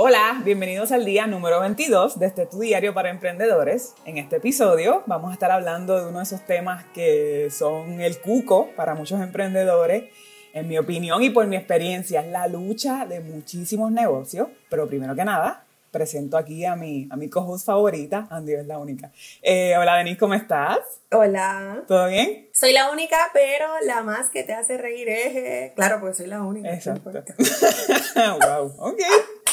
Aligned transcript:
Hola, 0.00 0.40
bienvenidos 0.44 0.92
al 0.92 1.04
día 1.04 1.26
número 1.26 1.58
22 1.58 2.20
de 2.20 2.26
este 2.26 2.46
Tu 2.46 2.60
Diario 2.60 2.94
para 2.94 3.10
Emprendedores. 3.10 3.94
En 4.04 4.16
este 4.16 4.36
episodio 4.36 5.02
vamos 5.06 5.30
a 5.30 5.32
estar 5.32 5.50
hablando 5.50 5.98
de 5.98 6.06
uno 6.06 6.18
de 6.18 6.22
esos 6.22 6.46
temas 6.46 6.84
que 6.94 7.48
son 7.50 8.00
el 8.00 8.20
cuco 8.20 8.70
para 8.76 8.94
muchos 8.94 9.20
emprendedores. 9.20 10.04
En 10.52 10.68
mi 10.68 10.78
opinión 10.78 11.20
y 11.24 11.30
por 11.30 11.48
mi 11.48 11.56
experiencia, 11.56 12.20
es 12.20 12.28
la 12.28 12.46
lucha 12.46 13.06
de 13.06 13.18
muchísimos 13.18 13.90
negocios. 13.90 14.46
Pero 14.70 14.86
primero 14.86 15.16
que 15.16 15.24
nada, 15.24 15.64
presento 15.90 16.36
aquí 16.36 16.64
a 16.64 16.76
mi, 16.76 17.08
a 17.10 17.16
mi 17.16 17.28
co-host 17.28 17.66
favorita, 17.66 18.28
Andy 18.30 18.54
es 18.54 18.66
la 18.68 18.78
única. 18.78 19.10
Eh, 19.42 19.76
hola 19.76 19.96
Denise, 19.96 20.18
¿cómo 20.18 20.34
estás? 20.34 20.78
Hola. 21.10 21.82
¿Todo 21.88 22.06
bien? 22.06 22.48
Soy 22.52 22.72
la 22.72 22.90
única, 22.92 23.16
pero 23.32 23.66
la 23.84 24.02
más 24.02 24.30
que 24.30 24.44
te 24.44 24.52
hace 24.52 24.78
reír 24.78 25.08
es... 25.08 25.34
eh, 25.34 25.72
Claro, 25.74 25.98
porque 26.00 26.14
soy 26.14 26.26
la 26.26 26.42
única. 26.42 26.72
Exacto. 26.72 27.10
wow, 28.14 28.74
ok. 28.78 29.00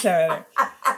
Chévere. 0.06 0.45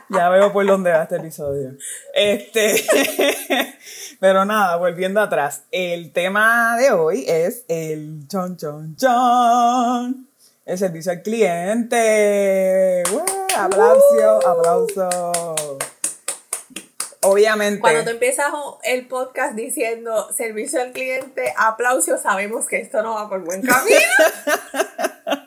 Ya 0.09 0.27
veo 0.27 0.52
por 0.52 0.66
dónde 0.66 0.91
va 0.91 1.03
este 1.03 1.16
episodio. 1.16 1.77
Este, 2.13 2.86
pero 4.19 4.44
nada, 4.44 4.75
volviendo 4.75 5.22
atrás. 5.22 5.64
El 5.72 6.11
tema 6.11 6.75
de 6.77 6.91
hoy 6.91 7.23
es 7.25 7.64
el 7.69 8.27
chon 8.27 8.58
chon 8.58 8.97
chon. 8.97 10.27
El 10.66 10.77
servicio 10.77 11.14
al 11.14 11.22
cliente. 11.22 13.03
¡Woo! 13.14 13.23
Aplauso, 13.58 14.45
aplauso. 14.45 15.09
Obviamente. 17.21 17.80
Cuando 17.80 18.03
tú 18.03 18.09
empiezas 18.09 18.47
el 18.83 19.08
podcast 19.08 19.55
diciendo 19.55 20.33
servicio 20.33 20.81
al 20.81 20.92
cliente, 20.92 21.53
aplausos, 21.55 22.21
sabemos 22.21 22.67
que 22.67 22.81
esto 22.81 23.02
no 23.03 23.16
va 23.16 23.30
por 23.30 23.39
buen 23.45 23.61
camino. 23.61 23.99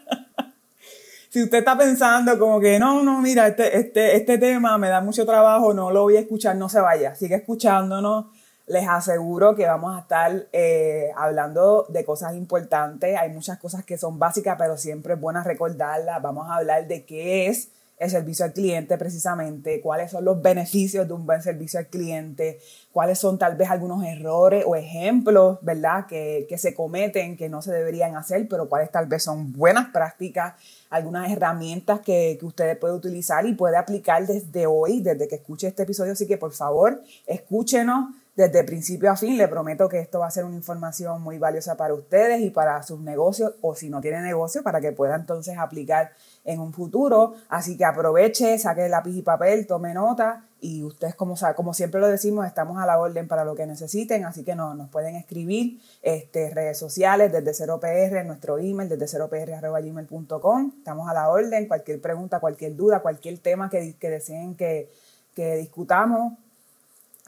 si 1.30 1.44
usted 1.44 1.58
está 1.58 1.78
pensando 1.78 2.36
como 2.40 2.58
que 2.58 2.80
no, 2.80 3.04
no, 3.04 3.20
mira, 3.20 3.46
este, 3.46 3.78
este, 3.78 4.16
este 4.16 4.36
tema 4.36 4.76
me 4.78 4.88
da 4.88 5.00
mucho 5.00 5.24
trabajo, 5.24 5.72
no 5.72 5.92
lo 5.92 6.02
voy 6.02 6.16
a 6.16 6.20
escuchar, 6.20 6.56
no 6.56 6.68
se 6.68 6.80
vaya, 6.80 7.14
sigue 7.14 7.36
escuchándonos. 7.36 8.26
Les 8.66 8.88
aseguro 8.88 9.54
que 9.56 9.66
vamos 9.66 9.96
a 9.96 10.00
estar 10.00 10.46
eh, 10.52 11.10
hablando 11.16 11.86
de 11.88 12.04
cosas 12.04 12.34
importantes. 12.34 13.16
Hay 13.16 13.30
muchas 13.30 13.58
cosas 13.58 13.84
que 13.84 13.98
son 13.98 14.18
básicas, 14.18 14.56
pero 14.58 14.76
siempre 14.76 15.14
es 15.14 15.20
bueno 15.20 15.42
recordarlas. 15.42 16.22
Vamos 16.22 16.48
a 16.48 16.56
hablar 16.56 16.86
de 16.86 17.04
qué 17.04 17.48
es 17.48 17.70
el 18.00 18.10
servicio 18.10 18.46
al 18.46 18.54
cliente 18.54 18.96
precisamente, 18.96 19.82
cuáles 19.82 20.10
son 20.10 20.24
los 20.24 20.40
beneficios 20.40 21.06
de 21.06 21.12
un 21.12 21.26
buen 21.26 21.42
servicio 21.42 21.78
al 21.78 21.88
cliente, 21.88 22.58
cuáles 22.92 23.18
son 23.18 23.38
tal 23.38 23.56
vez 23.56 23.70
algunos 23.70 24.02
errores 24.04 24.64
o 24.66 24.74
ejemplos, 24.74 25.58
¿verdad?, 25.60 26.06
que, 26.08 26.46
que 26.48 26.56
se 26.56 26.74
cometen, 26.74 27.36
que 27.36 27.50
no 27.50 27.60
se 27.60 27.72
deberían 27.72 28.16
hacer, 28.16 28.48
pero 28.48 28.70
cuáles 28.70 28.90
tal 28.90 29.06
vez 29.06 29.22
son 29.22 29.52
buenas 29.52 29.88
prácticas, 29.90 30.54
algunas 30.88 31.30
herramientas 31.30 32.00
que, 32.00 32.38
que 32.40 32.46
usted 32.46 32.78
puede 32.78 32.94
utilizar 32.94 33.44
y 33.44 33.52
puede 33.52 33.76
aplicar 33.76 34.26
desde 34.26 34.66
hoy, 34.66 35.02
desde 35.02 35.28
que 35.28 35.34
escuche 35.34 35.68
este 35.68 35.82
episodio. 35.82 36.12
Así 36.12 36.26
que 36.26 36.38
por 36.38 36.52
favor, 36.52 37.02
escúchenos 37.26 38.14
desde 38.34 38.64
principio 38.64 39.10
a 39.10 39.16
fin. 39.16 39.36
Le 39.36 39.48
prometo 39.48 39.88
que 39.88 39.98
esto 39.98 40.20
va 40.20 40.26
a 40.26 40.30
ser 40.30 40.44
una 40.44 40.56
información 40.56 41.20
muy 41.22 41.38
valiosa 41.38 41.76
para 41.76 41.94
ustedes 41.94 42.40
y 42.40 42.50
para 42.50 42.82
sus 42.82 43.00
negocios 43.00 43.54
o 43.60 43.74
si 43.74 43.90
no 43.90 44.00
tiene 44.00 44.22
negocio, 44.22 44.62
para 44.62 44.80
que 44.80 44.92
pueda 44.92 45.16
entonces 45.16 45.58
aplicar 45.58 46.12
en 46.44 46.60
un 46.60 46.72
futuro. 46.72 47.34
Así 47.48 47.76
que 47.76 47.84
aproveche, 47.84 48.58
saque 48.58 48.88
lápiz 48.88 49.16
y 49.16 49.22
papel, 49.22 49.66
tome 49.66 49.94
nota 49.94 50.46
y 50.60 50.82
ustedes, 50.82 51.14
como, 51.14 51.34
como 51.56 51.74
siempre 51.74 52.00
lo 52.00 52.08
decimos, 52.08 52.46
estamos 52.46 52.78
a 52.78 52.86
la 52.86 52.98
orden 52.98 53.28
para 53.28 53.44
lo 53.44 53.54
que 53.54 53.66
necesiten, 53.66 54.24
así 54.24 54.44
que 54.44 54.54
no, 54.54 54.74
nos 54.74 54.90
pueden 54.90 55.16
escribir 55.16 55.80
este, 56.02 56.50
redes 56.50 56.78
sociales 56.78 57.32
desde 57.32 57.66
0PR, 57.66 58.24
nuestro 58.26 58.58
email 58.58 58.88
desde 58.88 59.18
0pr.gmail.com. 59.18 60.72
Estamos 60.78 61.08
a 61.08 61.14
la 61.14 61.30
orden, 61.30 61.66
cualquier 61.66 62.00
pregunta, 62.00 62.40
cualquier 62.40 62.76
duda, 62.76 63.00
cualquier 63.00 63.38
tema 63.38 63.70
que, 63.70 63.96
que 63.98 64.10
deseen 64.10 64.54
que, 64.54 64.90
que 65.34 65.56
discutamos, 65.56 66.34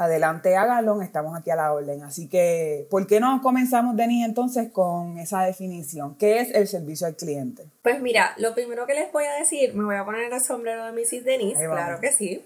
adelante 0.03 0.57
háganlo, 0.57 1.01
estamos 1.03 1.39
aquí 1.39 1.51
a 1.51 1.57
la 1.57 1.73
orden. 1.73 2.03
Así 2.03 2.29
que, 2.29 2.87
¿por 2.91 3.07
qué 3.07 3.21
no 3.21 3.41
comenzamos, 3.43 3.97
Denis, 3.97 4.27
entonces 4.27 4.71
con 4.71 5.19
esa 5.19 5.43
definición? 5.45 6.17
¿Qué 6.17 6.41
es 6.41 6.55
el 6.55 6.67
servicio 6.69 7.07
al 7.07 7.17
cliente? 7.17 7.65
Pues 7.83 8.01
mira, 8.01 8.35
lo 8.37 8.55
primero 8.55 8.87
que 8.87 8.95
les 8.95 9.11
voy 9.13 9.25
a 9.25 9.35
decir, 9.35 9.75
me 9.75 9.85
voy 9.85 9.97
a 9.97 10.05
poner 10.05 10.33
el 10.33 10.41
sombrero 10.41 10.85
de 10.87 10.93
Mrs. 10.93 11.25
Denise, 11.25 11.67
claro 11.67 12.01
que 12.01 12.13
sí. 12.13 12.45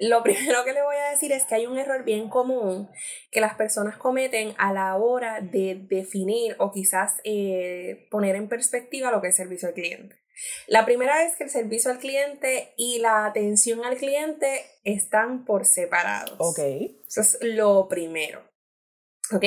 Lo 0.00 0.22
primero 0.24 0.64
que 0.64 0.72
le 0.72 0.82
voy 0.82 0.96
a 0.96 1.10
decir 1.10 1.32
es 1.32 1.44
que 1.44 1.54
hay 1.54 1.66
un 1.66 1.78
error 1.78 2.04
bien 2.04 2.28
común 2.28 2.88
que 3.30 3.40
las 3.40 3.54
personas 3.54 3.96
cometen 3.96 4.54
a 4.58 4.72
la 4.72 4.96
hora 4.96 5.40
de 5.40 5.80
definir 5.88 6.56
o 6.58 6.70
quizás 6.70 7.16
eh, 7.24 8.06
poner 8.10 8.36
en 8.36 8.48
perspectiva 8.48 9.10
lo 9.10 9.20
que 9.20 9.28
es 9.28 9.36
servicio 9.36 9.68
al 9.68 9.74
cliente. 9.74 10.17
La 10.66 10.84
primera 10.84 11.24
es 11.24 11.36
que 11.36 11.44
el 11.44 11.50
servicio 11.50 11.90
al 11.90 11.98
cliente 11.98 12.72
y 12.76 12.98
la 12.98 13.26
atención 13.26 13.84
al 13.84 13.96
cliente 13.96 14.64
están 14.84 15.44
por 15.44 15.66
separados. 15.66 16.34
Ok. 16.38 16.58
Eso 17.06 17.20
es 17.20 17.38
lo 17.42 17.88
primero. 17.88 18.42
¿Ok? 19.30 19.44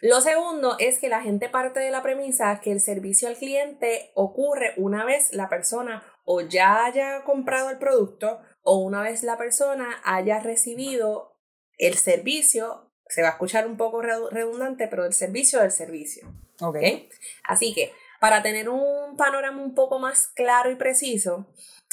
Lo 0.00 0.20
segundo 0.22 0.76
es 0.78 0.98
que 0.98 1.08
la 1.10 1.20
gente 1.20 1.48
parte 1.50 1.80
de 1.80 1.90
la 1.90 2.02
premisa 2.02 2.60
que 2.62 2.72
el 2.72 2.80
servicio 2.80 3.28
al 3.28 3.36
cliente 3.36 4.10
ocurre 4.14 4.72
una 4.78 5.04
vez 5.04 5.32
la 5.32 5.48
persona 5.50 6.02
o 6.24 6.40
ya 6.40 6.86
haya 6.86 7.24
comprado 7.24 7.68
el 7.70 7.78
producto 7.78 8.40
o 8.62 8.78
una 8.78 9.02
vez 9.02 9.22
la 9.22 9.36
persona 9.36 10.00
haya 10.04 10.40
recibido 10.40 11.36
el 11.76 11.94
servicio, 11.98 12.90
se 13.06 13.22
va 13.22 13.28
a 13.28 13.32
escuchar 13.32 13.66
un 13.66 13.76
poco 13.76 14.02
redu- 14.02 14.30
redundante, 14.30 14.88
pero 14.88 15.04
el 15.04 15.12
servicio 15.12 15.60
del 15.60 15.72
servicio. 15.72 16.26
Ok. 16.60 16.76
¿ok? 16.76 17.12
Así 17.44 17.74
que 17.74 17.92
para 18.20 18.42
tener 18.42 18.68
un 18.68 19.16
panorama 19.16 19.62
un 19.62 19.74
poco 19.74 19.98
más 19.98 20.28
claro 20.28 20.70
y 20.70 20.76
preciso, 20.76 21.46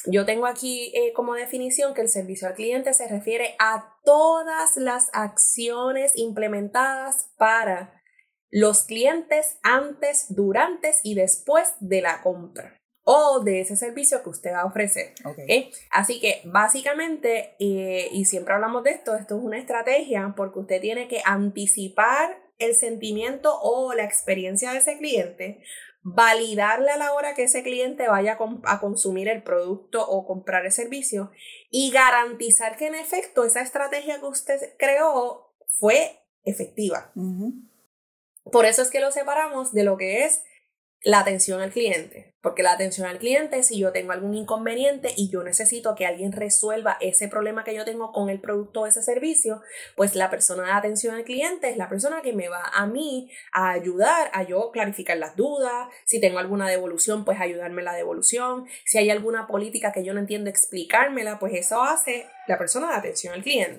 yo 0.08 0.26
tengo 0.26 0.46
aquí 0.46 0.92
eh, 0.96 1.14
como 1.14 1.34
definición 1.34 1.94
que 1.94 2.02
el 2.02 2.10
servicio 2.10 2.48
al 2.48 2.54
cliente 2.54 2.94
se 2.94 3.08
refiere 3.08 3.56
a 3.60 3.96
todas 4.04 4.78
las 4.78 5.10
acciones 5.14 6.14
implementadas 6.16 7.32
para 7.38 8.02
los 8.52 8.84
clientes 8.84 9.58
antes, 9.64 10.28
durante 10.30 10.92
y 11.04 11.16
después 11.16 11.74
de 11.80 12.02
la 12.02 12.22
compra 12.22 12.80
o 13.04 13.42
de 13.42 13.62
ese 13.62 13.76
servicio 13.76 14.24
que 14.24 14.30
usted 14.30 14.52
va 14.52 14.62
a 14.62 14.66
ofrecer. 14.66 15.14
Ok. 15.24 15.38
¿ok? 15.38 15.76
Así 15.92 16.20
que 16.20 16.42
básicamente, 16.46 17.56
eh, 17.60 18.10
y 18.12 18.26
siempre 18.26 18.54
hablamos 18.54 18.84
de 18.84 18.92
esto, 18.92 19.16
esto 19.16 19.38
es 19.38 19.44
una 19.44 19.60
estrategia 19.60 20.34
porque 20.36 20.60
usted 20.60 20.82
tiene 20.82 21.08
que 21.08 21.22
anticipar 21.24 22.38
el 22.58 22.76
sentimiento 22.76 23.60
o 23.62 23.94
la 23.94 24.04
experiencia 24.04 24.72
de 24.72 24.80
ese 24.80 24.98
cliente, 24.98 25.62
validarle 26.08 26.92
a 26.92 26.98
la 26.98 27.14
hora 27.14 27.34
que 27.34 27.44
ese 27.44 27.64
cliente 27.64 28.08
vaya 28.08 28.38
a, 28.66 28.80
consumir 28.80 29.28
el 29.28 29.42
producto 29.42 30.08
o 30.08 30.28
comprar 30.28 30.64
el 30.64 30.72
servicio 30.72 31.32
y 31.72 31.90
garantizar 31.90 32.78
que 32.78 32.86
en 32.86 32.94
efecto 32.94 33.44
esa 33.44 33.62
estrategia 33.62 34.20
que 34.20 34.28
usted 34.28 34.76
creó 34.78 35.52
fue 35.68 36.22
efectiva. 36.44 37.12
Por 38.52 38.68
eso 38.68 38.84
es 38.84 38.92
que 38.92 39.00
lo 39.00 39.12
separamos 39.12 39.74
de 39.74 39.84
lo 39.84 39.98
que 39.98 40.26
es 40.26 40.44
la 41.06 41.20
atención 41.20 41.62
al 41.62 41.72
cliente. 41.72 42.34
Porque 42.42 42.64
la 42.64 42.74
atención 42.74 43.08
al 43.08 43.20
cliente, 43.20 43.64
si 43.64 43.80
yo 43.80 43.92
tengo 43.92 44.12
algún 44.12 44.34
inconveniente 44.36 45.14
y 45.16 45.30
yo 45.30 45.44
necesito 45.44 45.96
que 45.96 46.06
alguien 46.06 46.32
resuelva 46.32 46.98
ese 47.00 47.28
problema 47.28 47.64
que 47.64 47.76
yo 47.76 47.86
tengo 47.86 48.12
con 48.12 48.30
el 48.30 48.40
producto 48.40 48.82
o 48.82 48.88
ese 48.88 49.02
servicio, 49.02 49.62
pues 49.96 50.16
la 50.16 50.30
persona 50.30 50.66
de 50.66 50.72
atención 50.72 51.16
al 51.16 51.24
cliente 51.24 51.70
es 51.70 51.78
la 51.78 51.90
persona 51.90 52.22
que 52.22 52.34
me 52.34 52.50
va 52.50 52.64
a 52.74 52.86
mí 52.88 53.32
a 53.52 53.72
ayudar 53.72 54.30
a 54.34 54.44
yo 54.44 54.72
clarificar 54.72 55.18
las 55.18 55.36
dudas. 55.36 55.88
Si 56.06 56.20
tengo 56.20 56.40
alguna 56.40 56.68
devolución, 56.68 57.24
pues 57.24 57.40
ayudarme 57.40 57.84
la 57.84 57.94
devolución. 57.94 58.66
Si 58.84 58.98
hay 58.98 59.12
alguna 59.12 59.48
política 59.48 59.92
que 59.92 60.04
yo 60.04 60.14
no 60.14 60.20
entiendo, 60.20 60.50
explicármela, 60.50 61.38
pues 61.40 61.54
eso 61.54 61.84
hace 61.84 62.28
la 62.48 62.58
persona 62.58 62.90
de 62.90 62.96
atención 62.96 63.34
al 63.34 63.44
cliente. 63.44 63.78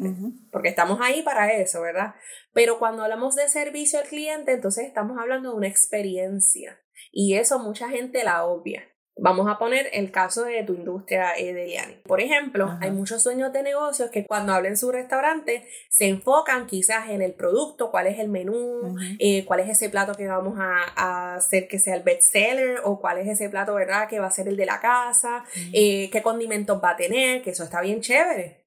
Porque 0.53 0.69
estamos 0.69 1.01
ahí 1.03 1.23
para 1.23 1.53
eso, 1.53 1.81
¿verdad? 1.83 2.15
Pero 2.53 2.79
cuando 2.79 3.03
hablamos 3.03 3.35
de 3.35 3.49
servicio 3.49 3.99
al 3.99 4.07
cliente, 4.07 4.53
entonces 4.53 4.87
estamos 4.87 5.19
hablando 5.19 5.51
de 5.51 5.57
una 5.57 5.69
experiencia. 5.69 6.81
Y 7.19 7.37
eso 7.37 7.59
mucha 7.59 7.89
gente 7.89 8.25
la 8.25 8.45
obvia. 8.45 8.85
Vamos 9.19 9.49
a 9.49 9.59
poner 9.59 9.89
el 9.95 10.11
caso 10.11 10.45
de 10.45 10.63
tu 10.65 10.75
industria 10.75 11.33
eh, 11.39 11.55
de 11.55 11.65
Liani. 11.65 11.95
Por 12.05 12.21
ejemplo, 12.21 12.77
hay 12.83 12.91
muchos 12.91 13.25
dueños 13.25 13.55
de 13.55 13.63
negocios 13.63 14.11
que 14.11 14.27
cuando 14.27 14.53
hablen 14.53 14.77
su 14.77 14.93
restaurante 14.93 15.67
se 15.89 16.09
enfocan 16.09 16.67
quizás 16.67 17.09
en 17.09 17.23
el 17.23 17.33
producto, 17.33 17.91
cuál 17.91 18.07
es 18.09 18.19
el 18.19 18.29
menú, 18.29 18.99
eh, 19.19 19.47
cuál 19.47 19.61
es 19.61 19.71
ese 19.71 19.89
plato 19.89 20.13
que 20.13 20.27
vamos 20.27 20.59
a, 20.59 21.37
hacer 21.37 21.69
que 21.69 21.79
sea 21.79 21.95
el 21.95 22.03
best 22.03 22.31
seller 22.31 22.83
o 22.85 23.01
cuál 23.01 23.17
es 23.17 23.29
ese 23.29 23.49
plato, 23.49 23.75
¿verdad?, 23.75 24.09
que 24.09 24.21
va 24.21 24.27
a 24.27 24.31
ser 24.31 24.49
el 24.49 24.57
de 24.59 24.67
la 24.67 24.81
casa, 24.81 25.45
eh, 25.73 26.11
qué 26.11 26.21
condimentos 26.21 26.83
va 26.85 26.91
a 26.91 26.97
tener, 26.97 27.41
que 27.41 27.51
eso 27.53 27.65
está 27.65 27.81
bien 27.81 28.03
chévere. 28.03 28.67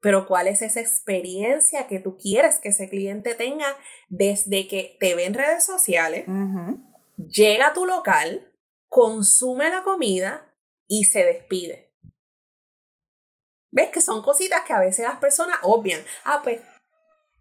Pero 0.00 0.28
cuál 0.28 0.46
es 0.46 0.62
esa 0.62 0.80
experiencia 0.80 1.88
que 1.88 1.98
tú 1.98 2.16
quieres 2.16 2.60
que 2.60 2.68
ese 2.68 2.88
cliente 2.88 3.34
tenga 3.34 3.66
desde 4.08 4.68
que 4.68 4.96
te 5.00 5.16
ve 5.16 5.24
en 5.24 5.34
redes 5.34 5.66
sociales 5.66 6.26
llega 7.28 7.68
a 7.68 7.72
tu 7.72 7.86
local, 7.86 8.52
consume 8.88 9.70
la 9.70 9.82
comida 9.82 10.54
y 10.86 11.04
se 11.04 11.24
despide. 11.24 11.92
¿Ves? 13.72 13.90
Que 13.90 14.00
son 14.00 14.22
cositas 14.22 14.62
que 14.66 14.72
a 14.72 14.80
veces 14.80 15.06
las 15.06 15.18
personas 15.18 15.58
obvian. 15.62 16.02
Ah, 16.24 16.40
pues 16.42 16.60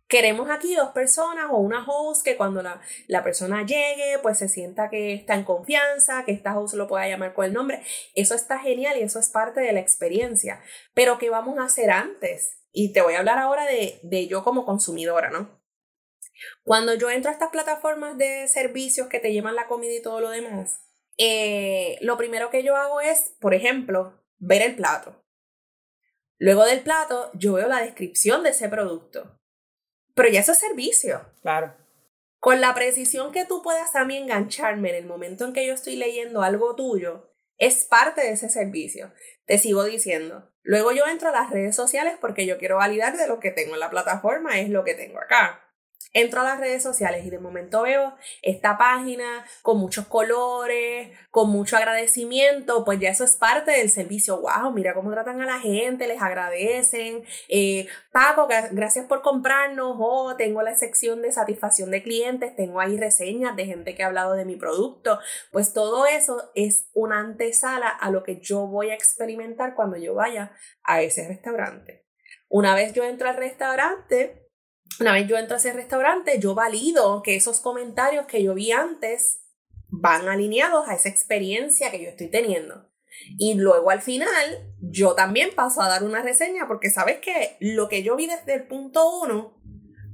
queremos 0.07 0.49
aquí 0.49 0.75
dos 0.75 0.89
personas 0.89 1.45
o 1.49 1.57
una 1.57 1.85
host 1.87 2.23
que 2.23 2.37
cuando 2.37 2.61
la, 2.61 2.81
la, 3.07 3.23
persona 3.23 3.65
llegue, 3.65 4.19
pues 4.21 4.37
se 4.37 4.49
sienta 4.49 4.89
que 4.89 5.13
está 5.13 5.35
en 5.35 5.43
confianza, 5.43 6.25
que 6.25 6.31
esta 6.31 6.57
host 6.57 6.75
lo 6.75 6.87
pueda 6.87 7.07
llamar 7.07 7.33
con 7.33 7.45
el 7.45 7.53
nombre. 7.53 7.81
Eso 8.15 8.35
está 8.35 8.59
genial 8.59 8.97
y 8.97 9.01
eso 9.01 9.19
es 9.19 9.29
parte 9.29 9.61
de 9.61 9.73
la 9.73 9.79
experiencia. 9.79 10.61
Pero 10.93 11.17
¿qué 11.17 11.29
vamos 11.29 11.57
a 11.57 11.63
hacer 11.63 11.89
antes? 11.89 12.59
Y 12.71 12.93
te 12.93 13.01
voy 13.01 13.15
a 13.15 13.19
hablar 13.19 13.39
ahora 13.39 13.65
de, 13.65 13.99
de 14.03 14.27
yo 14.27 14.43
como 14.43 14.65
consumidora, 14.65 15.31
¿no? 15.31 15.58
Cuando 16.63 16.93
yo 16.93 17.09
entro 17.09 17.29
a 17.29 17.33
estas 17.33 17.49
plataformas 17.49 18.17
de 18.17 18.47
servicios 18.47 19.07
que 19.07 19.19
te 19.19 19.31
llevan 19.31 19.55
la 19.55 19.67
comida 19.67 19.93
y 19.93 20.01
todo 20.01 20.19
lo 20.19 20.29
demás, 20.29 20.81
eh, 21.17 21.97
lo 22.01 22.17
primero 22.17 22.49
que 22.49 22.63
yo 22.63 22.77
hago 22.77 23.01
es, 23.01 23.35
por 23.39 23.53
ejemplo, 23.53 24.23
ver 24.37 24.61
el 24.61 24.75
plato. 24.75 25.21
Luego 26.37 26.65
del 26.65 26.81
plato, 26.81 27.29
yo 27.33 27.53
veo 27.53 27.67
la 27.67 27.81
descripción 27.81 28.43
de 28.43 28.51
ese 28.51 28.69
producto. 28.69 29.37
Pero 30.15 30.29
ya 30.29 30.39
eso 30.39 30.53
es 30.53 30.59
servicio. 30.59 31.29
Claro. 31.41 31.75
Con 32.39 32.61
la 32.61 32.73
precisión 32.73 33.33
que 33.33 33.45
tú 33.45 33.61
puedas 33.61 33.95
a 33.97 34.05
mí 34.05 34.15
engancharme 34.15 34.89
en 34.91 34.95
el 34.95 35.05
momento 35.05 35.43
en 35.45 35.51
que 35.51 35.67
yo 35.67 35.73
estoy 35.73 35.97
leyendo 35.97 36.41
algo 36.41 36.75
tuyo, 36.75 37.33
es 37.57 37.83
parte 37.83 38.21
de 38.21 38.31
ese 38.31 38.47
servicio. 38.47 39.11
Te 39.45 39.57
sigo 39.57 39.83
diciendo. 39.83 40.49
Luego 40.61 40.93
yo 40.93 41.05
entro 41.05 41.29
a 41.29 41.33
las 41.33 41.49
redes 41.49 41.75
sociales 41.75 42.15
porque 42.21 42.45
yo 42.45 42.57
quiero 42.57 42.77
validar 42.77 43.17
de 43.17 43.27
lo 43.27 43.41
que 43.41 43.51
tengo 43.51 43.73
en 43.73 43.81
la 43.81 43.89
plataforma, 43.89 44.59
es 44.59 44.69
lo 44.69 44.85
que 44.85 44.93
tengo 44.93 45.19
acá 45.19 45.68
entro 46.13 46.41
a 46.41 46.43
las 46.43 46.59
redes 46.59 46.81
sociales 46.81 47.25
y 47.25 47.29
de 47.29 47.39
momento 47.39 47.83
veo 47.83 48.15
esta 48.41 48.77
página 48.77 49.45
con 49.61 49.77
muchos 49.77 50.07
colores, 50.07 51.09
con 51.31 51.49
mucho 51.49 51.77
agradecimiento, 51.77 52.83
pues 52.83 52.99
ya 52.99 53.09
eso 53.09 53.23
es 53.23 53.35
parte 53.35 53.71
del 53.71 53.89
servicio. 53.89 54.41
¡Wow! 54.41 54.71
Mira 54.73 54.93
cómo 54.93 55.11
tratan 55.11 55.41
a 55.41 55.45
la 55.45 55.59
gente, 55.59 56.07
les 56.07 56.21
agradecen. 56.21 57.23
Eh, 57.47 57.87
Paco, 58.11 58.47
gracias 58.71 59.05
por 59.05 59.21
comprarnos. 59.21 59.95
Oh, 59.99 60.35
tengo 60.35 60.61
la 60.61 60.75
sección 60.75 61.21
de 61.21 61.31
satisfacción 61.31 61.91
de 61.91 62.03
clientes, 62.03 62.55
tengo 62.55 62.79
ahí 62.79 62.97
reseñas 62.97 63.55
de 63.55 63.65
gente 63.65 63.95
que 63.95 64.03
ha 64.03 64.07
hablado 64.07 64.33
de 64.33 64.45
mi 64.45 64.55
producto. 64.55 65.19
Pues 65.51 65.73
todo 65.73 66.05
eso 66.05 66.51
es 66.55 66.89
una 66.93 67.19
antesala 67.19 67.89
a 67.89 68.09
lo 68.09 68.23
que 68.23 68.39
yo 68.39 68.67
voy 68.67 68.89
a 68.89 68.95
experimentar 68.95 69.75
cuando 69.75 69.97
yo 69.97 70.15
vaya 70.15 70.51
a 70.83 71.01
ese 71.01 71.27
restaurante. 71.27 72.05
Una 72.49 72.73
vez 72.73 72.93
yo 72.93 73.03
entro 73.03 73.29
al 73.29 73.37
restaurante, 73.37 74.38
una 74.99 75.13
vez 75.13 75.27
yo 75.27 75.37
entro 75.37 75.55
a 75.55 75.59
ese 75.59 75.73
restaurante, 75.73 76.39
yo 76.39 76.55
valido 76.55 77.21
que 77.23 77.35
esos 77.35 77.59
comentarios 77.59 78.25
que 78.25 78.43
yo 78.43 78.53
vi 78.53 78.71
antes 78.71 79.41
van 79.87 80.27
alineados 80.27 80.87
a 80.87 80.95
esa 80.95 81.09
experiencia 81.09 81.91
que 81.91 82.01
yo 82.01 82.09
estoy 82.09 82.27
teniendo. 82.27 82.89
Y 83.37 83.55
luego 83.55 83.89
al 83.89 84.01
final, 84.01 84.73
yo 84.81 85.13
también 85.13 85.49
paso 85.55 85.81
a 85.81 85.89
dar 85.89 86.03
una 86.03 86.21
reseña 86.21 86.67
porque 86.67 86.89
sabes 86.89 87.19
que 87.19 87.57
lo 87.59 87.89
que 87.89 88.03
yo 88.03 88.15
vi 88.15 88.27
desde 88.27 88.53
el 88.53 88.63
punto 88.63 89.19
uno 89.21 89.59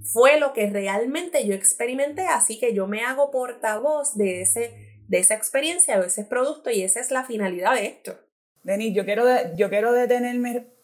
fue 0.03 0.39
lo 0.39 0.53
que 0.53 0.69
realmente 0.69 1.45
yo 1.47 1.53
experimenté, 1.53 2.27
así 2.27 2.59
que 2.59 2.73
yo 2.73 2.87
me 2.87 3.03
hago 3.03 3.31
portavoz 3.31 4.15
de, 4.15 4.41
ese, 4.41 4.99
de 5.07 5.19
esa 5.19 5.35
experiencia, 5.35 5.99
de 5.99 6.07
ese 6.07 6.23
producto 6.23 6.69
y 6.69 6.83
esa 6.83 6.99
es 6.99 7.11
la 7.11 7.23
finalidad 7.23 7.73
de 7.73 7.87
esto. 7.87 8.19
Denis, 8.63 8.95
yo 8.95 9.05
quiero, 9.05 9.25
yo 9.55 9.69
quiero 9.69 9.93
detenerme 9.93 10.74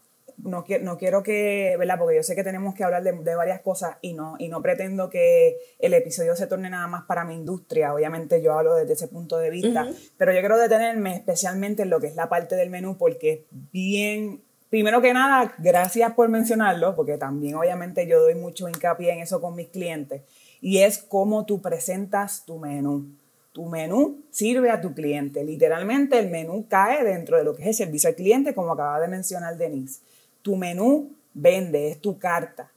no, 0.44 0.66
no 0.82 0.98
quiero 0.98 1.24
que, 1.24 1.76
¿verdad? 1.78 1.98
Porque 2.00 2.16
yo 2.16 2.24
sé 2.24 2.36
que 2.36 2.44
tenemos 2.44 2.76
que 2.76 2.84
hablar 2.84 3.04
de, 3.04 3.12
de, 3.12 3.36
varias 3.36 3.62
cosas 3.62 3.98
y 4.02 4.14
no, 4.14 4.36
y 4.40 4.50
no 4.50 4.62
pretendo 4.62 5.10
que 5.10 5.58
el 5.80 5.94
episodio 5.94 6.36
se 6.36 6.48
torne 6.48 6.70
nada 6.70 6.88
más 6.88 7.04
para 7.04 7.26
mi 7.26 7.36
industria. 7.36 7.94
Obviamente 7.94 8.42
yo 8.42 8.54
hablo 8.54 8.76
desde 8.76 8.94
ese 8.94 9.08
punto 9.08 9.38
de 9.38 9.50
vista, 9.50 9.88
pero 10.18 10.34
yo 10.34 10.40
quiero 10.40 10.58
detenerme 10.58 11.16
especialmente 11.16 11.84
en 11.84 11.90
lo 11.90 12.00
que 12.00 12.08
es 12.08 12.16
la 12.16 12.30
parte 12.30 12.56
del 12.56 12.70
menú 12.70 12.98
porque 12.98 13.46
bien, 13.72 14.42
primero 14.70 15.02
que 15.02 15.14
nada, 15.14 15.54
gracias 15.58 16.14
por 16.14 16.30
mencionarlo, 16.30 16.96
porque 16.96 17.18
también 17.18 17.56
obviamente 17.56 18.08
yo 18.08 18.22
doy 18.22 18.36
mucho 18.36 18.68
hincapié 18.68 19.14
en 19.14 19.20
eso 19.20 19.42
con 19.42 19.56
mis 19.56 19.70
clientes, 19.70 20.22
y 20.62 20.80
es 20.80 21.00
cómo 21.00 21.46
tú 21.46 21.62
presentas 21.62 22.46
tu 22.46 22.60
menú. 22.60 23.18
Tu 23.52 23.66
menú 23.66 24.24
sirve 24.30 24.70
a 24.70 24.80
tu 24.80 24.94
cliente. 24.94 25.44
Literalmente 25.44 26.18
el 26.18 26.30
menú 26.30 26.68
cae 26.70 27.04
dentro 27.04 27.38
de 27.38 27.44
lo 27.44 27.54
que 27.54 27.64
es 27.64 27.68
el 27.68 27.74
servicio 27.74 28.10
al 28.10 28.16
cliente, 28.16 28.54
como 28.54 28.72
acaba 28.72 29.00
de 29.02 29.10
mencionar 29.10 29.58
Denise. 29.58 30.00
Tu 30.42 30.56
menú 30.56 31.12
vende, 31.34 31.92
es 31.92 32.02
tu 32.02 32.18
carta. 32.18 32.72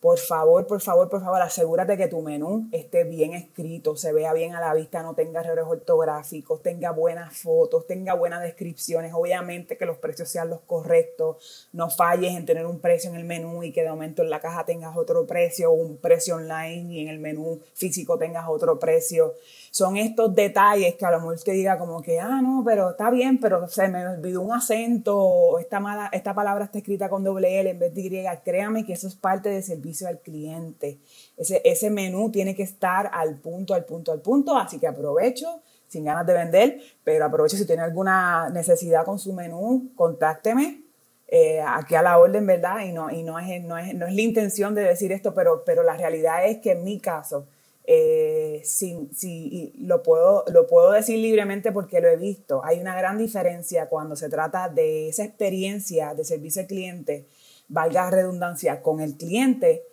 Por 0.00 0.18
favor, 0.18 0.66
por 0.66 0.80
favor, 0.80 1.08
por 1.08 1.20
favor, 1.20 1.40
asegúrate 1.40 1.96
que 1.96 2.06
tu 2.06 2.20
menú 2.20 2.68
esté 2.70 3.02
bien 3.04 3.32
escrito, 3.32 3.96
se 3.96 4.12
vea 4.12 4.34
bien 4.34 4.54
a 4.54 4.60
la 4.60 4.74
vista, 4.74 5.02
no 5.02 5.14
tenga 5.14 5.40
errores 5.40 5.64
ortográficos, 5.66 6.62
tenga 6.62 6.92
buenas 6.92 7.36
fotos, 7.36 7.86
tenga 7.86 8.14
buenas 8.14 8.42
descripciones. 8.42 9.12
Obviamente 9.14 9.78
que 9.78 9.86
los 9.86 9.96
precios 9.96 10.28
sean 10.28 10.50
los 10.50 10.60
correctos. 10.60 11.68
No 11.72 11.88
falles 11.90 12.36
en 12.36 12.44
tener 12.44 12.66
un 12.66 12.78
precio 12.78 13.10
en 13.10 13.16
el 13.16 13.24
menú 13.24 13.62
y 13.64 13.72
que 13.72 13.82
de 13.82 13.90
momento 13.90 14.22
en 14.22 14.30
la 14.30 14.40
caja 14.40 14.66
tengas 14.66 14.96
otro 14.96 15.26
precio 15.26 15.70
o 15.70 15.74
un 15.74 15.96
precio 15.96 16.36
online 16.36 16.92
y 16.92 17.00
en 17.00 17.08
el 17.08 17.18
menú 17.18 17.60
físico 17.74 18.18
tengas 18.18 18.44
otro 18.48 18.78
precio 18.78 19.34
son 19.76 19.98
estos 19.98 20.34
detalles 20.34 20.94
que 20.94 21.04
a 21.04 21.10
lo 21.10 21.18
mejor 21.18 21.38
te 21.38 21.52
diga 21.52 21.76
como 21.76 22.00
que, 22.00 22.18
ah, 22.18 22.40
no, 22.42 22.62
pero 22.64 22.92
está 22.92 23.10
bien, 23.10 23.38
pero 23.38 23.68
se 23.68 23.88
me 23.88 24.06
olvidó 24.08 24.40
un 24.40 24.52
acento, 24.52 25.18
o 25.18 25.58
esta, 25.58 25.80
mala, 25.80 26.08
esta 26.12 26.34
palabra 26.34 26.64
está 26.64 26.78
escrita 26.78 27.10
con 27.10 27.22
doble 27.22 27.60
L 27.60 27.68
en 27.68 27.78
vez 27.78 27.94
de 27.94 28.00
Y. 28.00 28.24
Créame 28.42 28.86
que 28.86 28.94
eso 28.94 29.06
es 29.06 29.14
parte 29.16 29.50
del 29.50 29.62
servicio 29.62 30.08
al 30.08 30.20
cliente. 30.20 30.98
Ese, 31.36 31.60
ese 31.62 31.90
menú 31.90 32.30
tiene 32.30 32.54
que 32.54 32.62
estar 32.62 33.10
al 33.12 33.36
punto, 33.36 33.74
al 33.74 33.84
punto, 33.84 34.12
al 34.12 34.20
punto, 34.20 34.56
así 34.56 34.78
que 34.78 34.86
aprovecho 34.86 35.60
sin 35.88 36.04
ganas 36.04 36.26
de 36.26 36.32
vender, 36.32 36.80
pero 37.04 37.26
aprovecho 37.26 37.58
si 37.58 37.66
tiene 37.66 37.82
alguna 37.82 38.48
necesidad 38.48 39.04
con 39.04 39.18
su 39.18 39.34
menú, 39.34 39.90
contácteme. 39.94 40.84
Eh, 41.28 41.60
aquí 41.60 41.96
a 41.96 42.02
la 42.02 42.18
orden, 42.18 42.46
¿verdad? 42.46 42.80
Y 42.80 42.92
no, 42.92 43.10
y 43.10 43.24
no, 43.24 43.38
es, 43.38 43.62
no, 43.62 43.76
es, 43.76 43.94
no 43.94 44.06
es 44.06 44.14
la 44.14 44.22
intención 44.22 44.74
de 44.74 44.82
decir 44.82 45.12
esto, 45.12 45.34
pero, 45.34 45.64
pero 45.66 45.82
la 45.82 45.96
realidad 45.96 46.46
es 46.46 46.58
que 46.58 46.72
en 46.72 46.84
mi 46.84 46.98
caso, 46.98 47.46
eh, 47.88 48.62
si, 48.64 49.72
lo, 49.78 50.02
puedo, 50.02 50.44
lo 50.48 50.66
puedo 50.66 50.90
decir 50.90 51.18
libremente 51.20 51.70
porque 51.70 52.00
lo 52.00 52.08
he 52.08 52.16
visto. 52.16 52.64
Hay 52.64 52.80
una 52.80 52.96
gran 52.96 53.16
diferencia 53.16 53.88
cuando 53.88 54.16
se 54.16 54.28
trata 54.28 54.68
de 54.68 55.08
esa 55.08 55.24
experiencia 55.24 56.12
de 56.14 56.24
servicio 56.24 56.62
al 56.62 56.68
cliente, 56.68 57.26
valga 57.68 58.10
redundancia, 58.10 58.82
con 58.82 59.00
el 59.00 59.16
cliente, 59.16 59.84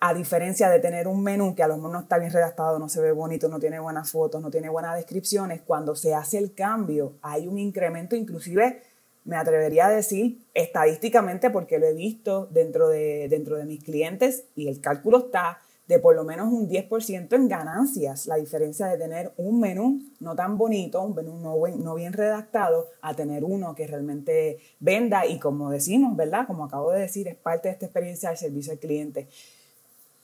a 0.00 0.14
diferencia 0.14 0.68
de 0.70 0.80
tener 0.80 1.06
un 1.06 1.22
menú 1.22 1.54
que 1.54 1.62
a 1.62 1.68
lo 1.68 1.76
mejor 1.76 1.92
no 1.92 2.00
está 2.00 2.18
bien 2.18 2.32
redactado, 2.32 2.78
no 2.78 2.88
se 2.88 3.00
ve 3.00 3.12
bonito, 3.12 3.48
no 3.48 3.60
tiene 3.60 3.78
buenas 3.78 4.10
fotos, 4.10 4.40
no 4.40 4.50
tiene 4.50 4.68
buenas 4.68 4.96
descripciones. 4.96 5.60
Cuando 5.60 5.94
se 5.94 6.14
hace 6.14 6.38
el 6.38 6.54
cambio, 6.54 7.12
hay 7.22 7.46
un 7.46 7.58
incremento, 7.58 8.16
inclusive 8.16 8.82
me 9.24 9.36
atrevería 9.36 9.86
a 9.86 9.90
decir 9.90 10.44
estadísticamente 10.54 11.50
porque 11.50 11.78
lo 11.78 11.86
he 11.86 11.94
visto 11.94 12.48
dentro 12.50 12.88
de, 12.88 13.28
dentro 13.28 13.56
de 13.56 13.64
mis 13.64 13.84
clientes 13.84 14.44
y 14.56 14.68
el 14.68 14.80
cálculo 14.80 15.26
está 15.26 15.60
de 15.92 15.98
por 15.98 16.14
lo 16.16 16.24
menos 16.24 16.50
un 16.50 16.68
10% 16.68 17.34
en 17.34 17.48
ganancias. 17.48 18.26
La 18.26 18.36
diferencia 18.36 18.86
de 18.86 18.96
tener 18.96 19.32
un 19.36 19.60
menú 19.60 20.00
no 20.20 20.34
tan 20.34 20.56
bonito, 20.56 21.02
un 21.02 21.14
menú 21.14 21.38
no, 21.38 21.54
no 21.76 21.94
bien 21.94 22.14
redactado, 22.14 22.88
a 23.02 23.14
tener 23.14 23.44
uno 23.44 23.74
que 23.74 23.86
realmente 23.86 24.58
venda 24.80 25.26
y 25.26 25.38
como 25.38 25.70
decimos, 25.70 26.16
¿verdad? 26.16 26.46
Como 26.46 26.64
acabo 26.64 26.92
de 26.92 27.00
decir, 27.00 27.28
es 27.28 27.36
parte 27.36 27.68
de 27.68 27.74
esta 27.74 27.86
experiencia 27.86 28.30
de 28.30 28.36
servicio 28.36 28.72
al 28.72 28.78
cliente. 28.78 29.28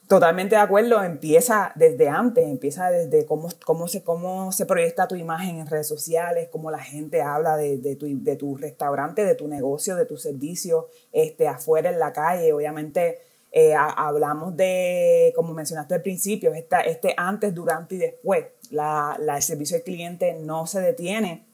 Totalmente 0.07 0.55
de 0.55 0.61
acuerdo, 0.61 1.03
empieza 1.03 1.71
desde 1.75 2.09
antes, 2.09 2.43
empieza 2.47 2.89
desde 2.89 3.27
cómo, 3.27 3.49
cómo, 3.63 3.87
se, 3.87 4.03
cómo 4.03 4.51
se 4.51 4.65
proyecta 4.65 5.07
tu 5.07 5.13
imagen 5.13 5.59
en 5.59 5.67
redes 5.67 5.87
sociales, 5.87 6.49
cómo 6.51 6.71
la 6.71 6.79
gente 6.79 7.21
habla 7.21 7.57
de, 7.57 7.77
de, 7.77 7.95
tu, 7.95 8.07
de 8.07 8.35
tu 8.35 8.57
restaurante, 8.57 9.23
de 9.23 9.35
tu 9.35 9.47
negocio, 9.47 9.95
de 9.95 10.07
tu 10.07 10.17
servicio, 10.17 10.87
este, 11.11 11.47
afuera 11.47 11.91
en 11.91 11.99
la 11.99 12.11
calle. 12.11 12.53
Obviamente 12.53 13.28
eh, 13.51 13.73
hablamos 13.75 14.55
de, 14.55 15.33
como 15.35 15.53
mencionaste 15.53 15.95
al 15.95 16.01
principio, 16.01 16.53
esta, 16.53 16.81
este 16.81 17.13
antes, 17.17 17.53
durante 17.53 17.95
y 17.95 17.97
después. 17.99 18.45
La, 18.69 19.17
el 19.19 19.41
servicio 19.41 19.77
al 19.77 19.83
cliente 19.83 20.33
no 20.33 20.67
se 20.67 20.79
detiene 20.79 21.45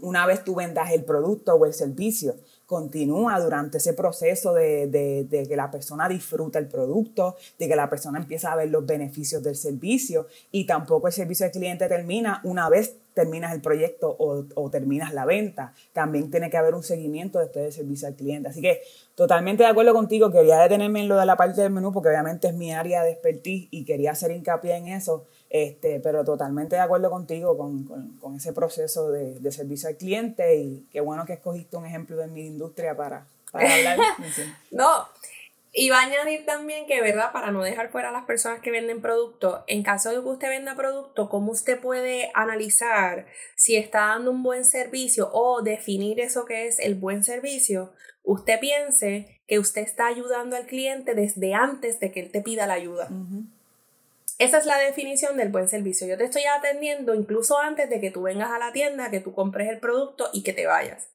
una 0.00 0.26
vez 0.26 0.42
tú 0.42 0.54
vendas 0.54 0.90
el 0.90 1.04
producto 1.04 1.54
o 1.54 1.66
el 1.66 1.74
servicio 1.74 2.34
continúa 2.66 3.38
durante 3.38 3.78
ese 3.78 3.92
proceso 3.92 4.54
de, 4.54 4.86
de, 4.86 5.46
que 5.46 5.56
la 5.56 5.70
persona 5.70 6.08
disfruta 6.08 6.58
el 6.58 6.68
producto, 6.68 7.36
de 7.58 7.68
que 7.68 7.76
la 7.76 7.90
persona 7.90 8.18
empieza 8.18 8.52
a 8.52 8.56
ver 8.56 8.70
los 8.70 8.86
beneficios 8.86 9.42
del 9.42 9.56
servicio 9.56 10.26
y 10.50 10.66
tampoco 10.66 11.06
el 11.08 11.12
servicio 11.12 11.46
al 11.46 11.52
cliente 11.52 11.88
termina 11.88 12.40
una 12.44 12.68
vez 12.68 12.96
terminas 13.14 13.52
el 13.52 13.60
proyecto 13.60 14.08
o, 14.18 14.44
o, 14.54 14.70
terminas 14.70 15.12
la 15.12 15.26
venta. 15.26 15.74
También 15.92 16.30
tiene 16.30 16.48
que 16.48 16.56
haber 16.56 16.74
un 16.74 16.82
seguimiento 16.82 17.38
después 17.38 17.64
del 17.64 17.72
servicio 17.72 18.08
al 18.08 18.14
cliente. 18.14 18.48
Así 18.48 18.62
que 18.62 18.80
totalmente 19.14 19.62
de 19.64 19.68
acuerdo 19.68 19.92
contigo, 19.92 20.30
quería 20.30 20.58
detenerme 20.58 21.02
en 21.02 21.08
lo 21.08 21.16
de 21.18 21.26
la 21.26 21.36
parte 21.36 21.60
del 21.60 21.72
menú 21.72 21.92
porque 21.92 22.08
obviamente 22.08 22.48
es 22.48 22.54
mi 22.54 22.72
área 22.72 23.02
de 23.02 23.10
expertise 23.10 23.68
y 23.70 23.84
quería 23.84 24.12
hacer 24.12 24.30
hincapié 24.30 24.76
en 24.76 24.88
eso. 24.88 25.26
Este, 25.54 26.00
pero 26.00 26.24
totalmente 26.24 26.76
de 26.76 26.80
acuerdo 26.80 27.10
contigo 27.10 27.58
con, 27.58 27.84
con, 27.84 28.16
con 28.16 28.36
ese 28.36 28.54
proceso 28.54 29.10
de, 29.10 29.38
de, 29.38 29.52
servicio 29.52 29.86
al 29.86 29.98
cliente 29.98 30.56
y 30.56 30.86
qué 30.90 31.02
bueno 31.02 31.26
que 31.26 31.34
escogiste 31.34 31.76
un 31.76 31.84
ejemplo 31.84 32.16
de 32.16 32.26
mi 32.26 32.46
industria 32.46 32.96
para, 32.96 33.26
para 33.50 33.74
hablar. 33.74 33.98
no, 34.70 34.88
y 35.74 35.90
va 35.90 36.00
a 36.00 36.06
añadir 36.06 36.46
también 36.46 36.86
que, 36.86 37.02
¿verdad? 37.02 37.32
Para 37.32 37.50
no 37.50 37.62
dejar 37.62 37.90
fuera 37.90 38.08
a 38.08 38.12
las 38.12 38.24
personas 38.24 38.60
que 38.60 38.70
venden 38.70 39.02
productos, 39.02 39.60
en 39.66 39.82
caso 39.82 40.08
de 40.08 40.22
que 40.22 40.28
usted 40.28 40.48
venda 40.48 40.74
producto, 40.74 41.28
¿cómo 41.28 41.52
usted 41.52 41.80
puede 41.80 42.30
analizar 42.32 43.26
si 43.54 43.76
está 43.76 44.06
dando 44.06 44.30
un 44.30 44.42
buen 44.42 44.64
servicio 44.64 45.30
o 45.34 45.60
definir 45.60 46.18
eso 46.20 46.46
que 46.46 46.66
es 46.66 46.78
el 46.78 46.94
buen 46.94 47.24
servicio? 47.24 47.92
Usted 48.22 48.58
piense 48.58 49.40
que 49.46 49.58
usted 49.58 49.82
está 49.82 50.06
ayudando 50.06 50.56
al 50.56 50.66
cliente 50.66 51.14
desde 51.14 51.52
antes 51.52 52.00
de 52.00 52.10
que 52.10 52.20
él 52.20 52.30
te 52.30 52.40
pida 52.40 52.66
la 52.66 52.74
ayuda. 52.74 53.10
Esa 54.42 54.58
es 54.58 54.66
la 54.66 54.76
definición 54.76 55.36
del 55.36 55.50
buen 55.50 55.68
servicio. 55.68 56.04
Yo 56.08 56.18
te 56.18 56.24
estoy 56.24 56.42
atendiendo 56.58 57.14
incluso 57.14 57.60
antes 57.60 57.88
de 57.88 58.00
que 58.00 58.10
tú 58.10 58.22
vengas 58.22 58.50
a 58.50 58.58
la 58.58 58.72
tienda, 58.72 59.08
que 59.08 59.20
tú 59.20 59.32
compres 59.32 59.68
el 59.68 59.78
producto 59.78 60.30
y 60.32 60.42
que 60.42 60.52
te 60.52 60.66
vayas. 60.66 61.12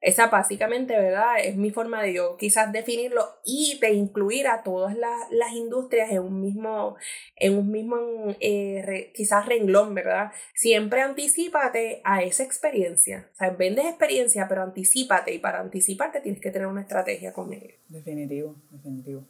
Esa 0.00 0.26
básicamente, 0.26 0.98
¿verdad? 0.98 1.36
Es 1.38 1.54
mi 1.54 1.70
forma 1.70 2.02
de 2.02 2.14
yo 2.14 2.36
quizás 2.36 2.72
definirlo 2.72 3.24
y 3.44 3.78
de 3.80 3.92
incluir 3.92 4.48
a 4.48 4.64
todas 4.64 4.96
las, 4.96 5.52
industrias 5.52 6.10
en 6.10 6.18
un 6.18 6.40
mismo, 6.40 6.96
en 7.36 7.56
un 7.56 7.70
mismo 7.70 7.96
eh, 8.40 9.12
quizás 9.14 9.46
renglón, 9.46 9.94
¿verdad? 9.94 10.32
Siempre 10.52 11.00
anticipate 11.00 12.00
a 12.02 12.24
esa 12.24 12.42
experiencia. 12.42 13.30
O 13.34 13.36
sea, 13.36 13.50
vendes 13.50 13.84
experiencia, 13.84 14.48
pero 14.48 14.64
anticipate 14.64 15.32
y 15.32 15.38
para 15.38 15.60
anticiparte 15.60 16.20
tienes 16.20 16.40
que 16.40 16.50
tener 16.50 16.66
una 16.66 16.80
estrategia 16.80 17.32
con 17.32 17.52
ello. 17.52 17.76
Definitivo, 17.88 18.56
definitivo. 18.68 19.28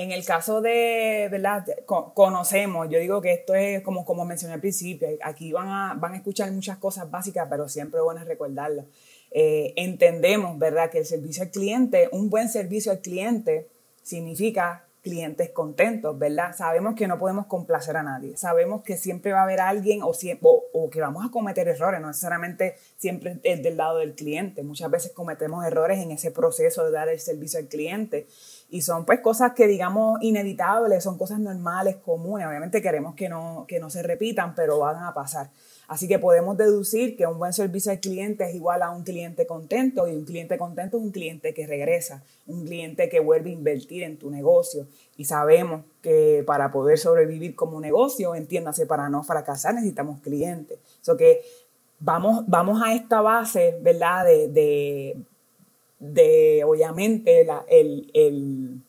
En 0.00 0.12
el 0.12 0.24
caso 0.24 0.62
de, 0.62 1.28
¿verdad? 1.30 1.66
Conocemos, 1.84 2.88
yo 2.88 2.98
digo 2.98 3.20
que 3.20 3.34
esto 3.34 3.54
es 3.54 3.82
como, 3.82 4.06
como 4.06 4.24
mencioné 4.24 4.54
al 4.54 4.60
principio, 4.60 5.06
aquí 5.22 5.52
van 5.52 5.68
a, 5.68 5.92
van 5.94 6.14
a 6.14 6.16
escuchar 6.16 6.50
muchas 6.52 6.78
cosas 6.78 7.10
básicas, 7.10 7.46
pero 7.50 7.68
siempre 7.68 7.98
es 7.98 8.04
bueno 8.04 8.24
recordarlo. 8.24 8.86
Eh, 9.30 9.74
entendemos, 9.76 10.58
¿verdad?, 10.58 10.88
que 10.88 11.00
el 11.00 11.04
servicio 11.04 11.42
al 11.42 11.50
cliente, 11.50 12.08
un 12.12 12.30
buen 12.30 12.48
servicio 12.48 12.92
al 12.92 13.00
cliente 13.00 13.68
significa 14.02 14.86
clientes 15.02 15.50
contentos, 15.50 16.18
¿verdad? 16.18 16.54
Sabemos 16.56 16.94
que 16.94 17.06
no 17.06 17.18
podemos 17.18 17.46
complacer 17.46 17.96
a 17.96 18.02
nadie, 18.02 18.36
sabemos 18.36 18.82
que 18.82 18.96
siempre 18.96 19.32
va 19.32 19.40
a 19.40 19.44
haber 19.44 19.60
alguien 19.60 20.02
o, 20.02 20.12
o, 20.72 20.90
que 20.90 21.00
vamos 21.00 21.24
a 21.24 21.30
cometer 21.30 21.68
errores, 21.68 22.00
no 22.00 22.08
necesariamente 22.08 22.76
siempre 22.98 23.38
es 23.42 23.62
del 23.62 23.76
lado 23.76 23.98
del 23.98 24.14
cliente, 24.14 24.62
muchas 24.62 24.90
veces 24.90 25.12
cometemos 25.12 25.64
errores 25.64 26.00
en 26.00 26.10
ese 26.10 26.30
proceso 26.30 26.84
de 26.84 26.90
dar 26.90 27.08
el 27.08 27.18
servicio 27.18 27.58
al 27.58 27.68
cliente 27.68 28.26
y 28.70 28.82
son 28.82 29.04
pues 29.04 29.20
cosas 29.20 29.52
que 29.52 29.66
digamos 29.66 30.22
inevitables, 30.22 31.02
son 31.02 31.18
cosas 31.18 31.40
normales, 31.40 31.96
comunes, 31.96 32.46
obviamente 32.46 32.80
queremos 32.80 33.14
que 33.14 33.28
no, 33.28 33.64
que 33.66 33.80
no 33.80 33.90
se 33.90 34.02
repitan, 34.02 34.54
pero 34.54 34.78
van 34.78 35.02
a 35.02 35.12
pasar. 35.12 35.50
Así 35.88 36.06
que 36.06 36.20
podemos 36.20 36.56
deducir 36.56 37.16
que 37.16 37.26
un 37.26 37.38
buen 37.38 37.52
servicio 37.52 37.90
al 37.90 37.98
cliente 37.98 38.44
es 38.44 38.54
igual 38.54 38.82
a 38.82 38.90
un 38.90 39.02
cliente 39.02 39.44
contento 39.44 40.06
y 40.06 40.14
un 40.14 40.24
cliente 40.24 40.56
contento 40.56 40.98
es 40.98 41.02
un 41.02 41.10
cliente 41.10 41.52
que 41.52 41.66
regresa, 41.66 42.22
un 42.46 42.64
cliente 42.64 43.08
que 43.08 43.18
vuelve 43.18 43.50
a 43.50 43.54
invertir 43.54 44.04
en 44.04 44.16
tu 44.16 44.30
negocio. 44.30 44.86
Y 45.16 45.24
sabemos 45.24 45.82
que 46.00 46.44
para 46.46 46.70
poder 46.70 46.96
sobrevivir 46.96 47.56
como 47.56 47.80
negocio, 47.80 48.36
entiéndase, 48.36 48.86
para 48.86 49.08
no 49.08 49.24
fracasar 49.24 49.74
necesitamos 49.74 50.20
clientes. 50.20 50.78
So 51.00 51.16
que 51.16 51.40
vamos, 51.98 52.44
vamos 52.46 52.80
a 52.84 52.94
esta 52.94 53.20
base, 53.20 53.76
¿verdad? 53.82 54.26
De, 54.26 55.16
obviamente, 56.00 57.44
la, 57.44 57.64
el, 57.68 58.80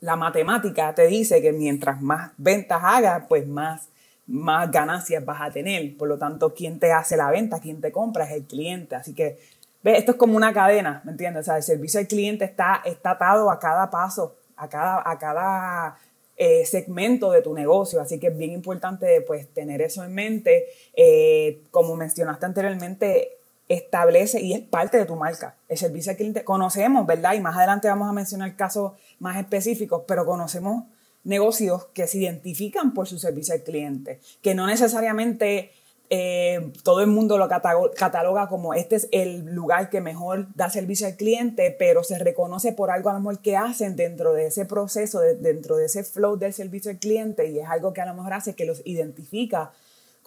la 0.00 0.16
matemática 0.16 0.94
te 0.94 1.06
dice 1.06 1.42
que 1.42 1.52
mientras 1.52 2.00
más 2.00 2.32
ventas 2.36 2.80
hagas, 2.82 3.24
pues 3.28 3.46
más 3.46 3.88
más 4.28 4.70
ganancias 4.70 5.24
vas 5.24 5.40
a 5.40 5.50
tener. 5.50 5.96
Por 5.96 6.08
lo 6.08 6.18
tanto, 6.18 6.54
quien 6.54 6.78
te 6.78 6.92
hace 6.92 7.16
la 7.16 7.30
venta, 7.30 7.60
quien 7.60 7.80
te 7.80 7.90
compra 7.90 8.24
es 8.24 8.32
el 8.32 8.44
cliente. 8.44 8.94
Así 8.94 9.14
que, 9.14 9.38
¿ves? 9.82 9.98
Esto 9.98 10.12
es 10.12 10.18
como 10.18 10.36
una 10.36 10.52
cadena, 10.52 11.00
¿me 11.04 11.12
entiendes? 11.12 11.42
O 11.42 11.44
sea, 11.44 11.56
el 11.56 11.62
servicio 11.62 11.98
al 11.98 12.06
cliente 12.06 12.44
está, 12.44 12.82
está 12.84 13.12
atado 13.12 13.50
a 13.50 13.58
cada 13.58 13.90
paso, 13.90 14.36
a 14.56 14.68
cada, 14.68 15.02
a 15.04 15.18
cada 15.18 15.98
eh, 16.36 16.64
segmento 16.66 17.32
de 17.32 17.42
tu 17.42 17.54
negocio. 17.54 18.00
Así 18.00 18.20
que 18.20 18.28
es 18.28 18.36
bien 18.36 18.52
importante 18.52 19.22
pues, 19.22 19.48
tener 19.48 19.80
eso 19.80 20.04
en 20.04 20.12
mente. 20.12 20.66
Eh, 20.94 21.62
como 21.70 21.96
mencionaste 21.96 22.44
anteriormente, 22.44 23.37
establece 23.68 24.40
y 24.40 24.54
es 24.54 24.60
parte 24.60 24.98
de 24.98 25.04
tu 25.04 25.16
marca. 25.16 25.56
El 25.68 25.78
servicio 25.78 26.10
al 26.10 26.16
cliente, 26.16 26.44
conocemos, 26.44 27.06
¿verdad? 27.06 27.34
Y 27.34 27.40
más 27.40 27.56
adelante 27.56 27.88
vamos 27.88 28.08
a 28.08 28.12
mencionar 28.12 28.56
casos 28.56 28.92
más 29.18 29.36
específicos, 29.36 30.02
pero 30.06 30.24
conocemos 30.24 30.84
negocios 31.24 31.86
que 31.92 32.06
se 32.06 32.18
identifican 32.18 32.94
por 32.94 33.06
su 33.06 33.18
servicio 33.18 33.54
al 33.54 33.62
cliente, 33.62 34.20
que 34.40 34.54
no 34.54 34.66
necesariamente 34.66 35.72
eh, 36.10 36.72
todo 36.84 37.02
el 37.02 37.08
mundo 37.08 37.36
lo 37.36 37.48
cataloga 37.48 38.48
como 38.48 38.72
este 38.72 38.96
es 38.96 39.08
el 39.12 39.44
lugar 39.54 39.90
que 39.90 40.00
mejor 40.00 40.46
da 40.54 40.70
servicio 40.70 41.06
al 41.06 41.16
cliente, 41.16 41.74
pero 41.78 42.02
se 42.02 42.18
reconoce 42.18 42.72
por 42.72 42.90
algo 42.90 43.10
a 43.10 43.12
lo 43.12 43.20
mejor 43.20 43.40
que 43.40 43.58
hacen 43.58 43.94
dentro 43.94 44.32
de 44.32 44.46
ese 44.46 44.64
proceso, 44.64 45.20
dentro 45.20 45.76
de 45.76 45.84
ese 45.84 46.04
flow 46.04 46.38
del 46.38 46.54
servicio 46.54 46.90
al 46.90 46.98
cliente 46.98 47.50
y 47.50 47.58
es 47.58 47.68
algo 47.68 47.92
que 47.92 48.00
a 48.00 48.06
lo 48.06 48.14
mejor 48.14 48.32
hace 48.32 48.54
que 48.54 48.64
los 48.64 48.80
identifica 48.86 49.72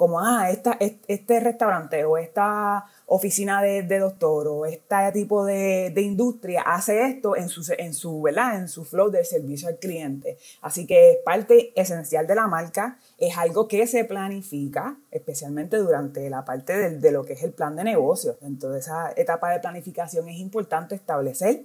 como, 0.02 0.20
ah, 0.20 0.50
esta, 0.50 0.80
este 0.80 1.40
restaurante 1.40 2.06
o 2.06 2.18
esta 2.18 2.88
oficina 3.06 3.62
de, 3.62 4.00
doctor 4.00 4.48
o 4.48 4.66
este 4.66 4.96
tipo 5.14 5.46
de, 5.46 5.94
industria 5.96 6.64
hace 6.64 7.06
esto 7.06 7.36
en 7.36 7.50
su, 7.50 7.72
en, 7.78 7.94
su, 7.94 8.20
¿verdad? 8.20 8.56
en 8.56 8.68
su 8.68 8.84
flow 8.84 9.12
de 9.12 9.24
servicio 9.24 9.68
al 9.68 9.78
cliente. 9.78 10.40
Así 10.64 10.88
que 10.88 11.12
es 11.12 11.18
parte 11.18 11.72
esencial 11.80 12.26
de 12.26 12.34
la 12.34 12.48
marca, 12.48 12.98
es 13.20 13.38
algo 13.38 13.68
que 13.68 13.86
se 13.86 14.04
planifica, 14.04 14.98
especialmente 15.12 15.78
durante 15.78 16.28
la 16.32 16.46
parte 16.46 16.76
de, 16.76 16.98
de 16.98 17.12
lo 17.12 17.24
que 17.24 17.34
es 17.34 17.44
el 17.44 17.52
plan 17.52 17.76
de 17.76 17.84
negocio. 17.84 18.38
Dentro 18.42 18.72
de 18.72 18.80
esa 18.80 19.14
etapa 19.16 19.52
de 19.52 19.60
planificación 19.60 20.28
es 20.30 20.40
importante 20.40 20.96
establecer 20.96 21.64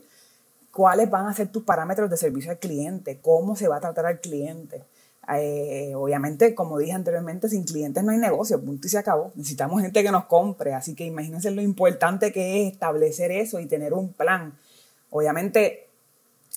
cuáles 0.73 1.09
van 1.09 1.27
a 1.27 1.33
ser 1.33 1.49
tus 1.49 1.63
parámetros 1.63 2.11
de 2.11 2.19
servicio 2.19 2.51
al 2.51 2.59
cliente, 2.59 3.19
cómo 3.23 3.57
se 3.57 3.67
va 3.67 3.79
a 3.79 3.81
tratar 3.81 4.05
al 4.05 4.21
cliente. 4.21 4.85
Eh, 5.35 5.93
obviamente, 5.97 6.55
como 6.55 6.79
dije 6.79 6.93
anteriormente, 6.93 7.49
sin 7.49 7.65
clientes 7.65 8.05
no 8.05 8.13
hay 8.13 8.19
negocio, 8.19 8.63
punto 8.63 8.87
y 8.87 8.91
se 8.91 8.99
acabó. 8.99 9.33
Necesitamos 9.35 9.83
gente 9.83 10.03
que 10.03 10.13
nos 10.13 10.27
compre, 10.27 10.73
así 10.75 10.95
que 10.95 11.05
imagínense 11.05 11.51
lo 11.51 11.63
importante 11.63 12.33
que 12.33 12.63
es 12.63 12.73
establecer 12.73 13.33
eso 13.33 13.59
y 13.59 13.67
tener 13.67 13.93
un 13.93 14.13
plan. 14.13 14.57
Obviamente, 15.11 15.89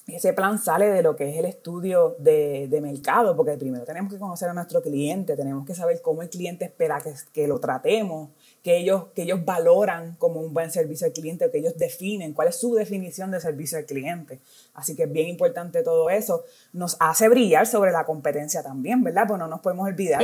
ese 0.07 0.33
plan 0.33 0.59
sale 0.59 0.87
de 0.87 1.01
lo 1.01 1.15
que 1.15 1.29
es 1.29 1.37
el 1.37 1.45
estudio 1.45 2.15
de, 2.19 2.67
de, 2.69 2.81
mercado, 2.81 3.35
porque 3.35 3.57
primero 3.57 3.85
tenemos 3.85 4.11
que 4.11 4.19
conocer 4.19 4.49
a 4.49 4.53
nuestro 4.53 4.81
cliente, 4.81 5.35
tenemos 5.35 5.65
que 5.65 5.75
saber 5.75 6.01
cómo 6.01 6.21
el 6.21 6.29
cliente 6.29 6.65
espera 6.65 7.01
que, 7.01 7.13
que 7.33 7.47
lo 7.47 7.59
tratemos, 7.59 8.29
que 8.63 8.77
ellos, 8.77 9.05
que 9.15 9.23
ellos 9.23 9.45
valoran 9.45 10.15
como 10.17 10.41
un 10.41 10.53
buen 10.53 10.71
servicio 10.71 11.07
al 11.07 11.13
cliente, 11.13 11.49
que 11.49 11.59
ellos 11.59 11.77
definen 11.77 12.33
cuál 12.33 12.49
es 12.49 12.55
su 12.55 12.75
definición 12.75 13.31
de 13.31 13.39
servicio 13.39 13.77
al 13.77 13.85
cliente. 13.85 14.39
Así 14.73 14.95
que 14.95 15.03
es 15.03 15.11
bien 15.11 15.27
importante 15.27 15.81
todo 15.83 16.09
eso. 16.09 16.43
Nos 16.73 16.97
hace 16.99 17.29
brillar 17.29 17.67
sobre 17.67 17.91
la 17.91 18.05
competencia 18.05 18.61
también, 18.61 19.03
¿verdad? 19.03 19.25
Pues 19.27 19.39
no 19.39 19.47
nos 19.47 19.61
podemos 19.61 19.87
olvidar 19.87 20.23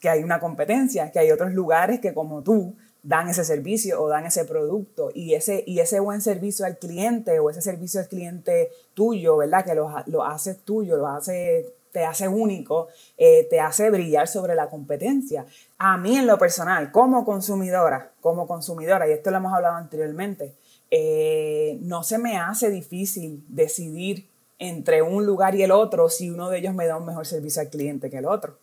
que 0.00 0.08
hay 0.08 0.22
una 0.22 0.38
competencia, 0.38 1.10
que 1.10 1.18
hay 1.18 1.30
otros 1.30 1.52
lugares 1.52 2.00
que 2.00 2.14
como 2.14 2.42
tú 2.42 2.74
dan 3.02 3.28
ese 3.28 3.44
servicio 3.44 4.00
o 4.00 4.08
dan 4.08 4.26
ese 4.26 4.44
producto 4.44 5.10
y 5.12 5.34
ese, 5.34 5.64
y 5.66 5.80
ese 5.80 5.98
buen 5.98 6.20
servicio 6.20 6.64
al 6.64 6.78
cliente 6.78 7.38
o 7.40 7.50
ese 7.50 7.60
servicio 7.60 8.00
al 8.00 8.08
cliente 8.08 8.70
tuyo, 8.94 9.36
¿verdad? 9.36 9.64
Que 9.64 9.74
lo, 9.74 9.92
lo 10.06 10.24
haces 10.24 10.58
tuyo, 10.58 10.96
lo 10.96 11.08
hace, 11.08 11.66
te 11.92 12.04
hace 12.04 12.26
único, 12.26 12.88
eh, 13.18 13.46
te 13.50 13.60
hace 13.60 13.90
brillar 13.90 14.26
sobre 14.26 14.54
la 14.54 14.68
competencia. 14.68 15.46
A 15.78 15.96
mí 15.98 16.16
en 16.16 16.26
lo 16.26 16.38
personal, 16.38 16.90
como 16.90 17.24
consumidora, 17.24 18.12
como 18.20 18.46
consumidora, 18.46 19.08
y 19.08 19.12
esto 19.12 19.30
lo 19.30 19.36
hemos 19.36 19.52
hablado 19.52 19.76
anteriormente, 19.76 20.54
eh, 20.90 21.78
no 21.82 22.02
se 22.02 22.18
me 22.18 22.36
hace 22.36 22.70
difícil 22.70 23.44
decidir 23.48 24.26
entre 24.58 25.02
un 25.02 25.26
lugar 25.26 25.54
y 25.54 25.62
el 25.62 25.70
otro 25.70 26.08
si 26.08 26.30
uno 26.30 26.48
de 26.48 26.58
ellos 26.58 26.74
me 26.74 26.86
da 26.86 26.96
un 26.96 27.06
mejor 27.06 27.26
servicio 27.26 27.62
al 27.62 27.68
cliente 27.68 28.10
que 28.10 28.18
el 28.18 28.26
otro. 28.26 28.56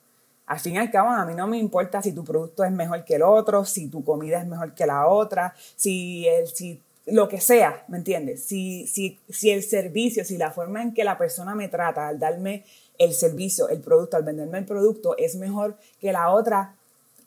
Al 0.46 0.60
fin 0.60 0.76
y 0.76 0.78
al 0.80 0.90
cabo, 0.90 1.10
a 1.10 1.26
mí 1.26 1.36
no 1.36 1.46
me 1.46 1.58
importa 1.60 2.02
si 2.02 2.12
tu 2.12 2.24
producto 2.24 2.64
es 2.64 2.72
mejor 2.72 3.06
que 3.06 3.16
el 3.16 3.22
otro, 3.22 3.66
si 3.66 3.88
tu 3.88 4.04
comida 4.04 4.40
es 4.40 4.48
mejor 4.48 4.74
que 4.74 4.86
la 4.88 5.08
otra, 5.08 5.54
si, 5.76 6.28
el, 6.28 6.48
si 6.48 6.82
lo 7.06 7.28
que 7.28 7.40
sea, 7.40 7.84
¿me 7.88 7.98
entiendes? 7.98 8.44
Si, 8.44 8.88
si, 8.88 9.20
si 9.30 9.52
el 9.52 9.64
servicio, 9.64 10.26
si 10.26 10.38
la 10.38 10.52
forma 10.52 10.82
en 10.82 10.94
que 10.94 11.04
la 11.04 11.18
persona 11.18 11.54
me 11.54 11.68
trata 11.68 12.08
al 12.08 12.20
darme 12.20 12.64
el 13.00 13.14
servicio, 13.14 13.70
el 13.70 13.80
producto, 13.80 14.18
al 14.18 14.24
venderme 14.24 14.60
el 14.60 14.66
producto 14.66 15.18
es 15.18 15.36
mejor 15.36 15.78
que 16.00 16.12
la 16.12 16.32
otra, 16.32 16.76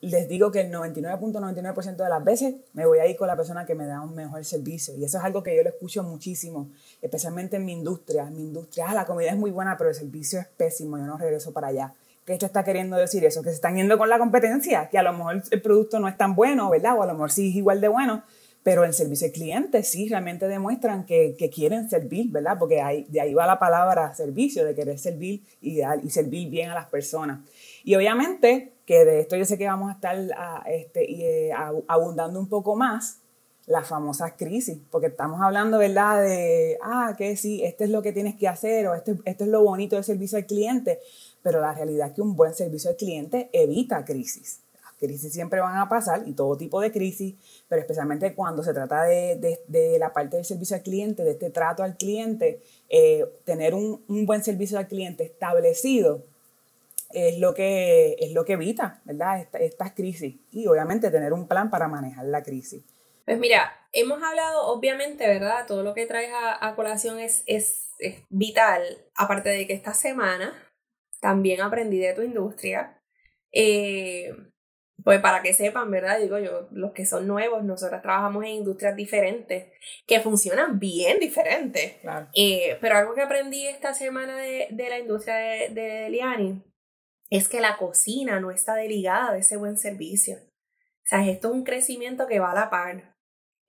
les 0.02 0.28
digo 0.28 0.50
que 0.50 0.60
el 0.60 0.72
99.99% 0.72 1.96
de 1.96 2.08
las 2.08 2.22
veces 2.22 2.54
me 2.74 2.86
voy 2.86 2.98
a 2.98 3.06
ir 3.06 3.16
con 3.16 3.26
la 3.26 3.36
persona 3.36 3.64
que 3.64 3.74
me 3.74 3.86
da 3.86 4.02
un 4.02 4.14
mejor 4.14 4.44
servicio. 4.44 4.94
Y 4.96 5.04
eso 5.04 5.18
es 5.18 5.24
algo 5.24 5.42
que 5.42 5.56
yo 5.56 5.62
lo 5.62 5.70
escucho 5.70 6.02
muchísimo, 6.02 6.70
especialmente 7.00 7.56
en 7.56 7.64
mi 7.64 7.72
industria. 7.72 8.26
Mi 8.26 8.42
industria, 8.42 8.86
ah, 8.90 8.94
la 8.94 9.06
comida 9.06 9.30
es 9.30 9.36
muy 9.36 9.50
buena, 9.50 9.76
pero 9.78 9.90
el 9.90 9.96
servicio 9.96 10.40
es 10.40 10.46
pésimo, 10.46 10.98
yo 10.98 11.04
no 11.04 11.16
regreso 11.16 11.52
para 11.52 11.68
allá. 11.68 11.94
¿Qué 12.26 12.36
te 12.36 12.46
está 12.46 12.62
queriendo 12.62 12.96
decir 12.96 13.24
eso? 13.24 13.42
Que 13.42 13.48
se 13.48 13.56
están 13.56 13.76
yendo 13.76 13.96
con 13.96 14.08
la 14.08 14.18
competencia, 14.18 14.88
que 14.88 14.98
a 14.98 15.02
lo 15.02 15.12
mejor 15.12 15.42
el 15.50 15.62
producto 15.62 15.98
no 15.98 16.06
es 16.06 16.16
tan 16.16 16.34
bueno, 16.34 16.68
¿verdad? 16.70 16.96
O 16.98 17.02
a 17.02 17.06
lo 17.06 17.14
mejor 17.14 17.32
sí 17.32 17.50
es 17.50 17.56
igual 17.56 17.80
de 17.80 17.88
bueno, 17.88 18.22
pero 18.62 18.84
el 18.84 18.94
servicio 18.94 19.26
al 19.26 19.32
cliente 19.32 19.82
sí 19.82 20.08
realmente 20.08 20.46
demuestran 20.46 21.04
que, 21.04 21.34
que, 21.36 21.50
quieren 21.50 21.90
servir, 21.90 22.30
¿verdad? 22.30 22.56
Porque 22.58 22.80
ahí, 22.80 23.06
de 23.08 23.20
ahí 23.20 23.34
va 23.34 23.46
la 23.46 23.58
palabra 23.58 24.14
servicio, 24.14 24.64
de 24.64 24.74
querer 24.74 24.98
servir 24.98 25.42
y, 25.60 25.80
y 25.80 26.10
servir 26.10 26.48
bien 26.48 26.70
a 26.70 26.74
las 26.74 26.86
personas. 26.86 27.40
Y 27.84 27.96
obviamente, 27.96 28.72
que 28.86 29.04
de 29.04 29.20
esto 29.20 29.36
yo 29.36 29.44
sé 29.44 29.58
que 29.58 29.66
vamos 29.66 29.90
a 29.90 29.94
estar 29.94 30.16
a, 30.36 30.62
este, 30.66 31.10
y, 31.10 31.22
eh, 31.22 31.50
abundando 31.88 32.38
un 32.38 32.48
poco 32.48 32.76
más, 32.76 33.18
las 33.66 33.86
famosas 33.86 34.32
crisis, 34.36 34.78
porque 34.90 35.06
estamos 35.06 35.40
hablando, 35.40 35.78
¿verdad? 35.78 36.22
De, 36.22 36.78
ah, 36.82 37.14
que 37.16 37.36
sí, 37.36 37.62
esto 37.64 37.84
es 37.84 37.90
lo 37.90 38.02
que 38.02 38.12
tienes 38.12 38.34
que 38.34 38.48
hacer 38.48 38.88
o 38.88 38.94
esto, 38.94 39.12
esto 39.24 39.44
es 39.44 39.50
lo 39.50 39.62
bonito 39.62 39.94
del 39.94 40.04
servicio 40.04 40.36
al 40.38 40.46
cliente, 40.46 40.98
pero 41.42 41.60
la 41.60 41.72
realidad 41.72 42.08
es 42.08 42.14
que 42.14 42.22
un 42.22 42.34
buen 42.34 42.54
servicio 42.54 42.90
al 42.90 42.96
cliente 42.96 43.50
evita 43.52 44.04
crisis. 44.04 44.60
Crisis 45.06 45.32
siempre 45.32 45.60
van 45.60 45.76
a 45.76 45.88
pasar 45.88 46.22
y 46.26 46.32
todo 46.32 46.56
tipo 46.56 46.80
de 46.80 46.92
crisis, 46.92 47.34
pero 47.68 47.80
especialmente 47.82 48.34
cuando 48.34 48.62
se 48.62 48.72
trata 48.72 49.02
de, 49.04 49.60
de, 49.66 49.98
la 49.98 50.12
parte 50.12 50.36
del 50.36 50.44
servicio 50.44 50.76
al 50.76 50.82
cliente, 50.82 51.24
de 51.24 51.32
este 51.32 51.50
trato 51.50 51.82
al 51.82 51.96
cliente, 51.96 52.62
eh, 52.88 53.26
tener 53.44 53.74
un, 53.74 54.04
un, 54.08 54.26
buen 54.26 54.42
servicio 54.42 54.78
al 54.78 54.86
cliente 54.86 55.24
establecido 55.24 56.24
es 57.12 57.38
lo 57.38 57.54
que, 57.54 58.16
es 58.18 58.32
lo 58.32 58.44
que 58.44 58.54
evita, 58.54 59.00
¿verdad? 59.04 59.46
estas 59.60 59.92
crisis 59.92 60.36
y 60.50 60.66
obviamente 60.66 61.10
tener 61.10 61.32
un 61.32 61.46
plan 61.46 61.70
para 61.70 61.88
manejar 61.88 62.24
la 62.26 62.42
crisis. 62.42 62.82
Pues 63.24 63.38
mira, 63.38 63.72
hemos 63.92 64.22
hablado, 64.22 64.66
obviamente, 64.66 65.26
¿verdad? 65.26 65.66
Todo 65.66 65.82
lo 65.82 65.94
que 65.94 66.06
traes 66.06 66.30
a, 66.34 66.74
colación 66.74 67.20
es, 67.20 67.44
es, 67.46 67.90
es, 67.98 68.16
vital, 68.30 68.82
aparte 69.14 69.50
de 69.50 69.66
que 69.66 69.74
esta 69.74 69.94
semana 69.94 70.52
también 71.20 71.60
aprendí 71.60 71.98
de 71.98 72.14
tu 72.14 72.22
industria. 72.22 73.00
Eh, 73.52 74.34
pues 75.04 75.20
para 75.20 75.42
que 75.42 75.52
sepan, 75.52 75.90
¿verdad? 75.90 76.18
Digo 76.20 76.38
yo, 76.38 76.68
los 76.70 76.92
que 76.92 77.06
son 77.06 77.26
nuevos, 77.26 77.64
nosotros 77.64 78.02
trabajamos 78.02 78.44
en 78.44 78.50
industrias 78.50 78.96
diferentes, 78.96 79.72
que 80.06 80.20
funcionan 80.20 80.78
bien 80.78 81.18
diferentes. 81.18 81.96
Eh, 82.34 82.78
pero 82.80 82.96
algo 82.96 83.14
que 83.14 83.22
aprendí 83.22 83.66
esta 83.66 83.94
semana 83.94 84.36
de, 84.36 84.68
de 84.70 84.88
la 84.88 84.98
industria 84.98 85.36
de, 85.36 85.68
de 85.70 86.10
Liani 86.10 86.62
es 87.30 87.48
que 87.48 87.60
la 87.60 87.78
cocina 87.78 88.40
no 88.40 88.50
está 88.50 88.74
desligada 88.74 89.32
de 89.32 89.40
ese 89.40 89.56
buen 89.56 89.78
servicio. 89.78 90.36
O 90.36 91.06
sea, 91.06 91.26
esto 91.26 91.48
es 91.48 91.54
un 91.54 91.64
crecimiento 91.64 92.26
que 92.26 92.38
va 92.38 92.52
a 92.52 92.54
la 92.54 92.70
par. 92.70 93.11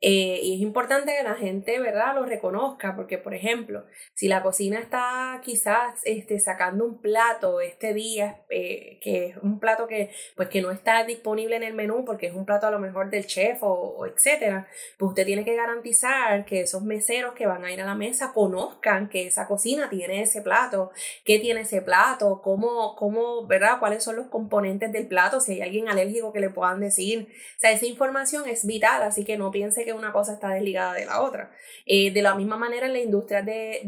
Eh, 0.05 0.41
y 0.43 0.55
es 0.55 0.59
importante 0.59 1.15
que 1.17 1.23
la 1.23 1.35
gente, 1.35 1.79
¿verdad?, 1.79 2.13
lo 2.13 2.25
reconozca, 2.25 2.93
porque, 2.93 3.17
por 3.17 3.33
ejemplo, 3.33 3.85
si 4.13 4.27
la 4.27 4.43
cocina 4.43 4.77
está 4.79 5.39
quizás 5.41 6.01
este, 6.03 6.41
sacando 6.41 6.83
un 6.83 6.99
plato 6.99 7.61
este 7.61 7.93
día, 7.93 8.41
eh, 8.49 8.99
que 9.01 9.27
es 9.27 9.37
un 9.37 9.61
plato 9.61 9.87
que, 9.87 10.11
pues, 10.35 10.49
que 10.49 10.61
no 10.61 10.71
está 10.71 11.05
disponible 11.05 11.55
en 11.55 11.63
el 11.63 11.73
menú 11.73 12.03
porque 12.03 12.27
es 12.27 12.35
un 12.35 12.45
plato 12.45 12.67
a 12.67 12.71
lo 12.71 12.79
mejor 12.79 13.09
del 13.11 13.25
chef 13.27 13.63
o, 13.63 13.69
o, 13.71 14.05
etcétera, 14.05 14.67
pues 14.97 15.07
usted 15.07 15.25
tiene 15.25 15.45
que 15.45 15.55
garantizar 15.55 16.43
que 16.43 16.59
esos 16.59 16.83
meseros 16.83 17.33
que 17.33 17.45
van 17.45 17.63
a 17.63 17.71
ir 17.71 17.79
a 17.79 17.85
la 17.85 17.95
mesa 17.95 18.33
conozcan 18.33 19.07
que 19.07 19.27
esa 19.27 19.47
cocina 19.47 19.89
tiene 19.89 20.21
ese 20.21 20.41
plato, 20.41 20.91
qué 21.23 21.39
tiene 21.39 21.61
ese 21.61 21.81
plato, 21.81 22.41
cómo, 22.43 22.97
cómo, 22.97 23.47
¿verdad?, 23.47 23.79
cuáles 23.79 24.03
son 24.03 24.17
los 24.17 24.27
componentes 24.27 24.91
del 24.91 25.07
plato, 25.07 25.39
si 25.39 25.53
hay 25.53 25.61
alguien 25.61 25.87
alérgico 25.87 26.33
que 26.33 26.41
le 26.41 26.49
puedan 26.49 26.81
decir. 26.81 27.29
O 27.55 27.59
sea, 27.61 27.71
esa 27.71 27.85
información 27.85 28.49
es 28.49 28.65
vital, 28.65 29.01
así 29.03 29.23
que 29.23 29.37
no 29.37 29.49
piense 29.49 29.85
que 29.85 29.92
una 29.93 30.11
cosa 30.11 30.33
está 30.33 30.49
desligada 30.49 30.93
de 30.93 31.05
la 31.05 31.21
otra. 31.21 31.51
Eh, 31.85 32.11
de 32.11 32.21
la 32.21 32.35
misma 32.35 32.57
manera 32.57 32.87
en 32.87 32.93
la 32.93 32.99
industria 32.99 33.41
de, 33.41 33.81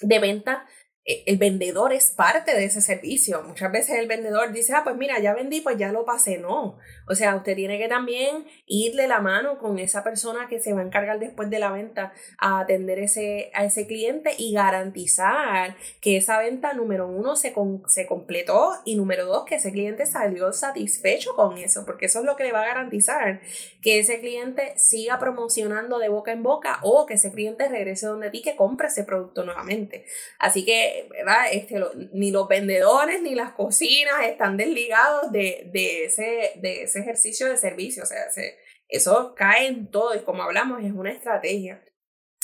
de, 0.00 0.18
venta, 0.18 0.66
el 1.06 1.38
vendedor 1.38 1.92
es 1.92 2.10
parte 2.10 2.52
de 2.52 2.64
ese 2.64 2.80
servicio. 2.80 3.40
Muchas 3.42 3.70
veces 3.70 3.98
el 3.98 4.08
vendedor 4.08 4.52
dice, 4.52 4.74
ah, 4.74 4.82
pues 4.82 4.96
mira, 4.96 5.20
ya 5.20 5.34
vendí, 5.34 5.60
pues 5.60 5.78
ya 5.78 5.92
lo 5.92 6.04
pasé. 6.04 6.38
No. 6.38 6.78
O 7.08 7.14
sea, 7.14 7.36
usted 7.36 7.54
tiene 7.54 7.78
que 7.78 7.86
también 7.86 8.44
ir 8.66 8.96
de 8.96 9.06
la 9.06 9.20
mano 9.20 9.58
con 9.58 9.78
esa 9.78 10.02
persona 10.02 10.48
que 10.48 10.58
se 10.58 10.72
va 10.72 10.80
a 10.80 10.84
encargar 10.84 11.20
después 11.20 11.48
de 11.48 11.60
la 11.60 11.70
venta 11.70 12.12
a 12.38 12.58
atender 12.58 12.98
ese, 12.98 13.52
a 13.54 13.64
ese 13.64 13.86
cliente 13.86 14.32
y 14.36 14.52
garantizar 14.52 15.76
que 16.00 16.16
esa 16.16 16.40
venta, 16.40 16.72
número 16.72 17.06
uno, 17.06 17.36
se, 17.36 17.54
se 17.86 18.06
completó 18.06 18.72
y 18.84 18.96
número 18.96 19.26
dos, 19.26 19.44
que 19.44 19.56
ese 19.56 19.70
cliente 19.70 20.06
salió 20.06 20.52
satisfecho 20.52 21.36
con 21.36 21.56
eso, 21.58 21.86
porque 21.86 22.06
eso 22.06 22.18
es 22.18 22.24
lo 22.24 22.34
que 22.34 22.42
le 22.42 22.52
va 22.52 22.62
a 22.62 22.66
garantizar 22.66 23.40
que 23.80 24.00
ese 24.00 24.18
cliente 24.18 24.74
siga 24.76 25.20
promocionando 25.20 26.00
de 26.00 26.08
boca 26.08 26.32
en 26.32 26.42
boca 26.42 26.80
o 26.82 27.06
que 27.06 27.14
ese 27.14 27.30
cliente 27.30 27.68
regrese 27.68 28.06
donde 28.06 28.30
ti 28.30 28.42
que 28.42 28.56
compre 28.56 28.88
ese 28.88 29.04
producto 29.04 29.44
nuevamente. 29.44 30.04
Así 30.40 30.64
que 30.64 30.95
¿verdad? 31.10 31.46
Este, 31.52 31.80
ni 32.12 32.30
los 32.30 32.48
vendedores 32.48 33.22
ni 33.22 33.34
las 33.34 33.52
cocinas 33.52 34.24
están 34.24 34.56
desligados 34.56 35.32
de, 35.32 35.68
de, 35.72 36.04
ese, 36.04 36.52
de 36.56 36.82
ese 36.82 37.00
ejercicio 37.00 37.48
de 37.48 37.56
servicio. 37.56 38.02
O 38.02 38.06
sea, 38.06 38.24
eso 38.88 39.34
cae 39.34 39.66
en 39.66 39.90
todo 39.90 40.14
y 40.14 40.20
como 40.20 40.42
hablamos, 40.42 40.82
es 40.84 40.92
una 40.92 41.12
estrategia. 41.12 41.82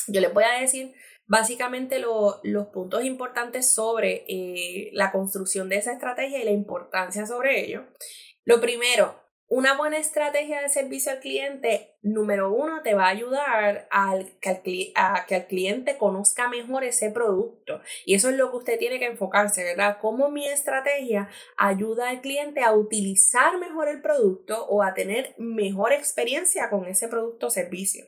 Yo 0.09 0.21
les 0.21 0.33
voy 0.33 0.45
a 0.45 0.61
decir 0.61 0.95
básicamente 1.27 1.99
los 1.99 2.67
puntos 2.69 3.05
importantes 3.05 3.73
sobre 3.73 4.25
eh, 4.29 4.91
la 4.93 5.13
construcción 5.13 5.69
de 5.69 5.77
esa 5.77 5.93
estrategia 5.93 6.41
y 6.41 6.45
la 6.45 6.51
importancia 6.51 7.27
sobre 7.27 7.65
ello. 7.65 7.85
Lo 8.45 8.61
primero, 8.61 9.19
una 9.55 9.77
buena 9.77 9.99
estrategia 9.99 10.63
de 10.63 10.71
servicio 10.71 11.13
al 11.13 11.21
cliente, 11.21 11.95
número 12.01 12.51
uno, 12.55 12.81
te 12.81 12.95
va 12.95 13.05
a 13.05 13.11
ayudar 13.11 13.87
al, 13.91 14.33
a 14.95 15.27
que 15.27 15.37
el 15.37 15.47
cliente 15.47 15.99
conozca 15.99 16.49
mejor 16.49 16.85
ese 16.85 17.11
producto. 17.11 17.83
Y 18.07 18.15
eso 18.15 18.31
es 18.31 18.37
lo 18.37 18.51
que 18.51 18.57
usted 18.57 18.79
tiene 18.79 18.99
que 18.99 19.05
enfocarse, 19.05 19.63
¿verdad? 19.63 19.99
Cómo 20.01 20.31
mi 20.31 20.49
estrategia 20.49 21.29
ayuda 21.59 22.09
al 22.09 22.23
cliente 22.23 22.63
a 22.63 22.73
utilizar 22.73 23.59
mejor 23.59 23.89
el 23.89 24.01
producto 24.01 24.65
o 24.69 24.83
a 24.83 24.95
tener 24.95 25.35
mejor 25.37 25.93
experiencia 25.93 26.71
con 26.71 26.87
ese 26.87 27.09
producto 27.09 27.49
o 27.49 27.51
servicio. 27.51 28.07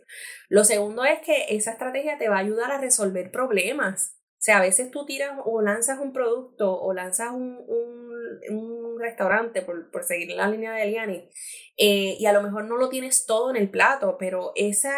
Lo 0.49 0.65
segundo 0.65 1.05
es 1.05 1.21
que 1.21 1.45
esa 1.51 1.73
estrategia 1.73 2.17
te 2.17 2.31
va 2.31 2.37
a 2.37 2.41
ayudar 2.41 2.73
a 2.73 2.81
resolver 2.81 3.31
problemas. 3.31 4.17
Sea, 4.45 4.59
a 4.59 4.61
veces 4.61 4.91
tú 4.91 5.07
tiras 5.07 5.39
o 5.47 5.63
lanzas 5.63 5.99
un 5.99 6.13
producto 6.13 6.79
o 6.79 6.93
lanzas 6.93 7.31
un, 7.33 7.65
un 8.51 9.01
restaurante, 9.01 9.63
por, 9.63 9.91
por 9.91 10.05
seguir 10.05 10.37
la 10.37 10.49
línea 10.49 10.75
de 10.75 10.83
Eliani, 10.83 11.31
eh, 11.79 12.17
y 12.19 12.27
a 12.27 12.33
lo 12.35 12.43
mejor 12.43 12.65
no 12.65 12.77
lo 12.77 12.91
tienes 12.91 13.25
todo 13.25 13.49
en 13.49 13.57
el 13.57 13.71
plato, 13.71 14.17
pero 14.19 14.53
ese 14.55 14.91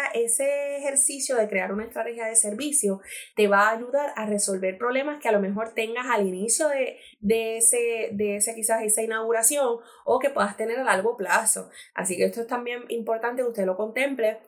ejercicio 0.77 1.37
de 1.37 1.47
crear 1.47 1.71
una 1.71 1.85
estrategia 1.85 2.25
de 2.25 2.35
servicio 2.35 2.99
te 3.37 3.47
va 3.47 3.69
a 3.69 3.77
ayudar 3.77 4.11
a 4.17 4.25
resolver 4.25 4.77
problemas 4.77 5.21
que 5.21 5.29
a 5.29 5.31
lo 5.31 5.39
mejor 5.39 5.73
tengas 5.73 6.07
al 6.07 6.27
inicio 6.27 6.67
de, 6.67 6.97
de, 7.21 7.55
ese, 7.55 8.09
de 8.11 8.35
ese, 8.35 8.53
quizás 8.53 8.83
esa 8.83 9.01
inauguración 9.01 9.77
o 10.03 10.19
que 10.19 10.29
puedas 10.29 10.57
tener 10.57 10.77
a 10.77 10.83
largo 10.83 11.15
plazo. 11.15 11.69
Así 11.93 12.17
que 12.17 12.25
esto 12.25 12.41
es 12.41 12.47
también 12.47 12.83
importante 12.89 13.43
que 13.43 13.47
usted 13.47 13.65
lo 13.65 13.77
contemple 13.77 14.39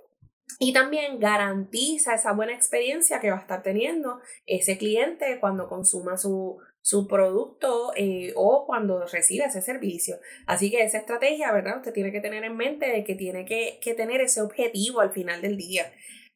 y 0.57 0.73
también 0.73 1.19
garantiza 1.19 2.15
esa 2.15 2.33
buena 2.33 2.53
experiencia 2.53 3.19
que 3.19 3.29
va 3.29 3.37
a 3.37 3.41
estar 3.41 3.61
teniendo 3.61 4.19
ese 4.45 4.77
cliente 4.77 5.39
cuando 5.39 5.69
consuma 5.69 6.17
su, 6.17 6.57
su 6.81 7.07
producto 7.07 7.91
eh, 7.95 8.33
o 8.35 8.65
cuando 8.65 9.05
recibe 9.05 9.45
ese 9.45 9.61
servicio. 9.61 10.17
Así 10.47 10.71
que 10.71 10.83
esa 10.83 10.97
estrategia, 10.97 11.51
¿verdad? 11.51 11.77
Usted 11.77 11.93
tiene 11.93 12.11
que 12.11 12.21
tener 12.21 12.43
en 12.43 12.57
mente 12.57 12.87
de 12.87 13.03
que 13.03 13.15
tiene 13.15 13.45
que, 13.45 13.79
que 13.81 13.93
tener 13.93 14.21
ese 14.21 14.41
objetivo 14.41 15.01
al 15.01 15.11
final 15.11 15.41
del 15.41 15.55
día. 15.55 15.91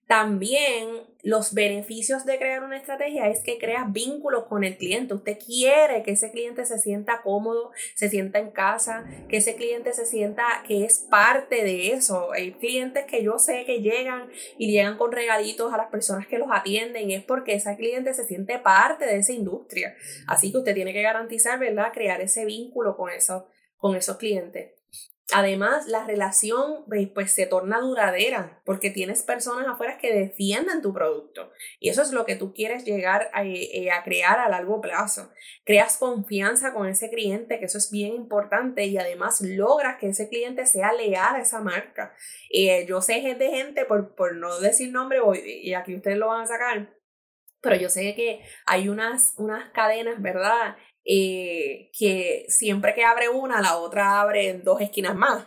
También 0.07 1.03
los 1.21 1.53
beneficios 1.53 2.25
de 2.25 2.37
crear 2.37 2.63
una 2.63 2.75
estrategia 2.75 3.29
es 3.29 3.41
que 3.41 3.57
creas 3.57 3.91
vínculos 3.93 4.43
con 4.43 4.65
el 4.65 4.77
cliente. 4.77 5.13
Usted 5.13 5.39
quiere 5.39 6.03
que 6.03 6.11
ese 6.11 6.29
cliente 6.31 6.65
se 6.65 6.77
sienta 6.77 7.21
cómodo, 7.21 7.71
se 7.95 8.09
sienta 8.09 8.39
en 8.39 8.51
casa, 8.51 9.05
que 9.29 9.37
ese 9.37 9.55
cliente 9.55 9.93
se 9.93 10.05
sienta 10.05 10.43
que 10.67 10.83
es 10.83 10.99
parte 11.09 11.63
de 11.63 11.93
eso. 11.93 12.33
Hay 12.33 12.51
clientes 12.51 13.05
que 13.05 13.23
yo 13.23 13.39
sé 13.39 13.63
que 13.65 13.81
llegan 13.81 14.29
y 14.57 14.71
llegan 14.71 14.97
con 14.97 15.13
regalitos 15.13 15.73
a 15.73 15.77
las 15.77 15.87
personas 15.89 16.27
que 16.27 16.37
los 16.37 16.49
atienden 16.51 17.09
es 17.11 17.23
porque 17.23 17.53
ese 17.53 17.75
cliente 17.77 18.13
se 18.13 18.25
siente 18.25 18.59
parte 18.59 19.05
de 19.05 19.17
esa 19.17 19.31
industria. 19.31 19.95
Así 20.27 20.51
que 20.51 20.57
usted 20.57 20.75
tiene 20.75 20.91
que 20.91 21.01
garantizar, 21.01 21.57
¿verdad? 21.59 21.93
Crear 21.93 22.19
ese 22.19 22.43
vínculo 22.43 22.97
con, 22.97 23.09
eso, 23.09 23.47
con 23.77 23.95
esos 23.95 24.17
clientes. 24.17 24.73
Además, 25.31 25.87
la 25.87 26.05
relación 26.05 26.83
pues, 26.85 27.33
se 27.33 27.45
torna 27.45 27.79
duradera 27.79 28.61
porque 28.65 28.89
tienes 28.89 29.23
personas 29.23 29.67
afuera 29.67 29.97
que 29.97 30.13
defienden 30.13 30.81
tu 30.81 30.93
producto. 30.93 31.49
Y 31.79 31.89
eso 31.89 32.01
es 32.01 32.11
lo 32.11 32.25
que 32.25 32.35
tú 32.35 32.53
quieres 32.53 32.83
llegar 32.83 33.29
a, 33.33 33.45
eh, 33.45 33.89
a, 33.89 34.03
crear 34.03 34.39
a 34.39 34.49
largo 34.49 34.81
plazo. 34.81 35.31
Creas 35.63 35.97
confianza 35.97 36.73
con 36.73 36.87
ese 36.87 37.09
cliente, 37.09 37.57
que 37.57 37.65
eso 37.65 37.77
es 37.77 37.89
bien 37.89 38.13
importante, 38.13 38.85
y 38.85 38.97
además 38.97 39.39
logras 39.41 39.97
que 39.97 40.09
ese 40.09 40.27
cliente 40.27 40.65
sea 40.65 40.91
leal 40.91 41.35
a 41.35 41.41
esa 41.41 41.61
marca. 41.61 42.13
Eh, 42.49 42.85
yo 42.85 43.01
sé 43.01 43.13
de 43.13 43.49
gente, 43.49 43.85
por, 43.85 44.15
por 44.15 44.35
no 44.35 44.59
decir 44.59 44.91
nombre, 44.91 45.19
y 45.45 45.73
aquí 45.73 45.95
ustedes 45.95 46.17
lo 46.17 46.27
van 46.27 46.41
a 46.41 46.47
sacar, 46.47 46.93
pero 47.63 47.77
yo 47.77 47.89
sé 47.89 48.13
que 48.13 48.43
hay 48.65 48.89
unas, 48.89 49.35
unas 49.37 49.69
cadenas, 49.71 50.21
¿verdad? 50.21 50.75
Eh, 51.05 51.91
que 51.97 52.45
siempre 52.47 52.93
que 52.93 53.03
abre 53.03 53.29
una, 53.29 53.61
la 53.61 53.77
otra 53.77 54.21
abre 54.21 54.49
en 54.49 54.63
dos 54.63 54.81
esquinas 54.81 55.15
más. 55.15 55.45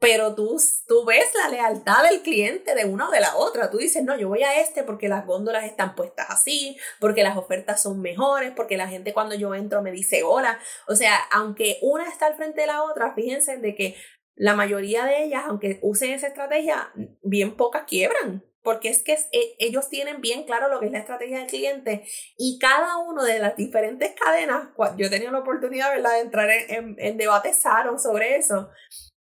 Pero 0.00 0.34
tú, 0.34 0.58
tú 0.88 1.04
ves 1.04 1.30
la 1.34 1.50
lealtad 1.50 2.02
del 2.04 2.22
cliente 2.22 2.74
de 2.74 2.86
una 2.86 3.08
o 3.08 3.12
de 3.12 3.20
la 3.20 3.36
otra. 3.36 3.70
Tú 3.70 3.76
dices, 3.76 4.02
no, 4.02 4.16
yo 4.18 4.28
voy 4.28 4.42
a 4.42 4.58
este 4.60 4.82
porque 4.82 5.08
las 5.08 5.26
góndolas 5.26 5.64
están 5.64 5.94
puestas 5.94 6.26
así, 6.30 6.78
porque 6.98 7.22
las 7.22 7.36
ofertas 7.36 7.82
son 7.82 8.00
mejores, 8.00 8.52
porque 8.56 8.78
la 8.78 8.88
gente 8.88 9.12
cuando 9.12 9.34
yo 9.34 9.54
entro 9.54 9.82
me 9.82 9.92
dice 9.92 10.22
hola. 10.22 10.58
O 10.88 10.96
sea, 10.96 11.16
aunque 11.32 11.78
una 11.82 12.08
está 12.08 12.26
al 12.26 12.34
frente 12.34 12.62
de 12.62 12.66
la 12.68 12.82
otra, 12.82 13.14
fíjense 13.14 13.58
de 13.58 13.74
que 13.74 13.96
la 14.34 14.54
mayoría 14.54 15.04
de 15.04 15.24
ellas, 15.24 15.44
aunque 15.46 15.78
usen 15.82 16.12
esa 16.12 16.28
estrategia, 16.28 16.90
bien 17.22 17.56
pocas 17.56 17.84
quiebran 17.86 18.49
porque 18.62 18.88
es 18.88 19.02
que 19.02 19.14
e, 19.32 19.56
ellos 19.58 19.88
tienen 19.88 20.20
bien 20.20 20.44
claro 20.44 20.68
lo 20.68 20.80
que 20.80 20.86
es 20.86 20.92
la 20.92 20.98
estrategia 20.98 21.38
del 21.38 21.46
cliente 21.46 22.04
y 22.36 22.58
cada 22.58 22.98
uno 22.98 23.24
de 23.24 23.38
las 23.38 23.56
diferentes 23.56 24.12
cadenas, 24.14 24.68
yo 24.96 25.06
he 25.06 25.10
tenido 25.10 25.32
la 25.32 25.40
oportunidad 25.40 25.90
¿verdad? 25.90 26.12
de 26.12 26.20
entrar 26.20 26.50
en, 26.50 26.96
en, 26.98 27.16
debates 27.16 27.56
sanos 27.56 28.02
sobre 28.02 28.36
eso, 28.36 28.70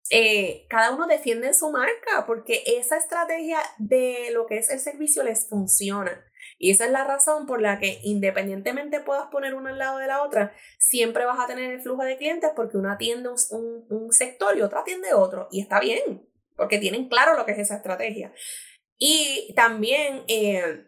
eh, 0.09 0.65
cada 0.69 0.91
uno 0.91 1.07
defiende 1.07 1.53
su 1.53 1.71
marca 1.71 2.25
porque 2.27 2.63
esa 2.65 2.97
estrategia 2.97 3.59
de 3.77 4.29
lo 4.31 4.45
que 4.45 4.57
es 4.57 4.69
el 4.69 4.79
servicio 4.79 5.23
les 5.23 5.47
funciona. 5.47 6.23
Y 6.59 6.71
esa 6.71 6.85
es 6.85 6.91
la 6.91 7.03
razón 7.03 7.45
por 7.45 7.61
la 7.61 7.79
que 7.79 7.99
independientemente 8.03 8.99
puedas 8.99 9.27
poner 9.27 9.53
una 9.53 9.71
al 9.71 9.79
lado 9.79 9.97
de 9.97 10.07
la 10.07 10.23
otra, 10.23 10.53
siempre 10.77 11.25
vas 11.25 11.39
a 11.39 11.47
tener 11.47 11.71
el 11.71 11.81
flujo 11.81 12.03
de 12.03 12.17
clientes 12.17 12.51
porque 12.55 12.77
una 12.77 12.93
atiende 12.93 13.29
un, 13.29 13.85
un 13.89 14.11
sector 14.11 14.57
y 14.57 14.61
otra 14.61 14.81
atiende 14.81 15.13
otro. 15.13 15.47
Y 15.51 15.61
está 15.61 15.79
bien, 15.79 16.27
porque 16.55 16.79
tienen 16.79 17.09
claro 17.09 17.35
lo 17.35 17.45
que 17.45 17.53
es 17.53 17.59
esa 17.59 17.77
estrategia. 17.77 18.33
Y 18.97 19.53
también, 19.55 20.23
eh, 20.27 20.85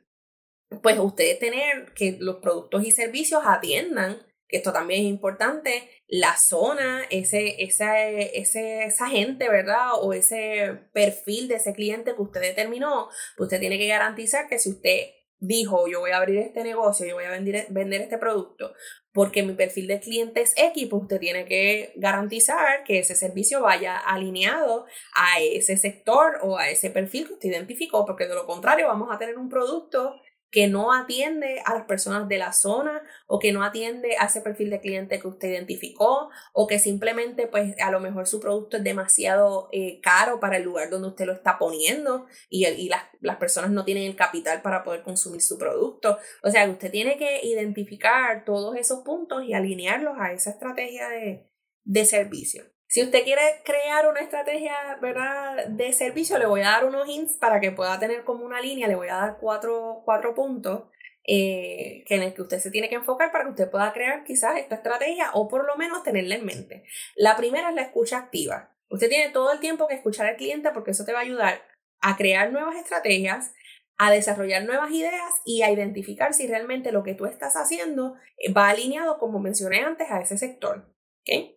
pues 0.81 0.97
ustedes 0.99 1.39
tener 1.39 1.93
que 1.93 2.17
los 2.19 2.37
productos 2.37 2.85
y 2.85 2.91
servicios 2.91 3.43
atiendan, 3.45 4.25
que 4.47 4.57
esto 4.57 4.71
también 4.71 5.01
es 5.01 5.07
importante, 5.07 5.89
la 6.07 6.37
zona, 6.37 7.03
ese, 7.09 7.63
esa, 7.63 8.01
ese, 8.01 8.83
esa 8.83 9.09
gente, 9.09 9.49
¿verdad? 9.49 9.93
O 10.01 10.13
ese 10.13 10.79
perfil 10.93 11.47
de 11.47 11.55
ese 11.55 11.73
cliente 11.73 12.15
que 12.15 12.21
usted 12.21 12.41
determinó, 12.41 13.09
pues 13.37 13.47
usted 13.47 13.59
tiene 13.59 13.79
que 13.79 13.87
garantizar 13.87 14.47
que 14.47 14.59
si 14.59 14.69
usted 14.69 15.07
dijo, 15.39 15.87
yo 15.87 15.99
voy 15.99 16.11
a 16.11 16.17
abrir 16.17 16.39
este 16.39 16.63
negocio, 16.63 17.05
yo 17.05 17.15
voy 17.15 17.25
a 17.25 17.29
vender, 17.29 17.67
vender 17.69 18.01
este 18.01 18.17
producto, 18.17 18.73
porque 19.11 19.43
mi 19.43 19.53
perfil 19.53 19.87
de 19.87 19.99
cliente 19.99 20.41
es 20.41 20.53
X, 20.57 20.87
pues 20.89 21.03
usted 21.03 21.19
tiene 21.19 21.45
que 21.45 21.93
garantizar 21.95 22.83
que 22.83 22.99
ese 22.99 23.15
servicio 23.15 23.61
vaya 23.61 23.97
alineado 23.97 24.85
a 25.15 25.39
ese 25.41 25.77
sector 25.77 26.39
o 26.41 26.57
a 26.57 26.69
ese 26.69 26.89
perfil 26.89 27.27
que 27.27 27.33
usted 27.33 27.49
identificó, 27.49 28.05
porque 28.05 28.27
de 28.27 28.35
lo 28.35 28.45
contrario 28.45 28.87
vamos 28.87 29.09
a 29.11 29.17
tener 29.17 29.37
un 29.37 29.49
producto 29.49 30.15
que 30.55 30.69
no 30.69 30.93
atiende 30.93 31.61
a 31.65 31.73
las 31.73 31.83
personas 31.83 32.29
de 32.29 32.37
la 32.37 32.53
zona 32.53 33.03
o 33.27 33.39
que 33.39 33.51
no 33.51 33.61
atiende 33.61 34.15
a 34.17 34.27
ese 34.27 34.39
perfil 34.39 34.69
de 34.69 34.79
cliente 34.79 35.19
que 35.19 35.27
usted 35.27 35.49
identificó 35.49 36.29
o 36.53 36.65
que 36.65 36.79
simplemente 36.79 37.45
pues 37.45 37.75
a 37.81 37.91
lo 37.91 37.99
mejor 37.99 38.25
su 38.25 38.39
producto 38.39 38.77
es 38.77 38.83
demasiado 38.85 39.67
eh, 39.73 39.99
caro 40.01 40.39
para 40.39 40.55
el 40.55 40.63
lugar 40.63 40.89
donde 40.89 41.09
usted 41.09 41.25
lo 41.25 41.33
está 41.33 41.57
poniendo 41.57 42.27
y, 42.47 42.65
y 42.65 42.87
las, 42.87 43.03
las, 43.19 43.35
personas 43.35 43.71
no 43.71 43.83
tienen 43.83 44.03
el 44.03 44.15
capital 44.15 44.61
para 44.61 44.85
poder 44.85 45.03
consumir 45.03 45.41
su 45.41 45.57
producto. 45.57 46.19
O 46.41 46.49
sea, 46.49 46.69
usted 46.69 46.89
tiene 46.89 47.17
que 47.17 47.45
identificar 47.45 48.45
todos 48.45 48.77
esos 48.77 49.03
puntos 49.03 49.43
y 49.43 49.53
alinearlos 49.53 50.15
a 50.17 50.31
esa 50.31 50.51
estrategia 50.51 51.09
de, 51.09 51.49
de 51.83 52.05
servicio. 52.05 52.63
Si 52.95 53.03
usted 53.03 53.25
quiere 53.25 53.41
crear 53.65 54.07
una 54.07 54.21
estrategia 54.21 54.73
¿verdad? 55.01 55.67
de 55.67 55.91
servicio, 55.91 56.39
le 56.39 56.45
voy 56.45 56.61
a 56.61 56.69
dar 56.69 56.85
unos 56.85 57.05
hints 57.09 57.33
para 57.33 57.59
que 57.59 57.73
pueda 57.73 57.99
tener 57.99 58.23
como 58.23 58.45
una 58.45 58.61
línea, 58.61 58.87
le 58.87 58.95
voy 58.95 59.09
a 59.09 59.15
dar 59.15 59.37
cuatro, 59.37 60.01
cuatro 60.05 60.33
puntos 60.33 60.83
eh, 61.27 62.05
en 62.07 62.23
el 62.23 62.33
que 62.33 62.43
usted 62.43 62.59
se 62.59 62.71
tiene 62.71 62.87
que 62.87 62.95
enfocar 62.95 63.33
para 63.33 63.43
que 63.43 63.49
usted 63.49 63.69
pueda 63.69 63.91
crear 63.91 64.23
quizás 64.23 64.57
esta 64.57 64.75
estrategia 64.75 65.31
o 65.33 65.49
por 65.49 65.67
lo 65.67 65.75
menos 65.75 66.03
tenerla 66.03 66.35
en 66.35 66.45
mente. 66.45 66.85
La 67.17 67.35
primera 67.35 67.67
es 67.67 67.75
la 67.75 67.81
escucha 67.81 68.17
activa. 68.17 68.73
Usted 68.87 69.09
tiene 69.09 69.29
todo 69.33 69.51
el 69.51 69.59
tiempo 69.59 69.89
que 69.89 69.95
escuchar 69.95 70.27
al 70.27 70.37
cliente 70.37 70.69
porque 70.73 70.91
eso 70.91 71.03
te 71.03 71.11
va 71.11 71.19
a 71.19 71.23
ayudar 71.23 71.63
a 71.99 72.15
crear 72.15 72.49
nuevas 72.53 72.77
estrategias, 72.77 73.51
a 73.97 74.09
desarrollar 74.09 74.63
nuevas 74.63 74.91
ideas 74.91 75.41
y 75.43 75.63
a 75.63 75.69
identificar 75.69 76.33
si 76.33 76.47
realmente 76.47 76.93
lo 76.93 77.03
que 77.03 77.13
tú 77.13 77.25
estás 77.25 77.57
haciendo 77.57 78.15
va 78.55 78.69
alineado, 78.69 79.17
como 79.17 79.39
mencioné 79.39 79.81
antes, 79.81 80.09
a 80.09 80.21
ese 80.21 80.37
sector. 80.37 80.95
¿okay? 81.23 81.54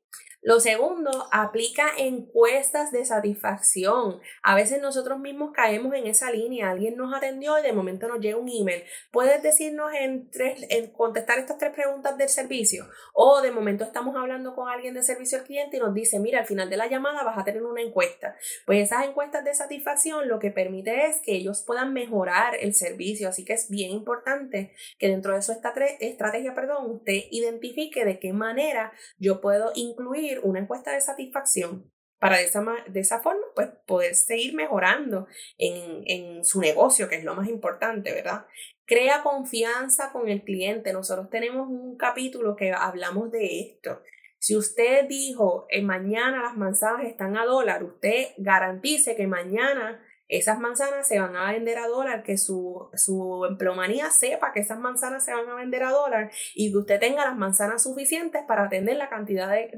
Lo 0.49 0.61
segundo, 0.61 1.11
aplica 1.31 1.91
encuestas 1.99 2.91
de 2.91 3.05
satisfacción. 3.05 4.19
A 4.43 4.55
veces 4.55 4.81
nosotros 4.81 5.19
mismos 5.19 5.53
caemos 5.53 5.93
en 5.95 6.07
esa 6.07 6.31
línea. 6.31 6.71
Alguien 6.71 6.97
nos 6.97 7.15
atendió 7.15 7.59
y 7.59 7.63
de 7.63 7.75
momento 7.75 8.09
nos 8.09 8.19
llega 8.19 8.39
un 8.39 8.49
email. 8.49 8.83
¿Puedes 9.11 9.43
decirnos 9.43 9.93
en, 9.93 10.31
tres, 10.31 10.65
en 10.71 10.91
contestar 10.91 11.39
estas 11.39 11.59
tres 11.59 11.75
preguntas 11.75 12.17
del 12.17 12.31
servicio? 12.31 12.89
O 13.13 13.43
de 13.43 13.51
momento 13.51 13.85
estamos 13.85 14.17
hablando 14.17 14.55
con 14.55 14.71
alguien 14.71 14.95
de 14.95 15.03
servicio 15.03 15.37
al 15.37 15.45
cliente 15.45 15.77
y 15.77 15.81
nos 15.81 15.93
dice, 15.93 16.19
mira, 16.19 16.39
al 16.39 16.47
final 16.47 16.71
de 16.71 16.79
la 16.79 16.87
llamada 16.87 17.25
vas 17.25 17.37
a 17.37 17.45
tener 17.45 17.63
una 17.63 17.83
encuesta. 17.83 18.35
Pues 18.65 18.85
esas 18.85 19.05
encuestas 19.05 19.45
de 19.45 19.53
satisfacción 19.53 20.29
lo 20.29 20.39
que 20.39 20.51
permite 20.51 21.09
es 21.09 21.21
que 21.21 21.35
ellos 21.35 21.63
puedan 21.67 21.93
mejorar 21.93 22.55
el 22.59 22.73
servicio. 22.73 23.29
Así 23.29 23.45
que 23.45 23.53
es 23.53 23.69
bien 23.69 23.91
importante 23.91 24.73
que 24.99 25.09
dentro 25.09 25.35
de 25.35 25.43
su 25.43 25.53
estrategia, 25.53 26.55
perdón, 26.55 26.91
usted 26.91 27.25
identifique 27.31 28.07
de 28.07 28.19
qué 28.19 28.33
manera 28.33 28.95
yo 29.19 29.43
puedo 29.43 29.73
incluir 29.75 30.38
una 30.43 30.61
encuesta 30.61 30.93
de 30.93 31.01
satisfacción 31.01 31.91
para 32.19 32.39
de 32.39 32.45
esa, 32.45 32.65
de 32.89 33.01
esa 33.01 33.21
forma 33.21 33.43
pues 33.55 33.69
poder 33.87 34.15
seguir 34.15 34.55
mejorando 34.55 35.27
en, 35.57 36.03
en 36.07 36.45
su 36.45 36.61
negocio, 36.61 37.09
que 37.09 37.17
es 37.17 37.25
lo 37.25 37.35
más 37.35 37.49
importante, 37.49 38.13
¿verdad? 38.13 38.47
Crea 38.85 39.23
confianza 39.23 40.11
con 40.13 40.29
el 40.29 40.43
cliente. 40.43 40.93
Nosotros 40.93 41.31
tenemos 41.31 41.69
un 41.69 41.97
capítulo 41.97 42.57
que 42.57 42.73
hablamos 42.73 43.31
de 43.31 43.61
esto. 43.61 44.03
Si 44.39 44.57
usted 44.57 45.07
dijo, 45.09 45.67
en 45.69 45.87
mañana 45.87 46.43
las 46.43 46.57
manzanas 46.57 47.07
están 47.07 47.37
a 47.37 47.45
dólar, 47.45 47.83
usted 47.83 48.29
garantice 48.39 49.17
que 49.17 49.27
mañana 49.27 50.01
esas 50.29 50.59
manzanas 50.59 51.09
se 51.09 51.19
van 51.19 51.35
a 51.37 51.53
vender 51.53 51.79
a 51.79 51.89
dólar, 51.89 52.23
que 52.23 52.37
su, 52.37 52.89
su 52.95 53.47
empleomanía 53.49 54.11
sepa 54.11 54.53
que 54.53 54.61
esas 54.61 54.79
manzanas 54.79 55.25
se 55.25 55.33
van 55.33 55.49
a 55.49 55.55
vender 55.55 55.83
a 55.83 55.91
dólar 55.91 56.31
y 56.55 56.71
que 56.71 56.79
usted 56.79 57.01
tenga 57.01 57.25
las 57.25 57.37
manzanas 57.37 57.83
suficientes 57.83 58.43
para 58.47 58.65
atender 58.65 58.97
la 58.97 59.09
cantidad 59.09 59.51
de, 59.51 59.71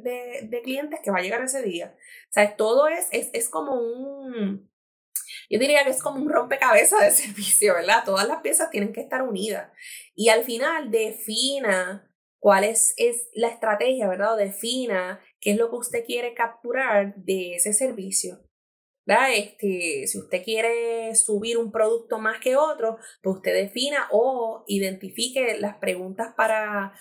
de, 0.42 0.62
clientes 0.62 1.00
que 1.02 1.10
va 1.10 1.18
a 1.18 1.22
llegar 1.22 1.42
ese 1.42 1.62
día. 1.62 1.94
O 2.28 2.32
sea, 2.32 2.56
todo 2.56 2.88
es, 2.88 3.08
es, 3.12 3.30
es 3.32 3.48
como 3.48 3.74
un, 3.80 4.70
yo 5.48 5.58
diría 5.58 5.84
que 5.84 5.90
es 5.90 6.02
como 6.02 6.22
un 6.22 6.30
rompecabezas 6.30 7.00
de 7.00 7.10
servicio, 7.26 7.74
¿verdad? 7.74 8.02
Todas 8.04 8.26
las 8.26 8.40
piezas 8.40 8.70
tienen 8.70 8.92
que 8.92 9.00
estar 9.00 9.22
unidas. 9.22 9.70
Y 10.14 10.28
al 10.28 10.44
final 10.44 10.90
defina 10.90 12.08
cuál 12.38 12.64
es, 12.64 12.94
la 13.34 13.48
estrategia, 13.48 14.08
¿verdad? 14.08 14.36
Defina 14.36 15.20
qué 15.40 15.52
es 15.52 15.58
lo 15.58 15.70
que 15.70 15.76
usted 15.76 16.04
quiere 16.04 16.34
capturar 16.34 17.14
de 17.16 17.54
ese 17.54 17.72
servicio. 17.72 18.40
Este, 19.34 20.06
si 20.06 20.18
usted 20.18 20.44
quiere 20.44 21.14
subir 21.14 21.58
un 21.58 21.72
producto 21.72 22.18
más 22.18 22.40
que 22.40 22.56
otro, 22.56 22.98
pues 23.22 23.36
usted 23.36 23.54
defina 23.54 24.08
o 24.12 24.64
identifique 24.68 25.58
las 25.58 25.76
preguntas 25.76 26.34
para 26.36 26.92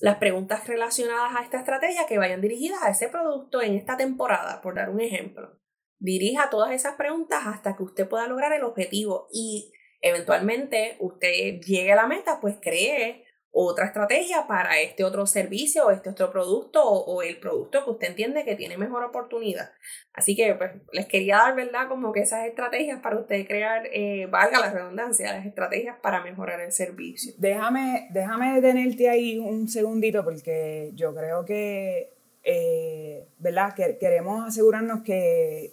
las 0.00 0.16
preguntas 0.18 0.66
relacionadas 0.66 1.34
a 1.36 1.42
esta 1.42 1.58
estrategia 1.58 2.06
que 2.06 2.18
vayan 2.18 2.40
dirigidas 2.40 2.82
a 2.82 2.90
ese 2.90 3.08
producto 3.08 3.62
en 3.62 3.74
esta 3.74 3.96
temporada, 3.96 4.60
por 4.60 4.74
dar 4.74 4.90
un 4.90 5.00
ejemplo. 5.00 5.58
Dirija 5.98 6.50
todas 6.50 6.72
esas 6.72 6.96
preguntas 6.96 7.42
hasta 7.46 7.76
que 7.76 7.82
usted 7.82 8.08
pueda 8.08 8.26
lograr 8.26 8.52
el 8.52 8.64
objetivo 8.64 9.28
y 9.32 9.72
eventualmente 10.02 10.96
usted 11.00 11.60
llegue 11.60 11.92
a 11.92 11.96
la 11.96 12.06
meta, 12.06 12.40
pues 12.40 12.56
cree 12.60 13.25
otra 13.58 13.86
estrategia 13.86 14.46
para 14.46 14.78
este 14.80 15.02
otro 15.02 15.26
servicio 15.26 15.86
o 15.86 15.90
este 15.90 16.10
otro 16.10 16.30
producto 16.30 16.84
o, 16.84 17.22
el 17.22 17.38
producto 17.38 17.82
que 17.82 17.90
usted 17.90 18.08
entiende 18.08 18.44
que 18.44 18.54
tiene 18.54 18.76
mejor 18.76 19.02
oportunidad. 19.02 19.70
Así 20.12 20.36
que 20.36 20.54
pues 20.54 20.72
les 20.92 21.06
quería 21.06 21.38
dar, 21.38 21.56
¿verdad? 21.56 21.88
Como 21.88 22.12
que 22.12 22.20
esas 22.20 22.46
estrategias 22.46 23.00
para 23.00 23.18
usted 23.18 23.46
crear, 23.46 23.86
eh, 23.94 24.26
valga 24.26 24.60
la 24.60 24.70
redundancia, 24.70 25.32
las 25.32 25.46
estrategias 25.46 25.96
para 26.02 26.22
mejorar 26.22 26.60
el 26.60 26.70
servicio. 26.70 27.32
Déjame, 27.38 28.08
déjame 28.10 28.60
detenerte 28.60 29.08
ahí 29.08 29.38
un 29.38 29.68
segundito 29.68 30.22
porque 30.22 30.90
yo 30.94 31.14
creo 31.14 31.46
que, 31.46 32.12
eh, 32.44 33.26
¿verdad? 33.38 33.74
Que 33.74 33.96
queremos 33.96 34.46
asegurarnos 34.46 35.02
que, 35.02 35.72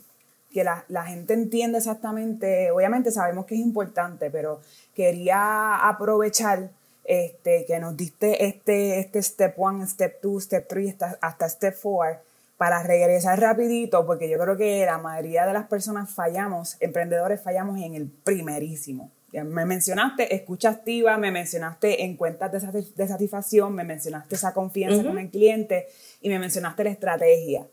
que 0.53 0.63
la, 0.63 0.85
la, 0.87 1.03
gente 1.03 1.33
entienda 1.33 1.79
exactamente, 1.79 2.71
obviamente 2.71 3.11
sabemos 3.11 3.45
que 3.45 3.55
es 3.55 3.61
importante, 3.61 4.31
pero 4.31 4.61
quería 4.93 5.75
aprovechar 5.85 6.69
este, 7.03 7.65
que 7.65 7.79
nos 7.79 7.97
diste 7.97 8.45
este, 8.45 8.99
este 8.99 9.21
step 9.21 9.55
one, 9.57 9.85
step 9.87 10.21
two, 10.21 10.39
step 10.39 10.67
three, 10.67 10.89
hasta, 10.89 11.17
hasta 11.21 11.49
step 11.49 11.75
four, 11.75 12.19
para 12.57 12.81
regresar 12.83 13.39
rapidito, 13.39 14.05
porque 14.05 14.29
yo 14.29 14.39
creo 14.39 14.55
que 14.55 14.85
la 14.85 14.97
mayoría 14.97 15.45
de 15.45 15.53
las 15.53 15.67
personas 15.67 16.11
fallamos, 16.11 16.77
emprendedores 16.79 17.41
fallamos 17.41 17.81
en 17.81 17.95
el 17.95 18.07
primerísimo. 18.07 19.11
Me 19.33 19.65
mencionaste 19.65 20.35
escucha 20.35 20.69
activa, 20.69 21.17
me 21.17 21.31
mencionaste 21.31 22.03
en 22.03 22.15
cuentas 22.15 22.51
de, 22.51 23.07
satisfacción, 23.07 23.73
me 23.73 23.83
mencionaste 23.83 24.35
esa 24.35 24.53
confianza 24.53 25.03
con 25.03 25.17
el 25.17 25.31
cliente 25.31 25.87
y 26.21 26.29
me 26.29 26.37
mencionaste 26.37 26.83
la 26.83 26.91
estrategia. 26.91 27.65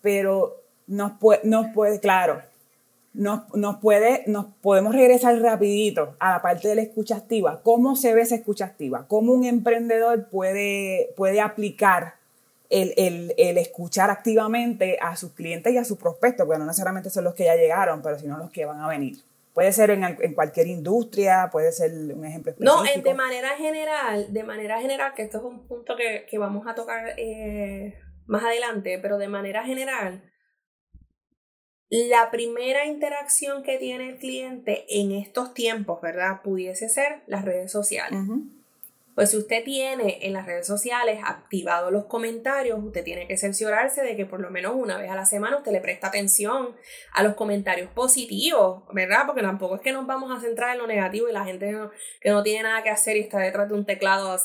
Pero 0.00 0.56
nos 0.86 1.12
puede, 1.18 1.42
nos 1.44 1.66
puede 1.74 2.00
claro, 2.00 2.40
nos, 3.14 3.54
nos, 3.54 3.76
puede, 3.76 4.24
nos 4.26 4.46
podemos 4.62 4.94
regresar 4.94 5.38
rapidito 5.40 6.16
a 6.18 6.30
la 6.30 6.42
parte 6.42 6.68
de 6.68 6.74
la 6.76 6.82
escucha 6.82 7.16
activa. 7.16 7.60
¿Cómo 7.62 7.96
se 7.96 8.14
ve 8.14 8.22
esa 8.22 8.36
escucha 8.36 8.64
activa? 8.64 9.06
¿Cómo 9.08 9.32
un 9.32 9.44
emprendedor 9.44 10.28
puede, 10.28 11.12
puede 11.16 11.40
aplicar 11.40 12.14
el, 12.70 12.94
el, 12.96 13.34
el, 13.36 13.58
escuchar 13.58 14.10
activamente 14.10 14.98
a 15.00 15.14
sus 15.16 15.32
clientes 15.32 15.72
y 15.72 15.78
a 15.78 15.84
sus 15.84 15.98
prospectos? 15.98 16.46
Porque 16.46 16.58
no 16.58 16.64
necesariamente 16.64 17.10
son 17.10 17.24
los 17.24 17.34
que 17.34 17.44
ya 17.44 17.56
llegaron, 17.56 18.00
pero 18.00 18.18
sino 18.18 18.38
los 18.38 18.50
que 18.50 18.64
van 18.64 18.80
a 18.80 18.88
venir. 18.88 19.18
Puede 19.52 19.70
ser 19.72 19.90
en, 19.90 20.02
en 20.02 20.32
cualquier 20.32 20.66
industria, 20.68 21.50
puede 21.52 21.72
ser 21.72 21.92
un 21.92 22.24
ejemplo 22.24 22.52
específico. 22.52 22.82
No, 22.82 23.02
de 23.02 23.14
manera 23.14 23.50
general, 23.50 24.32
de 24.32 24.44
manera 24.44 24.80
general, 24.80 25.12
que 25.14 25.22
esto 25.22 25.38
es 25.38 25.44
un 25.44 25.66
punto 25.66 25.94
que, 25.94 26.24
que 26.30 26.38
vamos 26.38 26.66
a 26.66 26.74
tocar 26.74 27.12
eh, 27.18 27.98
más 28.26 28.42
adelante, 28.42 28.98
pero 29.02 29.18
de 29.18 29.28
manera 29.28 29.62
general, 29.64 30.22
la 31.92 32.30
primera 32.30 32.86
interacción 32.86 33.62
que 33.62 33.76
tiene 33.76 34.08
el 34.08 34.16
cliente 34.16 34.86
en 34.88 35.12
estos 35.12 35.52
tiempos, 35.52 36.00
¿verdad? 36.00 36.40
Pudiese 36.42 36.88
ser 36.88 37.20
las 37.26 37.44
redes 37.44 37.70
sociales. 37.70 38.18
Pues 39.14 39.30
si 39.30 39.36
usted 39.36 39.62
tiene 39.64 40.18
en 40.22 40.32
las 40.32 40.46
redes 40.46 40.66
sociales 40.66 41.20
activados 41.24 41.92
los 41.92 42.06
comentarios, 42.06 42.78
usted 42.82 43.04
tiene 43.04 43.26
que 43.26 43.36
cerciorarse 43.36 44.02
de 44.02 44.16
que 44.16 44.26
por 44.26 44.40
lo 44.40 44.50
menos 44.50 44.74
una 44.74 44.96
vez 44.96 45.10
a 45.10 45.14
la 45.14 45.26
semana 45.26 45.58
usted 45.58 45.72
le 45.72 45.80
presta 45.80 46.06
atención 46.06 46.74
a 47.12 47.22
los 47.22 47.34
comentarios 47.34 47.90
positivos, 47.90 48.84
¿verdad? 48.92 49.24
Porque 49.26 49.42
tampoco 49.42 49.76
es 49.76 49.80
que 49.82 49.92
nos 49.92 50.06
vamos 50.06 50.30
a 50.30 50.40
centrar 50.40 50.72
en 50.72 50.78
lo 50.78 50.86
negativo 50.86 51.28
y 51.28 51.32
la 51.32 51.44
gente 51.44 51.74
que 52.20 52.30
no 52.30 52.42
tiene 52.42 52.62
nada 52.62 52.82
que 52.82 52.90
hacer 52.90 53.16
y 53.16 53.20
está 53.20 53.38
detrás 53.38 53.68
de 53.68 53.74
un 53.74 53.84
teclado 53.84 54.36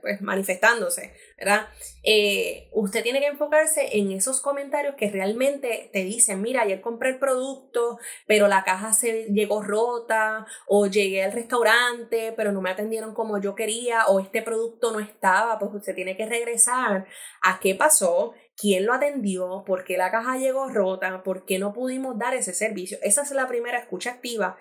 pues, 0.00 0.20
manifestándose, 0.20 1.12
¿verdad? 1.38 1.68
Eh, 2.02 2.68
usted 2.72 3.02
tiene 3.02 3.20
que 3.20 3.26
enfocarse 3.26 3.96
en 3.98 4.12
esos 4.12 4.40
comentarios 4.40 4.94
que 4.94 5.10
realmente 5.10 5.90
te 5.92 6.04
dicen, 6.04 6.42
mira, 6.42 6.62
ayer 6.62 6.80
compré 6.80 7.10
el 7.10 7.18
producto, 7.18 7.98
pero 8.26 8.48
la 8.48 8.64
caja 8.64 8.92
se 8.92 9.24
llegó 9.32 9.62
rota, 9.62 10.46
o 10.66 10.86
llegué 10.86 11.22
al 11.22 11.32
restaurante, 11.32 12.32
pero 12.36 12.52
no 12.52 12.60
me 12.60 12.70
atendieron 12.70 13.14
como 13.14 13.40
yo 13.40 13.54
quería, 13.54 14.06
este 14.20 14.42
producto 14.42 14.92
no 14.92 15.00
estaba, 15.00 15.58
pues 15.58 15.72
usted 15.74 15.94
tiene 15.94 16.16
que 16.16 16.26
regresar 16.26 17.06
a 17.42 17.60
qué 17.60 17.74
pasó, 17.74 18.34
quién 18.56 18.86
lo 18.86 18.92
atendió, 18.92 19.64
por 19.66 19.84
qué 19.84 19.96
la 19.96 20.10
caja 20.10 20.38
llegó 20.38 20.68
rota, 20.68 21.22
por 21.22 21.44
qué 21.44 21.58
no 21.58 21.72
pudimos 21.72 22.18
dar 22.18 22.34
ese 22.34 22.54
servicio. 22.54 22.98
Esa 23.02 23.22
es 23.22 23.30
la 23.32 23.48
primera 23.48 23.78
escucha 23.78 24.10
activa. 24.10 24.56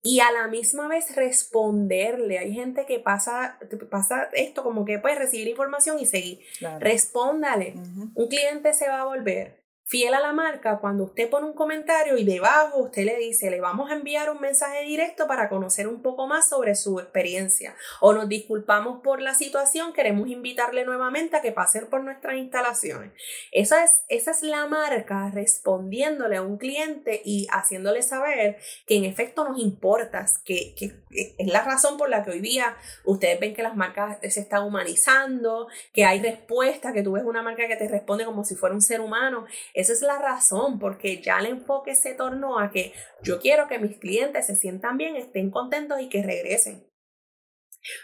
Y 0.00 0.20
a 0.20 0.30
la 0.30 0.46
misma 0.46 0.86
vez 0.86 1.16
responderle. 1.16 2.38
Hay 2.38 2.54
gente 2.54 2.86
que 2.86 3.00
pasa, 3.00 3.58
pasa 3.90 4.28
esto 4.32 4.62
como 4.62 4.84
que 4.84 5.00
puede 5.00 5.16
recibir 5.16 5.48
información 5.48 5.98
y 5.98 6.06
seguir. 6.06 6.40
Respóndale. 6.78 7.74
Un 8.14 8.28
cliente 8.28 8.72
se 8.74 8.88
va 8.88 9.00
a 9.00 9.04
volver 9.06 9.57
fiel 9.88 10.12
a 10.12 10.20
la 10.20 10.34
marca 10.34 10.78
cuando 10.80 11.04
usted 11.04 11.30
pone 11.30 11.46
un 11.46 11.54
comentario 11.54 12.18
y 12.18 12.24
debajo 12.24 12.78
usted 12.78 13.04
le 13.04 13.16
dice, 13.16 13.50
le 13.50 13.58
vamos 13.58 13.90
a 13.90 13.94
enviar 13.94 14.28
un 14.30 14.38
mensaje 14.38 14.84
directo 14.84 15.26
para 15.26 15.48
conocer 15.48 15.88
un 15.88 16.02
poco 16.02 16.26
más 16.26 16.46
sobre 16.46 16.74
su 16.74 17.00
experiencia 17.00 17.74
o 18.00 18.12
nos 18.12 18.28
disculpamos 18.28 19.00
por 19.02 19.22
la 19.22 19.32
situación, 19.34 19.94
queremos 19.94 20.28
invitarle 20.28 20.84
nuevamente 20.84 21.36
a 21.36 21.40
que 21.40 21.52
pase 21.52 21.80
por 21.86 22.04
nuestras 22.04 22.36
instalaciones. 22.36 23.12
Esa 23.50 23.82
es, 23.82 24.02
esa 24.08 24.32
es 24.32 24.42
la 24.42 24.66
marca 24.66 25.30
respondiéndole 25.30 26.36
a 26.36 26.42
un 26.42 26.58
cliente 26.58 27.22
y 27.24 27.46
haciéndole 27.50 28.02
saber 28.02 28.58
que 28.86 28.96
en 28.96 29.04
efecto 29.04 29.48
nos 29.48 29.58
importas, 29.58 30.38
que, 30.38 30.74
que 30.74 31.00
es 31.10 31.46
la 31.46 31.62
razón 31.62 31.96
por 31.96 32.10
la 32.10 32.24
que 32.24 32.32
hoy 32.32 32.40
día 32.40 32.76
ustedes 33.04 33.40
ven 33.40 33.54
que 33.54 33.62
las 33.62 33.74
marcas 33.74 34.18
se 34.20 34.40
están 34.40 34.64
humanizando, 34.64 35.68
que 35.94 36.04
hay 36.04 36.20
respuesta, 36.20 36.92
que 36.92 37.02
tú 37.02 37.12
ves 37.12 37.24
una 37.24 37.42
marca 37.42 37.66
que 37.66 37.76
te 37.76 37.88
responde 37.88 38.26
como 38.26 38.44
si 38.44 38.54
fuera 38.54 38.74
un 38.74 38.82
ser 38.82 39.00
humano 39.00 39.46
esa 39.78 39.92
es 39.92 40.02
la 40.02 40.18
razón, 40.18 40.80
porque 40.80 41.22
ya 41.22 41.38
el 41.38 41.46
enfoque 41.46 41.94
se 41.94 42.12
tornó 42.14 42.58
a 42.58 42.72
que 42.72 42.92
yo 43.22 43.38
quiero 43.38 43.68
que 43.68 43.78
mis 43.78 43.96
clientes 43.98 44.44
se 44.44 44.56
sientan 44.56 44.96
bien, 44.96 45.14
estén 45.14 45.52
contentos 45.52 46.00
y 46.00 46.08
que 46.08 46.20
regresen. 46.20 46.90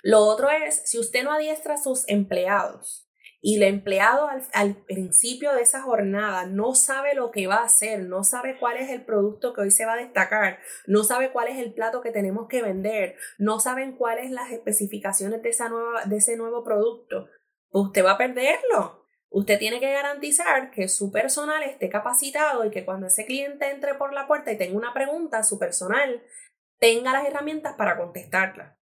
Lo 0.04 0.20
otro 0.20 0.50
es, 0.50 0.82
si 0.84 1.00
usted 1.00 1.24
no 1.24 1.32
adiestra 1.32 1.74
a 1.74 1.82
sus 1.82 2.08
empleados 2.08 3.10
y 3.40 3.56
el 3.56 3.64
empleado 3.64 4.28
al, 4.52 4.84
principio 4.84 5.52
de 5.52 5.62
esa 5.62 5.82
jornada 5.82 6.46
no 6.46 6.76
sabe 6.76 7.16
lo 7.16 7.32
que 7.32 7.48
va 7.48 7.56
a 7.56 7.64
hacer, 7.64 8.04
no 8.04 8.22
sabe 8.22 8.56
cuál 8.60 8.76
es 8.76 8.88
el 8.90 9.04
producto 9.04 9.52
que 9.52 9.62
hoy 9.62 9.72
se 9.72 9.84
va 9.84 9.94
a 9.94 9.98
destacar, 9.98 10.60
no 10.87 11.02
sabe 11.02 11.32
cuál 11.32 11.48
es 11.48 11.58
el 11.58 11.74
plato 11.74 12.02
que 12.02 12.12
tenemos 12.12 12.46
que 12.46 12.62
vender, 12.62 13.16
no 13.37 13.58
saben 13.58 13.96
cuáles 13.96 14.30
las 14.30 14.52
especificaciones 14.52 15.42
de, 15.42 15.48
esa 15.48 15.68
nueva, 15.68 16.04
de 16.04 16.18
ese 16.18 16.37
nuevo 16.37 16.62
producto, 16.62 17.26
usted 17.70 18.04
va 18.04 18.12
a 18.12 18.18
perderlo. 18.18 19.04
Usted 19.35 19.59
tiene 19.59 19.81
que 19.81 19.92
garantizar 19.92 20.70
que 20.70 20.87
su 20.87 21.11
personal 21.11 21.64
esté 21.64 21.88
capacitado 21.88 22.64
y 22.64 22.70
que 22.70 22.85
cuando 22.85 23.09
ese 23.09 23.27
cliente 23.27 23.68
entre 23.68 23.94
por 23.94 24.12
la 24.12 24.29
puerta 24.29 24.53
y 24.53 24.57
tenga 24.57 24.79
una 24.79 24.94
pregunta, 24.94 25.42
su 25.42 25.59
personal 25.59 26.23
tenga 26.79 27.12
las 27.12 27.27
herramientas 27.27 27.75
para 27.75 27.97
contestarla. 27.97 28.79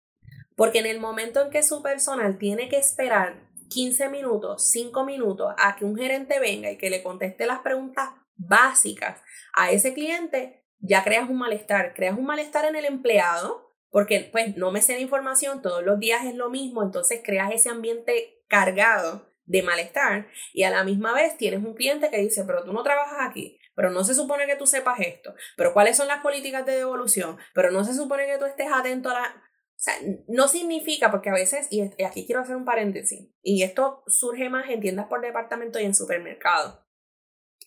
Porque 0.56 0.80
en 0.80 0.86
el 0.86 0.98
momento 0.98 1.40
en 1.40 1.50
que 1.50 1.62
su 1.62 1.84
personal 1.84 2.36
tiene 2.36 2.68
que 2.68 2.78
esperar 2.78 3.48
15 3.68 4.08
minutos, 4.08 4.68
5 4.72 5.04
minutos 5.04 5.54
a 5.56 5.76
que 5.76 5.84
un 5.84 5.96
gerente 5.96 6.40
venga 6.40 6.68
y 6.68 6.78
que 6.78 6.90
le 6.90 7.04
conteste 7.04 7.46
las 7.46 7.60
preguntas 7.60 8.08
básicas 8.34 9.22
a 9.52 9.70
ese 9.70 9.94
cliente, 9.94 10.64
ya 10.80 11.04
creas 11.04 11.30
un 11.30 11.38
malestar. 11.38 11.94
Creas 11.94 12.18
un 12.18 12.24
malestar 12.24 12.64
en 12.64 12.74
el 12.74 12.86
empleado, 12.86 13.72
porque 13.88 14.28
pues 14.32 14.56
no 14.56 14.72
me 14.72 14.82
sé 14.82 14.94
la 14.94 15.00
información, 15.00 15.62
todos 15.62 15.84
los 15.84 16.00
días 16.00 16.24
es 16.24 16.34
lo 16.34 16.50
mismo, 16.50 16.82
entonces 16.82 17.20
creas 17.24 17.52
ese 17.52 17.68
ambiente 17.68 18.42
cargado 18.48 19.29
de 19.50 19.64
malestar 19.64 20.28
y 20.52 20.62
a 20.62 20.70
la 20.70 20.84
misma 20.84 21.12
vez 21.12 21.36
tienes 21.36 21.58
un 21.64 21.74
cliente 21.74 22.08
que 22.08 22.18
dice, 22.18 22.44
pero 22.44 22.62
tú 22.62 22.72
no 22.72 22.84
trabajas 22.84 23.28
aquí, 23.28 23.58
pero 23.74 23.90
no 23.90 24.04
se 24.04 24.14
supone 24.14 24.46
que 24.46 24.54
tú 24.54 24.64
sepas 24.64 25.00
esto, 25.00 25.34
pero 25.56 25.72
cuáles 25.72 25.96
son 25.96 26.06
las 26.06 26.20
políticas 26.20 26.64
de 26.64 26.76
devolución, 26.76 27.36
pero 27.52 27.72
no 27.72 27.84
se 27.84 27.94
supone 27.94 28.26
que 28.26 28.38
tú 28.38 28.44
estés 28.44 28.68
atento 28.72 29.10
a 29.10 29.14
la... 29.14 29.26
O 29.26 29.82
sea, 29.82 29.94
no 30.28 30.46
significa, 30.46 31.10
porque 31.10 31.30
a 31.30 31.34
veces, 31.34 31.66
y 31.70 31.80
aquí 32.04 32.26
quiero 32.26 32.42
hacer 32.42 32.54
un 32.54 32.64
paréntesis, 32.64 33.28
y 33.42 33.62
esto 33.62 34.04
surge 34.06 34.48
más 34.50 34.70
en 34.70 34.80
tiendas 34.80 35.06
por 35.06 35.20
departamento 35.20 35.80
y 35.80 35.84
en 35.84 35.94
supermercados. 35.94 36.78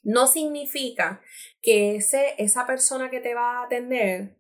No 0.04 0.28
significa 0.28 1.22
que 1.62 1.96
ese, 1.96 2.36
esa 2.38 2.66
persona 2.66 3.10
que 3.10 3.20
te 3.20 3.34
va 3.34 3.60
a 3.60 3.66
atender 3.66 4.38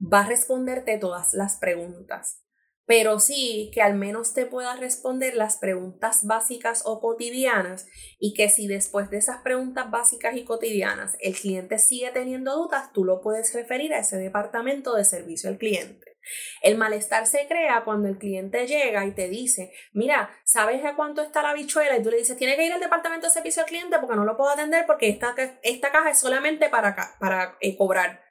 va 0.00 0.22
a 0.22 0.28
responderte 0.28 0.98
todas 0.98 1.34
las 1.34 1.56
preguntas 1.58 2.42
pero 2.90 3.20
sí 3.20 3.70
que 3.72 3.82
al 3.82 3.94
menos 3.94 4.34
te 4.34 4.46
pueda 4.46 4.74
responder 4.74 5.36
las 5.36 5.58
preguntas 5.58 6.26
básicas 6.26 6.82
o 6.84 7.00
cotidianas 7.00 7.86
y 8.18 8.34
que 8.34 8.48
si 8.48 8.66
después 8.66 9.10
de 9.10 9.18
esas 9.18 9.42
preguntas 9.42 9.92
básicas 9.92 10.36
y 10.36 10.42
cotidianas 10.42 11.16
el 11.20 11.36
cliente 11.36 11.78
sigue 11.78 12.10
teniendo 12.10 12.56
dudas, 12.56 12.92
tú 12.92 13.04
lo 13.04 13.20
puedes 13.20 13.54
referir 13.54 13.94
a 13.94 14.00
ese 14.00 14.16
departamento 14.16 14.96
de 14.96 15.04
servicio 15.04 15.48
al 15.50 15.58
cliente. 15.58 16.16
El 16.62 16.78
malestar 16.78 17.28
se 17.28 17.46
crea 17.46 17.84
cuando 17.84 18.08
el 18.08 18.18
cliente 18.18 18.66
llega 18.66 19.06
y 19.06 19.12
te 19.12 19.28
dice, 19.28 19.72
mira, 19.92 20.28
¿sabes 20.42 20.84
a 20.84 20.96
cuánto 20.96 21.22
está 21.22 21.42
la 21.42 21.54
bichuela? 21.54 21.96
Y 21.96 22.02
tú 22.02 22.10
le 22.10 22.16
dices, 22.16 22.36
tiene 22.36 22.56
que 22.56 22.66
ir 22.66 22.72
al 22.72 22.80
departamento 22.80 23.28
de 23.28 23.32
servicio 23.32 23.62
al 23.62 23.68
cliente 23.68 24.00
porque 24.00 24.16
no 24.16 24.24
lo 24.24 24.36
puedo 24.36 24.50
atender 24.50 24.84
porque 24.88 25.10
esta, 25.10 25.36
esta 25.62 25.92
caja 25.92 26.10
es 26.10 26.18
solamente 26.18 26.68
para, 26.68 26.96
para 27.20 27.56
eh, 27.60 27.76
cobrar. 27.76 28.24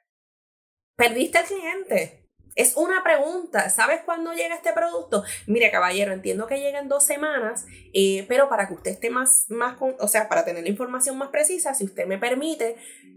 Perdiste 0.98 1.38
al 1.38 1.46
cliente. 1.46 2.29
Es 2.54 2.76
una 2.76 3.02
pregunta, 3.02 3.70
¿sabes 3.70 4.00
cuándo 4.04 4.32
llega 4.32 4.54
este 4.54 4.72
producto? 4.72 5.22
Mire, 5.46 5.70
caballero, 5.70 6.12
entiendo 6.12 6.46
que 6.46 6.58
llega 6.58 6.80
en 6.80 6.88
dos 6.88 7.04
semanas, 7.04 7.66
eh, 7.92 8.24
pero 8.28 8.48
para 8.48 8.66
que 8.66 8.74
usted 8.74 8.90
esté 8.90 9.10
más, 9.10 9.46
más 9.48 9.76
o 9.80 10.08
sea, 10.08 10.28
para 10.28 10.44
tener 10.44 10.62
la 10.64 10.68
información 10.68 11.16
más 11.16 11.28
precisa, 11.28 11.74
si 11.74 11.84
usted 11.84 12.06
me 12.06 12.18
permite, 12.18 12.76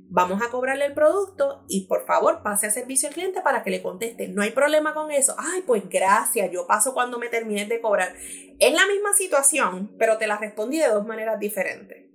vamos 0.10 0.42
a 0.44 0.50
cobrarle 0.50 0.86
el 0.86 0.94
producto 0.94 1.64
y 1.68 1.88
por 1.88 2.06
favor 2.06 2.44
pase 2.44 2.68
a 2.68 2.72
servicio 2.72 3.10
al 3.10 3.16
cliente 3.16 3.42
para 3.42 3.64
que 3.64 3.72
le 3.72 3.82
conteste. 3.82 4.28
No 4.28 4.44
hay 4.44 4.52
problema 4.52 4.94
con 4.94 5.12
eso. 5.12 5.36
Ay, 5.38 5.64
pues 5.66 5.90
gracias, 5.90 6.52
yo 6.52 6.68
paso 6.68 6.94
cuando 6.94 7.18
me 7.18 7.30
termine 7.30 7.66
de 7.66 7.82
cobrar. 7.82 8.14
Es 8.60 8.74
la 8.74 8.88
misma 8.88 9.14
situación, 9.14 9.92
pero 9.98 10.18
te 10.18 10.28
la 10.28 10.38
respondí 10.38 10.78
de 10.78 10.88
dos 10.88 11.06
maneras 11.06 11.40
diferentes. 11.40 12.13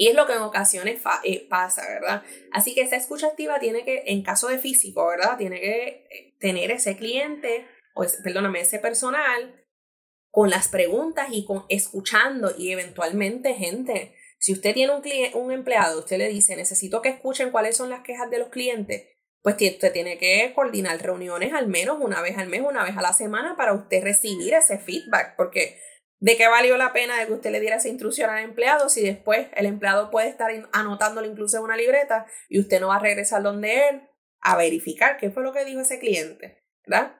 Y 0.00 0.06
es 0.06 0.14
lo 0.14 0.28
que 0.28 0.34
en 0.34 0.42
ocasiones 0.42 1.00
eh, 1.24 1.48
pasa, 1.48 1.82
¿verdad? 1.88 2.22
Así 2.52 2.72
que 2.72 2.82
esa 2.82 2.94
escucha 2.94 3.26
activa 3.26 3.58
tiene 3.58 3.84
que, 3.84 4.04
en 4.06 4.22
caso 4.22 4.46
de 4.46 4.58
físico, 4.58 5.04
¿verdad? 5.04 5.36
Tiene 5.36 5.60
que 5.60 6.06
eh, 6.08 6.36
tener 6.38 6.70
ese 6.70 6.96
cliente, 6.96 7.66
o 7.96 8.04
perdóname, 8.22 8.60
ese 8.60 8.78
personal 8.78 9.66
con 10.30 10.50
las 10.50 10.68
preguntas 10.68 11.30
y 11.32 11.44
con 11.44 11.64
escuchando 11.68 12.54
y 12.56 12.70
eventualmente 12.70 13.54
gente. 13.54 14.14
Si 14.38 14.52
usted 14.52 14.72
tiene 14.72 14.92
un, 14.94 15.02
un 15.34 15.50
empleado, 15.50 15.98
usted 15.98 16.18
le 16.18 16.28
dice, 16.28 16.54
necesito 16.54 17.02
que 17.02 17.08
escuchen 17.08 17.50
cuáles 17.50 17.76
son 17.76 17.90
las 17.90 18.04
quejas 18.04 18.30
de 18.30 18.38
los 18.38 18.50
clientes, 18.50 19.08
pues 19.42 19.56
usted 19.60 19.92
tiene 19.92 20.16
que 20.16 20.52
coordinar 20.54 21.02
reuniones 21.02 21.52
al 21.52 21.66
menos 21.66 21.98
una 22.00 22.22
vez 22.22 22.38
al 22.38 22.46
mes, 22.46 22.60
una 22.60 22.84
vez 22.84 22.96
a 22.96 23.02
la 23.02 23.14
semana 23.14 23.56
para 23.56 23.72
usted 23.72 24.00
recibir 24.04 24.54
ese 24.54 24.78
feedback, 24.78 25.34
porque 25.36 25.80
¿De 26.20 26.36
qué 26.36 26.48
valió 26.48 26.76
la 26.76 26.92
pena 26.92 27.18
de 27.18 27.26
que 27.26 27.32
usted 27.32 27.50
le 27.50 27.60
diera 27.60 27.76
esa 27.76 27.88
instrucción 27.88 28.28
al 28.28 28.42
empleado 28.42 28.88
si 28.88 29.02
después 29.02 29.46
el 29.54 29.66
empleado 29.66 30.10
puede 30.10 30.28
estar 30.28 30.50
anotándolo 30.72 31.26
incluso 31.28 31.58
en 31.58 31.62
una 31.62 31.76
libreta 31.76 32.26
y 32.48 32.58
usted 32.58 32.80
no 32.80 32.88
va 32.88 32.96
a 32.96 33.00
regresar 33.00 33.42
donde 33.42 33.88
él 33.88 34.02
a 34.40 34.56
verificar 34.56 35.16
qué 35.16 35.30
fue 35.30 35.42
lo 35.42 35.52
que 35.52 35.64
dijo 35.64 35.80
ese 35.80 35.98
cliente, 35.98 36.64
¿verdad? 36.86 37.16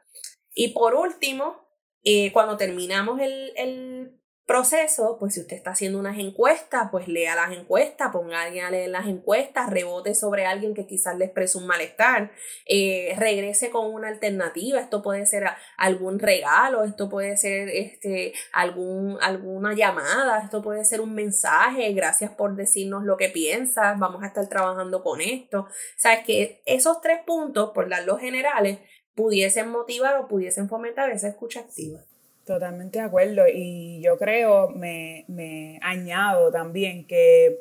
Y 0.52 0.72
por 0.72 0.94
último, 0.94 1.68
eh, 2.02 2.32
cuando 2.32 2.56
terminamos 2.56 3.20
el, 3.20 3.52
el 3.56 4.17
proceso, 4.48 5.18
pues 5.20 5.34
si 5.34 5.40
usted 5.40 5.56
está 5.56 5.72
haciendo 5.72 5.98
unas 5.98 6.18
encuestas, 6.18 6.88
pues 6.90 7.06
lea 7.06 7.37
las 7.37 7.52
encuestas, 7.52 8.11
ponga 8.11 8.40
a 8.40 8.44
alguien 8.44 8.64
a 8.64 8.70
leer 8.70 8.88
las 8.88 9.06
encuestas, 9.06 9.68
rebote 9.70 10.14
sobre 10.14 10.46
alguien 10.46 10.74
que 10.74 10.87
quizás 10.87 11.16
le 11.18 11.26
exprese 11.26 11.58
un 11.58 11.66
malestar, 11.66 12.32
eh, 12.66 13.14
regrese 13.18 13.68
con 13.68 13.92
una 13.92 14.08
alternativa, 14.08 14.80
esto 14.80 15.02
puede 15.02 15.26
ser 15.26 15.44
algún 15.76 16.18
regalo, 16.18 16.82
esto 16.82 17.11
puede 17.11 17.37
ser 17.37 17.68
este, 17.68 18.32
algún, 18.54 19.18
alguna 19.20 19.74
llamada, 19.74 20.40
esto 20.40 20.62
puede 20.62 20.84
ser 20.87 21.02
un 21.02 21.14
mensaje, 21.14 21.92
gracias 21.92 22.30
por 22.32 22.56
decirnos 22.56 23.04
lo 23.04 23.18
que 23.18 23.28
piensas, 23.28 23.98
vamos 23.98 24.22
a 24.22 24.28
estar 24.28 24.48
trabajando 24.48 25.02
con 25.02 25.20
esto. 25.20 25.68
Sabes 25.98 26.24
que 26.24 26.62
esos 26.64 27.02
tres 27.02 27.20
puntos, 27.26 27.72
por 27.74 27.90
dar 27.90 28.04
los 28.04 28.18
generales, 28.18 28.78
pudiesen 29.14 29.68
motivar 29.68 30.16
o 30.16 30.26
pudiesen 30.26 30.70
fomentar 30.70 31.11
esa 31.11 31.28
escucha 31.28 31.61
activa. 31.61 32.07
Totalmente 32.48 32.98
de 32.98 33.04
acuerdo. 33.04 33.42
Y 33.46 34.00
yo 34.00 34.16
creo, 34.16 34.70
me, 34.70 35.26
me 35.28 35.78
añado 35.82 36.50
también 36.50 37.06
que 37.06 37.58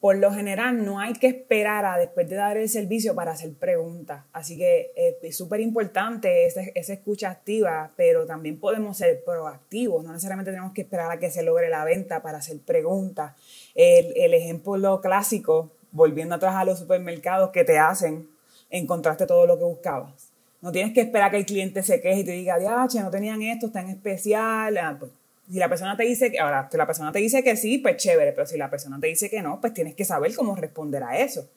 por 0.00 0.18
lo 0.18 0.30
general 0.34 0.84
no 0.84 1.00
hay 1.00 1.14
que 1.14 1.28
esperar 1.28 1.86
a 1.86 1.96
después 1.96 2.28
de 2.28 2.36
dar 2.36 2.58
el 2.58 2.68
servicio 2.68 3.14
para 3.14 3.32
hacer 3.32 3.54
preguntas. 3.54 4.26
Así 4.34 4.58
que 4.58 4.92
eh, 4.96 5.16
es 5.22 5.34
súper 5.34 5.60
importante 5.60 6.44
esa, 6.44 6.60
escucha 6.92 7.30
activa, 7.30 7.92
pero 7.96 8.26
también 8.26 8.60
podemos 8.60 8.98
ser 8.98 9.24
proactivos. 9.24 10.04
No 10.04 10.12
necesariamente 10.12 10.50
tenemos 10.50 10.74
que 10.74 10.82
esperar 10.82 11.10
a 11.10 11.18
que 11.18 11.30
se 11.30 11.42
logre 11.42 11.70
la 11.70 11.82
venta 11.86 12.20
para 12.20 12.36
hacer 12.36 12.58
preguntas. 12.58 13.32
El, 13.74 14.12
el 14.14 14.34
ejemplo 14.34 15.00
clásico, 15.00 15.72
volviendo 15.90 16.34
atrás 16.34 16.56
a 16.56 16.66
los 16.66 16.80
supermercados 16.80 17.48
que 17.48 17.64
te 17.64 17.78
hacen, 17.78 18.28
encontraste 18.68 19.24
todo 19.24 19.46
lo 19.46 19.56
que 19.56 19.64
buscabas. 19.64 20.31
No 20.62 20.70
tienes 20.72 20.94
que 20.94 21.00
esperar 21.00 21.32
que 21.32 21.38
el 21.38 21.44
cliente 21.44 21.82
se 21.82 22.00
queje 22.00 22.20
y 22.20 22.24
te 22.24 22.32
diga, 22.32 22.56
che, 22.88 23.00
no 23.00 23.10
tenían 23.10 23.42
esto, 23.42 23.66
está 23.66 23.80
en 23.80 23.90
especial. 23.90 24.78
Ah, 24.78 24.96
pues, 24.98 25.10
si 25.50 25.58
la 25.58 25.68
persona 25.68 25.96
te 25.96 26.04
dice 26.04 26.30
que, 26.30 26.38
ahora, 26.38 26.68
si 26.70 26.78
la 26.78 26.86
persona 26.86 27.10
te 27.12 27.18
dice 27.18 27.42
que 27.42 27.56
sí, 27.56 27.78
pues 27.78 27.96
chévere, 27.96 28.32
pero 28.32 28.46
si 28.46 28.56
la 28.56 28.70
persona 28.70 28.98
te 29.00 29.08
dice 29.08 29.28
que 29.28 29.42
no, 29.42 29.60
pues 29.60 29.74
tienes 29.74 29.94
que 29.96 30.04
saber 30.04 30.34
cómo 30.34 30.54
responder 30.54 31.02
a 31.02 31.18
eso. 31.18 31.48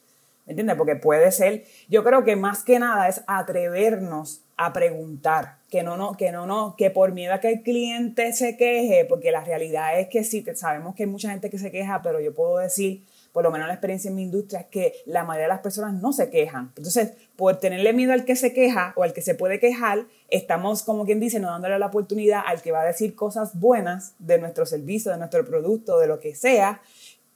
¿Me 0.45 0.51
entiendes? 0.51 0.75
Porque 0.75 0.95
puede 0.95 1.31
ser, 1.31 1.65
yo 1.87 2.03
creo 2.03 2.23
que 2.23 2.35
más 2.35 2.63
que 2.63 2.79
nada 2.79 3.07
es 3.07 3.23
atrevernos 3.27 4.41
a 4.57 4.73
preguntar, 4.73 5.57
que 5.69 5.83
no, 5.83 5.97
no, 5.97 6.17
que 6.17 6.31
no, 6.31 6.47
no, 6.47 6.75
que 6.75 6.89
por 6.89 7.11
miedo 7.11 7.33
a 7.33 7.39
que 7.39 7.51
el 7.51 7.61
cliente 7.61 8.33
se 8.33 8.57
queje, 8.57 9.05
porque 9.05 9.31
la 9.31 9.43
realidad 9.43 9.99
es 9.99 10.07
que 10.07 10.23
sí, 10.23 10.45
sabemos 10.55 10.95
que 10.95 11.03
hay 11.03 11.09
mucha 11.09 11.29
gente 11.29 11.49
que 11.49 11.59
se 11.59 11.71
queja, 11.71 12.01
pero 12.01 12.19
yo 12.19 12.33
puedo 12.33 12.57
decir 12.57 13.03
por 13.35 13.43
lo 13.43 13.51
menos 13.51 13.67
la 13.67 13.73
experiencia 13.73 14.07
en 14.07 14.15
mi 14.15 14.23
industria 14.23 14.61
es 14.61 14.67
que 14.67 14.93
la 15.05 15.25
mayoría 15.25 15.47
de 15.47 15.53
las 15.55 15.59
personas 15.59 15.93
no 16.01 16.13
se 16.13 16.29
quejan. 16.29 16.71
Entonces, 16.77 17.11
por 17.35 17.57
tenerle 17.59 17.91
miedo 17.91 18.13
al 18.13 18.23
que 18.23 18.37
se 18.37 18.53
queja 18.53 18.93
o 18.95 19.03
al 19.03 19.11
que 19.11 19.21
se 19.21 19.35
puede 19.35 19.59
quejar, 19.59 20.05
estamos, 20.29 20.83
como 20.83 21.03
quien 21.03 21.19
dice, 21.19 21.41
no 21.41 21.49
dándole 21.49 21.77
la 21.77 21.87
oportunidad 21.87 22.43
al 22.45 22.61
que 22.61 22.71
va 22.71 22.83
a 22.83 22.85
decir 22.85 23.13
cosas 23.13 23.59
buenas 23.59 24.13
de 24.19 24.39
nuestro 24.39 24.65
servicio, 24.65 25.11
de 25.11 25.17
nuestro 25.17 25.43
producto, 25.43 25.99
de 25.99 26.07
lo 26.07 26.21
que 26.21 26.33
sea, 26.33 26.81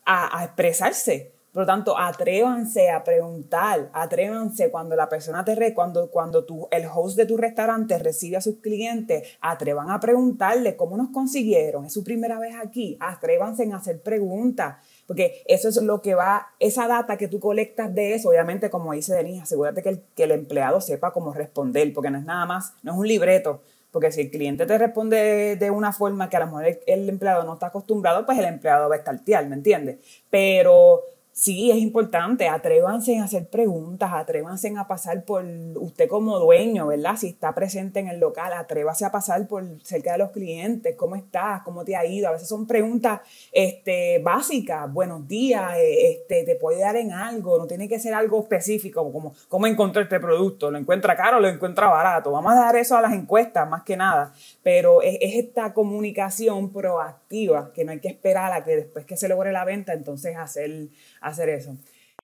a, 0.06 0.46
expresarse. 0.46 1.34
Por 1.52 1.64
lo 1.64 1.66
tanto, 1.66 1.98
atrévanse 1.98 2.90
a 2.92 3.04
preguntar, 3.04 3.90
atrévanse 3.94 4.70
cuando 4.70 4.96
la 4.96 5.10
persona 5.10 5.44
te 5.44 5.56
re, 5.56 5.74
cuando, 5.74 6.10
cuando 6.12 6.46
tú, 6.46 6.68
el 6.72 6.86
host 6.86 7.18
de 7.18 7.26
tu 7.26 7.38
restaurante 7.38 7.98
recibe 7.98 8.38
a 8.38 8.42
sus 8.42 8.58
clientes, 8.58 9.28
atrevan 9.42 9.90
a 9.90 10.00
preguntarle 10.00 10.76
cómo 10.76 10.96
nos 10.96 11.10
consiguieron, 11.10 11.86
es 11.86 11.94
su 11.94 12.04
primera 12.04 12.40
vez 12.40 12.56
aquí, 12.56 12.98
atrévanse 13.00 13.70
a 13.72 13.78
hacer 13.78 14.02
preguntas 14.02 14.78
porque 15.10 15.42
eso 15.48 15.70
es 15.70 15.78
lo 15.78 16.04
que 16.04 16.14
va, 16.14 16.50
esa 16.60 16.88
data 16.88 17.18
que 17.18 17.28
tú 17.28 17.40
colectas 17.40 17.96
de 17.96 18.14
eso, 18.14 18.30
obviamente, 18.30 18.70
como 18.70 18.94
dice 18.94 19.16
Denise, 19.16 19.42
asegúrate 19.42 19.82
que 19.82 19.90
el, 19.90 20.04
que 20.16 20.26
el 20.26 20.32
empleado 20.32 20.82
sepa 20.82 21.12
cómo 21.14 21.34
responder, 21.34 21.92
porque 21.96 22.12
no 22.12 22.20
es 22.20 22.26
nada 22.26 22.46
más, 22.46 22.76
no 22.84 22.92
es 22.92 22.98
un 23.00 23.08
libreto, 23.08 23.60
porque 23.90 24.12
si 24.12 24.22
el 24.22 24.30
cliente 24.30 24.68
te 24.68 24.78
responde 24.78 25.56
de 25.56 25.72
una 25.72 25.94
forma 25.94 26.30
que 26.30 26.38
a 26.38 26.42
lo 26.42 26.46
mejor 26.46 26.78
el, 26.86 27.10
empleado 27.10 27.44
no 27.44 27.54
está 27.54 27.66
acostumbrado, 27.66 28.24
pues 28.24 28.38
el 28.38 28.46
empleado 28.46 28.88
va 28.88 28.94
a 28.94 28.98
estar 29.00 29.18
tial, 29.22 29.50
¿me 29.50 29.56
entiendes? 29.56 29.98
Pero 30.30 31.02
sí, 31.40 31.72
es 31.72 31.78
importante, 31.78 32.50
atrévanse 32.50 33.18
a 33.18 33.24
hacer 33.24 33.48
preguntas, 33.48 34.12
atrévanse 34.12 34.74
a 34.78 34.88
pasar 34.88 35.24
por 35.24 35.46
usted 35.78 36.10
como 36.10 36.38
dueño, 36.38 36.88
¿verdad? 36.88 37.16
Si 37.16 37.28
está 37.28 37.56
presente 37.56 38.02
en 38.02 38.10
el 38.10 38.20
local, 38.20 38.52
atrévase 38.52 39.06
a 39.06 39.12
pasar 39.12 39.48
por 39.48 39.64
cerca 39.82 40.12
de 40.12 40.18
los 40.18 40.32
clientes, 40.32 40.98
¿cómo 40.98 41.16
estás? 41.16 41.62
¿Cómo 41.64 41.86
te 41.86 41.96
ha 41.96 42.06
ido? 42.06 42.28
A 42.28 42.34
veces 42.34 42.50
son 42.50 42.68
preguntas 42.68 43.22
este, 43.54 44.20
básicas, 44.20 44.92
buenos 44.92 45.30
días, 45.30 45.78
eh, 45.78 46.12
este, 46.12 46.44
te 46.44 46.56
puede 46.56 46.82
dar 46.82 46.98
en 46.98 47.14
algo, 47.14 47.58
no 47.58 47.68
tiene 47.68 47.88
que 47.88 48.00
ser 48.00 48.14
algo 48.14 48.42
específico, 48.42 49.10
como 49.10 49.34
cómo 49.48 49.66
encontré 49.66 50.04
este 50.04 50.20
producto, 50.20 50.70
lo 50.70 50.78
encuentra 50.78 51.16
caro 51.16 51.40
lo 51.40 51.48
encuentra 51.48 51.88
barato. 51.88 52.32
Vamos 52.32 52.52
a 52.52 52.56
dar 52.56 52.76
eso 52.76 52.98
a 52.98 53.02
las 53.02 53.14
encuestas 53.14 53.68
más 53.70 53.84
que 53.84 53.96
nada, 53.96 54.34
pero 54.62 55.02
es 55.02 55.18
esta 55.22 55.74
comunicación 55.74 56.74
proactiva 56.74 57.19
que 57.30 57.86
no 57.86 57.92
hay 57.92 58.00
que 58.00 58.10
esperar 58.10 58.52
a 58.54 58.64
que 58.64 58.76
después 58.76 59.06
que 59.06 59.18
se 59.18 59.30
logre 59.30 59.52
la 59.52 59.66
venta, 59.66 59.94
entonces 59.94 60.36
hacer 60.36 60.90
hacer 61.22 61.50
eso. 61.50 61.78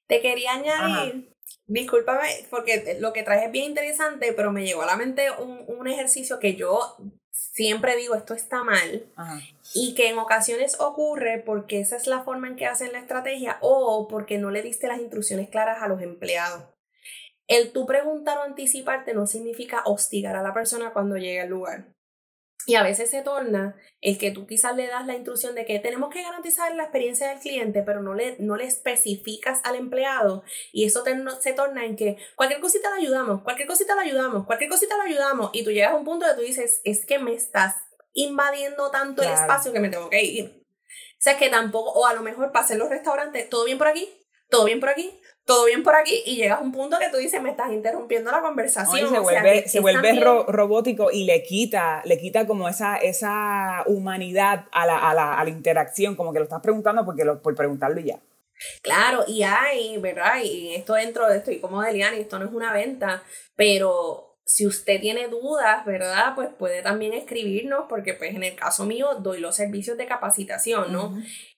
Te 0.07 0.21
quería 0.21 0.53
añadir, 0.53 1.33
discúlpame, 1.67 2.27
porque 2.49 2.97
lo 2.99 3.13
que 3.13 3.23
traes 3.23 3.45
es 3.45 3.51
bien 3.51 3.65
interesante, 3.65 4.33
pero 4.33 4.51
me 4.51 4.65
llegó 4.65 4.81
a 4.81 4.87
la 4.87 4.97
mente 4.97 5.31
un, 5.31 5.63
un 5.67 5.87
ejercicio 5.87 6.39
que 6.39 6.55
yo 6.55 6.97
siempre 7.55 7.95
digo 7.95 8.15
esto 8.15 8.33
está 8.33 8.63
mal 8.63 9.09
y 9.73 9.95
que 9.95 10.09
en 10.09 10.17
ocasiones 10.17 10.79
ocurre 10.79 11.41
porque 11.45 11.79
esa 11.79 11.95
es 11.95 12.05
la 12.05 12.23
forma 12.23 12.47
en 12.47 12.57
que 12.57 12.65
hacen 12.65 12.91
la 12.91 12.99
estrategia 12.99 13.57
o 13.61 14.07
porque 14.09 14.37
no 14.37 14.51
le 14.51 14.61
diste 14.61 14.87
las 14.87 14.99
instrucciones 14.99 15.49
claras 15.49 15.81
a 15.81 15.87
los 15.87 16.01
empleados. 16.01 16.65
El 17.47 17.71
tú 17.71 17.85
preguntar 17.85 18.37
o 18.39 18.43
anticiparte 18.43 19.13
no 19.13 19.25
significa 19.27 19.83
hostigar 19.85 20.35
a 20.35 20.43
la 20.43 20.53
persona 20.53 20.91
cuando 20.91 21.15
llegue 21.15 21.41
al 21.41 21.49
lugar. 21.49 21.94
Y 22.67 22.75
a 22.75 22.83
veces 22.83 23.11
se 23.11 23.21
torna 23.21 23.75
el 24.01 24.17
que 24.17 24.31
tú 24.31 24.47
quizás 24.47 24.75
le 24.75 24.87
das 24.87 25.05
la 25.05 25.15
instrucción 25.15 25.53
de 25.53 25.65
que 25.65 25.79
tenemos 25.79 26.09
que 26.09 26.23
garantizar 26.23 26.73
la 26.75 26.83
experiencia 26.83 27.29
del 27.29 27.39
cliente, 27.39 27.83
pero 27.83 28.01
no 28.01 28.13
le, 28.13 28.37
no 28.39 28.55
le 28.55 28.65
especificas 28.65 29.61
al 29.63 29.75
empleado. 29.75 30.43
Y 30.71 30.85
eso 30.85 31.03
se 31.39 31.53
torna 31.53 31.85
en 31.85 31.95
que 31.95 32.17
cualquier 32.35 32.59
cosita 32.59 32.89
le 32.91 33.01
ayudamos, 33.01 33.43
cualquier 33.43 33.67
cosita 33.67 33.95
le 33.95 34.09
ayudamos, 34.09 34.45
cualquier 34.45 34.69
cosita 34.69 34.95
le 34.97 35.11
ayudamos. 35.11 35.51
Y 35.53 35.63
tú 35.63 35.71
llegas 35.71 35.91
a 35.91 35.95
un 35.95 36.05
punto 36.05 36.27
de 36.27 36.33
tú 36.33 36.41
dices, 36.41 36.81
es 36.83 37.05
que 37.05 37.19
me 37.19 37.33
estás 37.33 37.75
invadiendo 38.13 38.89
tanto 38.89 39.21
el 39.21 39.29
espacio 39.29 39.71
que 39.71 39.79
me 39.79 39.89
tengo 39.89 40.09
que 40.09 40.23
ir. 40.23 40.65
O 40.85 41.21
sea, 41.25 41.37
que 41.37 41.49
tampoco, 41.49 41.91
o 41.91 42.05
a 42.05 42.13
lo 42.13 42.21
mejor 42.21 42.51
para 42.51 42.75
los 42.75 42.89
restaurantes, 42.89 43.49
¿todo 43.49 43.65
bien 43.65 43.77
por 43.77 43.87
aquí? 43.87 44.09
¿Todo 44.49 44.65
bien 44.65 44.79
por 44.79 44.89
aquí? 44.89 45.19
Todo 45.45 45.65
bien 45.65 45.83
por 45.83 45.95
aquí 45.95 46.23
y 46.25 46.35
llegas 46.35 46.59
a 46.59 46.63
un 46.63 46.71
punto 46.71 46.97
que 46.99 47.09
tú 47.09 47.17
dices, 47.17 47.41
me 47.41 47.51
estás 47.51 47.71
interrumpiendo 47.71 48.31
la 48.31 48.41
conversación. 48.41 49.09
se 49.09 49.19
vuelve, 49.19 49.69
se 49.69 49.79
vuelve 49.79 50.19
robótico 50.47 51.11
y 51.11 51.25
le 51.25 51.43
quita, 51.43 52.01
le 52.05 52.17
quita 52.17 52.47
como 52.47 52.67
esa, 52.67 52.97
esa 52.97 53.83
humanidad 53.85 54.65
a 54.71 54.85
la, 54.87 54.97
a, 54.97 55.13
la, 55.13 55.39
a 55.39 55.43
la 55.43 55.49
interacción, 55.49 56.15
como 56.15 56.33
que 56.33 56.39
lo 56.39 56.45
estás 56.45 56.61
preguntando 56.61 57.05
porque 57.05 57.23
lo, 57.23 57.41
por 57.41 57.55
preguntarlo 57.55 57.99
y 57.99 58.05
ya. 58.05 58.19
Claro, 58.81 59.23
y 59.27 59.43
hay, 59.43 59.97
¿verdad? 59.97 60.41
Y 60.43 60.73
esto 60.73 60.93
dentro 60.93 61.27
de 61.27 61.37
esto, 61.37 61.51
y 61.51 61.59
como 61.59 61.81
Deliani, 61.81 62.19
esto 62.19 62.39
no 62.39 62.45
es 62.45 62.51
una 62.51 62.73
venta, 62.73 63.23
pero 63.55 64.37
si 64.45 64.65
usted 64.65 65.01
tiene 65.01 65.27
dudas, 65.27 65.85
¿verdad? 65.85 66.33
Pues 66.35 66.49
puede 66.57 66.81
también 66.81 67.13
escribirnos, 67.13 67.85
porque 67.89 68.13
pues 68.13 68.33
en 68.33 68.43
el 68.43 68.55
caso 68.55 68.85
mío 68.85 69.15
doy 69.15 69.39
los 69.39 69.55
servicios 69.55 69.97
de 69.97 70.05
capacitación, 70.05 70.93
¿no? 70.93 71.15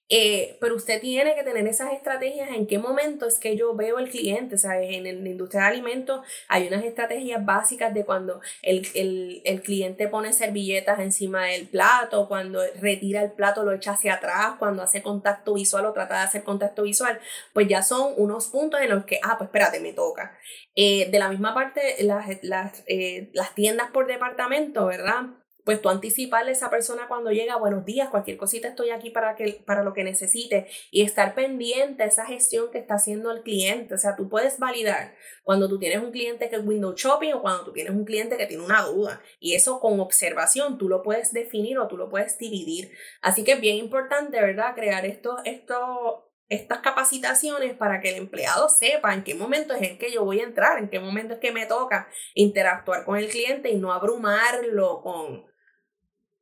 Eh, 0.09 0.57
pero 0.61 0.75
usted 0.75 1.01
tiene 1.01 1.35
que 1.35 1.43
tener 1.43 1.67
esas 1.67 1.91
estrategias 1.91 2.49
en 2.51 2.65
qué 2.65 2.79
momento 2.79 3.25
es 3.25 3.39
que 3.39 3.57
yo 3.57 3.75
veo 3.75 3.99
el 3.99 4.09
cliente, 4.09 4.57
¿sabes? 4.57 4.95
En, 4.95 5.03
la 5.03 5.29
industria 5.29 5.63
de 5.63 5.67
alimentos 5.67 6.25
hay 6.47 6.67
unas 6.67 6.85
estrategias 6.85 7.43
básicas 7.43 7.93
de 7.93 8.05
cuando 8.05 8.39
el, 8.61 8.87
el, 8.95 9.41
el, 9.43 9.61
cliente 9.61 10.07
pone 10.07 10.31
servilletas 10.31 10.99
encima 10.99 11.45
del 11.47 11.67
plato, 11.67 12.27
cuando 12.29 12.61
retira 12.79 13.21
el 13.21 13.31
plato 13.33 13.63
lo 13.63 13.73
echa 13.73 13.91
hacia 13.91 14.15
atrás, 14.15 14.55
cuando 14.59 14.81
hace 14.81 15.01
contacto 15.01 15.53
visual 15.55 15.85
o 15.85 15.93
trata 15.93 16.19
de 16.19 16.21
hacer 16.21 16.43
contacto 16.43 16.83
visual, 16.83 17.19
pues 17.53 17.67
ya 17.67 17.83
son 17.83 18.13
unos 18.17 18.47
puntos 18.47 18.79
en 18.81 18.89
los 18.89 19.05
que, 19.05 19.19
ah, 19.23 19.35
pues 19.37 19.47
espérate, 19.49 19.79
me 19.81 19.93
toca. 19.93 20.37
Eh, 20.75 21.09
de 21.11 21.19
la 21.19 21.29
misma 21.29 21.53
parte, 21.53 21.97
las, 22.03 22.27
las, 22.43 22.83
eh, 22.87 23.29
las 23.33 23.53
tiendas 23.55 23.91
por 23.91 24.07
departamento, 24.07 24.85
¿verdad? 24.85 25.23
Pues 25.67 25.81
tú 25.81 25.89
anticiparle 25.89 26.51
a 26.51 26.53
esa 26.53 26.69
persona 26.69 27.09
cuando 27.09 27.29
llega, 27.29 27.57
buenos 27.57 27.83
días, 27.83 28.07
cualquier 28.07 28.37
cosita 28.37 28.69
estoy 28.69 28.91
aquí 28.91 29.09
para, 29.09 29.35
que, 29.35 29.61
para 29.65 29.83
lo 29.83 29.91
que 29.91 30.05
necesite 30.05 30.69
y 30.91 31.01
estar 31.01 31.35
pendiente 31.35 32.03
de 32.03 32.07
esa 32.07 32.25
gestión 32.25 32.71
que 32.71 32.77
está 32.77 32.93
haciendo 32.93 33.33
el 33.33 33.41
cliente. 33.41 33.93
O 33.93 33.97
sea, 33.97 34.15
tú 34.15 34.29
puedes 34.29 34.59
validar 34.59 35.13
cuando 35.43 35.67
tú 35.67 35.77
tienes 35.77 36.01
un 36.01 36.11
cliente 36.11 36.49
que 36.49 36.55
es 36.55 36.65
window 36.65 36.93
shopping 36.95 37.33
o 37.33 37.41
cuando 37.41 37.65
tú 37.65 37.73
tienes 37.73 37.91
un 37.91 38.05
cliente 38.05 38.37
que 38.37 38.45
tiene 38.45 38.63
una 38.63 38.81
duda. 38.83 39.21
Y 39.41 39.55
eso 39.55 39.81
con 39.81 39.99
observación 39.99 40.77
tú 40.77 40.87
lo 40.87 41.03
puedes 41.03 41.33
definir 41.33 41.77
o 41.79 41.89
tú 41.89 41.97
lo 41.97 42.07
puedes 42.07 42.37
dividir. 42.37 42.93
Así 43.21 43.43
que 43.43 43.51
es 43.51 43.59
bien 43.59 43.75
importante, 43.75 44.39
¿verdad? 44.39 44.73
Crear 44.73 45.05
esto, 45.05 45.35
esto, 45.43 46.31
estas 46.47 46.79
capacitaciones 46.79 47.75
para 47.75 47.99
que 47.99 48.11
el 48.11 48.15
empleado 48.15 48.69
sepa 48.69 49.13
en 49.13 49.25
qué 49.25 49.35
momento 49.35 49.73
es 49.73 49.81
en 49.81 49.97
que 49.97 50.13
yo 50.13 50.23
voy 50.23 50.39
a 50.39 50.45
entrar, 50.45 50.79
en 50.79 50.87
qué 50.87 51.01
momento 51.01 51.33
es 51.33 51.39
que 51.41 51.51
me 51.51 51.65
toca 51.65 52.07
interactuar 52.35 53.03
con 53.03 53.17
el 53.17 53.27
cliente 53.27 53.69
y 53.69 53.75
no 53.75 53.91
abrumarlo 53.91 55.01
con 55.01 55.56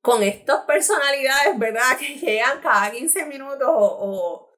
con 0.05 0.21
estas 0.21 0.63
personalidades, 0.65 1.57
¿verdad? 1.57 1.81
Que 1.99 2.15
llegan 2.15 2.61
cada 2.61 2.91
15 2.91 3.25
minutos 3.25 3.67
o, 3.67 4.51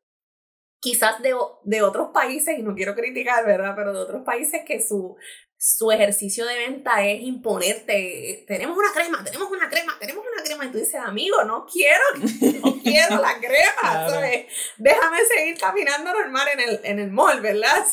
quizás 0.79 1.21
de, 1.21 1.33
de, 1.63 1.81
otros 1.81 2.09
países, 2.13 2.59
y 2.59 2.61
no 2.61 2.75
quiero 2.75 2.93
criticar, 2.93 3.45
¿verdad? 3.45 3.73
Pero 3.75 3.93
de 3.93 3.99
otros 3.99 4.23
países 4.23 4.61
que 4.65 4.81
su, 4.81 5.15
su 5.57 5.91
ejercicio 5.91 6.45
de 6.45 6.55
venta 6.55 7.03
es 7.03 7.21
imponerte, 7.21 8.43
tenemos 8.45 8.77
una 8.77 8.91
crema, 8.93 9.23
tenemos 9.23 9.49
una 9.49 9.69
crema, 9.69 9.97
tenemos 9.99 10.23
una 10.31 10.43
crema, 10.43 10.65
y 10.65 10.69
tú 10.69 10.77
dices, 10.77 10.95
amigo, 10.95 11.43
no 11.45 11.65
quiero, 11.65 12.03
no 12.63 12.79
quiero 12.83 13.21
la 13.21 13.39
crema, 13.39 14.09
¿sabes? 14.09 14.47
Déjame 14.77 15.17
seguir 15.25 15.57
caminando 15.57 16.13
normal 16.13 16.47
en 16.53 16.59
el, 16.59 16.79
en 16.83 16.99
el 16.99 17.11
mall, 17.11 17.41
¿verdad? 17.41 17.85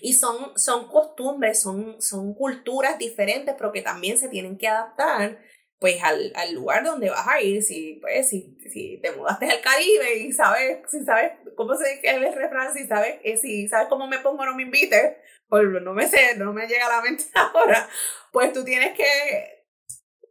y 0.00 0.14
son, 0.14 0.58
son 0.58 0.88
costumbres, 0.88 1.60
son, 1.60 2.00
son 2.00 2.34
culturas 2.34 2.98
diferentes, 2.98 3.54
pero 3.56 3.72
que 3.72 3.82
también 3.82 4.18
se 4.18 4.28
tienen 4.28 4.58
que 4.58 4.68
adaptar 4.68 5.38
pues 5.78 6.02
al, 6.02 6.32
al, 6.34 6.54
lugar 6.54 6.84
donde 6.84 7.10
vas 7.10 7.26
a 7.28 7.40
ir, 7.40 7.62
si 7.62 7.98
pues 8.00 8.28
si, 8.28 8.56
si 8.72 8.98
te 9.02 9.12
mudaste 9.12 9.50
al 9.50 9.60
Caribe 9.60 10.18
y 10.18 10.32
sabes, 10.32 10.78
si 10.90 11.04
sabes 11.04 11.32
cómo 11.56 11.74
se 11.76 11.94
dice 11.94 12.10
el 12.10 12.34
refrán, 12.34 12.72
si 12.72 12.86
sabes, 12.86 13.16
eh, 13.22 13.36
si 13.36 13.68
sabes 13.68 13.88
cómo 13.88 14.06
me 14.06 14.18
pongo 14.20 14.46
no 14.46 14.54
me 14.54 14.62
invites, 14.62 15.16
pues 15.48 15.64
no 15.82 15.92
me 15.92 16.08
sé, 16.08 16.36
no 16.36 16.52
me 16.52 16.66
llega 16.66 16.86
a 16.86 16.96
la 16.96 17.02
mente 17.02 17.24
ahora, 17.34 17.88
pues 18.32 18.52
tú 18.52 18.64
tienes 18.64 18.96
que 18.96 19.54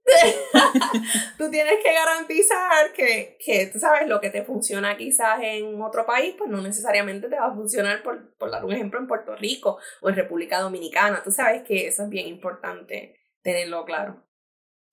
tú 1.38 1.50
tienes 1.50 1.76
que 1.84 1.94
garantizar 1.94 2.92
que, 2.94 3.38
que, 3.44 3.68
tú 3.68 3.80
sabes, 3.80 4.08
lo 4.08 4.20
que 4.20 4.30
te 4.30 4.44
funciona 4.44 4.98
quizás 4.98 5.40
en 5.42 5.82
otro 5.82 6.06
país, 6.06 6.36
pues 6.38 6.50
no 6.50 6.62
necesariamente 6.62 7.30
te 7.30 7.40
va 7.40 7.48
a 7.48 7.56
funcionar, 7.56 8.04
por, 8.04 8.36
por 8.36 8.52
dar 8.52 8.66
un 8.66 8.74
ejemplo, 8.74 9.00
en 9.00 9.08
Puerto 9.08 9.36
Rico 9.36 9.78
o 10.02 10.10
en 10.10 10.16
República 10.16 10.60
Dominicana. 10.60 11.24
Tú 11.24 11.32
sabes 11.32 11.64
que 11.64 11.88
eso 11.88 12.04
es 12.04 12.10
bien 12.10 12.28
importante 12.28 13.20
tenerlo 13.42 13.86
claro. 13.86 14.24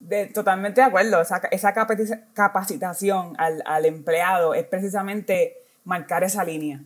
De, 0.01 0.25
totalmente 0.25 0.81
de 0.81 0.87
acuerdo, 0.87 1.21
esa, 1.21 1.37
esa 1.51 1.73
capacitación 2.33 3.35
al, 3.37 3.63
al 3.65 3.85
empleado 3.85 4.53
es 4.53 4.65
precisamente 4.65 5.57
marcar 5.85 6.23
esa 6.23 6.43
línea 6.43 6.81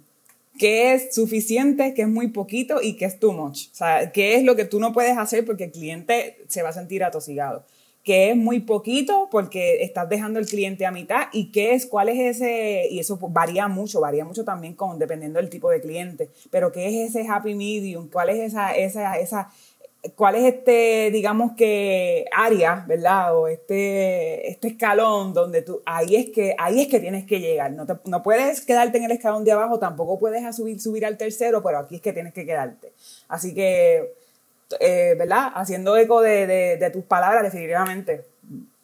qué 0.57 0.93
es 0.93 1.13
suficiente, 1.13 1.93
qué 1.93 2.03
es 2.03 2.07
muy 2.07 2.29
poquito 2.29 2.81
y 2.81 2.95
qué 2.95 3.05
es 3.05 3.19
too 3.19 3.33
much. 3.33 3.67
O 3.71 3.75
sea, 3.75 4.11
qué 4.11 4.35
es 4.35 4.43
lo 4.43 4.55
que 4.55 4.65
tú 4.65 4.79
no 4.79 4.93
puedes 4.93 5.17
hacer 5.17 5.45
porque 5.45 5.65
el 5.65 5.71
cliente 5.71 6.37
se 6.47 6.61
va 6.61 6.69
a 6.69 6.73
sentir 6.73 7.03
atosigado. 7.03 7.65
Qué 8.03 8.29
es 8.29 8.37
muy 8.37 8.59
poquito 8.59 9.29
porque 9.31 9.81
estás 9.81 10.07
dejando 10.07 10.37
el 10.37 10.45
cliente 10.45 10.85
a 10.85 10.91
mitad 10.91 11.23
y 11.33 11.51
qué 11.51 11.73
es, 11.73 11.87
cuál 11.87 12.07
es 12.09 12.19
ese, 12.19 12.87
y 12.91 12.99
eso 12.99 13.17
varía 13.29 13.67
mucho, 13.67 13.99
varía 13.99 14.23
mucho 14.23 14.45
también 14.45 14.75
con, 14.75 14.99
dependiendo 14.99 15.39
del 15.39 15.49
tipo 15.49 15.71
de 15.71 15.81
cliente, 15.81 16.29
pero 16.51 16.71
qué 16.71 16.87
es 16.87 17.09
ese 17.09 17.27
happy 17.27 17.55
medium, 17.55 18.07
cuál 18.07 18.29
es 18.29 18.39
esa, 18.39 18.75
esa, 18.75 19.17
esa, 19.17 19.49
cuál 20.15 20.35
es 20.35 20.53
este, 20.53 21.09
digamos 21.11 21.53
que 21.55 22.25
área, 22.31 22.85
¿verdad? 22.87 23.35
O 23.37 23.47
este, 23.47 24.49
este 24.49 24.69
escalón 24.69 25.33
donde 25.33 25.61
tú, 25.61 25.81
ahí 25.85 26.15
es 26.15 26.29
que, 26.29 26.55
ahí 26.57 26.81
es 26.81 26.87
que 26.87 26.99
tienes 26.99 27.25
que 27.25 27.39
llegar. 27.39 27.71
No, 27.71 27.85
no 28.05 28.23
puedes 28.23 28.61
quedarte 28.61 28.97
en 28.97 29.05
el 29.05 29.11
escalón 29.11 29.43
de 29.43 29.51
abajo, 29.51 29.79
tampoco 29.79 30.19
puedes 30.19 30.55
subir, 30.55 30.79
subir 30.79 31.05
al 31.05 31.17
tercero, 31.17 31.63
pero 31.63 31.79
aquí 31.79 31.95
es 31.95 32.01
que 32.01 32.13
tienes 32.13 32.33
que 32.33 32.45
quedarte. 32.45 32.93
Así 33.27 33.53
que, 33.53 34.13
eh, 34.79 35.15
¿verdad? 35.17 35.51
Haciendo 35.55 35.97
eco 35.97 36.21
de, 36.21 36.47
de 36.47 36.89
tus 36.91 37.03
palabras, 37.05 37.43
definitivamente 37.43 38.25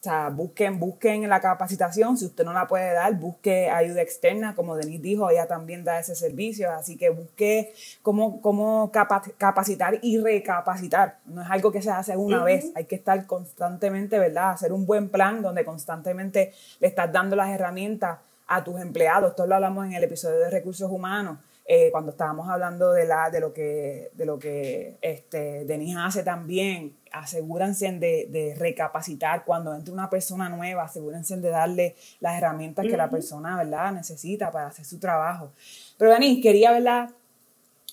o 0.01 0.03
sea, 0.03 0.29
busquen, 0.29 0.79
busquen 0.79 1.29
la 1.29 1.39
capacitación, 1.39 2.17
si 2.17 2.25
usted 2.25 2.43
no 2.43 2.53
la 2.53 2.67
puede 2.67 2.91
dar, 2.91 3.13
busque 3.19 3.69
ayuda 3.69 4.01
externa, 4.01 4.55
como 4.55 4.75
Denise 4.75 5.03
dijo, 5.03 5.29
ella 5.29 5.45
también 5.45 5.83
da 5.83 5.99
ese 5.99 6.15
servicio, 6.15 6.71
así 6.71 6.97
que 6.97 7.11
busque 7.11 7.71
cómo, 8.01 8.41
cómo 8.41 8.91
capacitar 8.91 9.99
y 10.01 10.17
recapacitar. 10.17 11.19
No 11.25 11.43
es 11.43 11.51
algo 11.51 11.71
que 11.71 11.83
se 11.83 11.91
hace 11.91 12.17
una 12.17 12.43
vez, 12.43 12.71
hay 12.73 12.85
que 12.85 12.95
estar 12.95 13.27
constantemente, 13.27 14.17
¿verdad? 14.17 14.49
Hacer 14.49 14.73
un 14.73 14.87
buen 14.87 15.07
plan 15.09 15.43
donde 15.43 15.63
constantemente 15.63 16.51
le 16.79 16.87
estás 16.87 17.11
dando 17.11 17.35
las 17.35 17.51
herramientas 17.51 18.17
a 18.47 18.63
tus 18.63 18.81
empleados. 18.81 19.29
Esto 19.29 19.45
lo 19.45 19.53
hablamos 19.53 19.85
en 19.85 19.93
el 19.93 20.03
episodio 20.03 20.39
de 20.39 20.49
recursos 20.49 20.89
humanos 20.89 21.37
eh, 21.65 21.89
cuando 21.91 22.11
estábamos 22.11 22.49
hablando 22.49 22.91
de, 22.91 23.05
la, 23.05 23.29
de 23.29 23.39
lo 23.39 23.53
que, 23.53 24.09
de 24.13 24.25
lo 24.25 24.39
que 24.39 24.97
este, 25.01 25.63
Denise 25.65 25.99
hace 25.99 26.23
también, 26.23 26.97
asegúrense 27.11 27.91
de, 27.91 28.27
de, 28.29 28.55
recapacitar 28.57 29.45
cuando 29.45 29.73
entre 29.75 29.93
una 29.93 30.09
persona 30.09 30.49
nueva, 30.49 30.83
asegúrense 30.83 31.37
de 31.37 31.49
darle 31.49 31.95
las 32.19 32.37
herramientas 32.37 32.85
que 32.85 32.97
la 32.97 33.09
persona 33.09 33.57
¿verdad? 33.57 33.91
necesita 33.91 34.51
para 34.51 34.67
hacer 34.67 34.85
su 34.85 34.99
trabajo. 34.99 35.51
Pero 35.97 36.11
Denise, 36.11 36.41
quería, 36.41 36.71
¿verdad? 36.71 37.09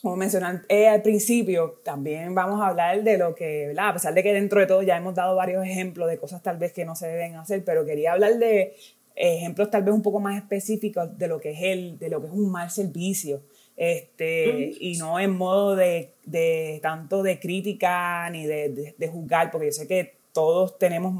como 0.02 0.16
mencioné 0.16 0.60
eh, 0.68 0.88
al 0.88 1.02
principio, 1.02 1.80
también 1.84 2.34
vamos 2.34 2.60
a 2.60 2.68
hablar 2.68 3.02
de 3.02 3.18
lo 3.18 3.34
que, 3.34 3.68
¿verdad? 3.68 3.88
a 3.88 3.92
pesar 3.94 4.14
de 4.14 4.22
que 4.22 4.32
dentro 4.32 4.60
de 4.60 4.66
todo 4.66 4.82
ya 4.82 4.96
hemos 4.96 5.14
dado 5.14 5.34
varios 5.36 5.64
ejemplos 5.64 6.08
de 6.08 6.18
cosas 6.18 6.42
tal 6.42 6.56
vez 6.56 6.72
que 6.72 6.84
no 6.84 6.94
se 6.94 7.08
deben 7.08 7.36
hacer, 7.36 7.64
pero 7.64 7.84
quería 7.84 8.12
hablar 8.12 8.38
de 8.38 8.76
ejemplos 9.14 9.70
tal 9.70 9.82
vez 9.82 9.94
un 9.94 10.02
poco 10.02 10.20
más 10.20 10.36
específicos 10.36 11.18
de 11.18 11.28
lo 11.28 11.40
que 11.40 11.50
es 11.50 11.58
el, 11.62 11.98
de 11.98 12.08
lo 12.08 12.20
que 12.20 12.28
es 12.28 12.32
un 12.32 12.50
mal 12.50 12.70
servicio 12.70 13.42
este, 13.78 14.74
y 14.80 14.98
no 14.98 15.20
en 15.20 15.36
modo 15.36 15.76
de, 15.76 16.10
de 16.26 16.80
tanto 16.82 17.22
de 17.22 17.38
crítica 17.38 18.28
ni 18.28 18.44
de, 18.44 18.94
de, 18.98 19.08
juzgar, 19.08 19.52
porque 19.52 19.68
yo 19.68 19.72
sé 19.72 19.86
que 19.86 20.16
todos 20.32 20.78
tenemos 20.78 21.14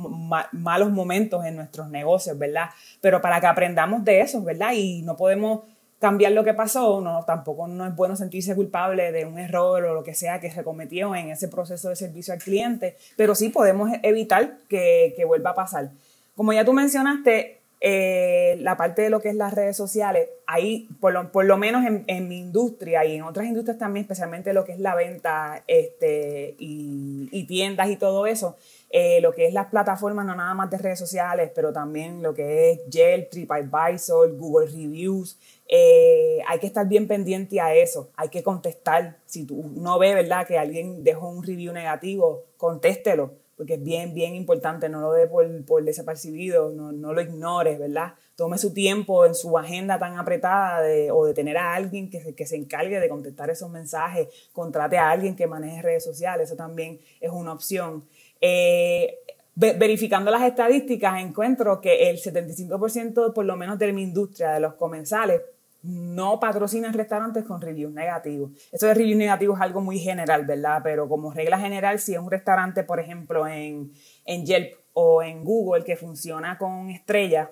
malos 0.53 0.91
momentos 0.91 1.45
en 1.45 1.55
nuestros 1.55 1.89
negocios, 1.89 2.37
¿verdad? 2.37 2.71
Pero 3.01 3.21
para 3.21 3.41
que 3.41 3.47
aprendamos 3.47 4.05
de 4.05 4.23
eso, 4.23 4.43
¿verdad? 4.43 4.73
Y 4.75 5.03
no 5.03 5.17
podemos 5.17 5.61
cambiar 6.01 6.33
lo 6.33 6.43
que 6.43 6.53
pasó, 6.53 7.01
no, 7.01 7.25
tampoco 7.25 7.69
no 7.69 7.87
es 7.87 7.95
bueno 7.95 8.17
sentirse 8.17 8.57
culpable 8.57 9.13
de 9.13 9.25
un 9.25 9.39
error 9.39 9.85
o 9.85 9.95
lo 9.95 10.03
que 10.03 10.15
sea 10.15 10.41
que 10.41 10.51
se 10.51 10.65
cometió 10.65 11.15
en 11.15 11.31
ese 11.31 11.47
proceso 11.47 11.89
de 11.89 11.97
servicio 11.97 12.35
al 12.35 12.41
cliente, 12.41 12.97
pero 13.17 13.37
sí 13.37 13.51
podemos 13.51 13.91
evitar 14.03 14.59
que, 14.69 15.15
que 15.17 15.25
vuelva 15.25 15.51
a 15.51 15.55
pasar. 15.55 15.91
Como 16.35 16.53
ya 16.53 16.65
tú 16.65 16.73
mencionaste, 16.73 17.58
eh, 17.81 18.57
la 18.61 18.77
parte 18.77 19.03
de 19.03 19.11
lo 19.11 19.21
que 19.21 19.29
es 19.29 19.37
las 19.37 19.55
redes 19.55 19.77
sociales, 19.77 20.29
ahí, 20.47 20.89
por 21.01 21.13
lo, 21.13 21.31
por 21.31 21.45
lo 21.45 21.57
menos 21.57 21.85
en, 21.87 22.29
mi 22.29 22.39
industria 22.39 23.05
y 23.05 23.15
en 23.15 23.23
otras 23.23 23.47
industrias 23.47 23.79
también, 23.79 24.03
especialmente 24.03 24.53
lo 24.53 24.65
que 24.65 24.73
es 24.73 24.81
la 24.81 24.97
venta 24.97 25.63
este, 25.69 26.57
y, 26.59 27.29
y 27.31 27.45
tiendas 27.45 27.89
y 27.89 27.97
todo 27.97 28.27
eso, 28.27 28.57
eh, 28.91 29.21
lo 29.21 29.33
que 29.33 29.47
es 29.47 29.53
las 29.53 29.67
plataformas, 29.67 30.27
no 30.27 30.35
nada 30.35 30.55
más 30.55 30.71
de 30.71 30.79
redes 30.79 30.99
sociales, 30.99 31.53
pero 31.55 31.73
también 31.73 32.23
lo 32.23 32.35
que 32.35 32.73
es 32.73 32.87
Yelp, 32.89 33.31
TripAdvisor, 33.31 34.37
Google 34.37 34.67
Reviews, 34.67 35.39
eh, 35.69 36.41
hay 36.49 36.59
que 36.59 36.67
estar 36.67 36.89
bien 36.89 37.07
pendiente 37.07 37.61
a 37.61 37.75
eso, 37.75 38.11
hay 38.17 38.31
que 38.31 38.43
contestar. 38.43 39.19
Si 39.27 39.45
tú 39.45 39.71
no 39.77 39.99
ves, 39.99 40.15
¿verdad?, 40.15 40.47
que 40.47 40.59
alguien 40.59 41.05
dejó 41.05 41.29
un 41.29 41.45
review 41.45 41.73
negativo, 41.73 42.45
contéstelo 42.57 43.35
porque 43.59 43.75
es 43.75 43.83
bien, 43.83 44.15
bien 44.15 44.37
importante, 44.37 44.89
no 44.89 45.01
lo 45.01 45.13
dé 45.13 45.27
por, 45.27 45.65
por 45.65 45.85
desapercibido, 45.85 46.71
no, 46.71 46.93
no, 46.93 47.13
lo 47.13 47.21
ignores, 47.21 47.77
¿verdad? 47.77 48.15
Tome 48.37 48.57
su 48.57 48.73
tiempo 48.73 49.27
en 49.27 49.35
su 49.35 49.59
agenda 49.59 49.99
tan 49.99 50.17
apretada 50.17 50.81
de, 50.81 51.11
o 51.11 51.27
de 51.27 51.35
tener 51.35 51.59
a 51.59 51.75
alguien 51.75 52.09
que 52.09 52.21
se, 52.21 52.37
que 52.37 52.47
se 52.47 52.55
encargue 52.55 53.01
de 53.01 53.09
contestar 53.09 53.51
esos 53.51 53.69
mensajes, 53.69 54.29
contrate 54.53 54.97
a 54.97 55.11
alguien 55.11 55.35
que 55.35 55.49
maneje 55.49 55.83
redes 55.83 56.05
sociales, 56.05 56.47
eso 56.47 56.57
también 56.57 57.01
es 57.21 57.33
una 57.33 57.53
opción. 57.53 58.05
Eh, 58.41 59.19
verificando 59.57 60.31
las 60.31 60.43
estadísticas, 60.43 61.21
encuentro 61.21 61.81
que 61.81 62.11
el 62.11 62.19
75% 62.19 63.33
por 63.33 63.45
lo 63.45 63.57
menos 63.57 63.77
de 63.77 63.93
mi 63.93 64.05
industria, 64.05 64.53
de 64.53 64.61
los 64.61 64.75
comensales, 64.75 65.43
no 65.83 66.41
patrocinan 66.41 66.93
restaurantes 66.93 67.45
con 67.45 67.61
reviews 67.61 67.93
negativos. 67.93 68.51
Eso 68.73 68.87
de 68.87 68.95
reviews 68.95 69.19
negativos 69.19 69.59
es 69.59 69.63
algo 69.63 69.81
muy 69.81 69.99
general, 69.99 70.45
¿verdad? 70.45 70.81
Pero 70.83 71.09
como 71.09 71.33
regla 71.33 71.59
general, 71.59 71.99
si 71.99 72.15
es 72.15 72.19
un 72.19 72.31
restaurante, 72.31 72.83
por 72.83 73.01
ejemplo, 73.01 73.47
en, 73.47 73.93
en 74.25 74.45
Yelp 74.45 74.75
o 74.93 75.23
en 75.23 75.45
Google 75.45 75.85
que 75.85 75.97
funciona 75.97 76.59
con 76.59 76.91
estrellas, 76.91 77.49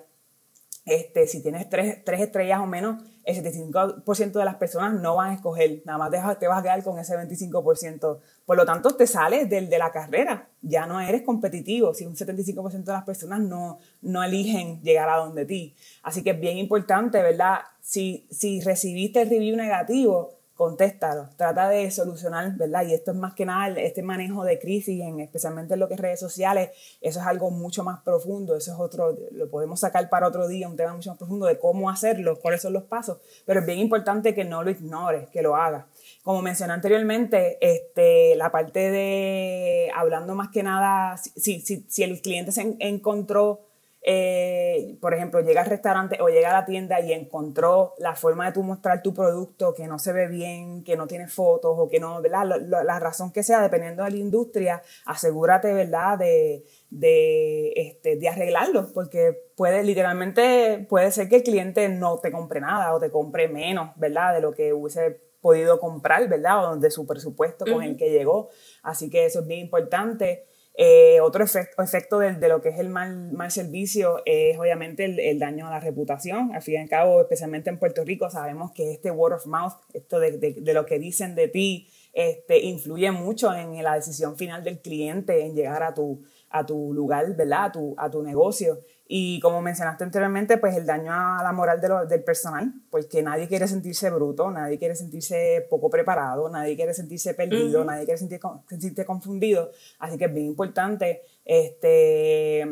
este, 0.87 1.27
si 1.27 1.41
tienes 1.41 1.69
tres, 1.69 2.03
tres, 2.05 2.21
estrellas 2.21 2.61
o 2.61 2.65
menos, 2.65 3.03
el 3.25 3.35
75% 3.35 4.31
de 4.31 4.45
las 4.45 4.55
personas 4.55 4.93
no 4.93 5.17
van 5.17 5.31
a 5.31 5.33
escoger, 5.33 5.81
nada 5.85 5.97
más 5.99 6.11
te, 6.11 6.39
te 6.39 6.47
vas 6.47 6.59
a 6.59 6.63
quedar 6.63 6.81
con 6.81 6.97
ese 6.97 7.13
25%. 7.15 8.19
Por 8.45 8.57
lo 8.57 8.65
tanto, 8.65 8.95
te 8.95 9.05
sales 9.05 9.49
del, 9.49 9.69
de 9.69 9.77
la 9.77 9.91
carrera, 9.91 10.47
ya 10.61 10.85
no 10.85 11.01
eres 11.01 11.23
competitivo 11.23 11.93
si 11.93 12.05
un 12.05 12.15
75% 12.15 12.85
de 12.85 12.93
las 12.93 13.03
personas 13.03 13.41
no, 13.41 13.79
no 14.01 14.23
eligen 14.23 14.81
llegar 14.81 15.09
a 15.09 15.17
donde 15.17 15.45
ti. 15.45 15.75
Así 16.03 16.23
que 16.23 16.29
es 16.29 16.39
bien 16.39 16.57
importante, 16.57 17.21
¿verdad? 17.21 17.59
Si, 17.81 18.25
si 18.31 18.61
recibiste 18.61 19.21
el 19.21 19.29
review 19.29 19.57
negativo, 19.57 20.36
contéstalo, 20.57 21.29
trata 21.37 21.69
de 21.69 21.89
solucionar, 21.91 22.57
¿verdad? 22.57 22.83
Y 22.87 22.93
esto 22.93 23.11
es 23.11 23.17
más 23.17 23.35
que 23.35 23.45
nada 23.45 23.79
este 23.79 24.01
manejo 24.01 24.43
de 24.43 24.57
crisis, 24.57 25.01
en, 25.01 25.19
especialmente 25.19 25.75
en 25.75 25.79
lo 25.79 25.87
que 25.87 25.93
es 25.93 25.99
redes 25.99 26.19
sociales, 26.19 26.71
eso 26.99 27.19
es 27.19 27.25
algo 27.27 27.51
mucho 27.51 27.83
más 27.83 28.01
profundo, 28.01 28.55
eso 28.55 28.73
es 28.73 28.79
otro, 28.79 29.15
lo 29.31 29.49
podemos 29.51 29.79
sacar 29.79 30.09
para 30.09 30.27
otro 30.27 30.47
día, 30.47 30.67
un 30.67 30.75
tema 30.75 30.95
mucho 30.95 31.11
más 31.11 31.19
profundo 31.19 31.45
de 31.45 31.59
cómo 31.59 31.91
hacerlo, 31.91 32.39
cuáles 32.39 32.63
son 32.63 32.73
los 32.73 32.83
pasos, 32.83 33.19
pero 33.45 33.59
es 33.59 33.67
bien 33.67 33.77
importante 33.77 34.33
que 34.33 34.45
no 34.45 34.63
lo 34.63 34.71
ignores, 34.71 35.29
que 35.29 35.43
lo 35.43 35.55
hagas. 35.55 35.85
Como 36.23 36.41
mencioné 36.41 36.73
anteriormente, 36.73 37.59
este, 37.61 38.35
la 38.35 38.51
parte 38.51 38.89
de, 38.89 39.91
hablando 39.95 40.33
más 40.33 40.49
que 40.49 40.63
nada, 40.63 41.17
si, 41.17 41.61
si, 41.61 41.85
si 41.87 42.03
el 42.03 42.19
cliente 42.21 42.51
se 42.51 42.75
encontró 42.79 43.66
eh, 44.09 44.97
por 45.01 45.13
ejemplo, 45.13 45.41
llega 45.41 45.59
al 45.59 45.67
restaurante 45.67 46.17
o 46.21 46.29
llega 46.29 46.49
a 46.51 46.61
la 46.61 46.65
tienda 46.65 47.01
y 47.01 47.11
encontró 47.11 47.93
la 47.97 48.15
forma 48.15 48.45
de 48.45 48.53
tú 48.53 48.63
mostrar 48.63 49.01
tu 49.01 49.13
producto 49.13 49.73
que 49.73 49.85
no 49.85 49.99
se 49.99 50.13
ve 50.13 50.27
bien, 50.27 50.85
que 50.85 50.95
no 50.95 51.07
tiene 51.07 51.27
fotos 51.27 51.75
o 51.77 51.89
que 51.89 51.99
no, 51.99 52.21
¿verdad? 52.21 52.45
La, 52.45 52.85
la 52.85 52.99
razón 52.99 53.33
que 53.33 53.43
sea, 53.43 53.61
dependiendo 53.61 54.05
de 54.05 54.11
la 54.11 54.17
industria, 54.17 54.81
asegúrate, 55.05 55.73
¿verdad? 55.73 56.17
De, 56.19 56.63
de, 56.89 57.73
este, 57.75 58.15
de 58.15 58.29
arreglarlo, 58.29 58.93
porque 58.93 59.37
puede 59.57 59.83
literalmente, 59.83 60.85
puede 60.87 61.11
ser 61.11 61.27
que 61.27 61.35
el 61.35 61.43
cliente 61.43 61.89
no 61.89 62.19
te 62.19 62.31
compre 62.31 62.61
nada 62.61 62.95
o 62.95 63.01
te 63.01 63.11
compre 63.11 63.49
menos, 63.49 63.89
¿verdad? 63.97 64.35
De 64.35 64.39
lo 64.39 64.53
que 64.53 64.71
hubiese 64.71 65.19
podido 65.41 65.81
comprar, 65.81 66.29
¿verdad? 66.29 66.71
O 66.71 66.77
de 66.77 66.91
su 66.91 67.05
presupuesto 67.05 67.65
con 67.65 67.83
el 67.83 67.97
que 67.97 68.09
llegó. 68.09 68.47
Así 68.83 69.09
que 69.09 69.25
eso 69.25 69.41
es 69.41 69.47
bien 69.47 69.59
importante. 69.59 70.45
Eh, 70.79 71.19
otro 71.21 71.43
efecto, 71.43 71.81
efecto 71.81 72.19
de, 72.19 72.47
lo 72.47 72.61
que 72.61 72.69
es 72.69 72.77
el 72.77 72.89
mal, 72.89 73.31
mal 73.31 73.49
servicio 73.49 74.21
es 74.25 74.59
obviamente 74.59 75.05
el, 75.05 75.19
el, 75.19 75.39
daño 75.39 75.65
a 75.65 75.71
la 75.71 75.79
reputación. 75.79 76.53
Al 76.53 76.61
fin 76.61 76.75
y 76.75 76.77
al 76.77 76.87
cabo, 76.87 77.19
especialmente 77.19 77.71
en 77.71 77.79
Puerto 77.79 78.03
Rico, 78.05 78.29
sabemos 78.29 78.71
que 78.73 78.91
este 78.91 79.09
word 79.09 79.33
of 79.33 79.47
mouth, 79.47 79.73
esto 79.93 80.19
de, 80.19 80.37
de, 80.37 80.53
de 80.53 80.73
lo 80.75 80.85
que 80.85 80.99
dicen 80.99 81.33
de 81.33 81.47
ti, 81.47 81.87
este, 82.13 82.59
influye 82.59 83.09
mucho 83.11 83.51
en 83.55 83.81
la 83.83 83.95
decisión 83.95 84.37
final 84.37 84.63
del 84.63 84.79
cliente 84.79 85.45
en 85.45 85.55
llegar 85.55 85.81
a 85.81 85.95
tu, 85.95 86.23
a 86.51 86.63
tu 86.63 86.93
lugar, 86.93 87.35
¿verdad? 87.35 87.65
A 87.65 87.71
tu, 87.71 87.95
a 87.97 88.11
tu 88.11 88.21
negocio. 88.21 88.79
Y 89.07 89.39
como 89.39 89.61
mencionaste 89.61 90.03
anteriormente, 90.03 90.57
pues 90.57 90.75
el 90.75 90.85
daño 90.85 91.13
a 91.13 91.41
la 91.41 91.53
moral 91.53 91.79
de 91.79 91.87
lo, 91.87 92.05
del 92.05 92.23
personal, 92.23 92.73
pues 92.89 93.05
que 93.05 93.23
nadie 93.23 93.47
quiere 93.47 93.67
sentirse 93.67 94.09
bruto, 94.09 94.51
nadie 94.51 94.77
quiere 94.77 94.95
sentirse 94.95 95.65
poco 95.69 95.89
preparado, 95.89 96.49
nadie 96.49 96.75
quiere 96.75 96.93
sentirse 96.93 97.33
perdido, 97.33 97.85
nadie 97.85 98.03
quiere 98.03 98.17
sentir, 98.17 98.39
sentirse 98.67 99.05
confundido. 99.05 99.71
Así 99.99 100.17
que 100.17 100.25
es 100.25 100.33
bien 100.33 100.47
importante 100.47 101.21
este, 101.45 102.67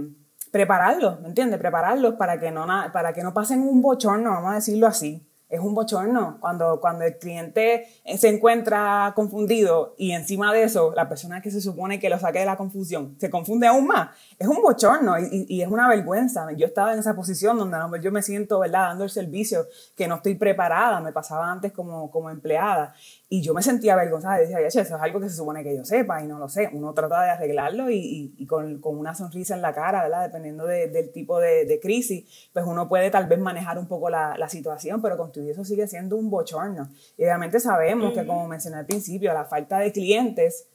prepararlos, 0.52 1.22
¿me 1.22 1.30
entiendes? 1.30 1.58
Prepararlos 1.58 2.16
para 2.16 2.38
que, 2.38 2.52
no, 2.52 2.66
para 2.92 3.14
que 3.14 3.24
no 3.24 3.34
pasen 3.34 3.62
un 3.62 3.82
bochorno, 3.82 4.32
vamos 4.32 4.52
a 4.52 4.56
decirlo 4.56 4.88
así 4.88 5.26
es 5.50 5.60
un 5.60 5.76
bochorno 5.76 6.38
cuando, 6.40 6.80
cuando 6.80 7.06
el 7.06 7.18
cliente 7.18 7.88
se 8.18 8.30
encuentra 8.30 9.14
confundido 9.16 9.96
y 9.98 10.12
encima 10.12 10.54
de 10.54 10.64
eso 10.64 10.94
la 10.96 11.08
persona 11.08 11.42
que 11.42 11.52
se 11.52 11.62
supone 11.62 12.00
que 12.00 12.10
lo 12.10 12.20
saque 12.20 12.40
de 12.40 12.46
la 12.46 12.58
confusión 12.58 13.16
se 13.20 13.30
confunde 13.30 13.68
aún 13.68 13.88
más. 13.88 14.10
Es 14.38 14.48
un 14.48 14.62
bochorno 14.62 15.18
y, 15.20 15.46
y 15.48 15.62
es 15.62 15.68
una 15.68 15.88
vergüenza. 15.88 16.52
Yo 16.54 16.68
estaba 16.68 16.94
en 16.94 17.00
esa 17.00 17.16
posición 17.16 17.58
donde 17.58 17.78
yo 18.02 18.12
me 18.12 18.22
siento, 18.22 18.60
¿verdad?, 18.60 18.90
dando 18.90 19.04
el 19.04 19.10
servicio 19.10 19.66
que 19.96 20.08
no 20.08 20.16
estoy 20.16 20.36
preparada, 20.36 21.00
me 21.00 21.14
pasaba 21.14 21.52
antes 21.52 21.72
como, 21.72 22.12
como 22.12 22.30
empleada 22.30 22.94
y 23.28 23.42
yo 23.42 23.54
me 23.54 23.64
sentía 23.64 23.94
avergonzada, 23.94 24.38
decía, 24.38 24.60
eso 24.60 24.80
es 24.80 24.92
algo 24.92 25.20
que 25.20 25.30
se 25.30 25.36
supone 25.36 25.64
que 25.64 25.76
yo 25.76 25.84
sepa 25.84 26.22
y 26.24 26.28
no 26.28 26.38
lo 26.38 26.48
sé. 26.48 26.70
Uno 26.74 26.94
trata 26.94 27.24
de 27.24 27.30
arreglarlo 27.32 27.90
y, 27.90 28.34
y, 28.38 28.46
con, 28.46 28.80
con, 28.80 28.98
una 28.98 29.16
sonrisa 29.16 29.56
en 29.56 29.62
la 29.62 29.74
cara, 29.74 30.04
¿verdad? 30.04 30.24
Dependiendo 30.26 30.66
de, 30.66 30.88
del 30.88 31.12
tipo 31.12 31.40
de, 31.40 31.66
de, 31.66 31.80
crisis, 31.80 32.50
pues 32.54 32.66
uno 32.66 32.88
puede 32.88 33.10
tal 33.10 33.28
vez 33.28 33.40
manejar 33.40 33.80
un 33.80 33.88
poco 33.88 34.10
la, 34.10 34.38
la 34.38 34.48
situación, 34.48 35.02
pero 35.02 35.18
con 35.18 35.32
todo 35.32 35.44
eso 35.50 35.66
sigue 35.66 35.88
siendo 35.88 36.18
un 36.18 36.30
bochorno. 36.30 36.90
Y 37.18 37.24
obviamente 37.24 37.60
sabemos 37.60 38.14
que, 38.14 38.26
como 38.26 38.48
mencioné 38.48 38.78
al 38.78 38.86
principio, 38.86 39.34
la 39.34 39.46
falta 39.46 39.80
de 39.80 39.92
clientes 39.92 40.68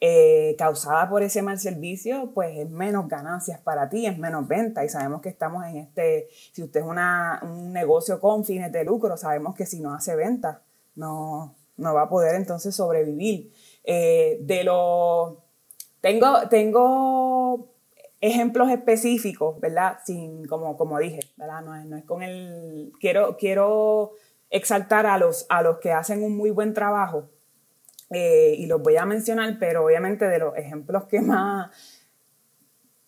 eh, 0.00 0.54
causada 0.56 1.08
por 1.08 1.24
ese 1.24 1.42
mal 1.42 1.58
servicio, 1.58 2.30
pues 2.32 2.56
es 2.56 2.70
menos 2.70 3.08
ganancias 3.08 3.58
para 3.60 3.88
ti, 3.88 4.06
es 4.06 4.16
menos 4.16 4.46
venta. 4.46 4.84
Y 4.84 4.88
sabemos 4.88 5.20
que 5.20 5.28
estamos 5.28 5.64
en 5.66 5.76
este, 5.76 6.28
si 6.52 6.62
usted 6.62 6.80
es 6.80 6.86
una, 6.86 7.40
un 7.42 7.72
negocio 7.72 8.20
con 8.20 8.44
fines 8.44 8.70
de 8.70 8.84
lucro, 8.84 9.16
sabemos 9.16 9.56
que 9.56 9.66
si 9.66 9.80
no 9.80 9.92
hace 9.92 10.14
venta, 10.14 10.62
no, 10.94 11.56
no 11.76 11.94
va 11.94 12.02
a 12.02 12.08
poder 12.08 12.36
entonces 12.36 12.76
sobrevivir. 12.76 13.52
Eh, 13.82 14.38
de 14.42 14.62
lo 14.62 15.42
tengo, 16.00 16.48
tengo 16.48 17.68
ejemplos 18.20 18.70
específicos, 18.70 19.58
¿verdad? 19.58 19.98
Sin, 20.04 20.46
como, 20.46 20.76
como 20.76 20.98
dije, 21.00 21.20
¿verdad? 21.36 21.62
No 21.62 21.74
es, 21.74 21.86
no 21.86 21.96
es 21.96 22.04
con 22.04 22.22
el... 22.22 22.92
Quiero, 23.00 23.36
quiero 23.36 24.12
exaltar 24.50 25.06
a 25.06 25.18
los, 25.18 25.46
a 25.48 25.62
los 25.62 25.78
que 25.78 25.90
hacen 25.90 26.22
un 26.22 26.36
muy 26.36 26.50
buen 26.50 26.72
trabajo 26.72 27.28
eh, 28.10 28.54
y 28.56 28.66
los 28.66 28.82
voy 28.82 28.96
a 28.96 29.04
mencionar, 29.04 29.56
pero 29.58 29.84
obviamente 29.84 30.26
de 30.26 30.38
los 30.38 30.56
ejemplos 30.56 31.04
que 31.04 31.20
más 31.20 31.70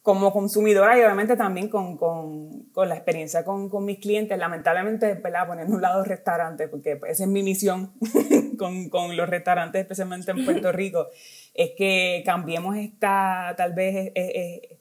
como 0.03 0.33
consumidora 0.33 0.99
y 0.99 1.03
obviamente 1.03 1.37
también 1.37 1.69
con, 1.69 1.97
con, 1.97 2.65
con 2.73 2.89
la 2.89 2.95
experiencia 2.95 3.45
con, 3.45 3.69
con, 3.69 3.85
mis 3.85 3.99
clientes, 3.99 4.37
lamentablemente, 4.39 5.15
¿verdad? 5.15 5.47
poniendo 5.47 5.75
un 5.75 5.83
lado 5.83 6.03
restaurantes, 6.05 6.69
porque 6.69 6.99
esa 7.07 7.25
es 7.25 7.29
mi 7.29 7.43
misión 7.43 7.93
con, 8.59 9.17
los 9.17 9.29
restaurantes, 9.29 9.83
especialmente 9.83 10.31
en 10.31 10.45
Puerto 10.45 10.73
Rico, 10.73 11.09
es 11.55 11.73
que 11.77 12.23
cambiemos 12.25 12.77
esta, 12.77 13.55
tal 13.57 13.75
vez, 13.75 13.95
eh, 13.95 14.13
eh, 14.15 14.80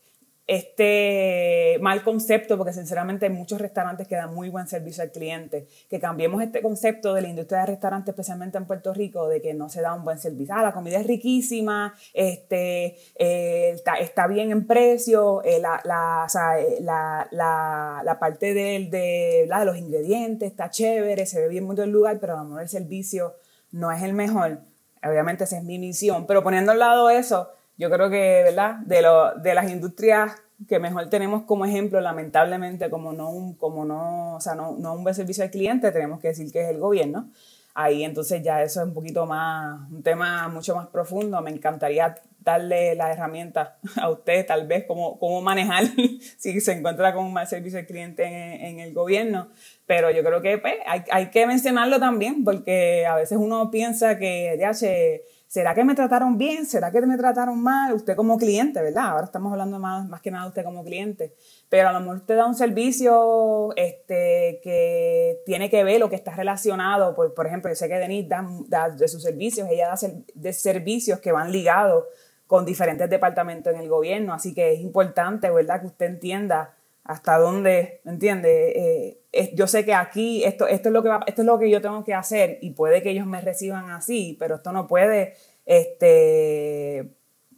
este 0.50 1.78
mal 1.80 2.02
concepto, 2.02 2.58
porque 2.58 2.74
sinceramente 2.74 3.28
hay 3.28 3.32
muchos 3.32 3.62
restaurantes 3.62 4.08
que 4.08 4.16
dan 4.16 4.34
muy 4.34 4.50
buen 4.50 4.68
servicio 4.68 5.04
al 5.04 5.12
cliente, 5.12 5.68
que 5.88 6.00
cambiemos 6.00 6.41
este 6.41 6.64
concepto 6.64 7.14
de 7.14 7.22
la 7.22 7.28
industria 7.28 7.60
de 7.60 7.66
restaurantes, 7.68 8.14
especialmente 8.14 8.58
en 8.58 8.66
Puerto 8.66 8.91
Rico, 8.91 9.28
de 9.28 9.43
que 9.43 9.54
no 9.54 9.70
se 9.70 9.82
da 9.82 9.93
un 9.93 10.04
buen 10.04 10.18
servicio. 10.18 10.56
Ah, 10.58 10.64
la 10.64 10.72
comida 10.72 11.00
es 11.00 11.06
riquísima, 11.06 11.93
este, 12.16 12.97
eh, 13.16 13.74
está, 13.76 13.97
está, 14.00 14.26
bien 14.26 14.52
en 14.52 14.66
precio, 14.66 15.43
eh, 15.43 15.60
la, 15.60 15.82
la, 15.84 16.24
o 16.26 16.30
sea, 16.30 16.60
eh, 16.60 16.78
la, 16.82 17.28
la, 17.32 18.18
parte 18.20 18.56
de, 18.56 18.88
de, 18.89 19.45
de, 19.47 19.66
los 19.66 19.78
ingredientes 19.78 20.50
está 20.50 20.72
chévere, 20.72 21.28
se 21.28 21.41
ve 21.41 21.47
bien 21.47 21.66
mucho 21.66 21.84
el 21.84 21.91
lugar, 21.91 22.18
pero 22.20 22.34
a 22.34 22.38
lo 22.38 22.45
mejor 22.45 22.64
el 22.64 22.70
servicio 22.70 23.36
no 23.72 23.91
es 23.91 24.02
el 24.02 24.14
mejor. 24.14 24.62
Obviamente 25.04 25.43
esa 25.43 25.60
es 25.60 25.64
mi 25.64 25.78
misión, 25.78 26.26
pero 26.26 26.41
poniendo 26.41 26.72
al 26.72 26.80
lado 26.80 27.12
eso, 27.12 27.50
yo 27.80 27.89
creo 27.89 28.09
que, 28.09 28.43
¿verdad? 28.43 28.75
De, 28.86 29.01
lo, 29.01 29.34
de 29.36 29.55
las 29.55 29.71
industrias 29.71 30.34
que 30.67 30.80
mejor 30.80 31.09
tenemos 31.09 31.43
como 31.43 31.65
ejemplo, 31.65 32.01
lamentablemente, 32.01 32.89
como 32.89 33.13
no 33.13 33.32
un, 33.32 33.53
como 33.55 33.86
no, 33.86 34.36
o 34.36 34.41
sea, 34.41 34.53
no, 34.53 34.75
no 34.77 34.93
un 34.93 35.03
buen 35.03 35.15
servicio 35.15 35.45
al 35.45 35.49
cliente, 35.49 35.91
tenemos 35.91 36.19
que 36.19 36.27
decir 36.27 36.51
que 36.51 36.61
es 36.61 36.69
el 36.69 36.77
gobierno. 36.77 37.32
Ahí 37.73 38.03
entonces 38.03 38.43
ya 38.43 38.61
eso 38.61 38.82
es 38.82 38.88
un 38.88 38.93
poquito 38.93 39.25
más, 39.25 39.89
un 39.89 40.03
tema 40.03 40.49
mucho 40.49 40.75
más 40.75 40.88
profundo. 40.88 41.41
Me 41.41 41.51
encantaría 41.51 42.15
darle 42.39 42.95
las 42.95 43.15
herramientas 43.15 43.69
a 43.95 44.09
usted, 44.09 44.45
tal 44.45 44.67
vez, 44.67 44.84
cómo, 44.86 45.17
cómo 45.17 45.41
manejar 45.41 45.86
si 46.38 46.59
se 46.59 46.73
encuentra 46.73 47.13
con 47.13 47.23
un 47.23 47.34
mal 47.34 47.47
servicio 47.47 47.80
al 47.80 47.86
cliente 47.86 48.25
en, 48.25 48.65
en 48.65 48.80
el 48.82 48.93
gobierno. 48.93 49.47
Pero 49.86 50.11
yo 50.11 50.21
creo 50.23 50.41
que 50.41 50.57
pues, 50.57 50.75
hay, 50.86 51.03
hay, 51.11 51.30
que 51.30 51.47
mencionarlo 51.47 51.97
también, 51.99 52.43
porque 52.43 53.05
a 53.05 53.15
veces 53.15 53.38
uno 53.38 53.71
piensa 53.71 54.17
que, 54.17 54.57
ya 54.59 54.73
se 54.73 55.23
¿será 55.50 55.74
que 55.74 55.84
me 55.84 55.95
trataron 55.95 56.38
bien? 56.38 56.68
¿Será 56.68 56.91
que 56.91 57.02
me 57.02 57.18
trataron 57.18 57.62
mal? 57.62 57.91
Usted 57.93 58.16
como 58.16 58.38
cliente, 58.38 58.82
¿verdad? 58.82 59.08
Ahora 59.08 59.26
estamos 59.26 59.52
hablando 59.52 59.80
más, 59.80 60.08
más 60.08 60.22
que 60.22 60.30
nada 60.30 60.43
de 60.43 60.50
usted 60.50 60.64
como 60.64 60.84
cliente. 60.84 61.34
Pero 61.70 61.89
a 61.89 61.91
lo 61.91 62.00
mejor 62.02 62.18
usted 62.18 62.36
da 62.36 62.45
un 62.45 62.54
servicio 62.54 63.74
este, 63.76 64.60
que 64.62 65.41
tiene 65.47 65.72
que 65.72 65.84
ver 65.84 66.00
lo 66.00 66.08
que 66.08 66.16
está 66.16 66.36
relacionado. 66.36 67.16
Por, 67.16 67.34
por 67.34 67.47
ejemplo, 67.47 67.70
yo 67.70 67.76
sé 67.76 67.89
que 67.89 67.95
Denise 67.95 68.30
da, 68.30 68.47
da 68.68 68.89
de 68.91 69.08
sus 69.08 69.24
servicios, 69.24 69.68
ella 69.72 69.88
da 69.88 69.95
de 70.36 70.54
servicios 70.54 71.20
que 71.20 71.32
van 71.32 71.52
ligados 71.52 72.06
con 72.45 72.64
diferentes 72.64 73.10
departamentos 73.10 73.74
en 73.74 73.80
el 73.80 73.89
gobierno. 73.89 74.36
Así 74.36 74.54
que 74.54 74.74
es 74.74 74.82
importante, 74.82 75.50
¿verdad?, 75.50 75.82
que 75.82 75.88
usted 75.88 76.06
entienda 76.06 76.76
hasta 77.04 77.38
dónde, 77.38 78.02
¿me 78.04 78.12
entiende? 78.12 79.20
Eh, 79.32 79.52
yo 79.56 79.68
sé 79.68 79.86
que 79.86 79.93
aquí 79.93 80.43
esto, 80.43 80.68
esto, 80.68 80.89
es 80.89 80.93
lo 80.93 81.04
que 81.04 81.10
esto 81.28 81.41
es 81.41 81.45
lo 81.45 81.60
que 81.60 81.70
yo 81.70 81.82
tengo 81.82 82.04
que 82.04 82.14
hacer 82.14 82.60
y 82.62 82.72
puede 82.72 83.02
que 83.02 83.12
ellos 83.12 83.26
me 83.26 83.41
reciban 83.41 83.89
así, 83.91 84.36
pero 84.39 84.56
esto 84.56 84.72
no 84.72 84.88
puede, 84.88 85.34
este, 85.66 87.10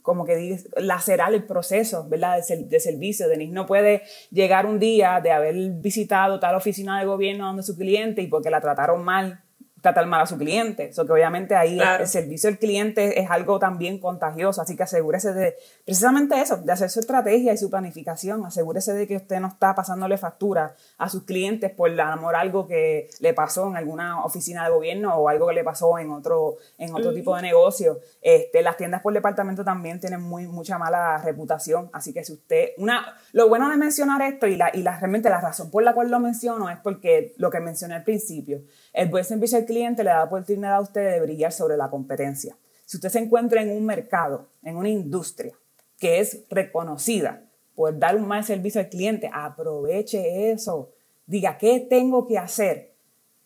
como 0.01 0.25
que 0.25 0.35
dices, 0.35 0.69
lacerar 0.77 1.33
el 1.33 1.43
proceso, 1.45 2.07
¿verdad? 2.07 2.41
De, 2.47 2.63
de 2.63 2.79
servicio. 2.79 3.27
Denise 3.27 3.53
no 3.53 3.65
puede 3.65 4.03
llegar 4.31 4.65
un 4.65 4.79
día 4.79 5.19
de 5.21 5.31
haber 5.31 5.55
visitado 5.81 6.39
tal 6.39 6.55
oficina 6.55 6.99
de 6.99 7.05
gobierno 7.05 7.45
donde 7.45 7.63
su 7.63 7.77
cliente 7.77 8.21
y 8.21 8.27
porque 8.27 8.49
la 8.49 8.61
trataron 8.61 9.03
mal, 9.03 9.43
tratar 9.81 10.05
mal 10.05 10.21
a 10.21 10.25
su 10.25 10.37
cliente. 10.37 10.89
Eso 10.89 11.05
que 11.05 11.11
obviamente 11.11 11.55
ahí 11.55 11.79
el 11.79 12.07
servicio 12.07 12.49
al 12.49 12.57
cliente 12.57 13.19
es 13.19 13.29
algo 13.29 13.59
también 13.59 13.99
contagioso, 13.99 14.61
así 14.61 14.75
que 14.75 14.83
asegúrese 14.83 15.33
de 15.33 15.57
precisamente 15.85 16.39
eso, 16.39 16.57
de 16.57 16.71
hacer 16.71 16.89
su 16.89 16.99
estrategia 16.99 17.53
y 17.53 17.57
su 17.57 17.69
planificación. 17.69 18.45
Asegúrese 18.45 18.93
de 18.93 19.07
que 19.07 19.17
usted 19.17 19.39
no 19.39 19.47
está 19.47 19.75
pasándole 19.75 20.17
factura 20.17 20.75
a 20.97 21.09
sus 21.09 21.23
clientes 21.23 21.71
por 21.71 21.99
amor 21.99 22.35
algo 22.35 22.67
que 22.67 23.09
le 23.19 23.33
pasó 23.33 23.67
en 23.67 23.75
alguna 23.75 24.23
oficina 24.23 24.63
de 24.63 24.71
gobierno 24.71 25.15
o 25.15 25.29
algo 25.29 25.47
que 25.47 25.53
le 25.53 25.63
pasó 25.63 25.97
en 25.97 26.11
otro, 26.11 26.57
en 26.77 26.93
otro 26.93 27.13
tipo 27.13 27.35
de 27.35 27.41
negocio. 27.41 27.99
Este, 28.21 28.61
las 28.61 28.77
tiendas 28.77 29.01
por 29.01 29.13
departamento 29.13 29.63
también 29.63 29.99
tienen 29.99 30.21
muy, 30.21 30.47
mucha 30.47 30.77
mala 30.77 31.17
reputación, 31.17 31.89
así 31.93 32.13
que 32.13 32.23
si 32.23 32.33
usted, 32.33 32.69
una, 32.77 33.17
lo 33.33 33.49
bueno 33.49 33.69
de 33.69 33.77
mencionar 33.77 34.21
esto 34.21 34.47
y, 34.47 34.55
la, 34.55 34.71
y 34.73 34.83
la, 34.83 34.99
realmente 34.99 35.29
la 35.29 35.41
razón 35.41 35.71
por 35.71 35.83
la 35.83 35.93
cual 35.93 36.09
lo 36.09 36.19
menciono 36.19 36.69
es 36.69 36.77
porque 36.77 37.33
lo 37.37 37.49
que 37.49 37.59
mencioné 37.59 37.95
al 37.95 38.03
principio, 38.03 38.61
el 38.93 39.09
buen 39.09 39.23
servicio 39.23 39.57
al 39.57 39.65
cliente 39.65 40.03
le 40.03 40.09
da 40.09 40.23
oportunidad 40.23 40.75
a 40.75 40.81
usted 40.81 41.11
de 41.11 41.21
brillar 41.21 41.51
sobre 41.51 41.77
la 41.77 41.89
competencia. 41.89 42.57
Si 42.85 42.97
usted 42.97 43.09
se 43.09 43.19
encuentra 43.19 43.61
en 43.61 43.71
un 43.71 43.85
mercado, 43.85 44.49
en 44.63 44.75
una 44.75 44.89
industria 44.89 45.53
que 45.97 46.19
es 46.19 46.43
reconocida 46.49 47.43
por 47.75 47.97
dar 47.97 48.15
un 48.15 48.27
mal 48.27 48.43
servicio 48.43 48.81
al 48.81 48.89
cliente, 48.89 49.29
aproveche 49.33 50.51
eso. 50.51 50.91
Diga, 51.25 51.57
¿qué 51.57 51.79
tengo 51.79 52.27
que 52.27 52.37
hacer 52.37 52.95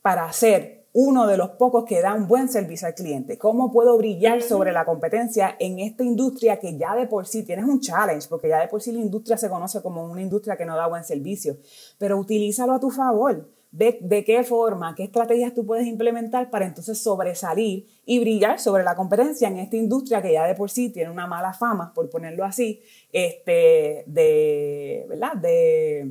para 0.02 0.26
hacer 0.26 0.86
uno 0.98 1.28
de 1.28 1.36
los 1.36 1.50
pocos 1.50 1.84
que 1.84 2.02
da 2.02 2.14
un 2.14 2.26
buen 2.26 2.48
servicio 2.48 2.88
al 2.88 2.96
cliente. 2.96 3.38
¿Cómo 3.38 3.70
puedo 3.70 3.98
brillar 3.98 4.42
sobre 4.42 4.72
la 4.72 4.86
competencia 4.86 5.58
en 5.60 5.80
esta 5.80 6.06
industria 6.06 6.58
que 6.58 6.78
ya 6.78 6.96
de 6.96 7.06
por 7.06 7.28
sí 7.28 7.44
tienes 7.44 7.66
un 7.66 7.82
challenge? 7.82 8.30
Porque 8.30 8.48
ya 8.48 8.62
de 8.62 8.70
por 8.70 8.82
sí 8.82 8.94
la 8.94 9.02
industria 9.02 9.36
se 9.36 9.50
conoce 9.50 9.82
como 9.82 10.06
una 10.06 10.22
industria 10.22 10.56
que 10.56 10.66
no 10.66 10.78
da 10.78 10.88
buen 10.88 11.04
servicio. 11.04 11.58
Pero 11.98 12.18
utilízalo 12.18 12.72
a 12.72 12.80
tu 12.80 12.92
favor. 12.92 13.46
Ve 13.78 13.98
de 14.00 14.24
qué 14.24 14.42
forma, 14.46 14.96
qué 14.96 15.04
estrategias 15.04 15.54
tú 15.54 15.66
puedes 15.66 15.86
implementar 15.86 16.50
para 16.50 16.66
entonces 16.66 16.98
sobresalir 16.98 17.86
y 18.06 18.20
brillar 18.20 18.58
sobre 18.58 18.86
la 18.86 18.96
competencia 18.96 19.50
en 19.50 19.58
esta 19.58 19.76
industria 19.76 20.22
que 20.22 20.32
ya 20.32 20.48
de 20.48 20.56
por 20.56 20.70
sí 20.72 20.92
tiene 20.92 21.12
una 21.12 21.28
mala 21.28 21.52
fama, 21.52 21.94
por 21.94 22.10
ponerlo 22.10 22.46
así, 22.46 22.82
este, 23.12 24.06
de, 24.08 25.06
¿verdad? 25.10 25.34
De, 25.34 26.10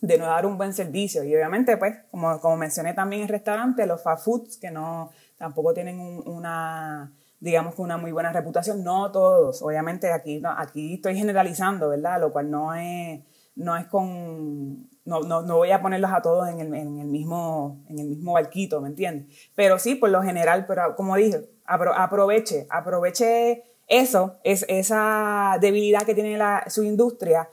de 0.00 0.18
no 0.18 0.26
dar 0.26 0.44
un 0.46 0.58
buen 0.58 0.74
servicio. 0.74 1.22
Y 1.22 1.32
obviamente, 1.32 1.76
pues, 1.76 1.94
como, 2.10 2.40
como 2.40 2.56
mencioné 2.56 2.92
también 2.92 3.22
en 3.22 3.28
restaurante, 3.28 3.86
los 3.86 4.02
fast 4.02 4.24
foods 4.24 4.56
que 4.56 4.72
no, 4.72 5.12
tampoco 5.36 5.72
tienen 5.72 6.00
una, 6.00 7.12
digamos 7.38 7.76
que 7.76 7.82
una 7.82 7.98
muy 7.98 8.10
buena 8.10 8.32
reputación, 8.32 8.82
no 8.82 9.12
todos. 9.12 9.62
Obviamente 9.62 10.10
aquí, 10.10 10.42
aquí 10.56 10.94
estoy 10.94 11.14
generalizando, 11.16 11.90
¿verdad? 11.90 12.20
Lo 12.20 12.32
cual 12.32 12.50
no 12.50 12.74
es, 12.74 13.20
no 13.54 13.76
es 13.76 13.86
con, 13.86 14.89
no, 15.04 15.20
no, 15.20 15.42
no 15.42 15.56
voy 15.56 15.70
a 15.70 15.80
ponerlos 15.80 16.12
a 16.12 16.22
todos 16.22 16.48
en 16.48 16.60
el, 16.60 16.74
en 16.74 16.98
el, 16.98 17.08
mismo, 17.08 17.84
en 17.88 17.98
el 17.98 18.08
mismo 18.08 18.32
barquito, 18.34 18.80
¿me 18.80 18.88
entiendes? 18.88 19.50
Pero 19.54 19.78
sí, 19.78 19.94
por 19.94 20.10
lo 20.10 20.22
general, 20.22 20.66
pero 20.66 20.94
como 20.96 21.16
dije, 21.16 21.48
aproveche, 21.64 22.66
aproveche 22.70 23.64
eso, 23.86 24.38
es, 24.44 24.64
esa 24.68 25.58
debilidad 25.60 26.02
que 26.02 26.14
tiene 26.14 26.36
la, 26.36 26.64
su 26.68 26.84
industria 26.84 27.48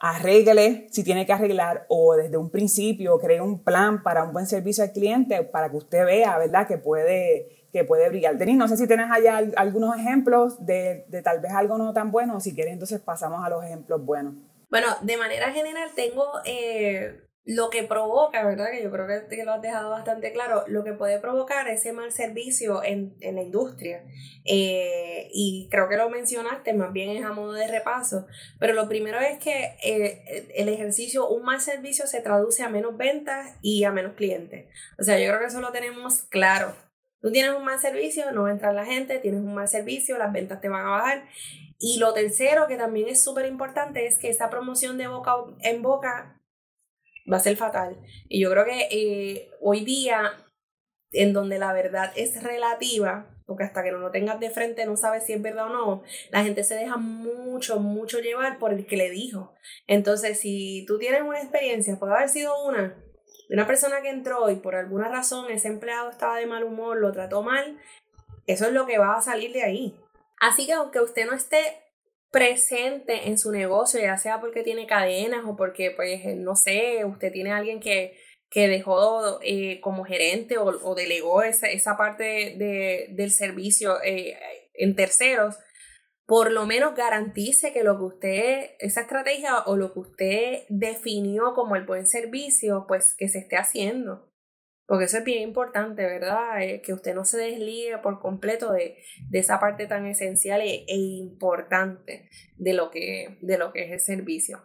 arregle 0.00 0.86
si 0.92 1.02
tiene 1.02 1.26
que 1.26 1.32
arreglar 1.32 1.84
o 1.88 2.14
desde 2.14 2.36
un 2.36 2.50
principio 2.50 3.18
cree 3.18 3.40
un 3.40 3.64
plan 3.64 4.02
para 4.04 4.22
un 4.22 4.32
buen 4.32 4.46
servicio 4.46 4.84
al 4.84 4.92
cliente 4.92 5.42
para 5.42 5.70
que 5.70 5.76
usted 5.76 6.04
vea, 6.04 6.38
¿verdad?, 6.38 6.68
que 6.68 6.78
puede, 6.78 7.66
que 7.72 7.82
puede 7.82 8.08
brillar. 8.08 8.38
Denis, 8.38 8.56
no 8.56 8.68
sé 8.68 8.76
si 8.76 8.86
tienes 8.86 9.10
allá 9.10 9.40
algunos 9.56 9.96
ejemplos 9.96 10.64
de, 10.64 11.04
de 11.08 11.22
tal 11.22 11.40
vez 11.40 11.52
algo 11.52 11.78
no 11.78 11.92
tan 11.92 12.12
bueno, 12.12 12.38
si 12.38 12.54
quieres 12.54 12.74
entonces 12.74 13.00
pasamos 13.00 13.44
a 13.44 13.48
los 13.48 13.64
ejemplos 13.64 14.04
buenos. 14.04 14.34
Bueno, 14.70 14.88
de 15.02 15.16
manera 15.16 15.50
general 15.52 15.90
tengo 15.94 16.24
eh, 16.44 17.28
lo 17.48 17.70
que 17.70 17.82
provoca, 17.84 18.44
¿verdad? 18.44 18.70
Que 18.70 18.82
yo 18.82 18.90
creo 18.90 19.06
que, 19.06 19.42
lo 19.42 19.54
has 19.54 19.62
dejado 19.62 19.88
bastante 19.88 20.32
claro, 20.32 20.64
lo 20.66 20.84
que 20.84 20.92
puede 20.92 21.18
provocar 21.18 21.66
ese 21.68 21.94
mal 21.94 22.12
servicio 22.12 22.84
en, 22.84 23.16
en 23.20 23.36
la 23.36 23.42
industria. 23.42 24.04
Eh, 24.44 25.30
y 25.32 25.66
creo 25.70 25.88
que 25.88 25.96
lo 25.96 26.10
mencionaste, 26.10 26.74
más 26.74 26.92
bien 26.92 27.08
es 27.16 27.24
a 27.24 27.32
modo 27.32 27.54
de 27.54 27.66
repaso, 27.66 28.26
pero 28.60 28.74
lo 28.74 28.86
primero 28.86 29.18
es 29.18 29.38
que 29.38 29.76
eh, 29.82 30.52
el 30.56 30.68
ejercicio, 30.68 31.26
un 31.26 31.42
mal 31.42 31.62
servicio 31.62 32.06
se 32.06 32.20
traduce 32.20 32.62
a 32.62 32.68
menos 32.68 32.98
ventas 32.98 33.56
y 33.62 33.84
a 33.84 33.92
menos 33.92 34.12
clientes. 34.12 34.66
O 34.98 35.02
sea, 35.02 35.18
yo 35.18 35.28
creo 35.28 35.40
que 35.40 35.46
eso 35.46 35.62
lo 35.62 35.72
tenemos 35.72 36.24
claro. 36.24 36.76
Tú 37.22 37.32
tienes 37.32 37.56
un 37.56 37.64
mal 37.64 37.80
servicio, 37.80 38.30
no 38.32 38.42
va 38.42 38.50
a 38.50 38.52
entrar 38.52 38.74
la 38.74 38.84
gente, 38.84 39.18
tienes 39.20 39.40
un 39.40 39.54
mal 39.54 39.68
servicio, 39.68 40.18
las 40.18 40.32
ventas 40.34 40.60
te 40.60 40.68
van 40.68 40.86
a 40.86 40.90
bajar. 40.90 41.24
Y 41.78 41.98
lo 41.98 42.12
tercero, 42.12 42.66
que 42.66 42.76
también 42.76 43.08
es 43.08 43.22
súper 43.22 43.46
importante, 43.46 44.06
es 44.06 44.18
que 44.18 44.28
esa 44.28 44.50
promoción 44.50 44.98
de 44.98 45.06
boca 45.06 45.34
en 45.60 45.82
boca 45.82 46.42
va 47.30 47.36
a 47.36 47.40
ser 47.40 47.56
fatal. 47.56 47.96
Y 48.28 48.40
yo 48.40 48.50
creo 48.50 48.64
que 48.64 48.88
eh, 48.90 49.50
hoy 49.60 49.84
día, 49.84 50.32
en 51.12 51.32
donde 51.32 51.58
la 51.58 51.72
verdad 51.72 52.12
es 52.16 52.42
relativa, 52.42 53.30
porque 53.46 53.64
hasta 53.64 53.82
que 53.82 53.92
no 53.92 53.98
lo 53.98 54.10
tengas 54.10 54.40
de 54.40 54.50
frente 54.50 54.84
no 54.84 54.96
sabes 54.96 55.24
si 55.24 55.32
es 55.32 55.40
verdad 55.40 55.66
o 55.66 55.72
no, 55.72 56.02
la 56.30 56.44
gente 56.44 56.64
se 56.64 56.74
deja 56.74 56.98
mucho, 56.98 57.80
mucho 57.80 58.18
llevar 58.18 58.58
por 58.58 58.72
el 58.72 58.86
que 58.86 58.96
le 58.96 59.10
dijo. 59.10 59.54
Entonces, 59.86 60.38
si 60.40 60.84
tú 60.86 60.98
tienes 60.98 61.22
una 61.22 61.40
experiencia, 61.40 61.98
puede 61.98 62.12
haber 62.12 62.28
sido 62.28 62.52
una, 62.66 62.88
de 63.48 63.54
una 63.54 63.66
persona 63.66 64.02
que 64.02 64.10
entró 64.10 64.50
y 64.50 64.56
por 64.56 64.74
alguna 64.74 65.08
razón 65.08 65.50
ese 65.50 65.68
empleado 65.68 66.10
estaba 66.10 66.36
de 66.36 66.46
mal 66.46 66.64
humor, 66.64 66.98
lo 66.98 67.10
trató 67.12 67.42
mal, 67.42 67.78
eso 68.46 68.66
es 68.66 68.72
lo 68.72 68.84
que 68.84 68.98
va 68.98 69.16
a 69.16 69.22
salir 69.22 69.52
de 69.52 69.62
ahí. 69.62 69.98
Así 70.40 70.66
que 70.66 70.72
aunque 70.72 71.00
usted 71.00 71.26
no 71.26 71.34
esté 71.34 71.58
presente 72.30 73.28
en 73.28 73.38
su 73.38 73.50
negocio, 73.50 74.00
ya 74.00 74.16
sea 74.18 74.40
porque 74.40 74.62
tiene 74.62 74.86
cadenas 74.86 75.44
o 75.46 75.56
porque, 75.56 75.90
pues, 75.90 76.24
no 76.36 76.56
sé, 76.56 77.04
usted 77.04 77.32
tiene 77.32 77.52
alguien 77.52 77.80
que, 77.80 78.18
que 78.50 78.68
dejó 78.68 79.40
eh, 79.42 79.80
como 79.80 80.04
gerente 80.04 80.58
o, 80.58 80.94
delegó 80.94 81.42
esa, 81.42 81.68
esa 81.68 81.96
parte 81.96 82.24
de, 82.56 83.08
del 83.10 83.30
servicio 83.30 84.02
eh, 84.02 84.38
en 84.74 84.94
terceros, 84.94 85.56
por 86.26 86.52
lo 86.52 86.66
menos 86.66 86.94
garantice 86.94 87.72
que 87.72 87.82
lo 87.82 87.96
que 87.96 88.04
usted, 88.04 88.70
esa 88.80 89.00
estrategia 89.00 89.60
o 89.64 89.76
lo 89.76 89.94
que 89.94 90.00
usted 90.00 90.62
definió 90.68 91.54
como 91.54 91.74
el 91.74 91.86
buen 91.86 92.06
servicio, 92.06 92.84
pues 92.86 93.14
que 93.16 93.28
se 93.28 93.38
esté 93.38 93.56
haciendo. 93.56 94.27
Porque 94.88 95.04
eso 95.04 95.18
es 95.18 95.24
bien 95.24 95.42
importante, 95.42 96.02
¿verdad? 96.06 96.62
Eh, 96.62 96.80
que 96.80 96.94
usted 96.94 97.14
no 97.14 97.26
se 97.26 97.36
desligue 97.36 97.98
por 97.98 98.20
completo 98.20 98.72
de, 98.72 98.96
esa 99.32 99.60
parte 99.60 99.86
tan 99.86 100.06
esencial 100.06 100.62
e, 100.62 100.86
e, 100.88 100.96
importante 100.96 102.30
de 102.56 102.72
lo, 102.72 102.90
que, 102.90 103.36
de 103.42 103.58
lo 103.58 103.70
que 103.70 103.84
es 103.84 103.92
el 103.92 104.00
servicio. 104.00 104.64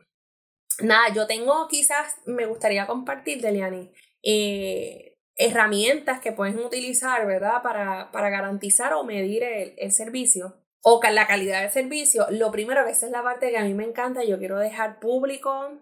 Nada, 0.82 1.14
yo 1.14 1.28
tengo 1.28 1.68
quizás, 1.68 2.22
me 2.26 2.46
gustaría 2.46 2.88
compartir, 2.88 3.42
Deliani, 3.42 3.92
eh, 4.24 5.18
herramientas 5.36 6.22
que 6.22 6.32
pueden 6.32 6.58
utilizar, 6.60 7.28
¿verdad? 7.28 7.62
Para, 7.62 8.10
para 8.14 8.30
garantizar 8.30 8.94
o 8.94 9.04
medir 9.04 9.44
el, 9.44 9.74
el 9.78 9.92
servicio 9.92 10.56
o 10.82 11.02
la 11.12 11.28
calidad 11.28 11.64
del 11.64 11.72
servicio. 11.72 12.28
Lo 12.30 12.50
primero, 12.50 12.86
que 12.86 12.92
esa 12.92 13.08
es 13.08 13.12
la 13.12 13.24
parte 13.24 13.50
que 13.50 13.58
a 13.58 13.66
mí 13.66 13.74
me 13.74 13.84
encanta, 13.84 14.24
yo 14.24 14.40
quiero 14.40 14.58
dejar 14.58 15.02
público, 15.02 15.82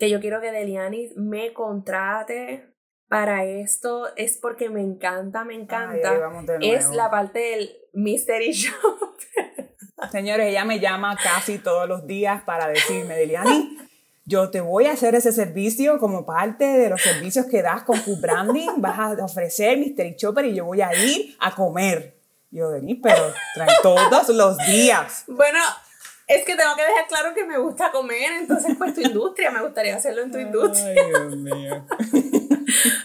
que 0.00 0.10
yo 0.10 0.18
quiero 0.18 0.40
que 0.40 0.50
Deliani 0.50 1.12
me 1.14 1.52
contrate 1.52 2.70
para 3.10 3.44
esto 3.44 4.06
es 4.14 4.38
porque 4.38 4.70
me 4.70 4.80
encanta, 4.80 5.42
me 5.42 5.54
encanta. 5.54 6.30
es 6.60 6.90
la 6.90 7.10
parte 7.10 7.40
del 7.40 7.76
mystery 7.92 8.52
shop. 8.52 9.18
Señores, 10.12 10.46
ella 10.46 10.64
me 10.64 10.78
llama 10.78 11.18
casi 11.20 11.58
todos 11.58 11.88
los 11.88 12.06
días 12.06 12.44
para 12.44 12.68
decirme, 12.68 13.16
Deliani, 13.16 13.76
yo 14.26 14.48
te 14.50 14.60
voy 14.60 14.86
a 14.86 14.92
hacer 14.92 15.16
ese 15.16 15.32
servicio 15.32 15.98
como 15.98 16.24
parte 16.24 16.64
de 16.64 16.88
los 16.88 17.02
servicios 17.02 17.46
que 17.46 17.62
das 17.62 17.82
con 17.82 18.00
tu 18.00 18.14
branding, 18.20 18.68
vas 18.76 18.96
a 19.00 19.24
ofrecer 19.24 19.76
Mystery 19.76 20.14
Shopper 20.16 20.44
y 20.44 20.54
yo 20.54 20.66
voy 20.66 20.80
a 20.80 20.94
ir 20.94 21.34
a 21.40 21.52
comer. 21.52 22.16
Yo, 22.52 22.70
Denis, 22.70 23.00
pero 23.02 23.32
trae 23.56 23.74
todos 23.82 24.28
los 24.28 24.56
días. 24.58 25.24
Bueno, 25.26 25.58
es 26.28 26.44
que 26.44 26.54
tengo 26.54 26.76
que 26.76 26.82
dejar 26.82 27.08
claro 27.08 27.34
que 27.34 27.44
me 27.44 27.58
gusta 27.58 27.90
comer, 27.90 28.34
entonces 28.34 28.76
pues 28.78 28.94
tu 28.94 29.00
industria, 29.00 29.50
me 29.50 29.62
gustaría 29.62 29.96
hacerlo 29.96 30.22
en 30.22 30.30
tu 30.30 30.38
industria. 30.38 30.86
Ay, 30.86 31.08
Dios 31.08 31.36
mío. 31.36 31.86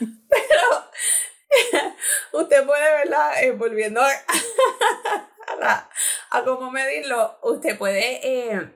Usted 2.36 2.65
puede, 2.65 2.91
¿verdad? 3.03 3.43
Eh, 3.43 3.51
volviendo 3.51 4.01
a, 4.01 4.09
a, 6.31 6.43
cómo 6.43 6.71
medirlo, 6.71 7.38
usted 7.43 7.77
puede 7.77 8.19
eh, 8.27 8.71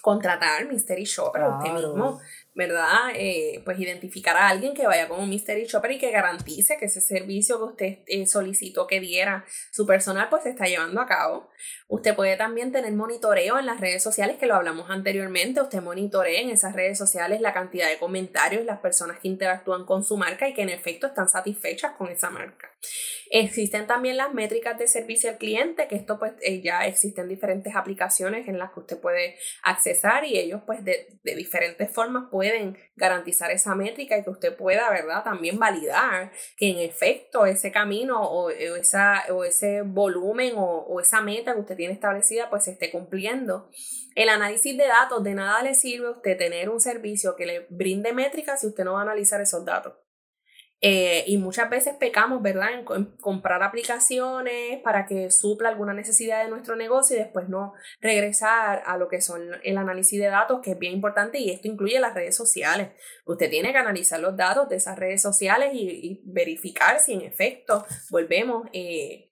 contratar 0.00 0.66
Mystery 0.66 1.04
Shopper 1.04 1.42
usted 1.42 1.72
mismo 1.72 2.20
¿verdad? 2.58 3.10
Eh, 3.14 3.62
pues 3.64 3.78
identificar 3.78 4.36
a 4.36 4.48
alguien 4.48 4.74
que 4.74 4.84
vaya 4.84 5.06
como 5.06 5.24
Mystery 5.24 5.66
Shopper 5.66 5.92
y 5.92 5.98
que 5.98 6.10
garantice 6.10 6.76
que 6.76 6.86
ese 6.86 7.00
servicio 7.00 7.56
que 7.58 7.64
usted 7.64 7.98
eh, 8.08 8.26
solicitó 8.26 8.88
que 8.88 8.98
diera 8.98 9.44
su 9.70 9.86
personal 9.86 10.28
pues 10.28 10.42
se 10.42 10.50
está 10.50 10.64
llevando 10.64 11.00
a 11.00 11.06
cabo. 11.06 11.48
Usted 11.90 12.14
puede 12.14 12.36
también 12.36 12.70
tener 12.70 12.92
monitoreo 12.92 13.58
en 13.58 13.64
las 13.64 13.80
redes 13.80 14.02
sociales, 14.02 14.36
que 14.36 14.44
lo 14.44 14.54
hablamos 14.54 14.90
anteriormente. 14.90 15.62
Usted 15.62 15.80
monitorea 15.80 16.42
en 16.42 16.50
esas 16.50 16.74
redes 16.74 16.98
sociales 16.98 17.40
la 17.40 17.54
cantidad 17.54 17.88
de 17.88 17.98
comentarios, 17.98 18.66
las 18.66 18.80
personas 18.80 19.18
que 19.20 19.28
interactúan 19.28 19.86
con 19.86 20.04
su 20.04 20.18
marca 20.18 20.46
y 20.46 20.52
que 20.52 20.60
en 20.60 20.68
efecto 20.68 21.06
están 21.06 21.30
satisfechas 21.30 21.92
con 21.96 22.08
esa 22.08 22.28
marca. 22.28 22.70
Existen 23.30 23.86
también 23.86 24.16
las 24.16 24.32
métricas 24.32 24.78
de 24.78 24.86
servicio 24.86 25.30
al 25.30 25.38
cliente, 25.38 25.86
que 25.88 25.96
esto 25.96 26.18
pues 26.18 26.32
eh, 26.42 26.60
ya 26.62 26.86
existen 26.86 27.28
diferentes 27.28 27.74
aplicaciones 27.74 28.48
en 28.48 28.58
las 28.58 28.72
que 28.72 28.80
usted 28.80 29.00
puede 29.00 29.36
accesar 29.62 30.24
y 30.24 30.38
ellos 30.38 30.62
pues 30.66 30.84
de, 30.84 31.18
de 31.22 31.34
diferentes 31.34 31.90
formas 31.90 32.24
pueden 32.30 32.78
garantizar 32.96 33.50
esa 33.50 33.74
métrica 33.74 34.16
y 34.16 34.24
que 34.24 34.30
usted 34.30 34.56
pueda, 34.56 34.90
¿verdad? 34.90 35.24
También 35.24 35.58
validar 35.58 36.32
que 36.56 36.70
en 36.70 36.78
efecto 36.78 37.46
ese 37.46 37.70
camino 37.70 38.22
o, 38.22 38.50
esa, 38.50 39.24
o 39.30 39.44
ese 39.44 39.82
volumen 39.82 40.54
o, 40.56 40.64
o 40.64 41.00
esa 41.00 41.20
meta 41.20 41.54
que 41.54 41.60
usted 41.60 41.76
tiene 41.78 41.94
establecida 41.94 42.50
pues 42.50 42.64
se 42.64 42.72
esté 42.72 42.90
cumpliendo. 42.90 43.70
El 44.14 44.28
análisis 44.28 44.76
de 44.76 44.86
datos, 44.86 45.24
de 45.24 45.32
nada 45.32 45.62
le 45.62 45.74
sirve 45.74 46.08
a 46.08 46.10
usted 46.10 46.36
tener 46.36 46.68
un 46.68 46.80
servicio 46.80 47.36
que 47.36 47.46
le 47.46 47.66
brinde 47.70 48.12
métricas 48.12 48.60
si 48.60 48.66
usted 48.66 48.84
no 48.84 48.92
va 48.92 48.98
a 48.98 49.04
analizar 49.04 49.40
esos 49.40 49.64
datos. 49.64 49.94
Eh, 50.80 51.24
y 51.26 51.38
muchas 51.38 51.68
veces 51.68 51.96
pecamos, 51.98 52.40
¿verdad?, 52.40 52.68
en, 52.72 52.84
comprar 53.16 53.64
aplicaciones 53.64 54.80
para 54.82 55.06
que 55.06 55.30
supla 55.30 55.70
alguna 55.70 55.92
necesidad 55.92 56.44
de 56.44 56.50
nuestro 56.50 56.76
negocio 56.76 57.16
y 57.16 57.18
después 57.18 57.48
no 57.48 57.72
regresar 58.00 58.82
a 58.86 58.96
lo 58.96 59.08
que 59.08 59.20
son 59.20 59.42
el 59.64 59.76
análisis 59.76 60.20
de 60.20 60.26
datos, 60.26 60.60
que 60.62 60.72
es 60.72 60.78
bien 60.78 60.92
importante 60.92 61.38
y 61.38 61.50
esto 61.50 61.66
incluye 61.66 61.98
las 61.98 62.14
redes 62.14 62.36
sociales. 62.36 62.90
Usted 63.26 63.50
tiene 63.50 63.72
que 63.72 63.78
analizar 63.78 64.20
los 64.20 64.36
datos 64.36 64.68
de 64.68 64.76
esas 64.76 64.96
redes 64.96 65.20
sociales 65.20 65.70
y, 65.74 66.22
verificar 66.24 67.00
si 67.00 67.14
en 67.14 67.22
efecto 67.22 67.84
volvemos. 68.10 68.68
Eh, 68.72 69.27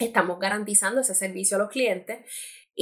estamos 0.00 0.38
garantizando 0.38 1.00
ese 1.00 1.14
servicio 1.14 1.56
a 1.56 1.60
los 1.60 1.70
clientes 1.70 2.18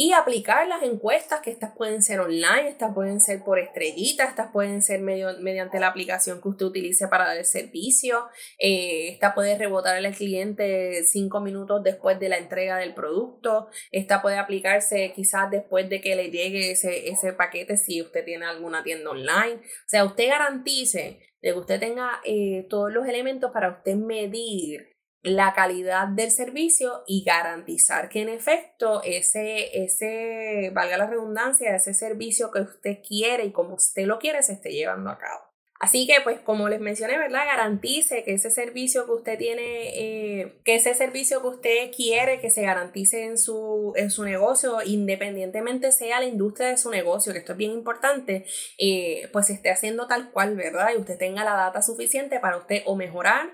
y 0.00 0.12
aplicar 0.12 0.68
las 0.68 0.84
encuestas, 0.84 1.40
que 1.40 1.50
estas 1.50 1.72
pueden 1.76 2.04
ser 2.04 2.20
online, 2.20 2.68
estas 2.68 2.94
pueden 2.94 3.20
ser 3.20 3.42
por 3.42 3.58
estrellitas, 3.58 4.28
estas 4.28 4.52
pueden 4.52 4.80
ser 4.80 5.00
medio, 5.00 5.28
mediante 5.40 5.80
la 5.80 5.88
aplicación 5.88 6.40
que 6.40 6.48
usted 6.48 6.66
utilice 6.66 7.08
para 7.08 7.26
dar 7.26 7.36
el 7.36 7.44
servicio. 7.44 8.28
Eh, 8.60 9.08
esta 9.08 9.34
puede 9.34 9.58
rebotar 9.58 9.96
al 9.96 10.14
cliente 10.14 11.04
cinco 11.04 11.40
minutos 11.40 11.82
después 11.82 12.20
de 12.20 12.28
la 12.28 12.38
entrega 12.38 12.76
del 12.76 12.94
producto. 12.94 13.70
Esta 13.90 14.22
puede 14.22 14.36
aplicarse 14.36 15.12
quizás 15.16 15.50
después 15.50 15.88
de 15.88 16.00
que 16.00 16.14
le 16.14 16.30
llegue 16.30 16.70
ese, 16.70 17.08
ese 17.08 17.32
paquete 17.32 17.76
si 17.76 18.00
usted 18.00 18.24
tiene 18.24 18.44
alguna 18.44 18.84
tienda 18.84 19.10
online. 19.10 19.56
O 19.56 19.88
sea, 19.88 20.04
usted 20.04 20.28
garantice 20.28 21.18
que 21.40 21.52
usted 21.54 21.80
tenga 21.80 22.20
eh, 22.24 22.66
todos 22.70 22.92
los 22.92 23.06
elementos 23.08 23.50
para 23.52 23.70
usted 23.70 23.96
medir 23.96 24.97
la 25.28 25.54
calidad 25.54 26.08
del 26.08 26.30
servicio 26.30 27.04
y 27.06 27.24
garantizar 27.24 28.08
que 28.08 28.22
en 28.22 28.28
efecto 28.28 29.02
ese, 29.04 29.84
ese, 29.84 30.70
valga 30.72 30.98
la 30.98 31.06
redundancia, 31.06 31.74
ese 31.74 31.94
servicio 31.94 32.50
que 32.50 32.60
usted 32.60 32.98
quiere 33.06 33.44
y 33.44 33.52
como 33.52 33.74
usted 33.74 34.06
lo 34.06 34.18
quiere 34.18 34.42
se 34.42 34.54
esté 34.54 34.70
llevando 34.70 35.10
a 35.10 35.18
cabo. 35.18 35.48
Así 35.80 36.08
que, 36.08 36.20
pues, 36.24 36.40
como 36.40 36.68
les 36.68 36.80
mencioné, 36.80 37.16
¿verdad? 37.18 37.46
Garantice 37.46 38.24
que 38.24 38.34
ese 38.34 38.50
servicio 38.50 39.06
que 39.06 39.12
usted 39.12 39.38
tiene, 39.38 39.90
eh, 39.94 40.60
que 40.64 40.74
ese 40.74 40.92
servicio 40.94 41.40
que 41.40 41.46
usted 41.46 41.90
quiere 41.94 42.40
que 42.40 42.50
se 42.50 42.62
garantice 42.62 43.24
en 43.24 43.38
su, 43.38 43.92
en 43.94 44.10
su 44.10 44.24
negocio, 44.24 44.78
independientemente 44.84 45.92
sea 45.92 46.18
la 46.18 46.26
industria 46.26 46.68
de 46.68 46.78
su 46.78 46.90
negocio, 46.90 47.32
que 47.32 47.38
esto 47.38 47.52
es 47.52 47.58
bien 47.58 47.70
importante, 47.70 48.44
eh, 48.76 49.28
pues 49.32 49.50
esté 49.50 49.70
haciendo 49.70 50.08
tal 50.08 50.32
cual, 50.32 50.56
¿verdad? 50.56 50.88
Y 50.96 50.98
usted 50.98 51.16
tenga 51.16 51.44
la 51.44 51.54
data 51.54 51.80
suficiente 51.80 52.40
para 52.40 52.56
usted 52.56 52.82
o 52.84 52.96
mejorar 52.96 53.48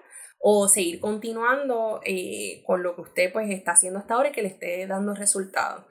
o 0.47 0.69
seguir 0.69 1.01
continuando 1.01 2.03
eh, 2.05 2.63
con 2.67 2.83
lo 2.83 2.95
que 2.95 3.01
usted 3.01 3.33
pues 3.33 3.49
está 3.49 3.73
haciendo 3.73 3.99
hasta 3.99 4.13
ahora 4.13 4.29
y 4.29 4.33
que 4.33 4.43
le 4.43 4.49
esté 4.49 4.87
dando 4.87 5.15
resultados. 5.15 5.87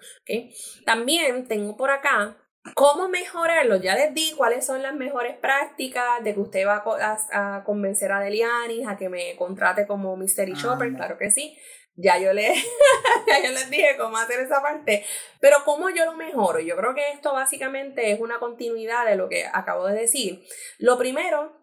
También 0.86 1.48
tengo 1.48 1.76
por 1.76 1.90
acá 1.90 2.38
cómo 2.76 3.10
mejorarlo. 3.10 3.78
Ya 3.78 3.96
les 3.96 4.14
di 4.14 4.32
cuáles 4.38 4.64
son 4.64 4.84
las 4.84 4.94
mejores 4.94 5.36
prácticas 5.38 6.24
de 6.24 6.36
que 6.36 6.40
usted 6.40 6.68
va 6.68 6.84
a, 7.32 7.64
convencer 7.64 8.12
a 8.12 8.20
Delianis 8.20 8.88
a 8.88 8.96
que 8.96 9.10
me 9.10 9.36
contrate 9.38 9.88
como 9.88 10.16
Mystery 10.18 10.54
Shopper, 10.54 10.94
claro 10.94 11.18
que 11.18 11.32
sí. 11.32 11.58
Ya 11.96 12.20
yo, 12.20 12.32
le, 12.32 12.54
ya 13.28 13.44
yo 13.44 13.52
les 13.54 13.72
dije 13.72 13.98
cómo 13.98 14.18
hacer 14.18 14.40
esa 14.40 14.62
parte, 14.62 15.04
pero 15.40 15.58
cómo 15.66 15.90
yo 15.90 16.06
lo 16.06 16.14
mejoro. 16.14 16.60
Yo 16.60 16.78
creo 16.78 16.94
que 16.94 17.10
esto 17.10 17.34
básicamente 17.34 18.12
es 18.12 18.20
una 18.20 18.38
continuidad 18.38 19.08
de 19.08 19.16
lo 19.16 19.30
que 19.30 19.48
acabo 19.52 19.88
de 19.88 20.00
decir. 20.00 20.44
Lo 20.78 21.00
primero 21.00 21.63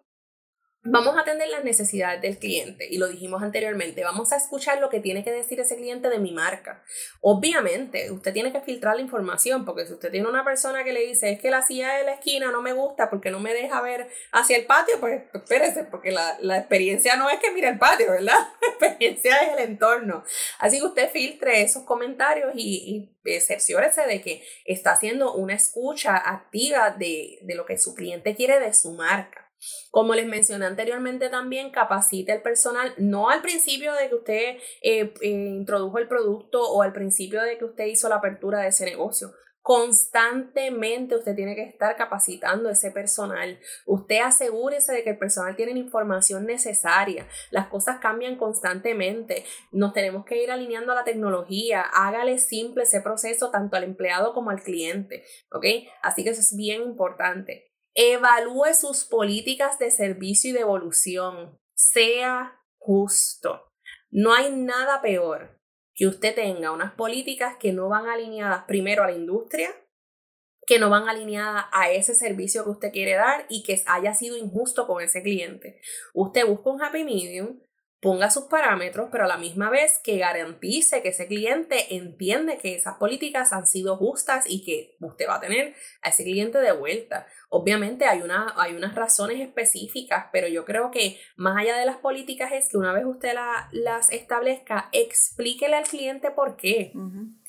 Vamos 0.83 1.15
a 1.15 1.21
atender 1.21 1.47
las 1.49 1.63
necesidades 1.63 2.23
del 2.23 2.39
cliente 2.39 2.89
y 2.91 2.97
lo 2.97 3.07
dijimos 3.07 3.43
anteriormente, 3.43 4.03
vamos 4.03 4.33
a 4.33 4.37
escuchar 4.37 4.79
lo 4.79 4.89
que 4.89 5.01
tiene 5.01 5.23
que 5.23 5.31
decir 5.31 5.61
ese 5.61 5.77
cliente 5.77 6.09
de 6.09 6.19
mi 6.19 6.33
marca. 6.33 6.83
Obviamente, 7.21 8.11
usted 8.11 8.33
tiene 8.33 8.51
que 8.51 8.63
filtrar 8.63 8.97
la 8.97 9.03
información 9.03 9.67
porque 9.67 9.87
si 9.87 9.93
usted 9.93 10.11
tiene 10.11 10.27
una 10.27 10.43
persona 10.43 10.83
que 10.83 10.95
le 10.95 11.07
dice 11.07 11.33
es 11.33 11.39
que 11.39 11.51
la 11.51 11.61
silla 11.61 11.93
de 11.97 12.05
la 12.05 12.15
esquina 12.15 12.51
no 12.51 12.63
me 12.63 12.73
gusta 12.73 13.11
porque 13.11 13.31
no 13.31 13.41
me 13.41 13.53
deja 13.53 13.83
ver 13.83 14.09
hacia 14.33 14.57
el 14.57 14.65
patio, 14.65 14.99
pues 15.01 15.25
espérese, 15.35 15.85
porque 15.85 16.13
la, 16.13 16.39
la 16.41 16.57
experiencia 16.57 17.15
no 17.17 17.29
es 17.29 17.39
que 17.41 17.51
mire 17.51 17.69
el 17.69 17.79
patio, 17.79 18.11
¿verdad? 18.13 18.39
La 18.81 18.87
experiencia 18.87 19.37
es 19.37 19.53
el 19.53 19.59
entorno. 19.59 20.25
Así 20.59 20.79
que 20.79 20.87
usted 20.87 21.11
filtre 21.11 21.61
esos 21.61 21.83
comentarios 21.83 22.53
y, 22.55 23.13
y 23.23 23.41
cerciórese 23.41 24.07
de 24.07 24.23
que 24.23 24.43
está 24.65 24.93
haciendo 24.93 25.35
una 25.35 25.53
escucha 25.53 26.17
activa 26.17 26.91
de, 26.91 27.39
de 27.43 27.55
lo 27.55 27.67
que 27.67 27.77
su 27.77 27.95
cliente 27.95 28.35
quiere 28.35 28.59
de 28.61 28.73
su 28.73 28.93
marca. 28.93 29.50
Como 29.91 30.15
les 30.15 30.27
mencioné 30.27 30.67
anteriormente 30.67 31.29
también, 31.29 31.71
capacite 31.71 32.33
el 32.33 32.43
personal, 32.43 32.95
no 32.99 33.31
al 33.31 33.43
principio 33.43 33.93
de 33.95 34.09
que 34.09 34.15
usted 34.15 34.57
eh, 34.83 35.13
eh, 35.21 35.29
introdujo 35.29 35.99
el 35.99 36.09
producto 36.09 36.63
o 36.63 36.83
al 36.83 36.93
principio 36.93 37.43
de 37.43 37.59
que 37.59 37.65
usted 37.65 37.87
hizo 37.87 38.09
la 38.09 38.17
apertura 38.17 38.61
de 38.61 38.69
ese 38.69 38.85
negocio. 38.85 39.33
Constantemente 39.63 41.15
usted 41.15 41.37
tiene 41.37 41.55
que 41.55 41.63
estar 41.63 41.95
capacitando 41.95 42.71
ese 42.71 42.91
personal. 42.91 43.61
Usted 43.85 44.21
asegúrese 44.21 44.93
de 44.93 45.05
que 45.05 45.11
el 45.11 45.19
personal 45.19 45.55
tiene 45.55 45.75
la 45.75 45.81
información 45.81 46.47
necesaria. 46.47 47.29
Las 47.51 47.69
cosas 47.69 47.99
cambian 48.01 48.37
constantemente. 48.37 49.45
Nos 49.71 49.93
tenemos 49.93 50.25
que 50.25 50.43
ir 50.43 50.51
alineando 50.51 50.93
a 50.93 50.95
la 50.95 51.05
tecnología. 51.05 51.83
Hágale 51.83 52.39
simple 52.39 52.85
ese 52.85 53.03
proceso 53.03 53.51
tanto 53.51 53.77
al 53.77 53.85
empleado 53.85 54.33
como 54.33 54.49
al 54.51 54.63
cliente. 54.63 55.25
¿Ok? 55.53 55.67
Así 56.03 56.25
que 56.25 56.31
eso 56.31 56.41
es 56.41 56.57
bien 56.57 56.83
importante. 56.83 57.70
Evalúe 57.95 58.75
sus 58.75 59.05
políticas 59.05 59.79
de 59.79 59.91
servicio 59.91 60.51
y 60.51 60.53
de 60.53 60.61
evolución. 60.61 61.59
Sea 61.75 62.61
justo. 62.79 63.69
No 64.11 64.33
hay 64.35 64.53
nada 64.53 65.03
peor 65.03 65.61
que 65.95 66.07
usted 66.07 66.35
tenga 66.35 66.73
unas 66.73 66.93
políticas 66.93 67.57
que 67.59 67.73
no 67.73 67.89
van 67.89 68.07
alineadas 68.07 68.65
primero 68.65 69.03
a 69.03 69.09
la 69.11 69.17
industria, 69.17 69.71
que 70.67 70.79
no 70.79 70.89
van 70.89 71.09
alineadas 71.09 71.67
a 71.73 71.91
ese 71.91 72.15
servicio 72.15 72.65
que 72.65 72.71
usted 72.71 72.93
quiere 72.93 73.15
dar 73.15 73.47
y 73.49 73.63
que 73.63 73.83
haya 73.87 74.15
sido 74.15 74.37
injusto 74.37 74.87
con 74.87 75.03
ese 75.03 75.23
cliente. 75.23 75.81
Usted 76.15 76.47
busca 76.47 76.71
un 76.71 76.83
happy 76.83 77.05
medium 77.05 77.61
ponga 78.01 78.31
sus 78.31 78.45
parámetros, 78.45 79.11
pero 79.13 79.25
a 79.25 79.29
la 79.29 79.37
misma 79.37 79.71
vez 79.71 80.01
que 80.03 80.17
garantice 80.17 81.03
que 81.03 81.11
ese 81.11 81.27
cliente 81.27 81.95
entiende 81.95 82.59
que 82.59 82.75
esas 82.75 82.97
políticas 82.97 83.53
han 83.53 83.67
sido 83.67 83.97
justas 83.97 84.45
y 84.49 84.65
que 84.65 84.97
usted 85.01 85.29
va 85.29 85.37
a 85.37 85.41
tener 85.41 85.75
a 86.03 86.09
ese 86.09 86.25
cliente 86.25 86.59
de 86.59 86.73
vuelta. 86.73 87.27
Obviamente 87.53 88.05
hay, 88.07 88.23
una, 88.23 88.55
hay 88.57 88.75
unas 88.75 88.95
razones 88.95 89.41
específicas, 89.41 90.27
pero 90.33 90.47
yo 90.47 90.65
creo 90.65 90.93
que 90.93 91.19
más 91.35 91.57
allá 91.57 91.77
de 91.77 91.85
las 91.85 91.97
políticas 91.97 92.53
es 92.53 92.69
que 92.69 92.77
una 92.77 92.93
vez 92.93 93.05
usted 93.05 93.35
las 93.73 94.11
establezca, 94.13 94.89
explíquele 94.93 95.75
al 95.75 95.85
cliente 95.85 96.31
por 96.31 96.57
qué. 96.57 96.93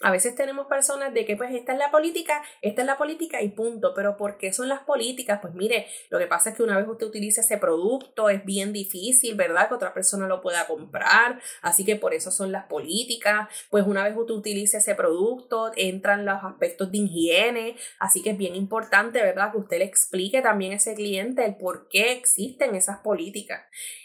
A 0.02 0.10
veces 0.10 0.36
tenemos 0.36 0.66
personas 0.66 1.14
de 1.14 1.24
que 1.24 1.36
pues 1.36 1.54
esta 1.54 1.74
es 1.74 1.78
la 1.78 1.92
política, 1.92 2.42
esta 2.64 2.82
es 2.82 2.88
la 2.88 2.98
política 2.98 3.44
y 3.44 3.50
punto, 3.50 3.94
pero 3.94 4.18
¿por 4.18 4.38
qué 4.38 4.52
son 4.52 4.70
las 4.70 4.80
políticas? 4.80 5.40
Pues 5.40 5.54
mire, 5.54 5.86
lo 6.10 6.18
que 6.18 6.26
pasa 6.26 6.50
es 6.50 6.56
que 6.56 6.64
una 6.64 6.78
vez 6.78 6.88
usted 6.88 7.06
utiliza 7.06 7.42
ese 7.42 7.60
producto 7.60 8.30
es 8.30 8.44
bien 8.44 8.74
difícil, 8.74 9.36
¿verdad? 9.36 9.68
Que 9.68 9.76
otra 9.76 9.94
persona 9.94 10.26
lo 10.28 10.42
pueda 10.42 10.66
comprar, 10.66 11.40
así 11.62 11.86
que 11.86 11.96
por 11.96 12.16
eso 12.16 12.32
son 12.32 12.52
las 12.52 12.66
políticas, 12.66 13.48
pues 13.70 13.86
una 13.86 14.04
vez 14.04 14.18
usted 14.18 14.34
utiliza 14.34 14.80
ese 14.80 14.96
producto 14.96 15.72
entran 15.76 16.26
los 16.26 16.44
aspectos 16.44 16.92
de 16.92 16.98
higiene, 17.00 17.76
así 18.00 18.24
que 18.24 18.32
es 18.32 18.38
bien 18.38 18.56
importante, 18.56 19.22
¿verdad? 19.22 19.52
Que 19.52 19.58
usted 19.58 19.78
le 19.78 19.91
explique 19.92 20.42
también 20.42 20.72
a 20.72 20.76
ese 20.78 20.96
cliente 20.96 21.46
el 21.46 21.58
por 21.58 21.88
qué 21.90 22.14
existen 22.14 22.76
esas 22.76 23.00
políticas. 23.00 23.62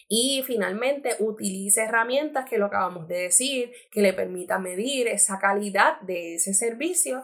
Y 0.08 0.42
finalmente 0.46 1.16
utilice 1.20 1.82
herramientas 1.82 2.48
que 2.48 2.58
lo 2.58 2.66
acabamos 2.66 3.08
de 3.08 3.22
decir, 3.22 3.72
que 3.90 4.02
le 4.02 4.12
permita 4.12 4.58
medir 4.58 5.08
esa 5.08 5.38
calidad 5.38 6.00
de 6.02 6.34
ese 6.34 6.52
servicio 6.52 7.22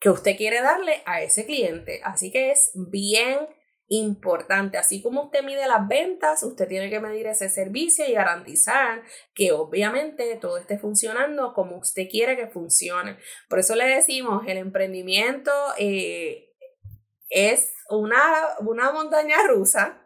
que 0.00 0.10
usted 0.10 0.36
quiere 0.36 0.60
darle 0.60 1.02
a 1.06 1.22
ese 1.22 1.46
cliente. 1.46 2.00
Así 2.04 2.30
que 2.30 2.50
es 2.50 2.72
bien 2.74 3.48
importante. 3.90 4.78
Así 4.78 5.02
como 5.02 5.24
usted 5.24 5.42
mide 5.42 5.66
las 5.66 5.86
ventas, 5.86 6.42
usted 6.44 6.68
tiene 6.68 6.88
que 6.88 7.00
medir 7.00 7.26
ese 7.26 7.48
servicio 7.48 8.06
y 8.08 8.12
garantizar 8.12 9.02
que 9.34 9.52
obviamente 9.52 10.36
todo 10.36 10.56
esté 10.58 10.78
funcionando 10.78 11.52
como 11.52 11.76
usted 11.76 12.08
quiere 12.08 12.36
que 12.36 12.46
funcione. 12.46 13.18
Por 13.48 13.58
eso 13.58 13.74
le 13.74 13.86
decimos, 13.86 14.44
el 14.46 14.58
emprendimiento 14.58 15.50
eh, 15.76 16.49
es 17.30 17.72
una, 17.88 18.22
una 18.60 18.92
montaña 18.92 19.36
rusa. 19.46 19.96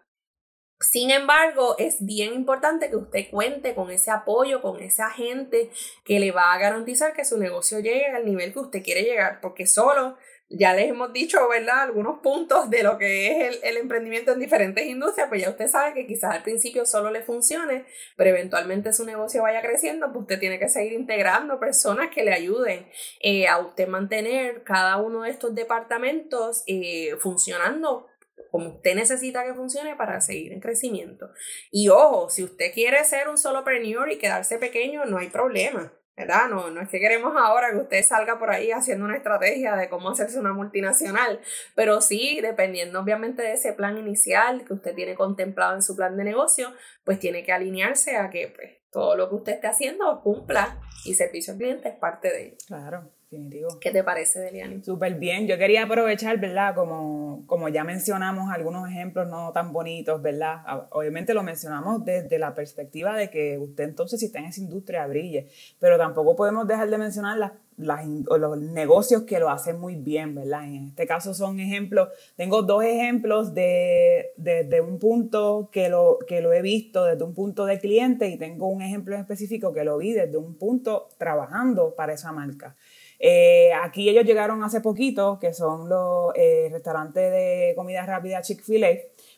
Sin 0.80 1.10
embargo, 1.10 1.76
es 1.78 2.04
bien 2.04 2.34
importante 2.34 2.90
que 2.90 2.96
usted 2.96 3.30
cuente 3.30 3.74
con 3.74 3.90
ese 3.90 4.10
apoyo, 4.10 4.60
con 4.60 4.82
esa 4.82 5.10
gente 5.10 5.70
que 6.04 6.20
le 6.20 6.30
va 6.30 6.52
a 6.52 6.58
garantizar 6.58 7.14
que 7.14 7.24
su 7.24 7.38
negocio 7.38 7.80
llegue 7.80 8.08
al 8.08 8.26
nivel 8.26 8.52
que 8.52 8.58
usted 8.58 8.82
quiere 8.82 9.02
llegar, 9.02 9.40
porque 9.40 9.66
solo 9.66 10.16
ya 10.48 10.74
les 10.74 10.88
hemos 10.88 11.12
dicho, 11.12 11.48
¿verdad? 11.48 11.82
Algunos 11.82 12.20
puntos 12.20 12.70
de 12.70 12.82
lo 12.82 12.98
que 12.98 13.48
es 13.48 13.60
el, 13.62 13.76
emprendimiento 13.76 14.32
en 14.32 14.38
diferentes 14.38 14.86
industrias, 14.86 15.28
pues 15.28 15.42
ya 15.42 15.50
usted 15.50 15.68
sabe 15.68 15.94
que 15.94 16.06
quizás 16.06 16.34
al 16.34 16.42
principio 16.42 16.86
solo 16.86 17.10
le 17.10 17.22
funcione, 17.22 17.86
pero 18.16 18.30
eventualmente 18.30 18.92
su 18.92 19.04
negocio 19.04 19.42
vaya 19.42 19.62
creciendo, 19.62 20.12
pues 20.12 20.22
usted 20.22 20.38
tiene 20.38 20.58
que 20.58 20.68
seguir 20.68 20.92
integrando 20.92 21.58
personas 21.58 22.10
que 22.14 22.24
le 22.24 22.32
ayuden 22.32 22.86
eh, 23.20 23.48
a 23.48 23.58
usted 23.58 23.88
mantener 23.88 24.62
cada 24.64 24.98
uno 24.98 25.22
de 25.22 25.30
estos 25.30 25.54
departamentos 25.54 26.62
eh, 26.66 27.16
funcionando 27.18 28.06
como 28.50 28.68
usted 28.68 28.94
necesita 28.94 29.44
que 29.44 29.52
funcione 29.52 29.96
para 29.96 30.20
seguir 30.20 30.52
en 30.52 30.60
crecimiento. 30.60 31.28
Y 31.72 31.88
ojo, 31.88 32.30
si 32.30 32.44
usted 32.44 32.72
quiere 32.72 33.02
ser 33.04 33.28
un 33.28 33.36
solopreneur 33.36 34.08
y 34.12 34.18
quedarse 34.18 34.58
pequeño, 34.58 35.06
no 35.06 35.18
hay 35.18 35.28
problema. 35.28 35.92
¿Verdad? 36.16 36.48
No, 36.48 36.70
no 36.70 36.80
es 36.80 36.88
que 36.88 37.00
queremos 37.00 37.34
ahora 37.36 37.70
que 37.70 37.78
usted 37.78 38.02
salga 38.04 38.38
por 38.38 38.50
ahí 38.50 38.70
haciendo 38.70 39.04
una 39.04 39.16
estrategia 39.16 39.76
de 39.76 39.88
cómo 39.88 40.10
hacerse 40.10 40.38
una 40.38 40.52
multinacional, 40.52 41.40
pero 41.74 42.00
sí, 42.00 42.40
dependiendo 42.40 43.00
obviamente 43.00 43.42
de 43.42 43.54
ese 43.54 43.72
plan 43.72 43.98
inicial 43.98 44.64
que 44.64 44.74
usted 44.74 44.94
tiene 44.94 45.14
contemplado 45.14 45.74
en 45.74 45.82
su 45.82 45.96
plan 45.96 46.16
de 46.16 46.24
negocio, 46.24 46.72
pues 47.04 47.18
tiene 47.18 47.44
que 47.44 47.52
alinearse 47.52 48.16
a 48.16 48.30
que 48.30 48.52
pues, 48.54 48.72
todo 48.90 49.16
lo 49.16 49.28
que 49.28 49.34
usted 49.34 49.52
esté 49.54 49.66
haciendo 49.66 50.20
cumpla 50.22 50.80
y 51.04 51.14
servicio 51.14 51.52
al 51.52 51.58
cliente 51.58 51.88
es 51.88 51.96
parte 51.96 52.28
de 52.28 52.46
ello. 52.46 52.56
Claro. 52.66 53.10
Definitivo. 53.34 53.68
¿Qué 53.80 53.90
te 53.90 54.04
parece, 54.04 54.40
Deliani? 54.40 54.82
Súper 54.82 55.14
bien. 55.14 55.46
Yo 55.46 55.58
quería 55.58 55.84
aprovechar, 55.84 56.38
¿verdad? 56.38 56.74
Como, 56.74 57.42
como 57.46 57.68
ya 57.68 57.84
mencionamos 57.84 58.50
algunos 58.50 58.88
ejemplos 58.88 59.28
no 59.28 59.52
tan 59.52 59.72
bonitos, 59.72 60.22
¿verdad? 60.22 60.88
Obviamente 60.90 61.34
lo 61.34 61.42
mencionamos 61.42 62.04
desde 62.04 62.38
la 62.38 62.54
perspectiva 62.54 63.16
de 63.16 63.30
que 63.30 63.58
usted 63.58 63.84
entonces 63.84 64.20
si 64.20 64.26
está 64.26 64.38
en 64.38 64.46
esa 64.46 64.60
industria 64.60 65.06
brille, 65.06 65.48
pero 65.78 65.98
tampoco 65.98 66.36
podemos 66.36 66.66
dejar 66.66 66.90
de 66.90 66.98
mencionar 66.98 67.38
las 67.38 67.52
los 67.76 68.58
negocios 68.58 69.22
que 69.22 69.40
lo 69.40 69.50
hacen 69.50 69.80
muy 69.80 69.96
bien, 69.96 70.34
¿verdad? 70.34 70.64
En 70.64 70.88
este 70.88 71.06
caso 71.06 71.34
son 71.34 71.58
ejemplos, 71.58 72.08
tengo 72.36 72.62
dos 72.62 72.84
ejemplos 72.84 73.52
de, 73.54 74.30
de, 74.36 74.80
un 74.80 74.98
punto 74.98 75.70
que 75.72 75.88
lo, 75.88 76.18
que 76.26 76.40
lo 76.40 76.52
he 76.52 76.62
visto 76.62 77.04
desde 77.04 77.24
un 77.24 77.34
punto 77.34 77.66
de 77.66 77.80
cliente 77.80 78.28
y 78.28 78.38
tengo 78.38 78.68
un 78.68 78.82
ejemplo 78.82 79.16
específico 79.16 79.72
que 79.72 79.84
lo 79.84 79.98
vi 79.98 80.12
desde 80.12 80.36
un 80.36 80.54
punto 80.54 81.08
trabajando 81.18 81.94
para 81.96 82.12
esa 82.12 82.30
marca. 82.32 82.76
Eh, 83.18 83.70
aquí 83.82 84.08
ellos 84.08 84.24
llegaron 84.24 84.62
hace 84.64 84.80
poquito, 84.80 85.38
que 85.40 85.52
son 85.52 85.88
los 85.88 86.32
eh, 86.34 86.68
restaurantes 86.70 87.30
de 87.30 87.72
comida 87.76 88.04
rápida 88.04 88.42
Chick-fil-A, 88.42 88.88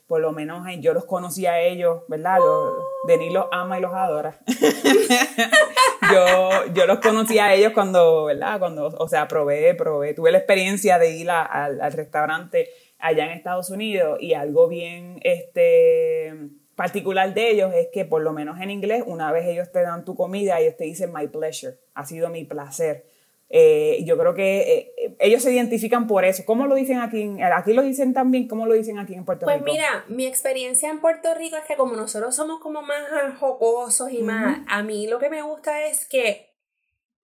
por 0.07 0.20
lo 0.20 0.33
menos 0.33 0.66
yo 0.81 0.95
los 0.95 1.05
conocí 1.05 1.47
a 1.47 1.61
ellos, 1.61 2.03
¿verdad? 2.09 2.39
Los, 2.39 2.74
Denis 3.07 3.33
los 3.33 3.47
ama 3.53 3.79
y 3.79 3.83
los 3.83 3.93
adora. 3.93 4.39
yo, 6.12 6.72
yo 6.72 6.87
los 6.87 7.01
conocí 7.01 7.39
a 7.39 7.55
ellos 7.55 7.72
cuando, 7.72 8.24
¿verdad? 8.24 8.59
Cuando, 8.59 8.87
o 8.87 9.09
sea, 9.09 9.29
probé, 9.29 9.74
probé, 9.74 10.14
tuve 10.14 10.33
la 10.33 10.39
experiencia 10.39 10.99
de 10.99 11.11
ir 11.16 11.31
al, 11.31 11.81
al 11.81 11.93
restaurante 11.93 12.68
allá 12.99 13.27
en 13.27 13.33
Estados 13.33 13.70
Unidos 13.70 14.18
y 14.20 14.35
algo 14.35 14.68
bien, 14.68 15.18
este 15.22 16.33
particular 16.77 17.33
de 17.35 17.51
ellos 17.51 17.72
es 17.74 17.89
que 17.93 18.05
por 18.05 18.22
lo 18.22 18.33
menos 18.33 18.61
en 18.61 18.70
inglés, 18.70 19.03
una 19.07 19.33
vez 19.33 19.47
ellos 19.47 19.72
te 19.72 19.81
dan 19.81 20.05
tu 20.05 20.14
comida, 20.14 20.61
ellos 20.61 20.77
te 20.77 20.85
dicen 20.85 21.12
my 21.12 21.27
pleasure, 21.27 21.79
ha 21.95 22.05
sido 22.05 22.29
mi 22.29 22.45
placer. 22.45 23.07
Eh, 23.49 24.03
yo 24.05 24.18
creo 24.18 24.34
que 24.34 24.92
eh, 24.97 25.16
ellos 25.20 25.42
se 25.42 25.53
identifican 25.53 26.07
por 26.07 26.24
eso. 26.24 26.44
¿Cómo 26.44 26.66
lo 26.66 26.74
dicen 26.74 26.99
aquí? 26.99 27.30
Aquí 27.40 27.72
lo 27.72 27.82
dicen 27.82 28.12
también, 28.12 28.49
¿cómo 28.49 28.66
lo 28.66 28.74
dicen 28.74 28.99
aquí 28.99 29.14
en 29.14 29.24
Puerto 29.24 29.47
pues 29.47 29.57
Rico? 29.59 29.66
Pues 29.66 29.76
mira, 29.76 30.05
mi 30.09 30.26
experiencia 30.26 30.90
en 30.90 31.01
Puerto 31.01 31.32
Rico 31.34 31.57
es 31.57 31.64
que 31.64 31.76
como 31.76 31.94
nosotros 31.94 32.34
somos 32.34 32.61
como 32.61 32.82
más 32.82 33.05
jocosos 33.38 34.11
y 34.11 34.22
más, 34.22 34.61
a 34.66 34.82
mí 34.82 35.07
lo 35.07 35.18
que 35.18 35.30
me 35.30 35.42
gusta 35.42 35.86
es 35.86 36.07
que 36.07 36.57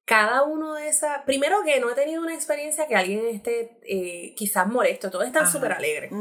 cada 0.05 0.43
uno 0.45 0.75
de 0.75 0.89
esas, 0.89 1.23
primero 1.23 1.63
que 1.65 1.81
no 1.81 1.91
he 1.91 1.95
tenido 1.95 2.23
una 2.23 2.35
experiencia 2.35 2.87
que 2.87 2.97
alguien 2.97 3.27
esté 3.27 3.79
eh, 3.83 4.35
quizás 4.37 4.67
molesto, 4.67 5.11
todos 5.11 5.27
están 5.27 5.51
súper 5.51 5.73
alegres. 5.73 6.13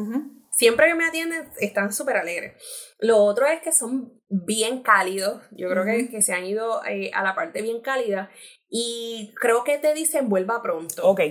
Siempre 0.61 0.89
que 0.89 0.93
me 0.93 1.05
atienden 1.05 1.49
están 1.59 1.91
súper 1.91 2.17
alegres. 2.17 2.53
Lo 2.99 3.17
otro 3.17 3.47
es 3.47 3.63
que 3.63 3.71
son 3.71 4.13
bien 4.29 4.83
cálidos, 4.83 5.41
yo 5.49 5.67
creo 5.71 5.83
que, 5.83 6.11
que, 6.11 6.21
se 6.21 6.33
han 6.33 6.45
ido 6.45 6.81
a 6.83 7.23
la 7.23 7.33
parte 7.33 7.63
bien 7.63 7.81
cálida 7.81 8.29
y 8.69 9.33
creo 9.41 9.63
que 9.63 9.79
te 9.79 9.95
dicen 9.95 10.29
vuelva 10.29 10.61
pronto. 10.61 11.01
Ok. 11.03 11.21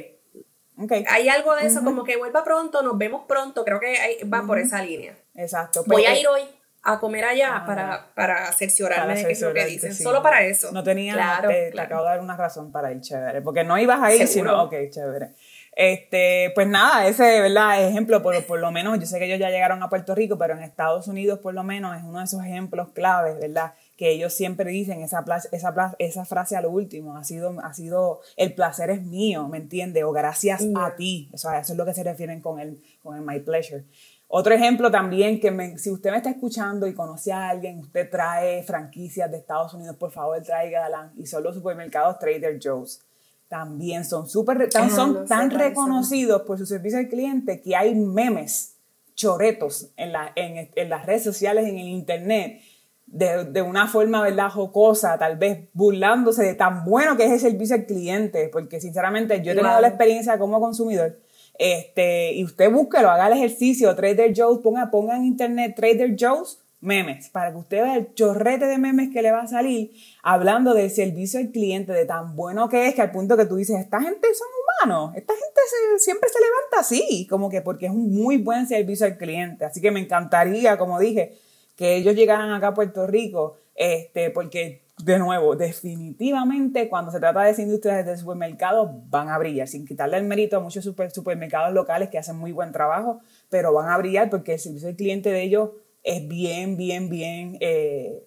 Okay. 0.78 1.04
Hay 1.08 1.28
algo 1.28 1.54
de 1.54 1.68
eso, 1.68 1.84
como 1.84 2.02
que 2.02 2.16
vuelva 2.16 2.42
pronto, 2.42 2.82
nos 2.82 2.98
vemos 2.98 3.22
pronto, 3.28 3.64
creo 3.64 3.78
que 3.78 4.24
va 4.24 4.44
por 4.44 4.58
esa 4.58 4.82
línea. 4.82 5.16
Exacto. 5.36 5.84
Voy 5.86 6.06
a 6.06 6.18
ir 6.18 6.26
hoy 6.26 6.42
a 6.82 6.98
comer 6.98 7.24
allá 7.24 7.58
ah, 7.58 7.66
para, 7.66 8.12
para 8.16 8.50
cerciorarme 8.50 9.14
de 9.14 9.26
qué 9.26 9.32
es 9.32 9.42
lo 9.42 9.54
que 9.54 9.64
dicen. 9.64 9.94
Solo 9.94 10.24
para 10.24 10.42
eso. 10.42 10.72
No 10.72 10.82
tenía, 10.82 11.12
claro, 11.12 11.50
te, 11.50 11.80
acabo 11.80 12.02
de 12.02 12.08
dar 12.08 12.20
una 12.20 12.36
razón 12.36 12.72
para 12.72 12.90
ir, 12.90 13.00
chévere. 13.00 13.42
Porque 13.42 13.62
no 13.62 13.78
ibas 13.78 14.02
a 14.02 14.12
ir, 14.12 14.26
sino, 14.26 14.64
ok, 14.64 14.74
chévere. 14.90 15.34
Este, 15.72 16.52
pues 16.54 16.66
nada, 16.66 17.06
ese, 17.06 17.40
¿verdad? 17.40 17.86
Ejemplo, 17.86 18.22
por, 18.22 18.44
por 18.44 18.58
lo 18.58 18.70
menos, 18.72 18.98
yo 18.98 19.06
sé 19.06 19.18
que 19.18 19.26
ellos 19.26 19.38
ya 19.38 19.50
llegaron 19.50 19.82
a 19.82 19.88
Puerto 19.88 20.14
Rico, 20.14 20.36
pero 20.36 20.54
en 20.54 20.62
Estados 20.62 21.08
Unidos, 21.08 21.38
por 21.38 21.54
lo 21.54 21.62
menos, 21.62 21.96
es 21.96 22.02
uno 22.02 22.18
de 22.18 22.24
esos 22.24 22.44
ejemplos 22.44 22.88
claves, 22.92 23.38
¿verdad? 23.38 23.72
que 24.00 24.12
ellos 24.12 24.32
siempre 24.32 24.70
dicen 24.70 25.02
esa, 25.02 25.22
esa, 25.52 25.94
esa 25.98 26.24
frase 26.24 26.56
a 26.56 26.62
lo 26.62 26.70
último, 26.70 27.18
ha 27.18 27.22
sido, 27.22 27.60
ha 27.62 27.74
sido, 27.74 28.22
el 28.38 28.54
placer 28.54 28.88
es 28.88 29.02
mío, 29.02 29.46
¿me 29.46 29.58
entiendes? 29.58 30.04
O 30.04 30.10
gracias 30.10 30.66
a 30.74 30.96
ti, 30.96 31.28
o 31.34 31.36
sea, 31.36 31.58
eso 31.58 31.74
es 31.74 31.76
lo 31.76 31.84
que 31.84 31.92
se 31.92 32.02
refieren 32.02 32.40
con 32.40 32.60
el, 32.60 32.82
con 33.02 33.14
el 33.14 33.20
my 33.20 33.40
pleasure. 33.40 33.84
Otro 34.26 34.54
ejemplo 34.54 34.90
también, 34.90 35.38
que 35.38 35.76
si 35.76 35.90
usted 35.90 36.12
me 36.12 36.16
está 36.16 36.30
escuchando 36.30 36.86
y 36.86 36.94
conoce 36.94 37.30
a 37.30 37.50
alguien, 37.50 37.78
usted 37.80 38.08
trae 38.08 38.62
franquicias 38.62 39.30
de 39.30 39.36
Estados 39.36 39.74
Unidos, 39.74 39.96
por 39.96 40.10
favor 40.10 40.42
tráigala, 40.42 41.12
y 41.18 41.26
son 41.26 41.42
los 41.42 41.54
supermercados 41.54 42.18
Trader 42.18 42.58
Joe's. 42.58 43.02
También 43.50 44.04
son 44.04 44.28
súper, 44.28 44.70
tan, 44.70 44.92
son 44.92 45.26
tan 45.26 45.50
reconocidos 45.50 46.42
por 46.42 46.56
su 46.56 46.66
servicio 46.66 47.00
al 47.00 47.08
cliente 47.08 47.60
que 47.60 47.74
hay 47.74 47.96
memes, 47.96 48.76
choretos 49.16 49.88
en, 49.96 50.12
la, 50.12 50.30
en, 50.36 50.70
en 50.72 50.88
las 50.88 51.04
redes 51.04 51.24
sociales, 51.24 51.66
en 51.66 51.76
el 51.76 51.88
internet, 51.88 52.60
de, 53.08 53.46
de, 53.46 53.60
una 53.60 53.88
forma, 53.88 54.22
¿verdad?, 54.22 54.50
jocosa, 54.50 55.18
tal 55.18 55.36
vez 55.36 55.68
burlándose 55.72 56.44
de 56.44 56.54
tan 56.54 56.84
bueno 56.84 57.16
que 57.16 57.24
es 57.24 57.32
el 57.32 57.40
servicio 57.40 57.74
al 57.74 57.86
cliente, 57.86 58.48
porque 58.52 58.80
sinceramente 58.80 59.42
yo 59.42 59.50
he 59.50 59.56
tenido 59.56 59.80
la 59.80 59.88
experiencia 59.88 60.38
como 60.38 60.60
consumidor, 60.60 61.18
este, 61.58 62.32
y 62.34 62.44
usted 62.44 62.70
búsquelo, 62.70 63.10
haga 63.10 63.26
el 63.26 63.32
ejercicio, 63.32 63.96
Trader 63.96 64.32
Joe's, 64.32 64.60
ponga, 64.60 64.92
ponga 64.92 65.16
en 65.16 65.24
internet 65.24 65.74
Trader 65.74 66.14
Joe's 66.16 66.60
memes, 66.80 67.28
para 67.28 67.50
que 67.50 67.58
usted 67.58 67.82
vea 67.82 67.96
el 67.96 68.14
chorrete 68.14 68.66
de 68.66 68.78
memes 68.78 69.10
que 69.12 69.22
le 69.22 69.30
va 69.30 69.42
a 69.42 69.46
salir 69.46 69.92
hablando 70.22 70.72
del 70.72 70.90
servicio 70.90 71.38
al 71.38 71.50
cliente, 71.50 71.92
de 71.92 72.06
tan 72.06 72.34
bueno 72.36 72.68
que 72.68 72.88
es, 72.88 72.94
que 72.94 73.02
al 73.02 73.10
punto 73.10 73.36
que 73.36 73.44
tú 73.44 73.56
dices, 73.56 73.78
esta 73.78 74.00
gente 74.00 74.28
son 74.34 74.48
humanos, 74.88 75.14
esta 75.14 75.34
gente 75.34 75.60
siempre 75.98 76.28
se 76.28 76.40
levanta 76.40 76.80
así, 76.80 77.26
como 77.28 77.50
que 77.50 77.60
porque 77.60 77.86
es 77.86 77.92
un 77.92 78.14
muy 78.14 78.38
buen 78.38 78.66
servicio 78.66 79.06
al 79.06 79.18
cliente, 79.18 79.64
así 79.64 79.80
que 79.80 79.90
me 79.90 80.00
encantaría, 80.00 80.78
como 80.78 80.98
dije, 80.98 81.38
que 81.76 81.96
ellos 81.96 82.14
llegaran 82.14 82.50
acá 82.50 82.68
a 82.68 82.74
Puerto 82.74 83.06
Rico, 83.06 83.56
este, 83.74 84.30
porque 84.30 84.82
de 85.04 85.18
nuevo, 85.18 85.56
definitivamente 85.56 86.88
cuando 86.88 87.10
se 87.10 87.20
trata 87.20 87.42
de 87.42 87.50
esa 87.50 87.62
industria 87.62 88.02
de 88.02 88.16
supermercados 88.16 88.90
van 89.08 89.28
a 89.28 89.38
brillar, 89.38 89.68
sin 89.68 89.86
quitarle 89.86 90.18
el 90.18 90.24
mérito 90.24 90.56
a 90.56 90.60
muchos 90.60 90.84
supermercados 90.84 91.72
locales 91.72 92.10
que 92.10 92.18
hacen 92.18 92.36
muy 92.36 92.52
buen 92.52 92.72
trabajo, 92.72 93.20
pero 93.48 93.72
van 93.72 93.88
a 93.88 93.96
brillar 93.98 94.30
porque 94.30 94.54
el 94.54 94.58
servicio 94.58 94.88
del 94.88 94.96
cliente 94.96 95.30
de 95.30 95.42
ellos 95.42 95.70
es 96.02 96.26
bien, 96.28 96.76
bien, 96.76 97.08
bien... 97.08 97.56
Eh, 97.60 98.24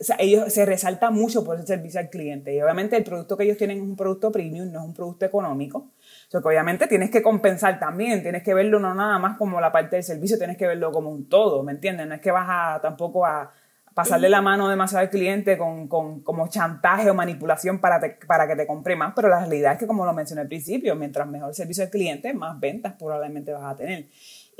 o 0.00 0.04
sea, 0.04 0.16
ellos 0.20 0.52
se 0.52 0.64
resalta 0.64 1.10
mucho 1.10 1.44
por 1.44 1.56
ese 1.56 1.66
servicio 1.66 1.98
al 1.98 2.08
cliente. 2.08 2.54
Y 2.54 2.62
obviamente 2.62 2.96
el 2.96 3.02
producto 3.02 3.36
que 3.36 3.44
ellos 3.44 3.56
tienen 3.56 3.78
es 3.78 3.82
un 3.82 3.96
producto 3.96 4.30
premium, 4.30 4.70
no 4.70 4.78
es 4.78 4.84
un 4.84 4.94
producto 4.94 5.26
económico. 5.26 5.78
O 5.78 6.30
sea, 6.30 6.40
que 6.40 6.46
obviamente 6.46 6.86
tienes 6.86 7.10
que 7.10 7.20
compensar 7.20 7.80
también, 7.80 8.22
tienes 8.22 8.44
que 8.44 8.54
verlo 8.54 8.78
no 8.78 8.94
nada 8.94 9.18
más 9.18 9.36
como 9.36 9.60
la 9.60 9.72
parte 9.72 9.96
del 9.96 10.04
servicio, 10.04 10.38
tienes 10.38 10.56
que 10.56 10.68
verlo 10.68 10.92
como 10.92 11.10
un 11.10 11.28
todo, 11.28 11.64
¿me 11.64 11.72
entiendes? 11.72 12.06
No 12.06 12.14
es 12.14 12.20
que 12.20 12.30
vas 12.30 12.46
a 12.48 12.80
tampoco 12.80 13.26
a 13.26 13.50
pasarle 13.92 14.28
la 14.28 14.40
mano 14.40 14.68
demasiado 14.68 15.02
al 15.02 15.10
cliente 15.10 15.58
con, 15.58 15.88
con 15.88 16.20
como 16.20 16.46
chantaje 16.46 17.10
o 17.10 17.14
manipulación 17.14 17.80
para, 17.80 18.00
para 18.28 18.46
que 18.46 18.54
te 18.54 18.64
compre 18.64 18.94
más, 18.94 19.12
pero 19.16 19.28
la 19.28 19.40
realidad 19.40 19.72
es 19.72 19.78
que 19.80 19.88
como 19.88 20.06
lo 20.06 20.12
mencioné 20.12 20.42
al 20.42 20.46
principio, 20.46 20.94
mientras 20.94 21.26
mejor 21.26 21.52
servicio 21.52 21.82
al 21.82 21.90
cliente, 21.90 22.32
más 22.32 22.60
ventas 22.60 22.94
probablemente 22.96 23.52
vas 23.52 23.64
a 23.64 23.76
tener. 23.76 24.06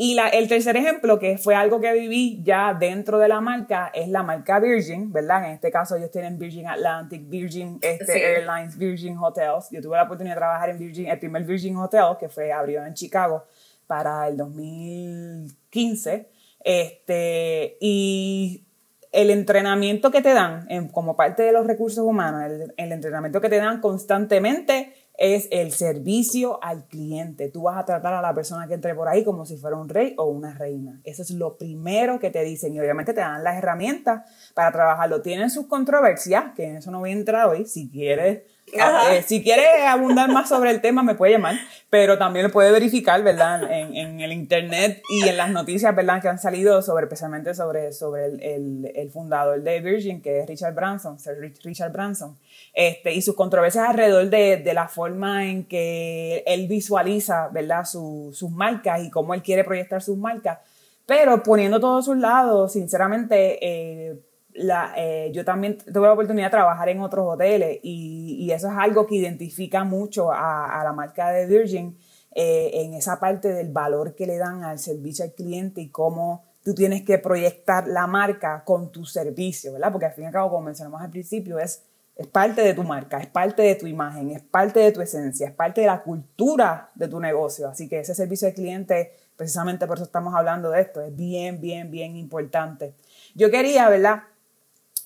Y 0.00 0.14
la, 0.14 0.28
el 0.28 0.46
tercer 0.46 0.76
ejemplo, 0.76 1.18
que 1.18 1.38
fue 1.38 1.56
algo 1.56 1.80
que 1.80 1.92
viví 1.92 2.40
ya 2.44 2.72
dentro 2.72 3.18
de 3.18 3.26
la 3.26 3.40
marca, 3.40 3.90
es 3.92 4.08
la 4.08 4.22
marca 4.22 4.60
Virgin, 4.60 5.12
¿verdad? 5.12 5.46
En 5.46 5.50
este 5.50 5.72
caso 5.72 5.96
ellos 5.96 6.12
tienen 6.12 6.38
Virgin 6.38 6.68
Atlantic, 6.68 7.28
Virgin 7.28 7.80
este, 7.82 8.36
Airlines, 8.36 8.78
Virgin 8.78 9.18
Hotels. 9.18 9.68
Yo 9.72 9.82
tuve 9.82 9.96
la 9.96 10.04
oportunidad 10.04 10.36
de 10.36 10.38
trabajar 10.38 10.70
en 10.70 10.78
Virgin, 10.78 11.08
el 11.08 11.18
primer 11.18 11.42
Virgin 11.42 11.76
Hotel, 11.78 12.16
que 12.20 12.28
fue 12.28 12.52
abrió 12.52 12.86
en 12.86 12.94
Chicago 12.94 13.44
para 13.88 14.28
el 14.28 14.36
2015. 14.36 16.28
Este, 16.62 17.76
y 17.80 18.62
el 19.10 19.30
entrenamiento 19.30 20.12
que 20.12 20.22
te 20.22 20.32
dan 20.32 20.68
como 20.92 21.16
parte 21.16 21.42
de 21.42 21.50
los 21.50 21.66
recursos 21.66 22.04
humanos, 22.04 22.44
el, 22.44 22.72
el 22.76 22.92
entrenamiento 22.92 23.40
que 23.40 23.48
te 23.48 23.56
dan 23.56 23.80
constantemente 23.80 24.94
es 25.18 25.48
el 25.50 25.72
servicio 25.72 26.62
al 26.62 26.86
cliente. 26.86 27.48
Tú 27.48 27.62
vas 27.62 27.76
a 27.76 27.84
tratar 27.84 28.14
a 28.14 28.22
la 28.22 28.34
persona 28.34 28.68
que 28.68 28.74
entre 28.74 28.94
por 28.94 29.08
ahí 29.08 29.24
como 29.24 29.44
si 29.44 29.56
fuera 29.56 29.76
un 29.76 29.88
rey 29.88 30.14
o 30.16 30.26
una 30.26 30.54
reina. 30.54 31.00
Eso 31.02 31.22
es 31.22 31.30
lo 31.30 31.58
primero 31.58 32.20
que 32.20 32.30
te 32.30 32.44
dicen 32.44 32.72
y 32.72 32.80
obviamente 32.80 33.12
te 33.12 33.20
dan 33.20 33.42
las 33.42 33.56
herramientas 33.56 34.22
para 34.54 34.70
trabajarlo. 34.70 35.20
Tienen 35.20 35.50
sus 35.50 35.66
controversias, 35.66 36.54
que 36.54 36.68
en 36.68 36.76
eso 36.76 36.92
no 36.92 37.00
voy 37.00 37.10
a 37.10 37.14
entrar 37.14 37.48
hoy. 37.48 37.66
Si 37.66 37.90
quieres 37.90 38.42
eh, 38.72 39.22
si 39.26 39.42
quiere 39.42 39.86
abundar 39.86 40.30
más 40.30 40.48
sobre 40.48 40.70
el 40.70 40.80
tema, 40.80 41.02
me 41.02 41.14
puede 41.14 41.32
llamar, 41.32 41.56
pero 41.90 42.18
también 42.18 42.46
lo 42.46 42.52
puede 42.52 42.70
verificar, 42.70 43.22
¿verdad? 43.22 43.62
En, 43.70 43.96
en, 43.96 44.20
el 44.20 44.32
internet 44.32 45.02
y 45.10 45.28
en 45.28 45.36
las 45.36 45.50
noticias, 45.50 45.94
¿verdad? 45.94 46.20
Que 46.20 46.28
han 46.28 46.38
salido 46.38 46.82
sobre, 46.82 47.04
especialmente 47.04 47.54
sobre, 47.54 47.92
sobre 47.92 48.26
el, 48.26 48.42
el, 48.42 48.92
el 48.94 49.10
fundador 49.10 49.62
de 49.62 49.80
Virgin, 49.80 50.20
que 50.20 50.40
es 50.40 50.46
Richard 50.46 50.74
Branson, 50.74 51.18
Sir 51.18 51.36
Richard 51.64 51.92
Branson, 51.92 52.36
este, 52.72 53.14
y 53.14 53.22
sus 53.22 53.34
controversias 53.34 53.88
alrededor 53.88 54.28
de, 54.30 54.58
de 54.58 54.74
la 54.74 54.88
forma 54.88 55.46
en 55.46 55.64
que 55.64 56.42
él 56.46 56.68
visualiza, 56.68 57.48
¿verdad? 57.48 57.84
Su, 57.84 58.30
sus 58.32 58.50
marcas 58.50 59.02
y 59.02 59.10
cómo 59.10 59.34
él 59.34 59.42
quiere 59.42 59.64
proyectar 59.64 60.02
sus 60.02 60.16
marcas. 60.16 60.58
Pero 61.06 61.42
poniendo 61.42 61.80
todos 61.80 62.04
sus 62.04 62.18
lados, 62.18 62.72
sinceramente, 62.72 63.58
eh, 63.66 64.20
la, 64.52 64.92
eh, 64.96 65.30
yo 65.32 65.44
también 65.44 65.78
tuve 65.78 66.06
la 66.06 66.12
oportunidad 66.12 66.46
de 66.46 66.50
trabajar 66.50 66.88
en 66.88 67.00
otros 67.00 67.26
hoteles 67.26 67.78
y, 67.82 68.36
y 68.40 68.50
eso 68.52 68.68
es 68.68 68.74
algo 68.76 69.06
que 69.06 69.16
identifica 69.16 69.84
mucho 69.84 70.32
a, 70.32 70.80
a 70.80 70.84
la 70.84 70.92
marca 70.92 71.30
de 71.30 71.46
Virgin 71.46 71.96
eh, 72.34 72.70
en 72.74 72.94
esa 72.94 73.18
parte 73.18 73.48
del 73.52 73.72
valor 73.72 74.14
que 74.14 74.26
le 74.26 74.36
dan 74.36 74.62
al 74.62 74.78
servicio 74.78 75.24
al 75.24 75.32
cliente 75.32 75.80
y 75.80 75.88
cómo 75.88 76.44
tú 76.62 76.74
tienes 76.74 77.02
que 77.02 77.18
proyectar 77.18 77.88
la 77.88 78.06
marca 78.06 78.62
con 78.64 78.92
tu 78.92 79.06
servicio, 79.06 79.72
¿verdad? 79.72 79.90
Porque 79.90 80.06
al 80.06 80.12
fin 80.12 80.24
y 80.24 80.26
al 80.26 80.32
cabo, 80.32 80.50
como 80.50 80.66
mencionamos 80.66 81.00
al 81.00 81.10
principio, 81.10 81.58
es 81.58 81.82
Es 82.18 82.26
parte 82.26 82.62
de 82.62 82.74
tu 82.74 82.82
marca, 82.82 83.18
es 83.18 83.28
parte 83.28 83.62
de 83.62 83.76
tu 83.76 83.86
imagen, 83.86 84.32
es 84.32 84.42
parte 84.42 84.80
de 84.80 84.90
tu 84.90 85.00
esencia, 85.00 85.46
es 85.46 85.54
parte 85.54 85.82
de 85.82 85.86
la 85.86 86.02
cultura 86.02 86.90
de 86.96 87.06
tu 87.06 87.20
negocio. 87.20 87.68
Así 87.68 87.88
que 87.88 88.00
ese 88.00 88.12
servicio 88.12 88.48
al 88.48 88.54
cliente, 88.54 89.12
precisamente 89.36 89.86
por 89.86 89.98
eso 89.98 90.04
estamos 90.04 90.34
hablando 90.34 90.70
de 90.70 90.80
esto, 90.80 91.00
es 91.00 91.14
bien, 91.14 91.60
bien, 91.60 91.92
bien 91.92 92.16
importante. 92.16 92.92
Yo 93.36 93.52
quería, 93.52 93.88
¿verdad? 93.88 94.24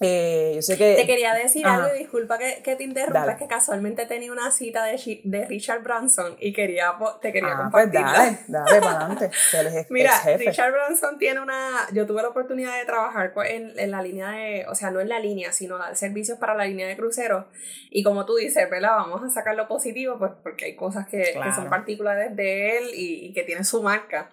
Eh, 0.03 0.53
yo 0.57 0.62
sé 0.62 0.76
que, 0.76 0.94
te 0.94 1.07
quería 1.07 1.34
decir 1.34 1.66
algo, 1.66 1.92
disculpa 1.92 2.38
que, 2.38 2.62
que 2.62 2.76
te 2.76 2.84
interrumpa, 2.84 3.32
es 3.32 3.38
que 3.38 3.46
casualmente 3.46 4.07
tenía 4.07 4.32
una 4.32 4.50
cita 4.50 4.84
de, 4.84 5.20
de 5.24 5.46
Richard 5.46 5.82
Branson 5.82 6.36
y 6.40 6.53
quería, 6.53 6.94
te 7.20 7.32
quería 7.32 7.53
ah, 7.53 7.68
pues 7.70 7.84
compartirla. 7.84 8.12
dale, 8.12 8.38
dale 8.48 8.80
para 8.80 8.96
adelante. 8.96 9.30
Mira, 9.90 10.12
Richard 10.36 10.72
Branson 10.72 11.18
tiene 11.18 11.40
una, 11.40 11.86
yo 11.92 12.07
tuve 12.07 12.22
la 12.22 12.28
oportunidad 12.28 12.78
de 12.78 12.84
trabajar 12.84 13.32
en, 13.46 13.78
en, 13.78 13.90
la 13.90 14.03
línea 14.03 14.30
de, 14.30 14.66
o 14.68 14.74
sea, 14.74 14.90
no 14.90 15.00
en 15.00 15.09
la 15.09 15.18
línea, 15.18 15.53
sino 15.53 15.78
dar 15.78 15.96
servicios 15.96 16.38
para 16.38 16.55
la 16.55 16.64
línea 16.64 16.86
de 16.86 16.96
cruceros. 16.96 17.46
Y 17.90 18.03
como 18.03 18.26
tú 18.26 18.36
dices, 18.36 18.68
¿verdad? 18.70 18.96
Vamos 18.96 19.22
a 19.22 19.30
sacar 19.30 19.55
lo 19.55 19.68
positivo, 19.68 20.18
pues 20.18 20.32
porque 20.42 20.66
hay 20.66 20.76
cosas 20.76 21.07
que, 21.09 21.18
que 21.18 21.53
son 21.55 21.68
particulares 21.68 22.34
de 22.36 22.78
él 22.78 22.84
y, 22.94 23.26
y 23.26 23.32
que 23.32 23.42
tienen 23.42 23.64
su 23.64 23.82
marca. 23.82 24.30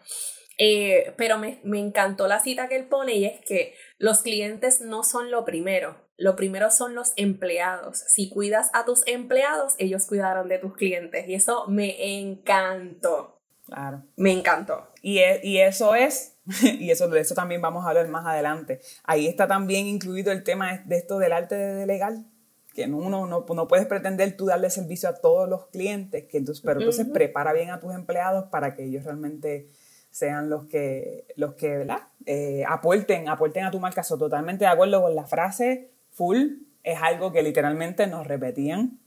Eh, 0.62 1.14
pero 1.16 1.38
me, 1.38 1.60
me, 1.64 1.80
encantó 1.80 2.28
la 2.28 2.42
cita 2.42 2.68
que 2.68 2.76
él 2.76 2.84
pone 2.84 3.14
y 3.14 3.24
es 3.24 3.40
que 3.48 3.74
los 4.00 4.22
clientes 4.22 4.82
no 4.82 5.04
son 5.04 5.30
lo 5.30 5.46
primero, 5.46 5.96
lo 6.18 6.36
primero 6.36 6.72
son 6.72 6.96
los 6.96 7.14
empleados. 7.18 8.04
Si 8.08 8.30
cuidas 8.30 8.70
a 8.74 8.86
tus 8.86 9.06
empleados, 9.06 9.76
ellos 9.78 10.08
cuidarán 10.08 10.48
de 10.48 10.58
tus 10.58 10.74
clientes 10.76 11.28
y 11.28 11.36
eso 11.36 11.68
me 11.68 12.20
encantó. 12.20 13.42
Claro. 13.66 14.04
Me 14.16 14.32
encantó. 14.32 14.88
Y, 15.02 15.20
e, 15.20 15.42
y 15.44 15.60
eso 15.60 15.94
es, 15.96 16.38
y 16.64 16.90
eso, 16.90 17.08
de 17.10 17.20
eso 17.20 17.36
también 17.36 17.62
vamos 17.62 17.86
a 17.86 17.90
hablar 17.90 18.08
más 18.08 18.26
adelante. 18.26 18.80
Ahí 19.04 19.28
está 19.28 19.48
también 19.48 19.86
incluido 19.86 20.32
el 20.32 20.44
tema 20.44 20.78
de 20.86 20.96
esto 20.96 21.20
del 21.20 21.34
arte 21.34 21.56
de 21.56 21.86
legal 21.86 22.26
que 22.74 22.86
uno 22.86 23.28
no, 23.28 23.46
no 23.48 23.68
puedes 23.68 23.88
pretender 23.88 24.38
tú 24.38 24.46
darle 24.46 24.70
servicio 24.70 25.10
a 25.10 25.16
todos 25.16 25.50
los 25.50 25.68
clientes, 25.68 26.26
que 26.30 26.38
entonces, 26.38 26.64
pero 26.64 26.80
entonces 26.80 27.08
prepara 27.12 27.52
bien 27.52 27.72
a 27.72 27.80
tus 27.80 27.94
empleados 27.94 28.46
para 28.52 28.76
que 28.76 28.86
ellos 28.86 29.04
realmente 29.04 29.70
sean 30.10 30.50
los 30.50 30.66
que, 30.66 31.26
los 31.36 31.54
que 31.54 31.78
¿verdad? 31.78 32.00
Eh, 32.26 32.64
aporten, 32.68 33.30
aporten 33.30 33.66
a 33.66 33.72
tu 33.72 33.80
marca. 33.80 34.04
Soy 34.04 34.20
totalmente 34.20 34.66
de 34.66 34.72
acuerdo 34.72 35.02
con 35.02 35.16
la 35.16 35.26
frase 35.26 35.92
full, 36.12 36.48
es 36.84 37.00
algo 37.02 37.32
que 37.32 37.44
literalmente 37.44 38.08
nos 38.08 38.28
repetían 38.28 39.00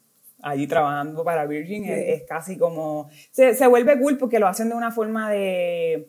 allí 0.42 0.66
trabajando 0.66 1.24
para 1.24 1.46
Virgin, 1.46 1.84
es, 1.84 2.24
casi 2.24 2.58
como, 2.58 3.08
se, 3.30 3.54
se, 3.54 3.66
vuelve 3.68 3.98
cool 4.00 4.18
porque 4.18 4.40
lo 4.40 4.48
hacen 4.48 4.68
de 4.68 4.74
una 4.74 4.90
forma 4.90 5.30
de, 5.30 6.08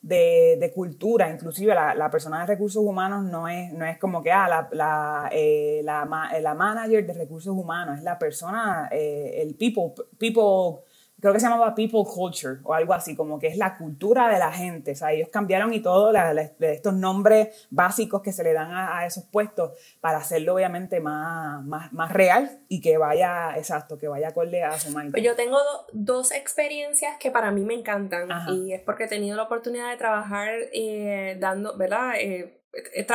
de, 0.00 0.56
de 0.58 0.72
cultura, 0.72 1.30
inclusive 1.30 1.74
la, 1.74 1.94
la, 1.94 2.10
persona 2.10 2.40
de 2.40 2.46
recursos 2.46 2.82
humanos 2.82 3.24
no 3.24 3.46
es, 3.46 3.72
no 3.72 3.84
es 3.84 3.98
como 3.98 4.22
que, 4.22 4.32
ah, 4.32 4.48
la, 4.48 4.68
la, 4.72 5.28
eh, 5.32 5.82
la, 5.84 6.08
la, 6.40 6.54
manager 6.54 7.06
de 7.06 7.12
recursos 7.12 7.54
humanos, 7.54 7.98
es 7.98 8.04
la 8.04 8.18
persona, 8.18 8.88
eh, 8.90 9.42
el 9.42 9.54
people, 9.54 9.92
people 10.18 10.82
creo 11.24 11.32
que 11.32 11.40
se 11.40 11.46
llamaba 11.46 11.74
People 11.74 12.02
Culture 12.04 12.58
o 12.64 12.74
algo 12.74 12.92
así, 12.92 13.16
como 13.16 13.38
que 13.38 13.46
es 13.46 13.56
la 13.56 13.78
cultura 13.78 14.28
de 14.28 14.38
la 14.38 14.52
gente. 14.52 14.90
O 14.90 14.94
sea, 14.94 15.10
ellos 15.10 15.30
cambiaron 15.32 15.72
y 15.72 15.80
todo 15.80 16.12
estos 16.60 16.92
nombres 16.92 17.66
básicos 17.70 18.20
que 18.20 18.30
se 18.30 18.44
le 18.44 18.52
dan 18.52 18.70
a, 18.74 19.06
esos 19.06 19.24
puestos 19.24 19.72
para 20.02 20.18
hacerlo 20.18 20.54
obviamente 20.54 21.00
más, 21.00 21.64
más, 21.64 21.90
más, 21.94 22.12
real 22.12 22.60
y 22.68 22.82
que 22.82 22.98
vaya, 22.98 23.56
exacto, 23.56 23.96
que 23.96 24.06
vaya 24.06 24.28
acorde 24.28 24.64
a 24.64 24.78
su. 24.78 24.92
Pues 24.92 25.22
yo 25.22 25.34
tengo 25.34 25.56
dos 25.94 26.30
experiencias 26.30 27.16
que 27.18 27.30
para 27.30 27.50
mí 27.52 27.62
me 27.62 27.72
encantan 27.72 28.28
y 28.52 28.74
es 28.74 28.82
porque 28.82 29.04
he 29.04 29.08
tenido 29.08 29.34
la 29.34 29.44
oportunidad 29.44 29.90
de 29.92 29.96
trabajar 29.96 30.50
eh, 30.74 31.38
dando, 31.40 31.74
¿verdad? 31.78 32.16
Eh, 32.16 32.60
eh 32.94 33.06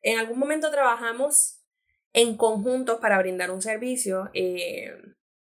en 0.00 0.18
algún 0.18 0.38
momento 0.38 0.70
trabajamos 0.70 1.60
en 2.14 2.38
conjuntos 2.38 2.98
para 2.98 3.18
brindar 3.18 3.50
un 3.50 3.60
servicio. 3.60 4.30
Eh, 4.32 4.90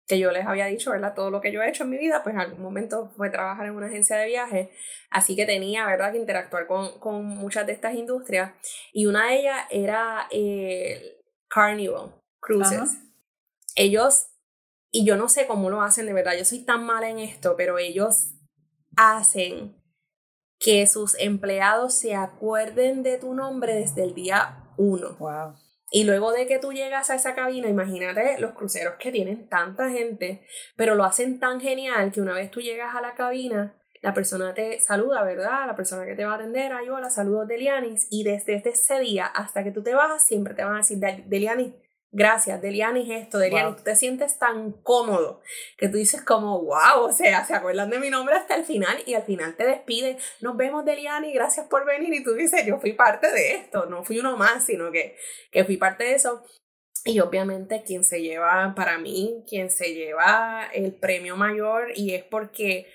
que 0.07 0.19
yo 0.19 0.31
les 0.31 0.45
había 0.45 0.67
dicho, 0.67 0.91
¿verdad? 0.91 1.13
Todo 1.13 1.29
lo 1.29 1.41
que 1.41 1.51
yo 1.51 1.61
he 1.61 1.69
hecho 1.69 1.83
en 1.83 1.89
mi 1.89 1.97
vida, 1.97 2.23
pues 2.23 2.33
en 2.33 2.41
algún 2.41 2.61
momento 2.61 3.11
fue 3.17 3.29
trabajar 3.29 3.65
en 3.65 3.73
una 3.73 3.87
agencia 3.87 4.15
de 4.15 4.27
viajes, 4.27 4.69
así 5.09 5.35
que 5.35 5.45
tenía, 5.45 5.85
¿verdad?, 5.85 6.13
que 6.13 6.17
interactuar 6.17 6.65
con, 6.65 6.97
con 6.99 7.25
muchas 7.25 7.67
de 7.67 7.73
estas 7.73 7.93
industrias, 7.95 8.53
y 8.93 9.05
una 9.05 9.27
de 9.27 9.39
ellas 9.39 9.65
era 9.69 10.27
eh, 10.31 11.21
Carnival 11.49 12.15
Cruises. 12.39 12.97
Ellos, 13.75 14.27
y 14.91 15.05
yo 15.05 15.17
no 15.17 15.27
sé 15.27 15.45
cómo 15.45 15.69
lo 15.69 15.81
hacen 15.81 16.05
de 16.05 16.13
verdad, 16.13 16.37
yo 16.37 16.45
soy 16.45 16.63
tan 16.63 16.85
mala 16.85 17.09
en 17.09 17.19
esto, 17.19 17.55
pero 17.57 17.77
ellos 17.77 18.31
hacen 18.95 19.75
que 20.59 20.87
sus 20.87 21.19
empleados 21.19 21.93
se 21.93 22.15
acuerden 22.15 23.03
de 23.03 23.17
tu 23.17 23.33
nombre 23.33 23.75
desde 23.75 24.03
el 24.03 24.15
día 24.15 24.63
uno. 24.77 25.15
Wow. 25.19 25.55
Y 25.89 26.03
luego 26.03 26.33
de 26.33 26.47
que 26.47 26.59
tú 26.59 26.73
llegas 26.73 27.09
a 27.09 27.15
esa 27.15 27.33
cabina, 27.33 27.69
imagínate 27.69 28.39
los 28.39 28.53
cruceros 28.53 28.95
que 28.99 29.11
tienen 29.11 29.47
tanta 29.47 29.89
gente, 29.89 30.45
pero 30.75 30.95
lo 30.95 31.05
hacen 31.05 31.39
tan 31.39 31.61
genial 31.61 32.11
que 32.11 32.21
una 32.21 32.33
vez 32.33 32.51
tú 32.51 32.59
llegas 32.59 32.93
a 32.93 33.01
la 33.01 33.15
cabina, 33.15 33.73
la 34.01 34.13
persona 34.13 34.53
te 34.53 34.79
saluda, 34.79 35.23
¿verdad? 35.23 35.65
La 35.65 35.75
persona 35.75 36.05
que 36.05 36.15
te 36.15 36.25
va 36.25 36.33
a 36.33 36.35
atender, 36.35 36.73
ay, 36.73 36.89
hola, 36.89 37.09
saludos 37.09 37.47
Delianis, 37.47 38.07
y 38.11 38.23
desde, 38.23 38.61
ese 38.69 38.99
día 38.99 39.25
hasta 39.25 39.63
que 39.63 39.71
tú 39.71 39.81
te 39.81 39.95
vas, 39.95 40.25
siempre 40.25 40.53
te 40.53 40.63
van 40.63 40.75
a 40.75 40.77
decir, 40.77 40.99
Delianis, 40.99 41.73
gracias, 42.17 42.59
Deliani 42.63 43.01
es 43.01 43.25
esto, 43.25 43.37
Deliani, 43.37 43.75
tú 43.75 43.83
te 43.83 43.95
sientes 43.95 44.39
tan 44.39 44.71
cómodo 44.71 45.39
que 45.77 45.87
tú 45.87 45.97
dices 45.97 46.23
como, 46.23 46.63
wow, 46.63 47.03
o 47.03 47.13
sea, 47.13 47.45
se 47.45 47.53
acuerdan 47.53 47.91
de 47.91 47.99
mi 47.99 48.09
nombre 48.09 48.35
hasta 48.35 48.55
el 48.55 48.65
final 48.65 48.97
y 49.05 49.13
al 49.13 49.21
final 49.21 49.55
te 49.55 49.67
despiden, 49.67 50.17
nos 50.41 50.57
vemos 50.57 50.83
Deliani, 50.83 51.31
gracias 51.31 51.67
por 51.67 51.85
venir. 51.85 52.11
Y 52.15 52.23
tú 52.23 52.33
dices, 52.33 52.65
yo 52.65 52.79
fui 52.79 52.93
parte 52.93 53.31
de 53.31 53.53
esto, 53.53 53.85
no 53.85 54.03
fui 54.03 54.19
uno 54.19 54.35
más, 54.35 54.65
sino 54.65 54.91
que, 54.91 55.15
que 55.51 55.63
fui 55.63 55.77
parte 55.77 56.05
de 56.05 56.15
eso. 56.15 56.43
Y 57.05 57.19
obviamente 57.19 57.83
quien 57.85 58.03
se 58.03 58.23
lleva, 58.23 58.73
para 58.75 58.97
mí, 58.97 59.43
quien 59.47 59.69
se 59.69 59.93
lleva 59.93 60.67
el 60.73 60.95
premio 60.95 61.37
mayor 61.37 61.91
y 61.95 62.15
es 62.15 62.23
porque 62.23 62.87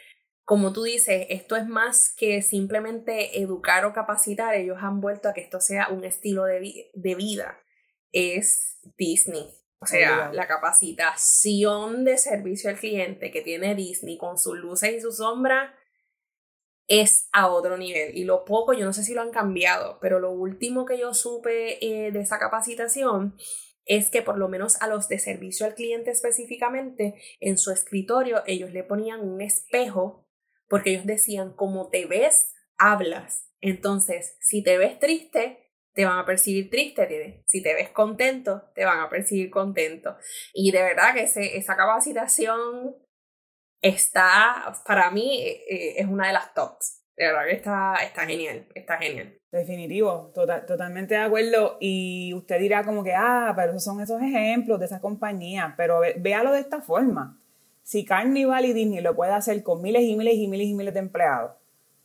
como 0.44 0.72
tú 0.72 0.82
dices, 0.82 1.26
esto 1.30 1.54
es 1.54 1.68
más 1.68 2.12
que 2.16 2.42
simplemente 2.42 3.40
educar 3.40 3.84
o 3.84 3.92
capacitar, 3.92 4.56
ellos 4.56 4.78
han 4.80 5.00
vuelto 5.00 5.28
a 5.28 5.32
que 5.32 5.42
esto 5.42 5.60
sea 5.60 5.88
un 5.90 6.02
estilo 6.02 6.44
de, 6.44 6.90
de 6.92 7.14
vida 7.14 7.62
es 8.12 8.78
Disney. 8.96 9.48
O 9.80 9.86
sea, 9.86 10.30
la 10.32 10.46
capacitación 10.46 12.04
de 12.04 12.16
servicio 12.16 12.70
al 12.70 12.78
cliente 12.78 13.32
que 13.32 13.42
tiene 13.42 13.74
Disney 13.74 14.16
con 14.16 14.38
sus 14.38 14.56
luces 14.56 14.94
y 14.94 15.00
sus 15.00 15.16
sombras 15.16 15.72
es 16.86 17.28
a 17.32 17.48
otro 17.48 17.76
nivel. 17.76 18.16
Y 18.16 18.22
lo 18.22 18.44
poco, 18.44 18.74
yo 18.74 18.84
no 18.84 18.92
sé 18.92 19.02
si 19.02 19.12
lo 19.12 19.22
han 19.22 19.32
cambiado, 19.32 19.98
pero 20.00 20.20
lo 20.20 20.30
último 20.30 20.84
que 20.84 20.98
yo 20.98 21.14
supe 21.14 21.84
eh, 21.84 22.12
de 22.12 22.20
esa 22.20 22.38
capacitación 22.38 23.34
es 23.84 24.10
que 24.10 24.22
por 24.22 24.38
lo 24.38 24.48
menos 24.48 24.80
a 24.80 24.86
los 24.86 25.08
de 25.08 25.18
servicio 25.18 25.66
al 25.66 25.74
cliente 25.74 26.12
específicamente, 26.12 27.20
en 27.40 27.58
su 27.58 27.72
escritorio 27.72 28.42
ellos 28.46 28.72
le 28.72 28.84
ponían 28.84 29.20
un 29.20 29.40
espejo 29.40 30.28
porque 30.68 30.90
ellos 30.90 31.06
decían, 31.06 31.52
como 31.52 31.88
te 31.88 32.06
ves, 32.06 32.52
hablas. 32.78 33.48
Entonces, 33.60 34.36
si 34.40 34.62
te 34.62 34.78
ves 34.78 34.98
triste, 34.98 35.61
te 35.92 36.04
van 36.04 36.18
a 36.18 36.26
percibir 36.26 36.70
triste, 36.70 37.42
si 37.46 37.62
te 37.62 37.74
ves 37.74 37.90
contento, 37.90 38.70
te 38.74 38.84
van 38.84 39.00
a 39.00 39.08
percibir 39.08 39.50
contento. 39.50 40.16
Y 40.54 40.70
de 40.70 40.82
verdad 40.82 41.14
que 41.14 41.24
ese, 41.24 41.56
esa 41.56 41.76
capacitación 41.76 42.96
está, 43.82 44.74
para 44.86 45.10
mí, 45.10 45.42
eh, 45.42 45.64
eh, 45.68 45.94
es 45.98 46.06
una 46.06 46.28
de 46.28 46.32
las 46.32 46.54
tops. 46.54 47.00
De 47.16 47.26
verdad 47.26 47.44
que 47.44 47.52
está, 47.52 47.94
está 48.02 48.26
genial, 48.26 48.66
está 48.74 48.96
genial. 48.96 49.38
Definitivo, 49.50 50.32
tota-, 50.34 50.64
totalmente 50.64 51.14
de 51.14 51.20
acuerdo. 51.20 51.76
Y 51.78 52.32
usted 52.34 52.58
dirá 52.58 52.84
como 52.84 53.04
que, 53.04 53.12
ah, 53.14 53.52
pero 53.54 53.72
esos 53.72 53.84
son 53.84 54.00
esos 54.00 54.22
ejemplos 54.22 54.80
de 54.80 54.86
esas 54.86 55.00
compañías. 55.00 55.74
Pero 55.76 56.00
véalo 56.16 56.52
de 56.52 56.60
esta 56.60 56.80
forma. 56.80 57.38
Si 57.82 58.04
Carnival 58.04 58.64
y 58.64 58.72
Disney 58.72 59.02
lo 59.02 59.14
puede 59.14 59.32
hacer 59.32 59.62
con 59.62 59.82
miles 59.82 60.02
y 60.02 60.16
miles 60.16 60.36
y 60.36 60.48
miles 60.48 60.68
y 60.68 60.74
miles 60.74 60.94
de 60.94 61.00
empleados, 61.00 61.52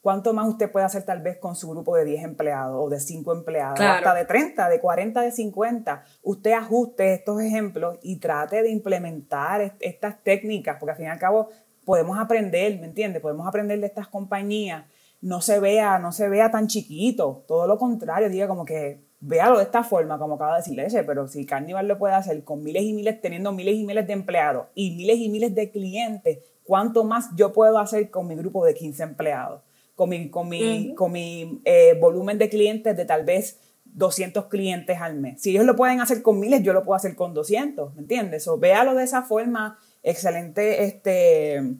¿Cuánto 0.08 0.34
más 0.34 0.48
usted 0.48 0.72
puede 0.72 0.86
hacer 0.86 1.04
tal 1.04 1.22
vez 1.22 1.38
con 1.38 1.58
su 1.58 1.70
grupo 1.70 1.98
de 1.98 2.06
10 2.06 2.24
empleados 2.24 2.78
o 2.82 2.88
de 2.88 2.98
5 2.98 3.30
empleados? 3.34 3.82
Hasta 3.82 4.14
de 4.14 4.24
30, 4.24 4.70
de 4.70 4.80
40, 4.80 5.20
de 5.20 5.32
50. 5.34 6.02
Usted 6.24 6.54
ajuste 6.54 7.14
estos 7.14 7.42
ejemplos 7.42 8.00
y 8.02 8.16
trate 8.16 8.62
de 8.62 8.70
implementar 8.70 9.76
estas 9.82 10.24
técnicas, 10.24 10.78
porque 10.80 10.92
al 10.92 10.98
fin 10.98 11.08
y 11.08 11.10
al 11.10 11.20
cabo 11.20 11.50
podemos 11.84 12.18
aprender, 12.18 12.80
¿me 12.80 12.86
entiende? 12.86 13.20
Podemos 13.20 13.46
aprender 13.46 13.82
de 13.82 13.88
estas 13.88 14.08
compañías. 14.08 14.86
No 15.20 15.42
se 15.42 15.60
vea, 15.60 16.00
no 16.00 16.14
se 16.14 16.30
vea 16.30 16.50
tan 16.52 16.68
chiquito. 16.68 17.44
Todo 17.46 17.68
lo 17.68 17.78
contrario, 17.78 18.30
diga 18.30 18.48
como 18.48 18.64
que 18.64 19.02
véalo 19.20 19.58
de 19.58 19.66
esta 19.66 19.84
forma, 19.84 20.18
como 20.18 20.36
acaba 20.36 20.54
de 20.54 20.60
decir 20.60 20.80
ese, 20.80 21.04
pero 21.04 21.28
si 21.28 21.46
Carnival 21.46 21.86
lo 21.86 21.98
puede 21.98 22.14
hacer 22.14 22.46
con 22.46 22.64
miles 22.64 22.84
y 22.84 22.94
miles, 22.94 23.20
teniendo 23.20 23.52
miles 23.52 23.76
y 23.76 23.84
miles 23.84 24.08
de 24.08 24.14
empleados 24.14 24.68
y 24.74 24.96
miles 24.96 25.18
y 25.18 25.28
miles 25.28 25.54
de 25.54 25.70
clientes, 25.70 26.40
¿cuánto 26.64 27.04
más 27.04 27.28
yo 27.36 27.52
puedo 27.52 27.78
hacer 27.78 28.10
con 28.10 28.26
mi 28.26 28.36
grupo 28.36 28.64
de 28.64 28.74
15 28.74 29.04
empleados? 29.04 29.67
Con 29.98 30.10
mi, 30.10 30.30
con 30.30 30.48
mi, 30.48 30.94
con 30.94 31.12
mi 31.12 31.60
eh, 31.66 31.98
volumen 32.00 32.38
de 32.38 32.50
clientes 32.50 32.96
de 32.96 33.04
tal 33.04 33.26
vez 33.26 33.60
200 33.84 34.46
clientes 34.46 35.02
al 35.02 35.16
mes. 35.16 35.42
Si 35.42 35.50
ellos 35.50 35.66
lo 35.66 35.76
pueden 35.76 36.02
hacer 36.02 36.22
con 36.22 36.40
miles, 36.40 36.62
yo 36.62 36.72
lo 36.72 36.84
puedo 36.84 36.96
hacer 36.96 37.16
con 37.16 37.34
200, 37.34 37.96
¿me 37.96 38.02
entiendes? 38.02 38.48
O 38.48 38.60
véalo 38.60 38.94
de 38.94 39.04
esa 39.04 39.24
forma, 39.24 39.80
excelente 40.04 40.84
este, 40.84 41.78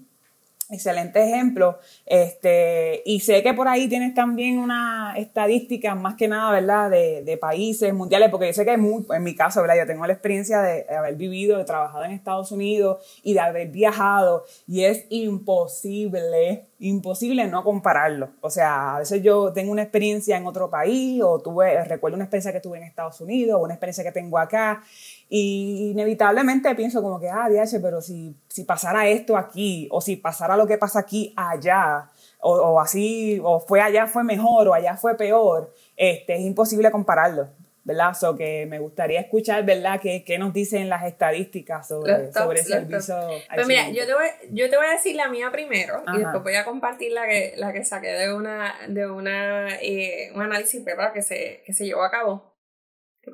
excelente 0.70 1.24
ejemplo. 1.24 1.80
Este, 2.06 3.02
y 3.06 3.20
sé 3.22 3.42
que 3.44 3.54
por 3.54 3.68
ahí 3.68 3.88
tienes 3.88 4.14
también 4.14 4.60
una 4.60 5.14
estadística, 5.18 5.96
más 5.96 6.16
que 6.16 6.28
nada, 6.28 6.52
¿verdad?, 6.52 6.90
de, 6.90 7.24
de 7.24 7.38
países 7.38 7.94
mundiales, 7.94 8.30
porque 8.30 8.48
yo 8.48 8.54
sé 8.54 8.66
que 8.66 8.74
en 8.74 9.24
mi 9.24 9.36
caso, 9.36 9.62
¿verdad?, 9.62 9.78
yo 9.78 9.88
tengo 9.88 10.06
la 10.06 10.14
experiencia 10.14 10.62
de, 10.62 10.86
haber 10.96 11.16
vivido, 11.16 11.58
de 11.58 11.66
trabajado 11.66 12.04
en 12.06 12.12
Estados 12.12 12.52
Unidos 12.52 13.00
y 13.24 13.34
de 13.34 13.40
haber 13.40 13.70
viajado, 13.70 14.46
y 14.68 14.84
es 14.84 15.06
imposible, 15.10 16.66
imposible 16.80 17.48
no 17.48 17.64
compararlo. 17.64 18.30
O 18.42 18.50
sea, 18.50 18.96
a 18.96 19.00
veces 19.00 19.22
yo 19.24 19.54
tengo 19.54 19.72
una 19.72 19.84
experiencia 19.84 20.38
en 20.38 20.46
otro 20.48 20.70
país, 20.70 21.22
o 21.24 21.40
tuve, 21.40 21.84
recuerdo 21.86 22.16
una 22.16 22.26
experiencia 22.26 22.52
que 22.52 22.60
tuve 22.60 22.78
en 22.78 22.84
Estados 22.84 23.22
Unidos, 23.22 23.60
o 23.60 23.64
una 23.64 23.74
experiencia 23.74 24.04
que 24.04 24.12
tengo 24.12 24.38
acá, 24.38 24.84
y 25.30 25.92
inevitablemente 25.92 26.74
pienso 26.76 27.02
como 27.02 27.20
que, 27.20 27.30
ah, 27.30 27.50
DH, 27.50 27.80
pero 27.82 28.02
si, 28.02 28.36
si 28.48 28.64
pasara 28.64 29.08
esto 29.08 29.36
aquí, 29.36 29.88
o 29.92 30.00
si 30.00 30.16
pasara 30.16 30.56
lo 30.56 30.68
que 30.68 30.78
pasa 30.78 31.00
aquí 31.00 31.34
allá, 31.36 32.10
o, 32.40 32.54
o, 32.54 32.80
así, 32.80 33.42
o 33.44 33.60
fue 33.60 33.82
allá 33.82 34.08
fue 34.08 34.24
mejor, 34.24 34.68
o 34.70 34.74
allá 34.74 34.96
fue 34.96 35.18
peor, 35.18 35.74
este, 35.96 36.36
es 36.36 36.42
imposible 36.42 36.92
compararlo. 36.92 37.50
¿verdad? 37.88 38.14
So 38.16 38.36
que 38.36 38.66
me 38.66 38.80
gustaría 38.80 39.22
escuchar, 39.22 39.64
¿verdad?, 39.64 40.02
qué, 40.02 40.26
qué 40.26 40.38
nos 40.38 40.52
dicen 40.52 40.90
las 40.90 41.06
estadísticas 41.06 41.88
sobre, 41.88 42.34
sobre 42.34 42.62
servicio. 42.62 43.16
Pues 43.56 43.66
mira, 43.66 43.90
yo 43.92 44.06
te, 44.06 44.14
voy, 44.14 44.28
yo 44.52 44.70
te 44.70 44.76
voy 44.76 44.88
a 44.88 44.92
decir 44.92 45.16
la 45.16 45.30
mía 45.30 45.50
primero 45.52 46.04
y 46.14 46.18
después 46.18 46.44
voy 46.44 46.56
a 46.56 46.66
compartir 46.66 47.14
la 47.14 47.26
que, 47.26 47.54
la 47.56 47.72
que 47.72 47.86
saqué 47.86 48.10
de, 48.10 48.34
una, 48.34 48.76
de 48.90 49.10
una, 49.10 49.74
eh, 49.76 50.34
un 50.36 50.42
análisis 50.42 50.84
¿verdad? 50.84 51.14
Que, 51.14 51.22
se, 51.22 51.64
que 51.66 51.74
se 51.74 51.86
llevó 51.86 52.04
a 52.04 52.12
cabo. 52.12 52.54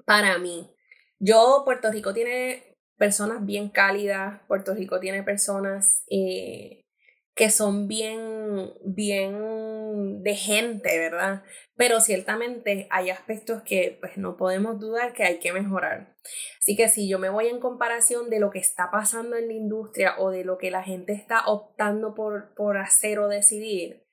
Para 0.06 0.38
mí, 0.38 0.73
yo, 1.24 1.62
Puerto 1.64 1.90
Rico 1.90 2.14
tiene 2.14 2.76
personas 2.98 3.46
bien 3.46 3.70
cálidas, 3.70 4.42
Puerto 4.48 4.74
Rico 4.74 5.00
tiene 5.00 5.24
personas 5.24 6.04
eh, 6.10 6.82
que 7.34 7.50
son 7.50 7.88
bien, 7.88 8.74
bien 8.84 10.22
de 10.22 10.36
gente, 10.36 11.00
¿verdad? 11.00 11.44
Pero 11.76 12.02
ciertamente 12.02 12.88
hay 12.92 13.10
aspectos 13.10 13.64
que 13.64 13.98
pues 14.02 14.18
no 14.18 14.36
podemos 14.36 14.80
dudar 14.80 15.14
que 15.14 15.24
hay 15.24 15.40
que 15.40 15.54
mejorar. 15.54 16.16
Así 16.60 16.76
que 16.76 16.90
si 16.90 17.08
yo 17.08 17.20
me 17.20 17.30
voy 17.30 17.48
en 17.48 17.60
comparación 17.60 18.30
de 18.30 18.40
lo 18.40 18.52
que 18.52 18.60
está 18.60 18.92
pasando 18.92 19.38
en 19.38 19.48
la 19.48 19.54
industria 19.54 20.16
o 20.20 20.30
de 20.30 20.44
lo 20.44 20.58
que 20.58 20.72
la 20.72 20.84
gente 20.84 21.14
está 21.14 21.48
optando 21.48 22.14
por, 22.14 22.54
por 22.54 22.78
hacer 22.78 23.20
o 23.20 23.30
decidir, 23.30 24.04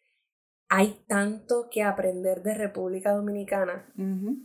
hay 0.69 1.03
tanto 1.09 1.69
que 1.71 1.83
aprender 1.83 2.43
de 2.43 2.55
República 2.55 3.11
Dominicana, 3.11 3.93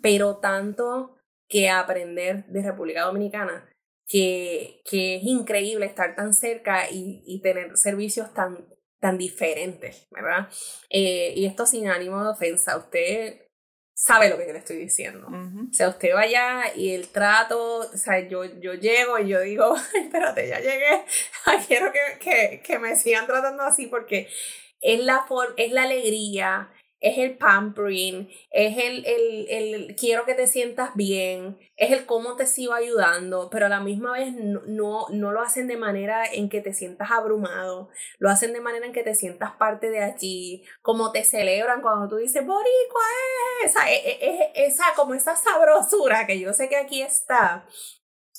pero 0.01 0.37
tanto 0.37 1.14
que 1.47 1.69
aprender 1.69 2.45
de 2.47 2.61
República 2.61 3.03
Dominicana, 3.03 3.69
que, 4.07 4.81
que 4.89 5.17
es 5.17 5.23
increíble 5.23 5.85
estar 5.85 6.15
tan 6.15 6.33
cerca 6.33 6.89
y, 6.89 7.23
y 7.25 7.41
tener 7.41 7.77
servicios 7.77 8.33
tan, 8.33 8.65
tan 8.99 9.17
diferentes, 9.17 10.07
¿verdad? 10.11 10.49
Eh, 10.89 11.33
y 11.35 11.45
esto 11.45 11.65
sin 11.65 11.87
ánimo 11.87 12.23
de 12.23 12.29
ofensa, 12.29 12.77
usted 12.77 13.41
sabe 13.95 14.29
lo 14.29 14.37
que 14.37 14.45
yo 14.47 14.53
le 14.53 14.59
estoy 14.59 14.77
diciendo. 14.77 15.27
O 15.27 15.73
sea, 15.73 15.89
usted 15.89 16.13
vaya 16.13 16.75
y 16.75 16.93
el 16.93 17.07
trato, 17.07 17.77
o 17.79 17.97
sea, 17.97 18.27
yo, 18.27 18.43
yo 18.45 18.73
llego 18.73 19.17
y 19.19 19.29
yo 19.29 19.39
digo, 19.41 19.75
espérate, 19.95 20.47
ya 20.47 20.59
llegué, 20.59 21.05
quiero 21.67 21.91
que, 21.91 21.99
que, 22.19 22.61
que 22.61 22.79
me 22.79 22.95
sigan 22.95 23.25
tratando 23.25 23.63
así 23.63 23.87
porque 23.87 24.27
es 24.81 24.99
la, 24.99 25.25
es 25.57 25.71
la 25.71 25.83
alegría, 25.83 26.71
es 27.05 27.19
el 27.19 27.37
pampering, 27.37 28.27
es 28.49 28.77
el, 28.79 29.05
el, 29.05 29.45
el, 29.47 29.95
quiero 29.95 30.25
que 30.25 30.33
te 30.33 30.47
sientas 30.47 30.95
bien, 30.95 31.55
es 31.77 31.91
el 31.91 32.07
cómo 32.07 32.35
te 32.35 32.47
sigo 32.47 32.73
ayudando, 32.73 33.47
pero 33.51 33.67
a 33.67 33.69
la 33.69 33.79
misma 33.79 34.13
vez 34.13 34.33
no, 34.33 35.05
no, 35.11 35.31
lo 35.31 35.39
hacen 35.39 35.67
de 35.67 35.77
manera 35.77 36.25
en 36.25 36.49
que 36.49 36.61
te 36.61 36.73
sientas 36.73 37.11
abrumado, 37.11 37.89
lo 38.17 38.31
hacen 38.31 38.53
de 38.53 38.61
manera 38.61 38.87
en 38.87 38.91
que 38.91 39.03
te 39.03 39.13
sientas 39.13 39.51
parte 39.51 39.91
de 39.91 40.01
allí, 40.01 40.63
como 40.81 41.11
te 41.11 41.23
celebran 41.23 41.83
cuando 41.83 42.07
tú 42.07 42.15
dices, 42.15 42.43
Boricua, 42.43 43.03
esa, 43.63 43.87
e, 43.91 43.97
e, 43.97 44.51
e, 44.55 44.65
esa, 44.65 44.85
como 44.95 45.13
esa 45.13 45.35
sabrosura 45.35 46.25
que 46.25 46.39
yo 46.39 46.53
sé 46.53 46.69
que 46.69 46.77
aquí 46.77 47.03
está, 47.03 47.67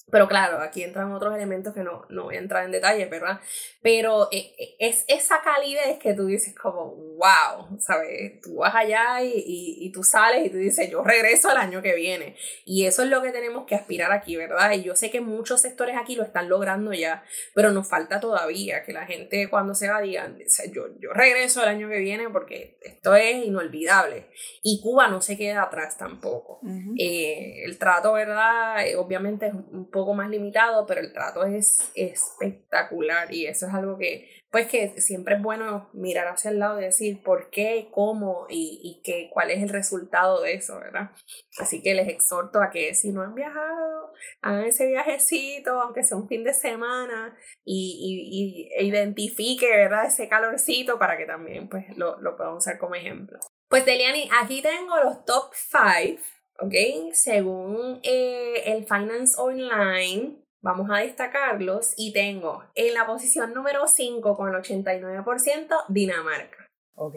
pero 0.09 0.29
claro, 0.29 0.61
aquí 0.61 0.85
entran 0.85 1.13
otros 1.13 1.35
elementos 1.35 1.75
que 1.75 1.83
no, 1.83 2.07
no 2.11 2.25
voy 2.25 2.37
a 2.37 2.39
entrar 2.39 2.65
en 2.65 2.71
detalle, 2.71 3.07
¿verdad? 3.07 3.41
Pero 3.83 4.29
eh, 4.31 4.55
eh, 4.57 4.77
es 4.79 5.05
esa 5.09 5.41
calidez 5.43 5.99
que 5.99 6.15
tú 6.15 6.27
dices 6.27 6.55
como, 6.55 6.95
wow, 6.95 7.81
¿sabes? 7.81 8.41
Tú 8.41 8.57
vas 8.57 8.73
allá 8.73 9.21
y, 9.23 9.33
y, 9.45 9.91
tú 9.91 10.05
sales 10.05 10.47
y 10.47 10.51
tú 10.51 10.59
dices, 10.59 10.89
yo 10.89 11.03
regreso 11.03 11.51
el 11.51 11.57
año 11.57 11.83
que 11.83 11.97
viene. 11.97 12.37
Y 12.65 12.87
eso 12.87 13.03
es 13.03 13.09
lo 13.09 13.21
que 13.21 13.33
tenemos 13.33 13.67
que 13.67 13.75
aspirar 13.75 14.13
aquí, 14.13 14.37
¿verdad? 14.37 14.71
Y 14.73 14.85
yo 14.85 14.95
sé 14.95 15.11
que 15.11 15.21
muchos 15.21 15.61
sectores 15.61 15.97
aquí 15.97 16.15
lo 16.15 16.23
están 16.23 16.49
logrando 16.49 16.93
ya, 16.93 17.25
pero 17.53 17.73
nos 17.73 17.89
falta 17.89 18.21
todavía 18.21 18.85
que 18.85 18.93
la 18.93 19.07
gente 19.07 19.51
cuando 19.51 19.75
se 19.75 19.89
va 19.89 20.01
digan, 20.01 20.39
yo, 20.73 20.87
yo 21.01 21.13
regreso 21.15 21.65
el 21.65 21.69
año 21.69 21.89
que 21.89 21.99
viene 21.99 22.31
porque 22.31 22.79
esto 22.81 23.17
es 23.17 23.45
inolvidable. 23.45 24.29
Y 24.63 24.81
Cuba 24.81 25.09
no 25.09 25.21
se 25.21 25.37
queda 25.37 25.63
atrás 25.63 25.99
tampoco. 25.99 26.61
Eh, 26.97 27.65
el 27.65 27.77
trato, 27.77 28.13
¿verdad? 28.13 28.77
obviamente 28.97 29.47
es 29.47 29.55
un 29.55 29.91
poco 29.97 30.15
más 30.15 30.29
limitado, 30.29 30.87
pero 30.87 31.01
el 31.01 31.13
trato 31.13 31.45
es 31.45 31.91
espectacular 31.95 33.33
y 33.33 33.47
eso 33.47 33.67
es 33.67 33.75
algo 33.75 33.97
que, 33.97 34.29
pues 34.51 34.69
que 34.69 35.01
siempre 35.01 35.37
es 35.37 35.43
bueno 35.43 35.89
mirar 35.95 36.29
hacia 36.29 36.51
el 36.51 36.59
lado 36.59 36.79
y 36.79 36.85
decir 36.85 37.23
por 37.23 37.49
qué, 37.51 37.89
cómo 37.91 38.47
y, 38.51 38.81
y 38.85 39.03
qué, 39.03 39.31
cuál 39.33 39.51
es 39.51 39.63
el 39.63 39.71
resultado 39.71 40.43
de 40.43 40.55
eso, 40.55 40.79
¿verdad? 40.79 41.11
Así 41.59 41.83
que 41.83 41.95
les 41.95 42.09
exhorto 42.09 42.61
a 42.61 42.71
que 42.71 42.95
si 42.95 43.11
no 43.11 43.23
han 43.23 43.35
viajado, 43.35 44.13
hagan 44.43 44.67
ese 44.67 44.87
viajecito, 44.87 45.81
aunque 45.81 46.05
sea 46.05 46.19
un 46.19 46.29
fin 46.29 46.45
de 46.45 46.53
semana, 46.53 47.37
y, 47.65 48.69
y, 48.71 48.79
e 48.79 48.85
identifique, 48.85 49.69
¿verdad? 49.69 50.07
Ese 50.07 50.29
calorcito 50.29 50.99
para 50.99 51.17
que 51.17 51.25
también 51.25 51.69
pues 51.69 51.85
lo, 51.97 52.21
lo 52.21 52.37
puedan 52.37 52.55
usar 52.55 52.79
como 52.79 52.95
ejemplo. 52.95 53.39
Pues 53.69 53.85
Deliani, 53.85 54.29
aquí 54.41 54.63
tengo 54.63 54.97
los 55.03 55.25
top 55.25 55.51
5 55.55 56.36
¿ok? 56.61 56.75
Según 57.13 58.01
eh, 58.03 58.63
el 58.67 58.85
Finance 58.85 59.35
Online, 59.39 60.37
vamos 60.63 60.91
a 60.91 60.99
destacarlos 60.99 61.95
y 61.97 62.13
tengo 62.13 62.65
en 62.75 62.95
la 62.95 63.07
posición 63.07 63.55
número 63.55 63.87
5 63.87 64.37
con 64.37 64.55
el 64.55 64.61
89% 64.61 65.85
Dinamarca. 65.89 66.67
Ok. 66.97 67.15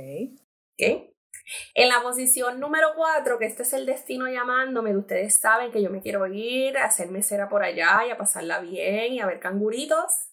¿Ok? 0.74 1.10
En 1.74 1.90
la 1.90 2.02
posición 2.02 2.60
número 2.60 2.90
4, 2.96 3.40
que 3.40 3.46
este 3.46 3.64
es 3.64 3.74
el 3.74 3.86
destino 3.86 4.28
llamándome, 4.28 4.96
ustedes 4.96 5.36
saben 5.36 5.72
que 5.72 5.82
yo 5.82 5.90
me 5.90 6.02
quiero 6.02 6.28
ir 6.28 6.78
a 6.78 6.86
hacerme 6.86 7.24
cera 7.24 7.50
por 7.50 7.64
allá 7.64 8.06
y 8.08 8.12
a 8.12 8.18
pasarla 8.18 8.60
bien 8.60 9.14
y 9.14 9.20
a 9.20 9.26
ver 9.26 9.40
canguritos. 9.40 10.30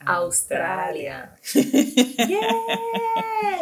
Australia. 0.00 1.36
Yeah. 1.52 2.40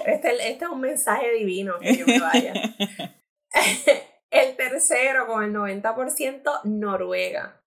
Este, 0.06 0.50
este, 0.50 0.64
es 0.64 0.70
un 0.70 0.80
mensaje 0.80 1.32
divino 1.32 1.78
que 1.78 1.96
yo 1.96 2.06
me 2.06 2.20
vaya. 2.20 2.52
El 4.30 4.56
tercero, 4.56 5.26
con 5.26 5.44
el 5.44 5.52
90%, 5.52 6.60
Noruega. 6.64 7.60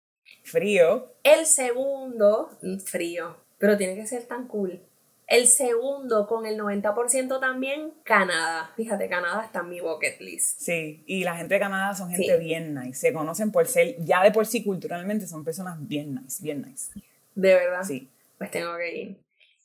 Frío. 0.43 1.13
El 1.23 1.45
segundo, 1.45 2.57
mm, 2.61 2.79
frío, 2.79 3.37
pero 3.57 3.77
tiene 3.77 3.95
que 3.95 4.07
ser 4.07 4.25
tan 4.25 4.47
cool. 4.47 4.81
El 5.27 5.47
segundo, 5.47 6.25
con 6.25 6.47
el 6.47 6.57
90% 6.57 7.39
también, 7.39 7.93
Canadá. 8.03 8.71
Fíjate, 8.75 9.07
Canadá 9.07 9.43
está 9.45 9.59
en 9.59 9.69
mi 9.69 9.79
bucket 9.79 10.19
list. 10.21 10.59
Sí, 10.59 11.03
y 11.05 11.23
la 11.23 11.35
gente 11.35 11.53
de 11.53 11.59
Canadá 11.59 11.93
son 11.93 12.09
gente 12.09 12.35
bien 12.37 12.73
nice. 12.73 12.99
Se 12.99 13.13
conocen 13.13 13.51
por 13.51 13.67
ser, 13.67 13.95
ya 13.99 14.23
de 14.23 14.31
por 14.31 14.47
sí 14.47 14.63
culturalmente, 14.63 15.27
son 15.27 15.43
personas 15.43 15.77
bien 15.87 16.15
nice, 16.15 16.41
bien 16.41 16.63
nice. 16.63 16.91
¿De 17.35 17.53
verdad? 17.53 17.83
Sí. 17.83 18.09
Pues 18.39 18.49
tengo 18.49 18.75
que 18.77 18.95
ir. 18.95 19.17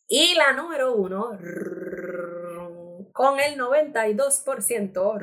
Y 0.07 0.35
la 0.35 0.53
número 0.53 0.95
uno, 0.95 1.31
con 3.13 3.41
el 3.41 3.59
92%. 3.59 5.19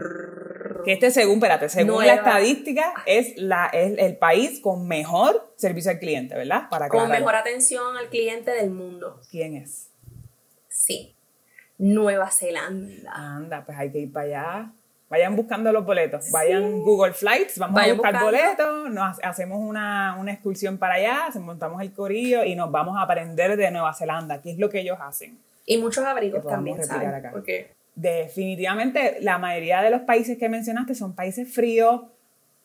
Que 0.84 0.94
este 0.94 1.12
según, 1.12 1.36
espérate, 1.36 1.70
según 1.70 2.06
la 2.06 2.16
estadística, 2.16 2.94
es, 3.06 3.34
la, 3.38 3.68
es 3.68 3.98
el 3.98 4.18
país 4.18 4.60
con 4.60 4.88
mejor 4.88 5.54
servicio 5.56 5.92
al 5.92 6.00
cliente, 6.00 6.36
¿verdad? 6.36 6.70
Para 6.70 6.90
con 6.90 7.10
mejor 7.10 7.36
atención 7.36 7.98
al 7.98 8.10
cliente 8.10 8.52
del 8.52 8.72
mundo. 8.72 9.20
¿Quién 9.30 9.56
es? 9.56 9.90
Sí. 10.70 11.16
Nueva 11.78 12.30
Zelanda. 12.30 13.12
Anda, 13.12 13.66
pues 13.66 13.78
hay 13.78 13.92
que 13.92 14.00
ir 14.00 14.14
para 14.14 14.26
allá. 14.26 14.72
Vayan 15.10 15.36
buscando 15.36 15.74
los 15.74 15.86
boletos. 15.86 16.32
Vayan 16.32 16.80
Google 16.84 17.12
Flights, 17.12 17.58
vamos 17.60 17.82
a 17.82 17.94
buscar 17.94 18.24
boletos, 18.24 18.90
nos 18.90 19.20
hacemos 19.22 19.60
una, 19.60 20.16
una, 20.18 20.32
excursión 20.32 20.78
para 20.78 20.94
allá, 20.94 21.28
montamos 21.42 21.82
el 21.82 21.92
corillo 21.92 22.46
y 22.46 22.56
nos 22.56 22.72
vamos 22.72 22.96
a 22.98 23.02
aprender 23.02 23.58
de 23.58 23.72
Nueva 23.72 23.94
Zelanda, 23.94 24.42
qué 24.42 24.52
es 24.52 24.58
lo 24.58 24.70
que 24.70 24.80
ellos 24.80 24.98
hacen. 25.02 25.38
Y 25.66 25.80
muchos 25.80 26.06
abrigos 26.06 26.48
también, 26.48 26.82
¿sabes? 26.82 27.10
Acá. 27.10 27.32
Porque 27.32 27.72
definitivamente 27.96 29.18
la 29.22 29.38
mayoría 29.38 29.82
de 29.82 29.92
los 29.92 30.02
países 30.02 30.38
que 30.38 30.50
mencionaste 30.50 30.96
son 30.96 31.16
países 31.16 31.54
fríos. 31.54 32.02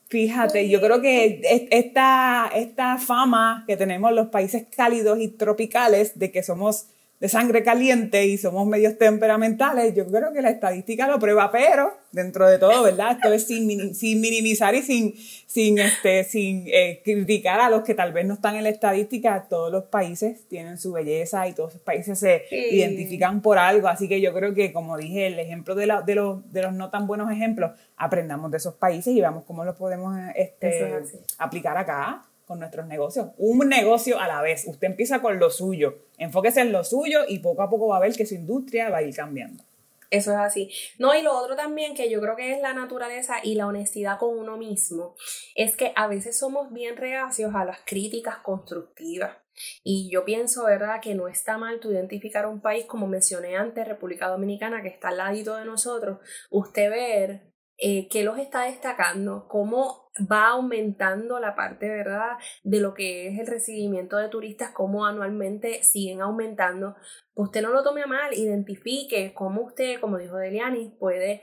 Fíjate, 0.09 0.69
yo 0.69 0.81
creo 0.81 1.01
que 1.01 1.41
esta, 1.71 2.51
esta 2.55 2.99
fama 2.99 3.65
que 3.67 3.77
tenemos 3.77 4.13
los 4.13 4.29
países 4.29 4.67
cálidos 4.75 5.19
y 5.21 5.29
tropicales 5.29 6.19
de 6.19 6.31
que 6.31 6.43
somos 6.43 6.89
de 7.19 7.29
sangre 7.31 7.63
caliente 7.63 8.27
y 8.27 8.37
somos 8.37 8.67
medios 8.67 8.99
temperamentales, 8.99 9.95
yo 9.95 10.07
creo 10.07 10.33
que 10.35 10.43
la 10.43 10.51
estadística 10.51 11.09
lo 11.09 11.19
prueba, 11.19 11.51
pero 11.51 11.95
dentro 12.13 12.47
de 12.47 12.59
todo, 12.59 12.83
¿verdad? 12.83 13.13
Esto 13.13 13.33
es 13.33 13.47
sin, 13.47 13.95
sin 13.95 14.21
minimizar 14.21 14.75
y 14.75 14.83
sin, 14.83 15.15
sin, 15.47 15.79
este, 15.79 16.25
sin 16.25 16.65
eh, 16.67 17.01
criticar 17.03 17.61
a 17.61 17.71
los 17.71 17.83
que 17.83 17.95
tal 17.95 18.13
vez 18.13 18.27
no 18.27 18.35
están 18.35 18.57
en 18.57 18.65
la 18.65 18.69
estadística. 18.69 19.47
Todos 19.49 19.73
los 19.73 19.85
países 19.85 20.47
tienen 20.49 20.79
su 20.79 20.93
belleza 20.93 21.49
y 21.49 21.55
todos 21.55 21.75
los 21.75 21.83
países 21.83 22.19
se 22.19 22.45
identifican 22.51 23.41
por 23.41 23.59
algo. 23.59 23.89
Así 23.89 24.09
que 24.09 24.21
yo 24.21 24.35
creo 24.35 24.55
que, 24.55 24.73
como 24.73 24.99
dije, 24.99 25.27
el 25.27 25.39
ejemplo 25.39 25.75
de, 25.75 25.87
la, 25.87 26.03
de, 26.03 26.15
los, 26.15 26.53
de 26.53 26.63
los 26.63 26.75
no 26.75 26.91
tan 26.91 27.07
buenos 27.07 27.31
ejemplos, 27.31 27.73
aprendamos 27.97 28.51
de 28.51 28.59
esos 28.59 28.75
países 28.75 29.15
y 29.15 29.21
veamos 29.21 29.45
cómo 29.45 29.65
los 29.65 29.77
podemos 29.77 30.19
este, 30.35 31.03
aplicar 31.39 31.79
acá 31.79 32.27
con 32.47 32.61
nuestros 32.61 32.87
negocios. 32.87 33.29
Un 33.37 33.69
negocio 33.69 34.19
a 34.19 34.29
la 34.29 34.41
vez. 34.41 34.65
Usted 34.67 34.87
empieza 34.87 35.21
con 35.21 35.39
lo 35.39 35.51
suyo. 35.51 35.99
Enfóquese 36.17 36.61
en 36.61 36.73
lo 36.73 36.85
suyo 36.85 37.21
y 37.29 37.41
poco 37.41 37.63
a 37.63 37.69
poco 37.69 37.89
va 37.89 37.99
a 37.99 38.01
ver 38.01 38.15
que 38.15 38.25
su 38.25 38.35
industria 38.35 38.89
va 38.89 38.99
a 38.99 39.03
ir 39.03 39.15
cambiando. 39.15 39.65
Eso 40.11 40.31
es 40.31 40.39
así. 40.39 40.71
No, 40.99 41.15
y 41.15 41.23
lo 41.23 41.37
otro 41.37 41.57
también 41.57 41.95
que 41.95 42.09
yo 42.09 42.21
creo 42.21 42.37
que 42.37 42.53
es 42.53 42.61
la 42.61 42.73
naturaleza 42.73 43.37
y 43.43 43.57
la 43.57 43.67
honestidad 43.67 44.19
con 44.19 44.39
uno 44.39 44.57
mismo, 44.57 45.17
es 45.57 45.77
que 45.77 45.93
a 45.97 46.07
veces 46.07 46.39
somos 46.39 46.73
bien 46.73 46.97
reacios 46.97 47.55
a 47.55 47.65
las 47.65 47.81
críticas 47.85 48.37
constructivas. 48.39 49.37
Y 49.83 50.11
yo 50.11 50.25
pienso, 50.25 50.67
¿verdad?, 50.67 51.01
que 51.01 51.15
no 51.15 51.29
está 51.29 51.59
mal 51.59 51.81
tú 51.81 51.91
identificar 51.91 52.47
un 52.47 52.61
país, 52.61 52.85
como 52.85 53.07
mencioné 53.07 53.57
antes, 53.57 53.89
República 53.89 54.29
Dominicana, 54.29 54.83
que 54.83 54.89
está 54.89 55.09
al 55.09 55.17
ladito 55.17 55.57
de 55.57 55.65
nosotros, 55.65 56.19
usted 56.51 56.91
ver 56.91 57.41
eh, 57.79 58.09
qué 58.09 58.25
los 58.25 58.39
está 58.39 58.63
destacando, 58.63 59.47
cómo 59.49 60.11
va 60.21 60.49
aumentando 60.49 61.39
la 61.41 61.55
parte, 61.55 61.89
¿verdad?, 61.89 62.39
de 62.65 62.81
lo 62.81 62.95
que 62.95 63.29
es 63.29 63.39
el 63.39 63.47
recibimiento 63.47 64.17
de 64.17 64.29
turistas, 64.29 64.71
cómo 64.71 65.05
anualmente 65.05 65.83
siguen 65.83 66.23
aumentando. 66.23 66.97
Usted 67.35 67.63
no 67.63 67.71
lo 67.71 67.83
tome 67.83 68.07
mal, 68.07 68.33
identifique 68.33 69.35
cómo 69.35 69.63
usted, 69.63 70.01
como 70.01 70.19
dijo 70.19 70.37
Deliani, 70.37 70.95
puede 70.99 71.43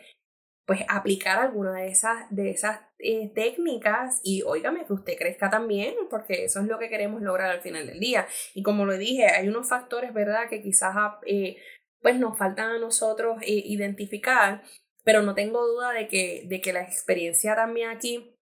pues 0.66 0.80
aplicar 0.88 1.40
alguna 1.40 1.74
de 1.74 1.90
esas, 1.90 2.26
de 2.30 2.50
esas 2.52 2.80
eh, 2.98 3.32
técnicas 3.36 4.22
y 4.24 4.44
óigame 4.44 4.86
que 4.86 4.94
usted 4.94 5.18
crezca 5.18 5.50
también, 5.50 5.94
porque 6.10 6.46
eso 6.46 6.62
es 6.62 6.68
lo 6.68 6.80
que 6.80 6.90
queremos 6.90 7.22
lograr 7.22 7.52
al 7.52 7.62
final 7.62 7.86
del 7.86 8.00
día. 8.00 8.26
Y 8.56 8.64
como 8.64 8.86
lo 8.86 8.98
dije, 8.98 9.28
hay 9.28 9.48
unos 9.50 9.68
factores, 9.70 10.14
¿verdad?, 10.14 10.50
que 10.50 10.62
quizás 10.64 10.96
eh, 11.28 11.58
pues 12.02 12.18
nos 12.18 12.38
faltan 12.38 12.70
a 12.70 12.80
nosotros 12.80 13.38
identificar 13.46 14.64
pero 15.04 15.22
no 15.22 15.36
tengo 15.36 15.66
duda 15.66 15.92
de 15.92 16.08
que, 16.08 16.44
de 16.48 16.62
que 16.62 16.74
la 16.74 16.82
experiencia 16.82 17.56
también 17.56 17.90
aquí 17.90 18.34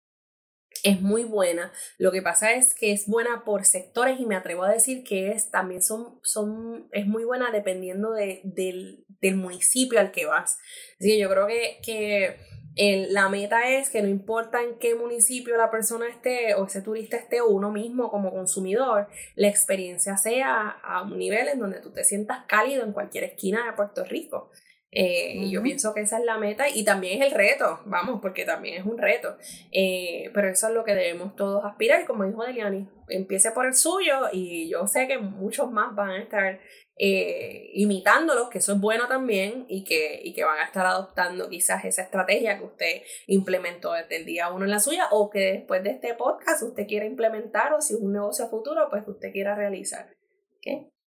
es 0.83 1.01
muy 1.01 1.23
buena. 1.23 1.71
Lo 1.97 2.11
que 2.11 2.21
pasa 2.21 2.53
es 2.53 2.73
que 2.73 2.91
es 2.91 3.07
buena 3.07 3.43
por 3.43 3.65
sectores 3.65 4.19
y 4.19 4.25
me 4.25 4.35
atrevo 4.35 4.63
a 4.63 4.71
decir 4.71 5.03
que 5.03 5.31
es 5.31 5.51
también 5.51 5.81
son, 5.81 6.19
son, 6.23 6.87
es 6.91 7.05
muy 7.05 7.23
buena 7.23 7.51
dependiendo 7.51 8.11
de, 8.11 8.41
del, 8.43 9.05
del, 9.19 9.35
municipio 9.35 9.99
al 9.99 10.11
que 10.11 10.25
vas. 10.25 10.57
Así 10.99 11.19
yo 11.19 11.29
creo 11.29 11.47
que, 11.47 11.79
que 11.83 12.37
el, 12.75 13.13
la 13.13 13.29
meta 13.29 13.69
es 13.69 13.89
que 13.89 14.01
no 14.01 14.07
importa 14.07 14.63
en 14.63 14.79
qué 14.79 14.95
municipio 14.95 15.57
la 15.57 15.69
persona 15.69 16.07
esté 16.07 16.55
o 16.55 16.65
ese 16.65 16.81
turista 16.81 17.17
esté 17.17 17.41
o 17.41 17.49
uno 17.49 17.71
mismo 17.71 18.09
como 18.09 18.31
consumidor, 18.31 19.07
la 19.35 19.49
experiencia 19.49 20.17
sea 20.17 20.69
a 20.69 21.03
un 21.03 21.17
nivel 21.17 21.49
en 21.49 21.59
donde 21.59 21.81
tú 21.81 21.91
te 21.91 22.03
sientas 22.03 22.45
cálido 22.47 22.83
en 22.83 22.93
cualquier 22.93 23.25
esquina 23.25 23.65
de 23.65 23.73
Puerto 23.73 24.03
Rico. 24.05 24.51
Eh, 24.93 25.35
y 25.37 25.51
yo 25.51 25.63
pienso 25.63 25.93
que 25.93 26.01
esa 26.01 26.19
es 26.19 26.25
la 26.25 26.37
meta 26.37 26.67
y 26.67 26.83
también 26.83 27.21
es 27.21 27.31
el 27.31 27.37
reto, 27.37 27.79
vamos, 27.85 28.19
porque 28.21 28.43
también 28.43 28.81
es 28.81 28.85
un 28.85 28.97
reto. 28.97 29.37
Eh, 29.71 30.29
pero 30.33 30.49
eso 30.49 30.67
es 30.67 30.73
lo 30.73 30.83
que 30.83 30.93
debemos 30.93 31.35
todos 31.35 31.63
aspirar. 31.63 32.05
Como 32.05 32.25
dijo 32.25 32.43
Deliani, 32.43 32.87
empiece 33.07 33.51
por 33.51 33.65
el 33.65 33.73
suyo 33.73 34.27
y 34.31 34.69
yo 34.69 34.85
sé 34.87 35.07
que 35.07 35.17
muchos 35.17 35.71
más 35.71 35.95
van 35.95 36.09
a 36.09 36.21
estar 36.21 36.59
eh, 36.97 37.69
imitándolos, 37.73 38.49
que 38.49 38.57
eso 38.57 38.73
es 38.73 38.79
bueno 38.81 39.07
también 39.07 39.65
y 39.69 39.85
que, 39.85 40.19
y 40.23 40.33
que 40.33 40.43
van 40.43 40.59
a 40.59 40.65
estar 40.65 40.85
adoptando 40.85 41.47
quizás 41.47 41.85
esa 41.85 42.01
estrategia 42.01 42.57
que 42.57 42.65
usted 42.65 43.01
implementó 43.27 43.93
desde 43.93 44.17
el 44.17 44.25
día 44.25 44.51
uno 44.51 44.65
en 44.65 44.71
la 44.71 44.79
suya 44.79 45.07
o 45.11 45.29
que 45.29 45.53
después 45.53 45.83
de 45.83 45.91
este 45.91 46.13
podcast 46.15 46.63
usted 46.63 46.85
quiera 46.85 47.05
implementar 47.05 47.73
o 47.73 47.81
si 47.81 47.93
es 47.93 47.99
un 47.99 48.11
negocio 48.11 48.49
futuro, 48.49 48.87
pues 48.89 49.05
que 49.05 49.11
usted 49.11 49.31
quiera 49.31 49.55
realizar. 49.55 50.09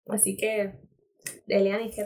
Así 0.08 0.36
que 0.36 0.87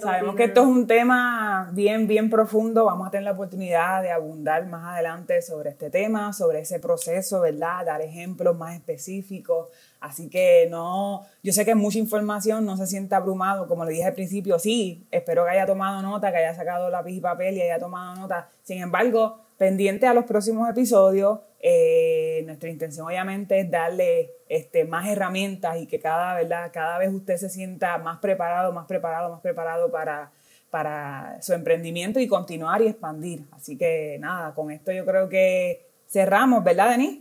Sabemos 0.00 0.36
que 0.36 0.44
esto 0.44 0.60
es 0.60 0.66
un 0.68 0.86
tema 0.86 1.70
bien, 1.72 2.06
bien 2.06 2.30
profundo. 2.30 2.84
Vamos 2.84 3.08
a 3.08 3.10
tener 3.10 3.24
la 3.24 3.32
oportunidad 3.32 4.00
de 4.00 4.12
abundar 4.12 4.66
más 4.66 4.94
adelante 4.94 5.42
sobre 5.42 5.70
este 5.70 5.90
tema, 5.90 6.32
sobre 6.32 6.60
ese 6.60 6.78
proceso, 6.78 7.40
¿verdad? 7.40 7.84
Dar 7.84 8.00
ejemplos 8.02 8.56
más 8.56 8.76
específicos. 8.76 9.68
Así 10.00 10.28
que 10.28 10.68
no, 10.70 11.26
yo 11.42 11.52
sé 11.52 11.64
que 11.64 11.72
es 11.72 11.76
mucha 11.76 11.98
información, 11.98 12.64
no 12.64 12.76
se 12.76 12.86
sienta 12.86 13.16
abrumado, 13.16 13.66
como 13.66 13.84
le 13.84 13.92
dije 13.92 14.04
al 14.04 14.14
principio, 14.14 14.58
sí, 14.60 15.06
espero 15.10 15.44
que 15.44 15.50
haya 15.50 15.66
tomado 15.66 16.02
nota, 16.02 16.30
que 16.30 16.38
haya 16.38 16.54
sacado 16.54 16.88
lápiz 16.88 17.14
y 17.14 17.20
papel 17.20 17.56
y 17.56 17.62
haya 17.62 17.80
tomado 17.80 18.14
nota. 18.14 18.48
Sin 18.62 18.80
embargo, 18.80 19.40
pendiente 19.62 20.08
a 20.08 20.12
los 20.12 20.24
próximos 20.24 20.68
episodios, 20.68 21.38
eh, 21.60 22.42
nuestra 22.46 22.68
intención 22.68 23.06
obviamente 23.06 23.60
es 23.60 23.70
darle 23.70 24.32
este, 24.48 24.84
más 24.84 25.08
herramientas 25.08 25.76
y 25.80 25.86
que 25.86 26.00
cada, 26.00 26.34
¿verdad? 26.34 26.72
cada 26.72 26.98
vez 26.98 27.14
usted 27.14 27.36
se 27.36 27.48
sienta 27.48 27.96
más 27.98 28.18
preparado, 28.18 28.72
más 28.72 28.86
preparado, 28.86 29.30
más 29.30 29.40
preparado 29.40 29.92
para, 29.92 30.32
para 30.68 31.40
su 31.42 31.52
emprendimiento 31.52 32.18
y 32.18 32.26
continuar 32.26 32.82
y 32.82 32.88
expandir. 32.88 33.44
Así 33.52 33.78
que 33.78 34.16
nada, 34.18 34.52
con 34.52 34.72
esto 34.72 34.90
yo 34.90 35.06
creo 35.06 35.28
que 35.28 35.86
cerramos, 36.08 36.64
¿verdad, 36.64 36.90
Denis? 36.90 37.20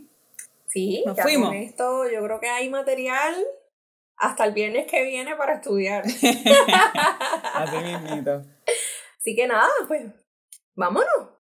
Sí, 0.66 1.04
nos 1.06 1.20
fuimos. 1.20 1.50
Con 1.50 1.58
esto 1.58 2.10
yo 2.10 2.24
creo 2.24 2.40
que 2.40 2.48
hay 2.48 2.68
material 2.68 3.36
hasta 4.16 4.44
el 4.46 4.52
viernes 4.52 4.88
que 4.88 5.04
viene 5.04 5.36
para 5.36 5.54
estudiar. 5.54 6.02
Así 7.54 7.76
mismito. 7.76 8.42
Así 9.16 9.36
que 9.36 9.46
nada, 9.46 9.70
pues 9.86 10.06
vámonos. 10.74 11.41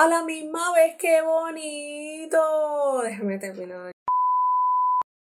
A 0.00 0.06
la 0.08 0.22
misma 0.22 0.72
vez, 0.72 0.96
qué 0.96 1.20
bonito. 1.20 3.02
Déjame 3.02 3.38
terminar. 3.38 3.92